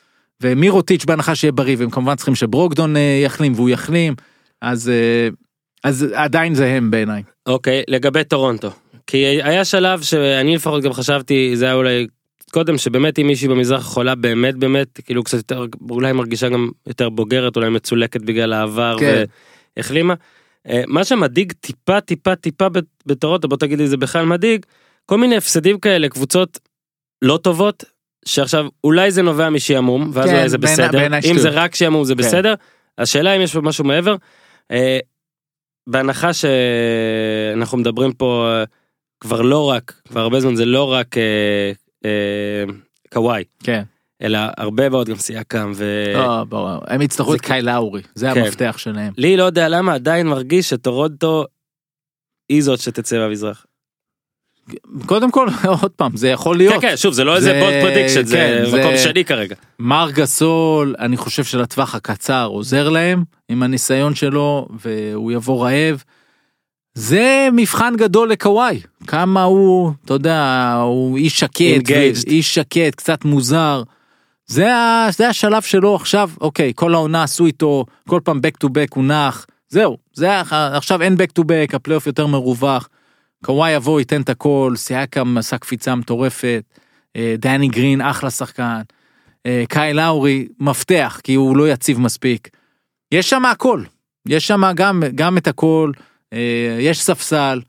ומירוטיץ' 0.42 1.04
בהנחה 1.04 1.34
שיהיה 1.34 1.52
בריא 1.52 1.76
והם 1.78 1.90
כמובן 1.90 2.14
צריכים 2.14 2.34
שברוקדון 2.34 2.96
אה, 2.96 3.20
יחלים 3.24 3.52
והוא 3.54 3.70
יחלים 3.70 4.14
אז 4.62 4.88
אה, 4.88 5.28
אז 5.84 6.06
עדיין 6.14 6.54
זה 6.54 6.66
הם 6.66 6.90
בעיניי. 6.90 7.22
אוקיי, 7.46 7.82
לגבי 7.88 8.24
טורונטו. 8.24 8.70
כי 9.06 9.16
היה 9.16 9.64
שלב 9.64 10.02
שאני 10.02 10.54
לפחות 10.54 10.82
גם 10.82 10.92
חשבתי, 10.92 11.56
זה 11.56 11.64
היה 11.64 11.74
אולי 11.74 12.06
קודם, 12.52 12.78
שבאמת 12.78 13.18
אם 13.18 13.26
מישהי 13.26 13.48
במזרח 13.48 13.82
חולה 13.82 14.14
באמת 14.14 14.54
באמת, 14.54 15.00
כאילו 15.04 15.24
קצת 15.24 15.36
יותר, 15.36 15.66
אולי 15.90 16.12
מרגישה 16.12 16.48
גם 16.48 16.70
יותר 16.86 17.08
בוגרת, 17.08 17.56
אולי 17.56 17.70
מצולקת 17.70 18.20
בגלל 18.20 18.52
העבר 18.52 18.96
כן. 19.00 19.24
והחלימה. 19.76 20.14
אה, 20.68 20.82
מה 20.86 21.04
שמדאיג 21.04 21.52
טיפה 21.52 22.00
טיפה 22.00 22.36
טיפה 22.36 22.66
בטורונטו, 23.06 23.48
בוא 23.48 23.56
תגיד 23.56 23.78
לי 23.78 23.88
זה 23.88 23.96
בכלל 23.96 24.26
מדאיג, 24.26 24.66
כל 25.06 25.18
מיני 25.18 25.36
הפסדים 25.36 25.78
כאלה, 25.78 26.08
קבוצות 26.08 26.58
לא 27.22 27.38
טובות, 27.42 27.84
שעכשיו 28.24 28.66
אולי 28.84 29.10
זה 29.10 29.22
נובע 29.22 29.50
משעמום, 29.50 30.10
ואז 30.12 30.28
כן, 30.28 30.36
אולי 30.36 30.48
זה 30.48 30.58
בסדר, 30.58 30.98
בעיניי 30.98 31.20
אם 31.30 31.38
זה. 31.38 31.48
רק 31.48 31.74
שעמום 31.74 32.04
זה 32.04 32.14
כן. 32.14 32.18
בסדר, 32.18 32.54
השאלה 32.98 33.36
אם 33.36 33.40
יש 33.40 33.52
פה 33.52 33.60
משהו 33.60 33.84
מעבר. 33.84 34.16
אה, 34.70 34.98
בהנחה 35.86 36.30
שאנחנו 36.32 37.78
מדברים 37.78 38.12
פה 38.12 38.48
אה, 38.48 38.64
כבר 39.20 39.42
לא 39.42 39.70
רק, 39.70 40.00
כבר 40.08 40.20
הרבה 40.20 40.40
זמן 40.40 40.54
זה 40.56 40.64
לא 40.64 40.92
רק 40.92 41.16
אה, 41.18 41.72
אה, 42.04 42.64
קוואי, 43.12 43.44
כן. 43.62 43.82
אלא 44.22 44.38
הרבה 44.56 44.88
מאוד 44.88 45.08
גם 45.08 45.16
סייקם, 45.16 45.72
ולי 45.74 46.14
לא, 46.14 46.44
ברור. 46.44 46.80
הם 46.86 47.02
יצטרכו 47.02 47.34
את 47.34 47.40
קאי 47.40 47.62
לאורי 47.62 48.02
זה 48.14 48.30
כן. 48.34 48.40
המפתח 48.40 48.74
שלהם. 48.78 49.12
לא 49.36 49.42
יודע 49.42 49.68
למה 49.68 49.94
עדיין 49.94 50.26
מרגיש 50.26 50.70
שטורונטו 50.70 51.44
היא 52.48 52.62
זאת 52.62 52.80
שתצא 52.80 53.18
במזרח. 53.18 53.66
קודם 55.06 55.30
כל 55.30 55.48
עוד 55.82 55.90
פעם 55.90 56.16
זה 56.16 56.28
יכול 56.28 56.56
להיות. 56.56 56.74
כן 56.74 56.80
כן 56.80 56.96
שוב 56.96 57.12
זה 57.14 57.24
לא 57.24 57.36
איזה 57.36 57.50
זה- 57.50 57.60
bold 57.60 57.82
prediction 57.82 58.24
זה 58.26 58.36
כן, 58.36 58.70
זה- 58.70 58.78
מקום 58.80 58.96
שני 58.96 59.24
כרגע. 59.24 59.54
מרק 59.78 60.10
גסול 60.14 60.94
אני 60.98 61.16
חושב 61.16 61.44
שלטווח 61.44 61.94
הקצר 61.94 62.46
עוזר 62.46 62.88
להם 62.88 63.24
עם 63.48 63.62
הניסיון 63.62 64.14
שלו 64.14 64.68
והוא 64.80 65.32
יבוא 65.32 65.64
רעב. 65.64 66.02
זה 66.94 67.48
מבחן 67.52 67.94
גדול 67.96 68.30
לקוואי 68.30 68.80
כמה 69.06 69.42
הוא 69.42 69.92
אתה 70.04 70.14
יודע 70.14 70.72
הוא 70.82 71.16
איש 71.16 71.40
שקט. 71.40 71.90
איש 72.26 72.54
שקט 72.54 72.94
קצת 72.96 73.24
מוזר. 73.24 73.82
זה, 74.46 74.74
ה, 74.74 75.08
זה 75.16 75.28
השלב 75.28 75.62
שלו 75.62 75.94
עכשיו 75.94 76.30
אוקיי 76.40 76.72
כל 76.76 76.94
העונה 76.94 77.22
עשו 77.22 77.46
איתו 77.46 77.84
כל 78.08 78.20
פעם 78.24 78.40
back 78.46 78.66
to 78.66 78.70
back 78.70 78.88
הוא 78.94 79.04
נח 79.04 79.46
זהו 79.68 79.96
זה 80.14 80.40
עכשיו 80.50 81.02
אין 81.02 81.14
back 81.14 81.40
to 81.40 81.44
back 81.44 81.76
הפלייאוף 81.76 82.06
יותר 82.06 82.26
מרווח. 82.26 82.88
קוואי 83.44 83.72
יבוא 83.72 84.00
ייתן 84.00 84.20
את 84.20 84.28
הכל 84.28 84.72
סייקם 84.76 85.38
עשה 85.38 85.58
קפיצה 85.58 85.94
מטורפת 85.94 86.62
אה, 87.16 87.34
דני 87.38 87.68
גרין 87.68 88.00
אחלה 88.00 88.30
שחקן. 88.30 88.80
אה, 89.46 89.64
קייל 89.68 89.94
לאורי 89.94 90.48
מפתח 90.60 91.20
כי 91.24 91.34
הוא 91.34 91.56
לא 91.56 91.68
יציב 91.72 92.00
מספיק. 92.00 92.48
יש 93.12 93.30
שם 93.30 93.44
הכל 93.44 93.82
יש 94.28 94.46
שם 94.46 94.62
גם 94.74 95.02
גם 95.14 95.38
את 95.38 95.46
הכל 95.48 95.90
אה, 96.32 96.38
יש 96.80 97.02
ספסל. 97.02 97.60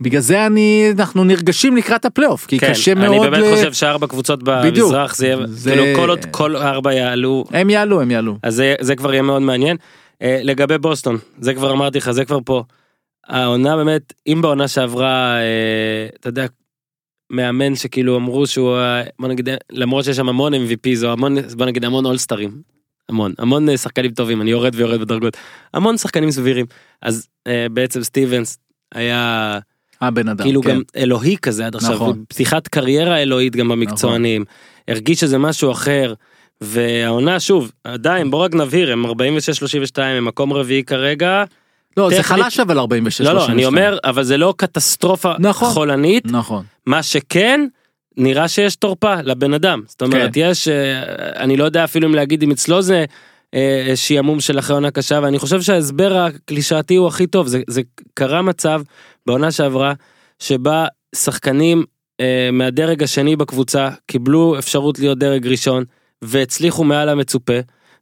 בגלל 0.00 0.20
זה 0.20 0.46
אני 0.46 0.90
אנחנו 0.98 1.24
נרגשים 1.24 1.76
לקראת 1.76 2.04
הפלייאוף 2.04 2.46
כי 2.46 2.58
כן, 2.58 2.70
קשה 2.70 2.92
אני 2.92 3.00
מאוד 3.08 3.30
באמת 3.30 3.44
ל- 3.44 3.54
חושב 3.56 3.72
שארבע 3.72 4.06
קבוצות. 4.06 4.42
במזרח 4.42 5.16
זה 5.16 5.26
יהיה 5.26 5.36
זה- 5.46 5.70
כאילו 5.70 5.84
כל 5.96 6.10
עוד 6.10 6.24
כל 6.30 6.56
ארבע 6.56 6.92
יעלו 6.94 7.44
הם 7.50 7.70
יעלו 7.70 8.00
הם 8.00 8.10
יעלו. 8.10 8.38
אז 8.42 8.54
זה, 8.54 8.74
זה 8.80 8.96
כבר 8.96 9.12
יהיה 9.12 9.22
מאוד 9.22 9.42
מעניין. 9.42 9.76
לגבי 10.22 10.78
בוסטון, 10.78 11.18
זה 11.40 11.54
כבר 11.54 11.72
אמרתי 11.72 11.98
לך, 11.98 12.10
זה 12.10 12.24
כבר 12.24 12.38
פה. 12.44 12.64
העונה 13.30 13.76
באמת, 13.76 14.12
אם 14.26 14.38
בעונה 14.42 14.68
שעברה, 14.68 15.36
אה, 15.36 16.08
אתה 16.20 16.28
יודע, 16.28 16.46
מאמן 17.30 17.74
שכאילו 17.76 18.16
אמרו 18.16 18.46
שהוא, 18.46 18.76
אה, 18.76 19.02
בוא 19.18 19.28
נגיד, 19.28 19.48
למרות 19.72 20.04
שיש 20.04 20.16
שם 20.16 20.28
המון 20.28 20.54
MVP, 20.54 20.94
זה 20.94 21.10
המון, 21.10 21.36
בוא 21.56 21.66
נגיד 21.66 21.84
המון 21.84 22.06
אולסטרים. 22.06 22.62
המון, 23.08 23.34
המון 23.38 23.68
אה, 23.68 23.76
שחקנים 23.76 24.10
טובים, 24.10 24.42
אני 24.42 24.50
יורד 24.50 24.74
ויורד 24.74 25.00
בדרגות. 25.00 25.36
המון 25.74 25.96
שחקנים 25.96 26.30
סבירים. 26.30 26.66
אז 27.02 27.28
אה, 27.46 27.66
בעצם 27.72 28.02
סטיבנס 28.02 28.58
היה 28.94 29.58
הבן 30.00 30.28
אדם. 30.28 30.44
כאילו 30.44 30.62
כן. 30.62 30.70
גם 30.70 30.82
אלוהי 30.96 31.36
כזה 31.36 31.66
עד 31.66 31.74
עכשיו, 31.74 31.94
נכון. 31.94 32.24
פתיחת 32.28 32.68
קריירה 32.68 33.22
אלוהית 33.22 33.56
גם 33.56 33.68
במקצוענים, 33.68 34.44
הרגיש 34.88 35.20
שזה 35.20 35.38
משהו 35.38 35.72
אחר, 35.72 36.14
והעונה 36.60 37.40
שוב, 37.40 37.72
עדיין 37.84 38.30
בוא 38.30 38.44
רק 38.44 38.54
נבהיר, 38.54 38.92
הם 38.92 39.06
46-32, 39.06 39.10
הם 40.00 40.24
מקום 40.24 40.52
רביעי 40.52 40.84
כרגע, 40.84 41.44
לא 41.96 42.10
זה 42.10 42.16
טכנית- 42.16 42.42
חלש 42.42 42.60
אבל 42.60 42.78
46. 42.78 43.20
לא 43.20 43.32
לא, 43.32 43.38
אני 43.46 43.62
32. 43.62 43.66
אומר, 43.66 43.98
אבל 44.04 44.22
זה 44.22 44.36
לא 44.36 44.54
קטסטרופה 44.56 45.32
נכון. 45.38 45.68
חולנית, 45.68 46.26
נכון. 46.26 46.64
מה 46.86 47.02
שכן, 47.02 47.66
נראה 48.16 48.48
שיש 48.48 48.76
תורפה 48.76 49.14
לבן 49.20 49.54
אדם, 49.54 49.82
זאת 49.86 50.02
אומרת, 50.02 50.34
כן. 50.34 50.40
יש, 50.40 50.68
אה, 50.68 51.02
אני 51.42 51.56
לא 51.56 51.64
יודע 51.64 51.84
אפילו 51.84 52.08
אם 52.08 52.14
להגיד 52.14 52.42
אם 52.42 52.50
אצלו 52.50 52.82
זה 52.82 53.04
אה, 53.54 53.92
שעמום 53.94 54.40
של 54.40 54.58
אחרי 54.58 54.74
עונה 54.74 54.90
קשה, 54.90 55.20
ואני 55.22 55.38
חושב 55.38 55.60
שההסבר 55.62 56.16
הקלישאתי 56.16 56.96
הוא 56.96 57.08
הכי 57.08 57.26
טוב, 57.26 57.46
זה, 57.46 57.60
זה 57.68 57.82
קרה 58.14 58.42
מצב 58.42 58.82
בעונה 59.26 59.50
שעברה, 59.52 59.92
שבה 60.38 60.86
שחקנים 61.14 61.84
אה, 62.20 62.48
מהדרג 62.52 63.02
השני 63.02 63.36
בקבוצה 63.36 63.88
קיבלו 64.06 64.58
אפשרות 64.58 64.98
להיות 64.98 65.18
דרג 65.18 65.46
ראשון, 65.46 65.84
והצליחו 66.22 66.84
מעל 66.84 67.08
המצופה, 67.08 67.52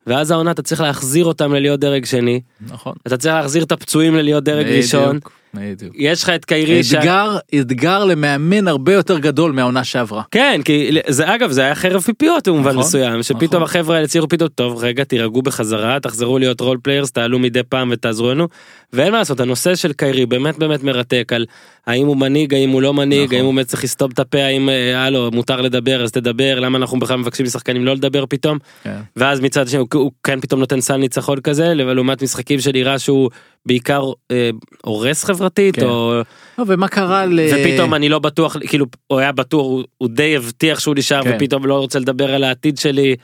ואז 0.06 0.30
העונה 0.30 0.50
אתה 0.50 0.62
צריך 0.62 0.80
להחזיר 0.80 1.24
אותם 1.24 1.54
ללהיות 1.54 1.80
דרג 1.80 2.04
שני, 2.04 2.40
נכון. 2.66 2.92
אתה 3.06 3.16
צריך 3.16 3.34
להחזיר 3.34 3.62
את 3.62 3.72
הפצועים 3.72 4.14
ללהיות 4.14 4.44
דרג. 4.44 4.66
ראשון, 4.66 5.18
בדיוק. 5.54 5.94
יש 5.96 6.22
לך 6.22 6.30
את 6.30 6.44
קיירי, 6.44 6.84
ש- 6.84 6.94
אתגר, 6.94 7.36
אתגר 7.60 8.04
למאמן 8.04 8.68
הרבה 8.68 8.92
יותר 8.92 9.18
גדול 9.18 9.52
מהעונה 9.52 9.84
שעברה. 9.84 10.22
כן, 10.30 10.60
כי 10.64 10.90
זה 11.08 11.34
אגב, 11.34 11.50
זה 11.50 11.62
היה 11.62 11.74
חרב 11.74 12.00
פיפיות 12.02 12.48
במובן 12.48 12.70
נכון, 12.70 12.80
מסוים, 12.80 13.22
שפתאום 13.22 13.46
נכון. 13.48 13.62
החבר'ה 13.62 13.94
האלה 13.96 14.04
הצליחו 14.04 14.28
פתאום, 14.28 14.48
טוב, 14.48 14.84
רגע, 14.84 15.04
תירגעו 15.04 15.42
בחזרה, 15.42 16.00
תחזרו 16.00 16.38
להיות 16.38 16.60
role 16.60 16.78
players, 16.82 17.12
תעלו 17.12 17.38
מדי 17.38 17.62
פעם 17.62 17.88
ותעזרו 17.92 18.30
לנו. 18.30 18.48
ואין 18.92 19.12
מה 19.12 19.18
לעשות, 19.18 19.40
הנושא 19.40 19.74
של 19.74 19.92
קיירי 19.92 20.26
באמת 20.26 20.58
באמת 20.58 20.82
מרתק 20.82 21.32
על 21.34 21.46
האם 21.86 22.06
הוא 22.06 22.16
מנהיג, 22.16 22.54
האם 22.54 22.70
הוא 22.70 22.82
לא 22.82 22.94
מנהיג, 22.94 23.24
נכון. 23.34 23.36
האם 23.36 23.44
הוא 23.44 23.62
צריך 23.62 23.84
לסתום 23.84 24.10
את 24.10 24.18
הפה, 24.18 24.38
האם, 24.38 24.68
אה, 24.68 25.04
הלו, 25.04 25.30
מותר 25.32 25.60
לדבר, 25.60 26.04
אז 26.04 26.12
תדבר, 26.12 26.60
למה 26.60 26.78
אנחנו 26.78 26.98
בכלל 26.98 27.16
מבקשים 27.16 27.46
משחקנים 27.46 27.84
לא 27.84 27.94
לדבר 27.94 28.24
פתאום. 28.26 28.58
כן. 28.82 28.96
ואז 29.16 29.40
מצד 29.40 29.68
שני 29.68 29.78
הוא, 29.78 29.88
הוא 29.94 30.12
כן 30.22 30.40
פתאום 30.40 30.60
נותן 30.60 30.80
סל 30.80 30.96
ניצחון 30.96 31.40
כזה, 31.40 31.74
לעומת 31.74 32.22
משחקים 32.22 32.60
שנראה 32.60 32.98
שהוא 32.98 33.30
בעיקר 33.66 34.02
אה, 34.30 34.50
הורס 34.84 35.24
חברתית, 35.24 35.76
כן. 35.76 35.86
או... 35.86 36.20
לא, 36.58 36.64
ומה 36.66 36.88
קרה 36.88 37.26
ל... 37.26 37.40
ופתאום 37.54 37.94
אני 37.94 38.08
לא 38.08 38.18
בטוח 38.18 38.56
כאילו 38.66 38.86
הוא 39.06 39.18
היה 39.18 39.32
בטוח 39.32 39.62
הוא, 39.66 39.84
הוא 39.98 40.08
די 40.08 40.36
הבטיח 40.36 40.78
שהוא 40.80 40.94
נשאר 40.98 41.22
כן. 41.24 41.36
ופתאום 41.36 41.66
לא 41.66 41.74
רוצה 41.78 41.98
לדבר 41.98 42.34
על 42.34 42.44
העתיד 42.44 42.78
שלי. 42.78 43.16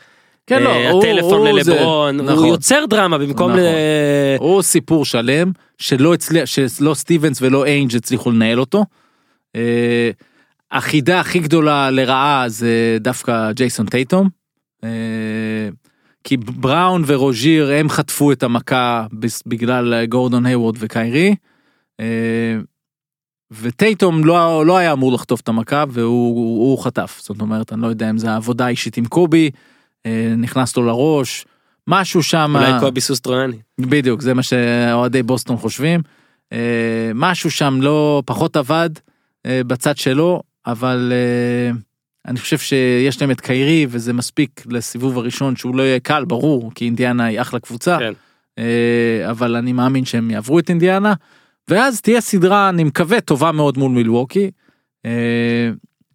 כן, 0.47 0.62
לא, 0.62 0.68
אה, 0.70 0.91
הוא- 0.91 1.03
הטלפון 1.05 1.47
הוא 1.47 1.62
זה- 1.62 1.72
ללברון 1.74 2.20
הוא 2.20 2.26
נכון. 2.30 2.47
יוצר 2.49 2.85
דרמה 2.91 3.18
במקום 3.18 3.51
נכון. 3.51 3.62
ל... 3.62 3.66
או 4.41 4.62
סיפור 4.62 5.05
שלם 5.05 5.51
שלא 5.78 6.14
הצליח 6.14 6.45
שלא 6.47 6.95
סטיבנס 6.95 7.43
ולא 7.43 7.64
איינג' 7.64 7.97
הצליחו 7.97 8.30
לנהל 8.30 8.61
אותו. 8.61 8.85
אה, 9.57 10.11
החידה 10.72 11.20
הכי 11.20 11.39
גדולה 11.39 11.91
לרעה 11.91 12.45
זה 12.49 12.97
דווקא 13.01 13.53
ג'ייסון 13.53 13.87
טייטום. 13.87 14.28
כי 16.25 16.37
בראון 16.37 17.03
ורוז'יר 17.07 17.70
הם 17.72 17.89
חטפו 17.89 18.33
את 18.33 18.43
המכה 18.43 19.07
בגלל 19.47 20.07
גורדון 20.07 20.47
היוורד 20.47 20.77
וקיירי. 20.79 21.35
אה, 22.01 22.57
וטייטום 23.51 24.25
לא, 24.25 24.66
לא 24.66 24.77
היה 24.77 24.93
אמור 24.93 25.12
לחטוף 25.12 25.41
את 25.41 25.49
המכה 25.49 25.85
והוא 25.89 26.37
הוא, 26.37 26.70
הוא 26.70 26.85
חטף 26.85 27.20
זאת 27.22 27.41
אומרת 27.41 27.72
אני 27.72 27.83
לא 27.83 27.87
יודע 27.87 28.11
אם 28.11 28.18
זה 28.18 28.31
העבודה 28.31 28.66
האישית 28.66 28.97
עם 28.97 29.07
קובי 29.07 29.51
אה, 30.07 30.35
נכנס 30.39 30.77
לו 30.77 30.87
לראש 30.87 31.47
משהו 31.87 32.22
שם 32.22 32.53
אולי 32.55 32.72
קובי 32.81 33.01
סוסטרונני. 33.01 33.57
בדיוק 33.81 34.20
זה 34.20 34.35
מה 34.35 34.43
שאוהדי 34.43 35.22
בוסטון 35.22 35.57
חושבים 35.57 36.01
אה, 36.53 37.11
משהו 37.14 37.51
שם 37.51 37.79
לא 37.83 38.22
פחות 38.27 38.57
עבד 38.57 38.91
בצד 39.47 39.97
שלו 39.97 40.43
אבל 40.66 41.12
אני 42.29 42.39
חושב 42.39 42.59
שיש 42.59 43.20
להם 43.20 43.31
את 43.31 43.41
קיירי 43.41 43.87
וזה 43.89 44.12
מספיק 44.12 44.62
לסיבוב 44.66 45.18
הראשון 45.18 45.57
שהוא 45.57 45.77
לא 45.77 45.83
יהיה 45.83 46.01
קל 46.01 46.25
ברור 46.25 46.72
כי 46.75 46.85
אינדיאנה 46.85 47.25
היא 47.25 47.41
אחלה 47.41 47.61
קבוצה 47.61 47.99
כן. 47.99 48.12
אה, 48.59 49.31
אבל 49.31 49.57
אני 49.57 49.72
מאמין 49.72 50.05
שהם 50.05 50.31
יעברו 50.31 50.59
את 50.59 50.68
אינדיאנה 50.68 51.14
ואז 51.68 52.01
תהיה 52.01 52.20
סדרה 52.20 52.68
אני 52.68 52.85
מקווה 52.85 53.20
טובה 53.20 53.53
מאוד 53.53 53.79
מול 53.79 53.91
מילווקי. 53.91 54.51
אה, 55.07 55.70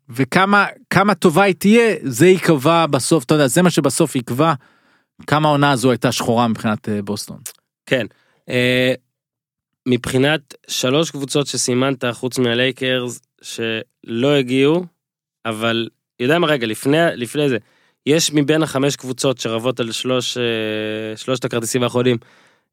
וכמה 0.09 0.65
כמה 0.89 1.15
טובה 1.15 1.43
היא 1.43 1.55
תהיה 1.55 1.95
זה 2.03 2.27
ייקבע 2.27 2.85
בסוף 2.85 3.23
אתה 3.23 3.33
יודע 3.33 3.47
זה 3.47 3.61
מה 3.61 3.69
שבסוף 3.69 4.15
יקבע 4.15 4.53
כמה 5.27 5.47
העונה 5.47 5.71
הזו 5.71 5.91
הייתה 5.91 6.11
שחורה 6.11 6.47
מבחינת 6.47 6.89
אה, 6.89 7.01
בוסטון. 7.01 7.37
כן. 7.85 8.05
מבחינת 9.87 10.53
שלוש 10.67 11.11
קבוצות 11.11 11.47
שסימנת 11.47 12.05
חוץ 12.05 12.39
מהלייקרס 12.39 13.21
שלא 13.41 14.33
הגיעו 14.35 14.85
אבל 15.45 15.87
יודע 16.19 16.39
מה 16.39 16.47
רגע 16.47 16.67
לפני 16.67 16.97
לפני 17.15 17.49
זה 17.49 17.57
יש 18.05 18.33
מבין 18.33 18.63
החמש 18.63 18.95
קבוצות 18.95 19.37
שרבות 19.37 19.79
על 19.79 19.91
שלוש 19.91 20.37
אה, 20.37 21.17
שלושת 21.17 21.45
הכרטיסים 21.45 21.83
האחרונים 21.83 22.17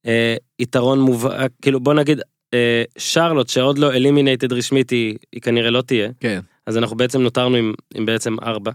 אה, 0.07 0.37
יתרון 0.59 1.01
מובהק 1.01 1.53
כאילו 1.63 1.81
בוא 1.81 1.95
נגיד 1.95 2.21
אה, 2.55 2.83
שרלוט 2.99 3.49
שעוד 3.49 3.79
לא 3.79 3.93
eliminated 3.93 4.53
רשמית 4.53 4.91
היא, 4.91 5.17
היא 5.33 5.43
כנראה 5.43 5.71
לא 5.71 5.83
תהיה 5.83 6.09
כן. 6.21 6.41
אז 6.67 6.79
אנחנו 6.79 6.97
בעצם 6.97 7.21
נותרנו 7.21 7.57
עם, 7.57 7.73
עם 7.95 8.07
בעצם 8.07 8.37
ארבע 8.43 8.71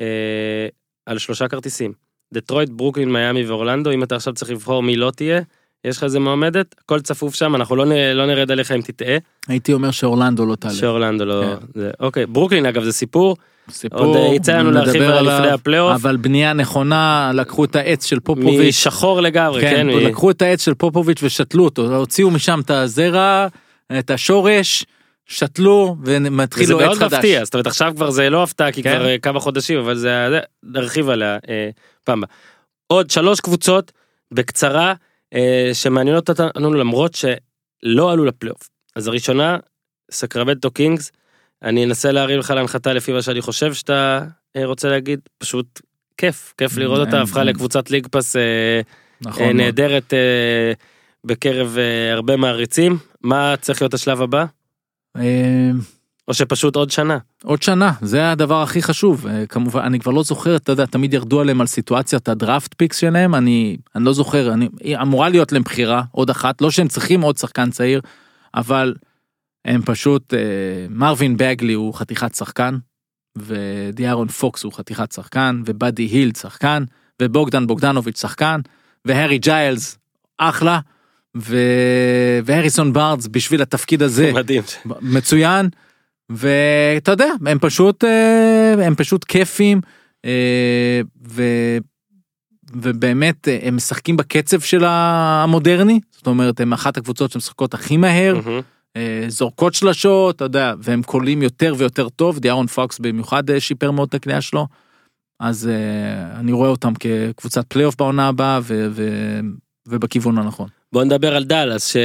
אה, 0.00 0.68
על 1.06 1.18
שלושה 1.18 1.48
כרטיסים. 1.48 1.92
דטרויט, 2.34 2.68
ברוקלין, 2.68 3.12
מיאמי 3.12 3.44
ואורלנדו, 3.46 3.90
אם 3.90 4.02
אתה 4.02 4.16
עכשיו 4.16 4.32
צריך 4.32 4.50
לבחור 4.50 4.82
מי 4.82 4.96
לא 4.96 5.10
תהיה, 5.16 5.40
יש 5.84 5.96
לך 5.96 6.04
איזה 6.04 6.20
מועמדת, 6.20 6.74
הכל 6.84 7.00
צפוף 7.00 7.34
שם, 7.34 7.54
אנחנו 7.54 7.76
לא, 7.76 7.84
נ, 7.84 7.92
לא 8.14 8.26
נרד 8.26 8.50
עליך 8.50 8.72
אם 8.72 8.80
תטעה, 8.80 9.16
הייתי 9.48 9.72
אומר 9.72 9.90
שאורלנדו 9.90 10.46
לא 10.46 10.54
תעלה. 10.54 10.74
שאורלנדו 10.74 11.24
לא... 11.24 11.42
כן. 11.42 11.66
זה, 11.74 11.90
אוקיי, 12.00 12.26
ברוקלין 12.26 12.66
אגב 12.66 12.82
זה 12.82 12.92
סיפור, 12.92 13.36
סיפור, 13.70 14.00
עוד 14.00 14.16
אה, 14.16 14.34
יצא 14.34 14.58
לנו 14.58 14.70
להרחיב 14.70 15.02
עליו 15.02 15.34
לפני 15.34 15.50
הפלייאוף, 15.50 15.92
אבל 15.92 16.16
בנייה 16.16 16.52
נכונה 16.52 17.30
לקחו 17.34 17.64
את 17.64 17.76
העץ 17.76 18.04
של 18.04 18.20
פופוביץ'. 18.20 18.68
משחור 18.68 19.20
לגמרי, 19.20 19.60
כן, 19.60 19.74
כן, 19.76 19.86
מ- 19.86 19.90
לקחו 19.90 20.30
את 20.30 20.42
העץ 20.42 20.64
של 20.64 20.74
פופוביץ' 20.74 21.22
ושתלו 21.22 21.64
אותו, 21.64 21.96
הוציאו 21.96 22.30
משם 22.30 22.60
את 22.64 22.70
הזרע, 22.70 23.46
את 23.98 24.10
השורש, 24.10 24.84
שתלו 25.26 25.96
ומתחילו 26.04 26.80
עץ 26.80 26.86
מאוד 26.86 26.98
חדש. 26.98 27.12
מפתיע, 27.12 27.44
זאת 27.44 27.54
אומרת 27.54 27.66
עכשיו 27.66 27.92
כבר 27.96 28.10
זה 28.10 28.30
לא 28.30 28.42
הפתעה 28.42 28.72
כי 28.72 28.82
כן. 28.82 28.96
כבר 28.96 29.06
אה, 29.06 29.18
כמה 29.18 29.40
חודשים, 29.40 29.78
אבל 29.78 29.94
זה, 29.94 30.26
זה 30.30 30.38
נרחיב 30.62 31.08
עליה 31.08 31.38
אה, 31.48 31.68
פעם. 32.04 32.22
עוד 32.86 33.10
שלוש 33.10 33.40
קבוצות 33.40 33.92
בקצרה 34.32 34.94
שמעניינות 35.72 36.28
אותנו 36.30 36.74
למרות 36.74 37.14
שלא 37.14 38.12
עלו 38.12 38.24
לפלייאוף. 38.24 38.68
אז 38.96 39.06
הראשונה, 39.06 39.56
סקרמנטו 40.10 40.70
קינגס, 40.70 41.12
אני 41.62 41.84
אנסה 41.84 42.12
להרים 42.12 42.38
לך 42.38 42.50
להנחתה 42.50 42.92
לפי 42.92 43.12
מה 43.12 43.22
שאני 43.22 43.40
חושב 43.40 43.74
שאתה 43.74 44.24
אה, 44.56 44.64
רוצה 44.64 44.88
להגיד, 44.88 45.20
פשוט 45.38 45.80
כיף, 46.16 46.54
כיף 46.58 46.76
לראות 46.76 46.98
אותה, 46.98 47.16
אין- 47.16 47.22
הפכה 47.22 47.40
אין. 47.40 47.48
לקבוצת 47.48 47.90
ליג 47.90 48.06
פס 48.10 48.36
אה, 48.36 48.80
נכון, 49.20 49.42
אה, 49.42 49.46
מאוד. 49.52 49.56
נהדרת 49.56 50.14
אה, 50.14 50.72
בקרב 51.24 51.76
אה, 51.78 52.12
הרבה 52.12 52.36
מעריצים. 52.36 52.98
מה 53.22 53.54
צריך 53.60 53.82
להיות 53.82 53.94
השלב 53.94 54.22
הבא? 54.22 54.44
או 56.28 56.34
שפשוט 56.34 56.76
עוד 56.76 56.90
שנה. 56.90 57.18
עוד 57.44 57.62
שנה 57.62 57.92
זה 58.02 58.30
הדבר 58.30 58.62
הכי 58.62 58.82
חשוב 58.82 59.26
אה, 59.26 59.46
כמובן 59.46 59.80
אני 59.80 60.00
כבר 60.00 60.12
לא 60.12 60.22
זוכר 60.22 60.56
אתה 60.56 60.72
יודע 60.72 60.86
תמיד 60.86 61.14
ירדו 61.14 61.40
עליהם 61.40 61.60
על 61.60 61.66
סיטואציית 61.66 62.28
הדראפט 62.28 62.74
פיקס 62.76 62.96
שלהם 62.96 63.34
אני 63.34 63.76
אני 63.94 64.04
לא 64.04 64.12
זוכר 64.12 64.52
אני 64.52 64.68
אמורה 65.02 65.28
להיות 65.28 65.52
להם 65.52 65.62
בחירה 65.62 66.02
עוד 66.12 66.30
אחת 66.30 66.62
לא 66.62 66.70
שהם 66.70 66.88
צריכים 66.88 67.20
עוד 67.20 67.36
שחקן 67.36 67.70
צעיר 67.70 68.00
אבל 68.54 68.94
הם 69.64 69.82
פשוט 69.82 70.34
אה, 70.34 70.38
מרווין 70.90 71.36
בגלי 71.36 71.72
הוא 71.72 71.94
חתיכת 71.94 72.34
שחקן 72.34 72.76
ודיארון 73.36 74.28
פוקס 74.28 74.64
הוא 74.64 74.72
חתיכת 74.72 75.12
שחקן 75.12 75.62
ובאדי 75.66 76.02
הילד 76.02 76.36
שחקן 76.36 76.84
ובוגדן 77.22 77.66
בוגדנוביץ' 77.66 78.20
שחקן 78.20 78.60
והרי 79.04 79.38
ג'יילס 79.38 79.98
אחלה 80.38 80.80
ו... 81.36 81.56
והריסון 82.44 82.92
בארדס 82.92 83.26
בשביל 83.30 83.62
התפקיד 83.62 84.02
הזה 84.02 84.32
מדהים. 84.34 84.62
מצוין 85.00 85.68
ואתה 86.30 87.10
יודע 87.10 87.30
הם 87.46 87.58
פשוט 87.58 88.04
אה, 88.04 88.86
הם 88.86 88.94
פשוט 88.94 89.24
כיפים 89.24 89.80
אה, 90.24 91.00
ו... 91.28 91.42
ובאמת 92.72 93.48
אה, 93.48 93.58
הם 93.62 93.76
משחקים 93.76 94.16
בקצב 94.16 94.60
של 94.60 94.84
המודרני 94.84 96.00
זאת 96.10 96.26
אומרת 96.26 96.60
הם 96.60 96.72
אחת 96.72 96.96
הקבוצות 96.96 97.30
שמשחקות 97.30 97.74
הכי 97.74 97.96
מהר. 97.96 98.40
אה, 98.96 99.24
זורקות 99.28 99.74
שלשות 99.74 100.36
אתה 100.36 100.44
יודע 100.44 100.74
והם 100.78 101.02
קולעים 101.02 101.42
יותר 101.42 101.74
ויותר 101.78 102.08
טוב 102.08 102.38
דיארון 102.38 102.66
פוקס 102.66 102.98
במיוחד 102.98 103.58
שיפר 103.58 103.90
מאוד 103.90 104.08
את 104.08 104.14
הקליעה 104.14 104.40
שלו. 104.40 104.66
אז 105.40 105.70
אני 106.34 106.52
רואה 106.52 106.68
אותם 106.68 106.92
כקבוצת 106.94 107.66
פלייאוף 107.68 107.96
בעונה 107.98 108.28
הבאה 108.28 108.60
ו... 108.62 108.88
ו... 108.90 109.08
ובכיוון 109.88 110.38
הנכון. 110.38 110.68
בוא 110.92 111.04
נדבר 111.04 111.36
על 111.36 111.44
דאלאס 111.44 111.96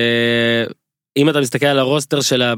שאם 1.18 1.30
אתה 1.30 1.42
מסתכל 1.42 1.66
על 1.66 1.80
הרוסטר 1.80 2.22
שלה 2.22 2.54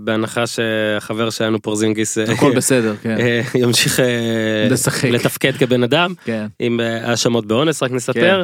בהנחה 0.00 0.46
שהחבר 0.46 1.30
שלנו 1.30 1.62
פורזינגיס 1.62 2.18
אה, 2.18 2.32
הכל 2.32 2.56
בסדר 2.56 2.96
כן. 3.02 3.20
אה, 3.20 3.40
ימשיך 3.54 4.00
אה, 4.00 4.66
לשחק. 4.70 5.08
לתפקד 5.08 5.56
כבן 5.56 5.82
אדם 5.82 6.14
כן. 6.24 6.46
עם 6.58 6.80
האשמות 6.80 7.46
באונס 7.46 7.82
רק 7.82 7.90
נספר. 7.90 8.42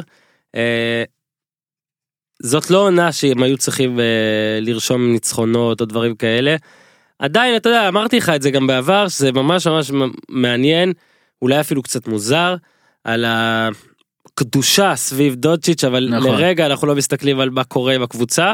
אה, 0.55 1.03
זאת 2.43 2.71
לא 2.71 2.77
עונה 2.77 3.11
שהם 3.11 3.43
היו 3.43 3.57
צריכים 3.57 3.99
לרשום 4.61 5.11
ניצחונות 5.11 5.81
או 5.81 5.85
דברים 5.85 6.15
כאלה. 6.15 6.55
עדיין 7.19 7.55
אתה 7.55 7.69
יודע 7.69 7.87
אמרתי 7.87 8.17
לך 8.17 8.29
את 8.29 8.41
זה 8.41 8.51
גם 8.51 8.67
בעבר 8.67 9.07
שזה 9.07 9.31
ממש 9.31 9.67
ממש 9.67 9.91
מעניין 10.29 10.93
אולי 11.41 11.59
אפילו 11.59 11.83
קצת 11.83 12.07
מוזר 12.07 12.55
על 13.03 13.25
הקדושה 13.27 14.95
סביב 14.95 15.35
דודצ'יץ' 15.35 15.83
אבל 15.83 16.09
נכון. 16.11 16.31
לרגע 16.31 16.65
אנחנו 16.65 16.87
לא 16.87 16.95
מסתכלים 16.95 17.39
על 17.39 17.49
מה 17.49 17.63
קורה 17.63 17.95
עם 17.95 18.03
הקבוצה. 18.03 18.53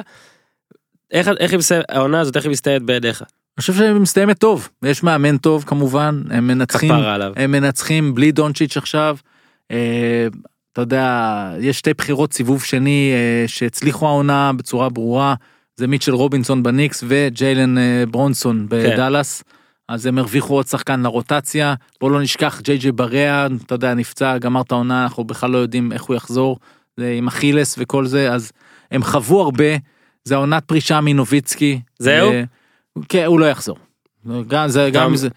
איך 1.14 1.28
איך 1.40 1.52
היא 1.52 1.58
מסתיימת 1.58 1.86
העונה 1.90 2.20
הזאת 2.20 2.36
איך 2.36 2.46
היא 2.46 2.52
מסתיימת 2.52 2.82
בידיך? 2.82 3.22
אני 3.22 3.62
חושב 3.62 3.74
שהיא 3.74 3.94
מסתיימת 3.94 4.38
טוב. 4.38 4.70
יש 4.84 5.04
מאמן 5.04 5.38
טוב 5.38 5.64
כמובן. 5.68 6.22
הם 6.30 6.48
מנצחים. 6.48 6.92
הם 7.36 7.52
מנצחים 7.52 8.16
בלי 8.16 8.32
דונצ'יץ' 8.32 8.78
עכשיו. 8.78 9.18
אה, 9.72 10.28
אתה 10.74 10.82
יודע 10.82 11.54
יש 11.60 11.80
שתי 11.80 11.94
בחירות 11.94 12.34
סיבוב 12.34 12.64
שני 12.64 13.12
אה, 13.14 13.48
שהצליחו 13.48 14.08
העונה 14.08 14.52
בצורה 14.54 14.90
ברורה. 14.90 15.36
זה 15.78 15.88
מיטשל 15.88 16.14
רובינסון 16.14 16.64
בניקס 16.64 17.04
וג'יילן 17.08 17.78
אה, 17.78 18.04
ברונסון 18.12 18.66
בדאלאס. 18.70 19.44
אז 19.90 20.06
הם 20.06 20.18
הרוויחו 20.18 20.54
עוד 20.54 20.68
שחקן 20.68 21.00
לרוטציה. 21.02 21.74
בוא 22.02 22.12
לא 22.12 22.22
נשכח 22.22 22.62
ג'יי 22.64 22.78
ג'יי 22.78 22.92
בריאה 22.92 23.48
אתה 23.66 23.76
יודע 23.76 23.94
נפצע 23.94 24.38
גמר 24.38 24.62
את 24.62 24.72
העונה 24.72 25.04
אנחנו 25.04 25.24
בכלל 25.24 25.52
לא 25.52 25.58
יודעים 25.58 25.92
איך 25.92 26.04
הוא 26.04 26.16
יחזור. 26.16 26.60
זה 26.98 27.16
עם 27.18 27.28
אכילס 27.28 27.76
וכל 27.78 28.06
זה 28.06 28.32
אז 28.32 28.52
הם 28.92 29.04
חוו 29.04 29.42
הרבה 29.42 29.66
זה 30.26 30.36
העונת 30.36 30.64
פרישה 30.66 31.02
מנוביצקי. 31.02 31.80
זהו? 32.00 32.32
אה, 32.32 32.44
כן, 33.10 33.24
הוא 33.26 33.40
לא 33.40 33.46
יחזור. 33.46 33.78
גם 34.48 34.68
זה, 34.70 34.90
גם 34.94 35.16
זה, 35.16 35.28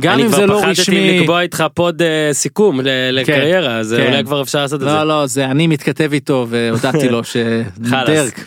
גם 0.00 0.20
אם 0.20 0.28
זה 0.28 0.46
לא 0.46 0.62
אני 0.62 0.70
רשמי. 0.70 0.84
כבר 0.84 0.94
פחדתי 0.94 1.20
לקבוע 1.20 1.40
איתך 1.40 1.64
פוד 1.74 2.02
אה, 2.02 2.28
סיכום 2.32 2.80
ל- 2.80 2.88
לקריירה, 3.12 3.76
אז 3.78 3.94
כן. 3.98 4.06
אולי 4.06 4.24
כבר 4.24 4.42
אפשר 4.42 4.60
לעשות 4.60 4.82
את 4.82 4.88
זה. 4.88 4.94
לא, 4.94 5.04
לא, 5.04 5.26
זה 5.26 5.44
אני 5.44 5.66
מתכתב 5.66 6.10
איתו 6.12 6.46
והודעתי 6.50 7.08
לו 7.08 7.20
חלאס. 7.24 7.32
שדרק, 7.32 8.40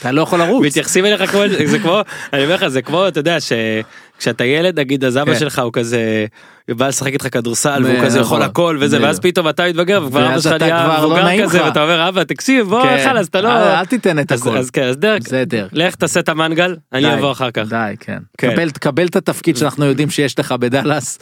אתה 0.00 0.12
לא 0.12 0.22
יכול 0.22 0.38
לרוץ. 0.38 0.66
מתייחסים 0.66 1.04
אליך 1.06 1.30
כמו, 1.30 1.40
זה 1.64 1.78
כמו, 1.78 2.00
אני 2.32 2.44
אומר 2.44 2.54
לך, 2.54 2.66
זה 2.68 2.82
כמו, 2.82 3.08
אתה 3.08 3.20
יודע, 3.20 3.36
שכשאתה 4.18 4.44
ילד, 4.44 4.80
נגיד, 4.80 5.04
אז 5.04 5.16
אבא 5.16 5.32
כן. 5.32 5.38
שלך 5.38 5.58
הוא 5.58 5.72
כזה, 5.72 6.26
בא 6.70 6.88
לשחק 6.88 7.12
איתך 7.12 7.26
כדורסל, 7.32 7.82
והוא 7.84 8.04
כזה 8.04 8.18
יכול. 8.18 8.42
הכל 8.42 8.78
וזה, 8.80 9.02
ואז. 9.02 9.20
פתאום 9.20 9.48
אתה 9.48 9.68
מתבגר, 9.68 10.04
וכבר 10.06 10.26
אבא 10.26 10.40
שלך 10.40 10.62
נהיה 10.62 10.86
לא 10.86 11.08
מבוגר 11.08 11.44
כזה. 11.44 11.64
ואתה 11.64 11.82
אומר, 11.82 12.08
אבא, 12.08 12.24
תקשיב, 12.24 12.68
בוא, 12.68 12.82
כן. 12.82 13.04
חלאס, 13.04 13.28
אתה 13.28 13.40
לא... 13.40 13.48
אל 13.48 13.62
אל 13.62 13.84
תיתן 13.84 14.18
את 14.18 14.32
הכל. 14.32 14.58
אז 14.58 14.70
כן, 14.70 14.82
אז 14.82 14.96
דרק. 14.96 15.22
לך 15.72 15.94
תעשה 15.94 16.20
את 16.20 16.28
המנגל, 16.28 16.76
אני 16.92 17.14
אבוא 17.14 17.32
אחר 17.32 17.50
כך. 17.50 17.68
די, 17.68 17.94
כן. 18.00 18.18
כן. 18.38 18.68
קבל, 18.80 19.06
את 19.06 19.16
התפקיד 19.16 19.56
שאנחנו 19.56 19.84
יודעים 19.84 20.10
שיש 20.10 20.38
לך 20.38 20.52
בדאלאס, 20.52 21.18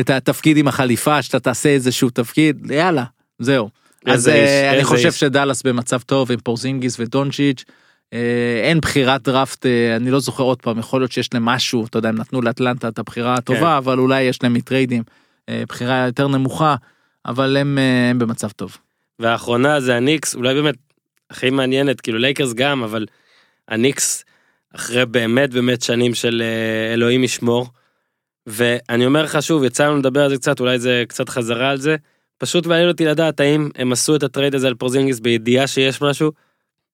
את 0.00 0.10
התפקיד 0.10 0.56
עם 0.56 0.68
החליפה, 0.68 1.22
שאתה 1.22 1.40
תעשה 1.40 1.68
איזשהו 1.68 2.10
תפקיד, 2.10 2.70
יאללה, 2.70 3.04
זהו. 3.38 3.68
אז 4.06 4.28
אה, 4.28 4.74
אני 4.74 4.84
חושב. 4.84 5.12
שדאלאס 5.12 5.62
במצב 5.62 6.00
טוב 6.00 6.32
עם 6.32 6.38
פורזינגיס 6.38 7.00
ודונצ'יץ'. 7.00 7.64
אה, 8.12 8.60
אין 8.62 8.80
בחירת 8.80 9.22
דראפט, 9.22 9.66
אה, 9.66 9.96
אני 9.96 10.10
לא 10.10 10.20
זוכר 10.20 10.42
עוד 10.42 10.62
פעם, 10.62 10.78
יכול 10.78 11.00
להיות 11.00 11.12
שיש 11.12 11.34
להם 11.34 11.44
משהו, 11.44 11.86
אתה 11.86 11.98
יודע, 11.98 12.08
הם 12.08 12.18
נתנו 12.18 12.42
לאטלנטה 12.42 12.88
את 12.88 12.98
הבחירה 12.98 13.34
הטובה, 13.34 13.60
כן. 13.60 13.66
אבל 13.66 13.98
אולי 13.98 14.22
יש 14.22 14.42
להם 14.42 14.54
מטריידים, 14.54 15.02
אה, 15.48 15.62
בחירה 15.68 16.06
יותר 16.06 16.28
נמוכה, 16.28 16.76
אבל 17.26 17.56
הם 17.56 17.78
הם 18.10 18.18
במצב 18.18 18.50
טוב. 18.50 18.76
והאחרונה 19.18 19.80
זה 19.80 19.96
הניקס, 19.96 20.34
אולי 20.34 20.54
באמת 20.54 20.74
הכי 21.30 21.50
מעניינת, 21.50 22.00
כאילו 22.00 22.18
לייקרס 22.18 22.52
גם, 22.52 22.82
אבל 22.82 23.06
הניקס, 23.68 24.24
אחרי 24.74 25.06
באמת 25.06 25.50
באמת 25.50 25.82
שנים 25.82 26.14
של 26.14 26.42
אלוהים 26.92 27.24
ישמור, 27.24 27.66
ואני 28.46 29.06
אומר 29.06 29.22
לך 29.22 29.42
שוב, 29.42 29.64
יצא 29.64 29.86
לנו 29.86 29.98
לדבר 29.98 30.24
על 30.24 30.30
זה 30.30 30.36
קצת, 30.36 30.60
אולי 30.60 30.78
זה 30.78 31.04
קצת 31.08 31.28
חזרה 31.28 31.70
על 31.70 31.76
זה, 31.76 31.96
פשוט 32.38 32.66
מעניין 32.66 32.88
אותי 32.88 33.04
לדעת 33.04 33.40
האם 33.40 33.68
הם 33.76 33.92
עשו 33.92 34.16
את 34.16 34.22
ה 34.22 34.27
trade 34.27 34.54
הזה 34.54 34.66
על 34.66 34.74
פורזינגיס 34.74 35.20
בידיעה 35.20 35.66
שיש 35.66 36.02
משהו, 36.02 36.32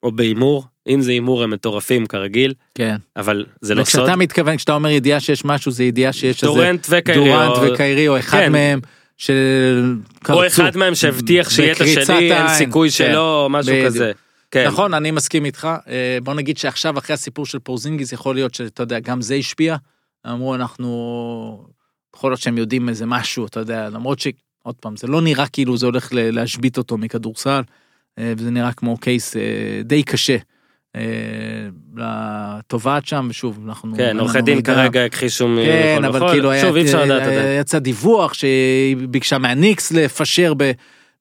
או 0.02 0.12
בהימור, 0.12 0.64
אם 0.88 1.02
זה 1.02 1.10
הימור 1.10 1.42
הם 1.42 1.50
מטורפים 1.50 2.06
כרגיל, 2.06 2.54
כן. 2.74 2.96
אבל 3.16 3.46
זה 3.60 3.74
לא 3.74 3.84
סוד. 3.84 4.00
וכשאתה 4.00 4.16
מתכוון, 4.16 4.56
כשאתה 4.56 4.74
אומר 4.74 4.90
ידיעה 4.90 5.20
שיש 5.20 5.44
משהו, 5.44 5.70
זה 5.72 5.84
ידיעה 5.84 6.12
שיש 6.12 6.44
איזה 6.44 6.54
דורנט 6.54 6.86
וקיירי, 6.90 7.24
דורנט 7.24 7.56
או- 7.56 7.72
וקיירי, 7.72 8.08
או 8.08 8.18
אחד 8.18 8.38
כן. 8.38 8.52
מהם, 8.52 8.80
של... 9.16 9.94
או 10.28 10.46
אחד 10.46 10.76
מהם 10.76 10.94
שהבטיח 10.94 11.50
שיהיה 11.50 11.72
את 11.72 11.80
השני, 11.80 12.32
אין 12.32 12.48
סיכוי 12.48 12.88
כן. 12.88 12.94
שלא, 12.94 13.44
או 13.44 13.50
משהו 13.50 13.72
בדיוק. 13.72 13.86
כזה. 13.86 14.12
כן. 14.50 14.66
נכון, 14.66 14.94
אני 14.94 15.10
מסכים 15.10 15.44
איתך. 15.44 15.68
אה, 15.88 16.18
בוא 16.22 16.34
נגיד 16.34 16.58
שעכשיו, 16.58 16.98
אחרי 16.98 17.14
הסיפור 17.14 17.46
של 17.46 17.58
פורזינגיס, 17.58 18.12
יכול 18.12 18.34
להיות 18.34 18.54
שאתה 18.54 18.82
יודע, 18.82 18.98
גם 19.00 19.20
זה 19.20 19.34
השפיע. 19.34 19.76
אמרו, 20.26 20.54
אנחנו... 20.54 21.66
יכול 22.16 22.30
להיות 22.30 22.40
שהם 22.40 22.58
יודעים 22.58 22.88
איזה 22.88 23.06
משהו, 23.06 23.46
אתה 23.46 23.60
יודע, 23.60 23.88
למרות 23.88 24.20
ש... 24.20 24.26
עוד 24.62 24.74
פעם, 24.74 24.96
זה 24.96 25.06
לא 25.06 25.20
נראה 25.20 25.46
כאילו 25.46 25.76
זה 25.76 25.86
הולך 25.86 26.08
להשבית 26.12 26.78
אותו 26.78 26.98
מכדורסל, 26.98 27.60
וזה 28.20 28.50
נראה 28.50 28.72
כמו 28.72 28.96
קייס 28.96 29.36
אה, 29.36 29.42
די 29.84 30.02
קשה. 30.02 30.36
אה, 30.96 31.02
לתובעת 31.96 33.06
שם, 33.06 33.26
ושוב, 33.30 33.58
אנחנו... 33.68 33.96
כן, 33.96 34.18
עורכי 34.20 34.42
דין. 34.42 34.62
כרגע 34.62 35.04
הכחישו. 35.04 35.48
כן, 35.64 36.04
אבל 36.04 36.16
וכל. 36.22 36.30
כאילו 36.32 36.50
שוב, 36.60 36.76
אי 36.76 36.82
אפשר 36.82 37.04
לדעת 37.04 37.22
את 37.22 37.26
זה. 37.26 37.56
יצא 37.60 37.78
דיווח 37.78 38.32
שהיא 38.34 38.96
ביקשה 39.08 39.38
מהניקס 39.38 39.92
לפשר 39.92 40.52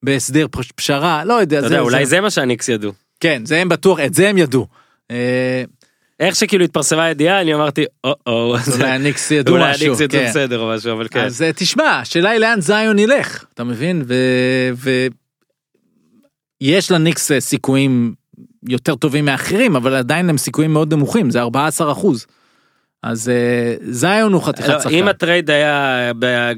בהסדר 0.04 0.46
פש- 0.52 0.72
פשרה, 0.72 1.24
לא 1.26 1.34
יודע. 1.34 1.58
יודע, 1.58 1.80
אולי 1.80 2.06
זה 2.06 2.22
מה 2.22 2.30
שהניקס 2.30 2.70
ידעו. 2.70 2.92
כן, 3.20 3.42
זה 3.46 3.58
הם 3.62 3.70
בטוח, 3.70 4.00
את 4.00 4.14
זה 4.14 4.30
הם 4.30 4.38
ידעו. 4.38 4.68
אה, 5.12 5.64
איך 6.20 6.36
שכאילו 6.36 6.66
התפרסמה 6.66 7.04
הידיעה, 7.04 7.42
אני 7.42 7.54
אמרתי, 7.54 7.86
או-או, 8.04 8.56
אז 8.58 8.76
אולי 8.82 8.90
הניקס 8.92 9.32
ידעו 9.32 9.56
אולי 9.56 9.72
משהו. 9.72 9.86
הניקס 9.86 10.02
יצאו 10.02 10.20
כן. 10.20 10.26
בסדר 10.30 10.60
או 10.60 10.70
משהו, 10.76 10.92
אבל 10.94 11.08
כן. 11.08 11.20
אז 11.26 11.42
אה, 11.42 11.54
תשמע, 11.56 11.84
השאלה 12.00 12.30
היא 12.30 12.40
לאן 12.40 12.62
זיון 12.62 13.00
ילך, 13.00 13.46
אתה 13.54 13.64
מבין? 13.64 14.04
יש 16.62 16.92
לניקס 16.92 17.32
אה, 17.32 17.40
סיכויים 17.40 18.14
יותר 18.70 18.96
טובים 18.96 19.26
מאחרים, 19.26 19.76
אבל 19.76 19.96
עדיין 19.96 20.30
הם 20.30 20.38
סיכויים 20.38 20.74
מאוד 20.74 20.94
נמוכים, 20.94 21.30
זה 21.30 21.42
14 21.42 21.92
אחוז. 21.92 22.26
אז 23.04 23.30
אה, 23.30 23.76
זיון 23.92 24.34
הוא 24.34 24.42
חתיכת 24.44 24.70
לא, 24.70 24.80
שחקן. 24.80 24.96
אם 24.96 25.08
הטרייד 25.08 25.50
היה 25.50 26.12
ב- 26.20 26.52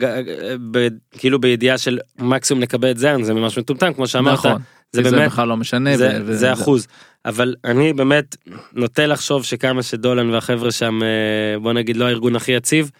ב- 0.71 0.87
כאילו 1.11 1.39
בידיעה 1.41 1.77
של 1.77 1.99
מקסימום 2.19 2.63
נקבל 2.63 2.91
את 2.91 2.97
זה, 2.97 3.15
זה 3.21 3.33
ממש 3.33 3.57
מטומטם, 3.59 3.93
כמו 3.93 4.07
שאמרת, 4.07 4.33
נכון, 4.33 4.61
זה 4.91 5.03
זה 5.03 5.11
באמת, 5.11 5.31
בכלל 5.31 5.47
לא 5.47 5.57
משנה. 5.57 5.97
זה- 5.97 6.19
ו- 6.21 6.27
ו- 6.27 6.33
זה 6.33 6.53
אחוז. 6.53 6.87
אבל 7.25 7.55
אני 7.65 7.93
באמת 7.93 8.35
נוטה 8.73 9.07
לחשוב 9.07 9.43
שכמה 9.43 9.83
שדולן 9.83 10.29
והחבר'ה 10.29 10.71
שם, 10.71 10.99
אה, 11.03 11.59
בוא 11.59 11.73
נגיד 11.73 11.97
לא 11.97 12.05
הארגון 12.05 12.35
הכי 12.35 12.51
יציב, 12.51 12.91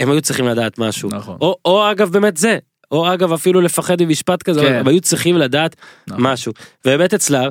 הם 0.00 0.10
היו 0.10 0.20
צריכים 0.20 0.46
לדעת 0.46 0.78
משהו. 0.78 1.08
נכון. 1.12 1.36
או, 1.40 1.56
או 1.64 1.90
אגב 1.90 2.12
באמת 2.12 2.36
זה, 2.36 2.58
או 2.90 3.14
אגב 3.14 3.32
אפילו 3.32 3.60
לפחד 3.60 4.02
ממשפט 4.02 4.42
כזה, 4.42 4.60
כן. 4.60 4.72
הם 4.72 4.88
היו 4.88 5.00
צריכים 5.00 5.36
לדעת 5.36 5.76
נכון. 6.08 6.26
משהו. 6.26 6.52
ובאמת 6.84 7.14
אצלם, 7.14 7.48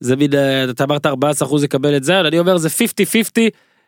זה 0.00 0.16
מין, 0.16 0.34
אה, 0.34 0.70
אתה 0.70 0.84
אמרת 0.84 1.06
14% 1.06 1.64
יקבל 1.64 1.96
את 1.96 2.04
זה, 2.04 2.18
אבל 2.18 2.26
אני 2.26 2.38
אומר 2.38 2.56
זה 2.56 2.68
50-50, 2.68 2.72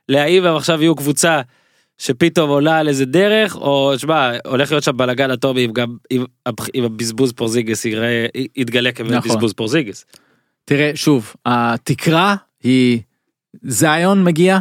להאם 0.08 0.44
הם 0.44 0.56
עכשיו 0.56 0.82
יהיו 0.82 0.96
קבוצה 0.96 1.40
שפתאום 1.98 2.50
עולה 2.50 2.78
על 2.78 2.88
איזה 2.88 3.04
דרך, 3.04 3.56
או 3.56 3.94
שמע, 3.96 4.32
הולך 4.46 4.70
להיות 4.70 4.84
שם 4.84 4.96
בלאגן 4.96 5.30
אטומי 5.30 5.64
אם 5.64 5.72
גם 5.72 5.96
אם, 6.10 6.24
אם 6.74 6.84
הבזבוז 6.84 7.32
פורזיגס 7.32 7.84
יראה, 7.84 8.26
יתגלה 8.56 8.90
נכון. 8.90 9.20
כבזבוז 9.20 9.52
פורזיגס. 9.52 10.04
תראה, 10.64 10.90
שוב, 10.94 11.34
התקרה 11.46 12.36
היא 12.62 13.00
זיון 13.62 14.24
מגיע, 14.24 14.58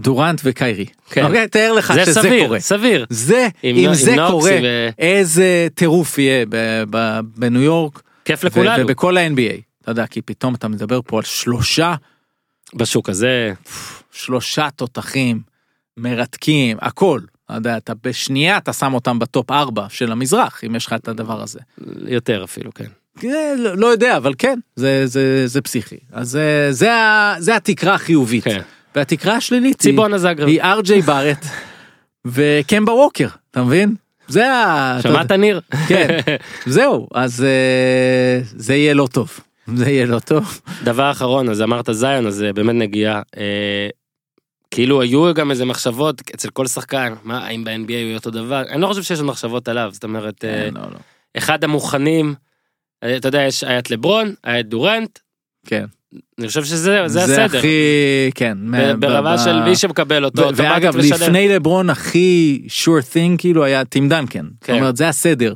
דורנט 0.00 0.40
וקיירי. 0.44 0.86
כן. 1.10 1.24
אוקיי, 1.24 1.48
תאר 1.48 1.72
לך 1.72 1.92
זה 1.94 2.02
שזה 2.04 2.20
סביר, 2.22 2.44
קורה. 2.46 2.60
סביר. 2.60 3.06
זה, 3.10 3.48
עם 3.62 3.76
אם 3.76 3.86
נו- 3.86 3.94
זה 3.94 4.10
עם 4.12 4.16
נוקס, 4.18 4.30
קורה, 4.32 4.58
ו- 4.62 4.88
איזה 4.98 5.68
טירוף 5.74 6.18
יהיה 6.18 6.44
בניו 7.36 7.62
יורק, 7.62 8.02
כיף 8.24 8.44
לכולנו. 8.44 8.84
ובכל 8.84 9.16
ה-NBA. 9.16 9.60
אתה 9.82 9.90
יודע, 9.90 10.06
כי 10.06 10.22
פתאום 10.22 10.54
אתה 10.54 10.68
מדבר 10.68 11.00
פה 11.06 11.16
על 11.16 11.22
שלושה, 11.22 11.94
בשוק 12.74 13.08
הזה, 13.08 13.52
שלושה 14.12 14.68
תותחים 14.76 15.40
מרתקים, 15.96 16.76
הכל. 16.80 17.20
אתה 17.46 17.54
יודע, 17.58 17.76
אתה 17.76 17.92
בשנייה 18.04 18.56
אתה 18.56 18.72
שם 18.72 18.94
אותם 18.94 19.18
בטופ 19.18 19.50
ארבע 19.50 19.86
של 19.88 20.12
המזרח, 20.12 20.60
אם 20.66 20.74
יש 20.76 20.86
לך 20.86 20.92
את 20.92 21.08
הדבר 21.08 21.42
הזה. 21.42 21.58
יותר 22.06 22.44
אפילו, 22.44 22.74
כן. 22.74 22.84
כן, 23.20 23.56
לא, 23.58 23.76
לא 23.76 23.86
יודע, 23.86 24.16
אבל 24.16 24.34
כן, 24.38 24.58
זה, 24.76 25.06
זה, 25.06 25.46
זה 25.46 25.60
פסיכי. 25.60 25.96
אז 26.12 26.28
זה, 26.30 26.68
זה, 26.70 26.94
ה- 26.94 27.34
זה 27.38 27.56
התקרה 27.56 27.94
החיובית. 27.94 28.44
כן. 28.44 28.60
והתקרה 28.94 29.36
השלילית 29.36 29.82
היא. 29.82 30.00
היא 30.46 30.62
אר.ג'יי 30.62 31.02
בארט 31.02 31.44
וקמבה 32.24 32.92
ווקר, 32.92 33.28
אתה 33.50 33.62
מבין? 33.62 33.94
זה 34.28 34.52
ה... 34.52 34.98
שמעת 35.02 35.32
ניר? 35.32 35.60
כן, 35.88 36.18
זהו, 36.66 37.08
אז 37.14 37.44
אה, 37.44 38.40
זה 38.42 38.74
יהיה 38.74 38.94
לא 38.94 39.08
טוב. 39.12 39.40
זה 39.76 39.90
יהיה 39.90 40.06
לא 40.06 40.18
טוב. 40.18 40.60
דבר 40.84 41.10
אחרון, 41.10 41.48
אז 41.48 41.62
אמרת 41.62 41.88
זיון, 41.92 42.26
אז 42.26 42.34
זה 42.34 42.52
באמת 42.52 42.74
נגיעה. 42.74 43.22
אה, 43.36 43.88
כאילו 44.70 45.00
היו 45.00 45.34
גם 45.34 45.50
איזה 45.50 45.64
מחשבות 45.64 46.22
אצל 46.34 46.50
כל 46.50 46.66
שחקן, 46.66 47.14
מה, 47.22 47.46
האם 47.46 47.64
ב-NBA 47.64 47.86
הוא 47.86 47.90
יהיה 47.90 48.16
אותו 48.16 48.30
דבר? 48.30 48.62
אני 48.68 48.80
לא 48.80 48.86
חושב 48.86 49.02
שיש 49.02 49.18
עוד 49.18 49.28
מחשבות 49.28 49.68
עליו, 49.68 49.90
זאת 49.92 50.04
אומרת, 50.04 50.44
אה, 50.44 50.68
לא, 50.72 50.80
לא. 50.80 50.98
אחד 51.36 51.64
המוכנים, 51.64 52.34
אה, 53.02 53.16
אתה 53.16 53.28
יודע, 53.28 53.42
יש, 53.42 53.64
היה 53.64 53.78
את 53.78 53.90
לברון, 53.90 54.34
היה 54.44 54.60
את 54.60 54.68
דורנט, 54.68 55.18
כן. 55.66 55.84
אני 56.38 56.48
חושב 56.48 56.64
שזה 56.64 56.76
זה 57.06 57.26
זה 57.26 57.44
הסדר. 57.44 57.58
הכי, 57.58 57.68
כן. 58.34 58.58
ב- 58.72 58.92
ברמה 58.92 59.36
ב- 59.36 59.38
של 59.44 59.62
מי 59.62 59.76
שמקבל 59.76 60.24
אותו, 60.24 60.42
ו- 60.42 60.50
ואגב, 60.54 60.96
משדר. 60.96 61.16
לפני 61.26 61.48
לברון 61.48 61.90
הכי 61.90 62.62
sure 62.68 63.12
thing 63.14 63.38
כאילו 63.38 63.64
היה 63.64 63.84
טים 63.84 64.08
דנקן. 64.08 64.44
זאת 64.44 64.64
כן. 64.64 64.74
אומרת, 64.74 64.96
זה 64.96 65.08
הסדר. 65.08 65.54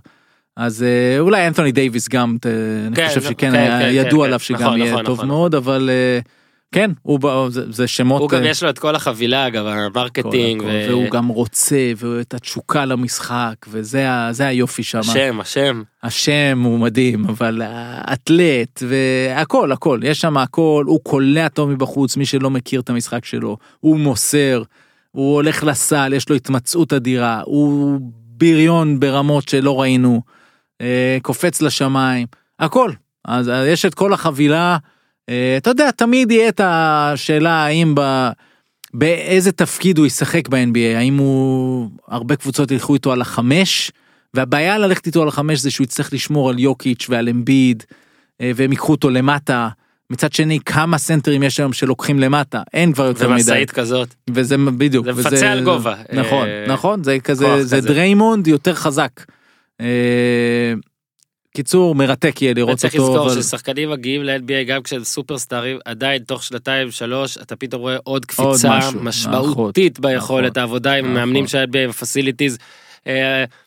אז 0.56 0.82
אה, 0.82 1.18
אולי 1.20 1.46
אנתוני 1.46 1.72
דייוויס 1.72 2.08
גם, 2.08 2.36
ת- 2.40 2.46
אני 2.86 2.96
כן, 2.96 3.08
חושב 3.08 3.20
זה- 3.20 3.28
שכן, 3.28 3.50
כן, 3.50 3.54
היה 3.54 3.78
כן, 3.80 3.90
ידוע 3.92 4.20
כן, 4.20 4.26
עליו 4.26 4.38
כן. 4.38 4.44
שגם 4.44 4.60
נכון, 4.62 4.78
יהיה 4.78 4.92
נכון, 4.92 5.04
טוב 5.04 5.16
נכון. 5.16 5.28
מאוד, 5.28 5.54
אבל 5.54 5.90
אה, 5.92 6.18
כן, 6.74 6.90
הוא 7.02 7.20
זה- 7.50 7.72
זה 7.72 7.86
שמות... 7.86 8.20
הוא 8.20 8.28
גם 8.30 8.42
אה, 8.42 8.48
יש 8.48 8.62
לו 8.62 8.70
את 8.70 8.78
כל 8.78 8.94
החבילה, 8.96 9.46
אגב, 9.46 9.66
ה 9.66 9.75
marketing, 9.75 10.62
ו- 10.62 10.86
והוא 10.88 11.10
גם 11.10 11.28
רוצה, 11.28 11.76
ואת 11.96 12.34
התשוקה 12.34 12.84
למשחק, 12.84 13.54
וזה 13.68 14.06
זה 14.30 14.46
היופי 14.46 14.82
שם. 14.82 14.98
השם, 14.98 15.38
השם. 15.40 15.82
השם 16.02 16.60
הוא 16.64 16.78
מדהים, 16.78 17.24
אבל 17.28 17.62
האתלט 17.64 18.82
והכל, 18.88 19.72
הכל, 19.72 20.00
יש 20.02 20.20
שם 20.20 20.36
הכל, 20.36 20.84
הוא 20.86 21.00
קולע 21.02 21.48
טוב 21.48 21.70
מבחוץ, 21.70 22.16
מי 22.16 22.26
שלא 22.26 22.50
מכיר 22.50 22.80
את 22.80 22.90
המשחק 22.90 23.24
שלו, 23.24 23.56
הוא 23.80 23.98
מוסר, 23.98 24.62
הוא 25.10 25.34
הולך 25.34 25.64
לסל, 25.64 26.12
יש 26.16 26.28
לו 26.28 26.36
התמצאות 26.36 26.92
אדירה, 26.92 27.40
הוא 27.44 27.98
בריון 28.36 29.00
ברמות 29.00 29.48
שלא 29.48 29.80
ראינו, 29.80 30.22
אה, 30.80 31.18
קופץ 31.22 31.62
לשמיים, 31.62 32.26
הכל. 32.58 32.90
אז 33.24 33.50
יש 33.66 33.84
את 33.84 33.94
כל 33.94 34.12
החבילה, 34.12 34.76
אתה 35.58 35.70
יודע, 35.70 35.90
תמיד 35.90 36.30
יהיה 36.30 36.48
את 36.48 36.60
השאלה 36.64 37.52
האם 37.64 37.94
ב... 37.96 38.28
באיזה 38.94 39.52
תפקיד 39.52 39.98
הוא 39.98 40.06
ישחק 40.06 40.48
ב-NBA, 40.48 40.96
האם 40.96 41.16
הוא, 41.16 41.88
הרבה 42.08 42.36
קבוצות 42.36 42.70
ילכו 42.70 42.94
איתו 42.94 43.12
על 43.12 43.20
החמש, 43.20 43.90
והבעיה 44.34 44.78
ללכת 44.78 45.06
איתו 45.06 45.22
על 45.22 45.28
החמש 45.28 45.60
זה 45.60 45.70
שהוא 45.70 45.84
יצטרך 45.84 46.12
לשמור 46.12 46.50
על 46.50 46.58
יוקיץ' 46.58 47.06
ועל 47.10 47.28
אמביד, 47.28 47.82
אה, 48.40 48.50
והם 48.56 48.70
ייקחו 48.72 48.92
אותו 48.92 49.10
למטה, 49.10 49.68
מצד 50.10 50.32
שני, 50.32 50.58
כמה 50.66 50.98
סנטרים 50.98 51.42
יש 51.42 51.60
היום 51.60 51.72
שלוקחים 51.72 52.18
למטה, 52.18 52.62
אין 52.74 52.92
כבר 52.92 53.04
יותר 53.04 53.28
מדי. 53.30 53.40
ומשאית 53.42 53.70
כזאת. 53.70 54.14
וזה 54.30 54.56
בדיוק. 54.58 55.04
זה 55.06 55.12
וזה- 55.14 55.28
מפצה 55.28 55.52
על 55.52 55.64
גובה. 55.64 55.94
נכון, 56.12 56.46
אה, 56.48 56.64
נכון, 56.68 57.04
זה 57.04 57.18
כזה, 57.24 57.64
זה 57.64 57.76
כזה. 57.76 57.88
דריימונד 57.88 58.46
יותר 58.46 58.74
חזק. 58.74 59.10
אה, 59.80 60.72
קיצור, 61.56 61.94
מרתק 61.94 62.42
יהיה 62.42 62.54
לראות 62.54 62.84
אותו. 62.84 62.86
לזכור 62.98 63.26
אבל- 63.32 63.42
ששחקנים 63.42 63.90
מגיעים 63.90 64.22
ל-NBA 64.22 64.64
גם 64.66 64.82
כשהם 64.82 65.04
סופרסטארים, 65.04 65.78
עדיין 65.84 66.22
תוך 66.22 66.42
שנתיים 66.42 66.90
שלוש 66.90 67.38
אתה 67.38 67.56
פתאום 67.56 67.82
רואה 67.82 67.96
עוד 68.04 68.24
קפיצה 68.26 68.78
משהו, 68.78 69.00
משמעותית 69.02 70.00
ביכולת 70.00 70.50
נכון, 70.50 70.60
העבודה 70.60 70.92
עם 70.94 71.04
נכון. 71.04 71.14
מאמנים 71.14 71.46
של 71.46 71.58
ה-NBA 71.58 71.90
ופסיליטיז. 71.90 72.58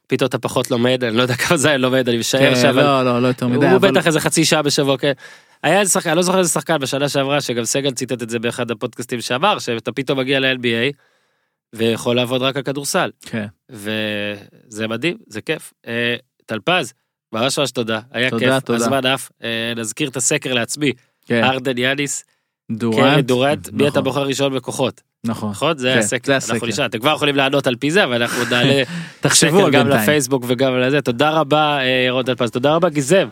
פתאום 0.07 0.27
אתה 0.27 0.37
פחות 0.39 0.71
לומד, 0.71 1.03
אני 1.03 1.17
לא 1.17 1.21
יודע 1.21 1.33
כמה 1.35 1.57
זה 1.57 1.77
לומד, 1.77 2.09
אני 2.09 2.17
משער 2.17 2.53
כן, 2.55 2.61
שאבל 2.61 2.83
לא, 2.83 3.05
לא, 3.05 3.21
לא 3.21 3.27
יותר 3.27 3.47
מדי. 3.47 3.67
הוא 3.67 3.75
אבל- 3.75 3.91
בטח 3.91 4.07
איזה 4.07 4.19
חצי 4.19 4.45
שעה 4.45 4.61
בשבוע, 4.61 4.97
כן. 4.97 5.11
היה 5.63 5.79
איזה 5.79 5.91
שחקן, 5.91 6.09
אני 6.09 6.17
לא 6.17 6.21
זוכר 6.21 6.39
איזה 6.39 6.49
שחקן 6.49 6.77
בשנה 6.79 7.09
שעברה, 7.09 7.41
שגם 7.41 7.65
סגל 7.65 7.91
ציטט 7.91 8.23
את 8.23 8.29
זה 8.29 8.39
באחד 8.39 8.71
הפודקאסטים 8.71 9.21
שעבר, 9.21 9.59
שאתה 9.59 9.91
פתאום 9.91 10.19
מגיע 10.19 10.39
ל-NBA 10.39 10.93
ויכול 11.73 12.15
לעבוד 12.15 12.41
רק 12.41 12.57
על 12.57 12.63
כדורסל. 12.63 13.09
כן. 13.21 13.45
וזה 13.69 14.87
מדהים, 14.87 15.17
זה 15.27 15.41
כיף. 15.41 15.73
אה, 15.87 16.15
טלפז, 16.45 16.93
ממש 17.33 17.59
ממש 17.59 17.71
תודה, 17.71 17.99
היה 18.11 18.29
תודה, 18.29 18.55
כיף, 18.55 18.63
תודה. 18.63 18.79
הזמן 18.79 19.05
עף. 19.05 19.29
אה, 19.43 19.73
נזכיר 19.75 20.09
את 20.09 20.15
הסקר 20.15 20.53
לעצמי, 20.53 20.91
כן. 21.25 21.43
ארדן 21.43 21.77
יאניס, 21.77 22.23
קרי 22.67 22.77
דורנט. 22.79 23.25
דורנט, 23.25 23.69
מי 23.71 23.83
אתה 23.83 23.89
נכון, 23.89 24.03
בוחר 24.03 24.23
ראשון 24.23 24.55
בכוחות, 24.55 25.01
נכון. 25.23 25.49
נכון? 25.49 25.77
זה 25.77 25.91
כן, 25.93 25.99
הסקר, 25.99 26.39
זה 26.39 26.53
אנחנו. 26.53 26.67
נשאל, 26.67 26.85
אתם 26.85 26.99
כבר 26.99 27.13
יכולים 27.15 27.35
לענות 27.35 27.67
על 27.67 27.75
פי 27.75 27.91
זה, 27.91 28.03
אבל 28.03 28.21
אנחנו 28.21 28.43
נעלה 28.51 28.83
תחשבו 29.19 29.57
גם 29.57 29.71
בינתיים. 29.71 30.01
לפייסבוק 30.01 30.43
וגם 30.47 30.79
לזה. 30.79 31.01
תודה 31.01 31.29
רבה 31.29 31.77
אה, 31.79 32.05
ירון 32.07 32.25
טלפז, 32.25 32.51
תודה 32.51 32.75
רבה 32.75 32.89
גיזם. 32.89 33.27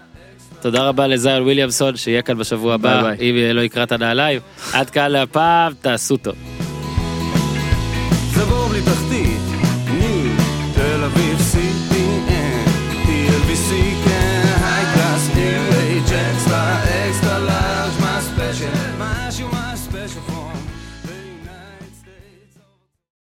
תודה 0.61 0.84
רבה 0.84 1.07
לזיון 1.07 1.41
וויליאמסון 1.43 1.95
שיהיה 1.95 2.22
כאן 2.22 2.38
בשבוע 2.38 2.73
הבא. 2.73 3.11
אם 3.22 3.35
אה, 3.38 3.53
לא 3.53 3.61
יקרא 3.61 3.84
את 3.84 3.91
הנעליים. 3.91 4.39
עד 4.73 4.89
כאן 4.89 5.11
להפעם, 5.11 5.73
תעשו 5.81 6.17
טוב. 6.17 6.64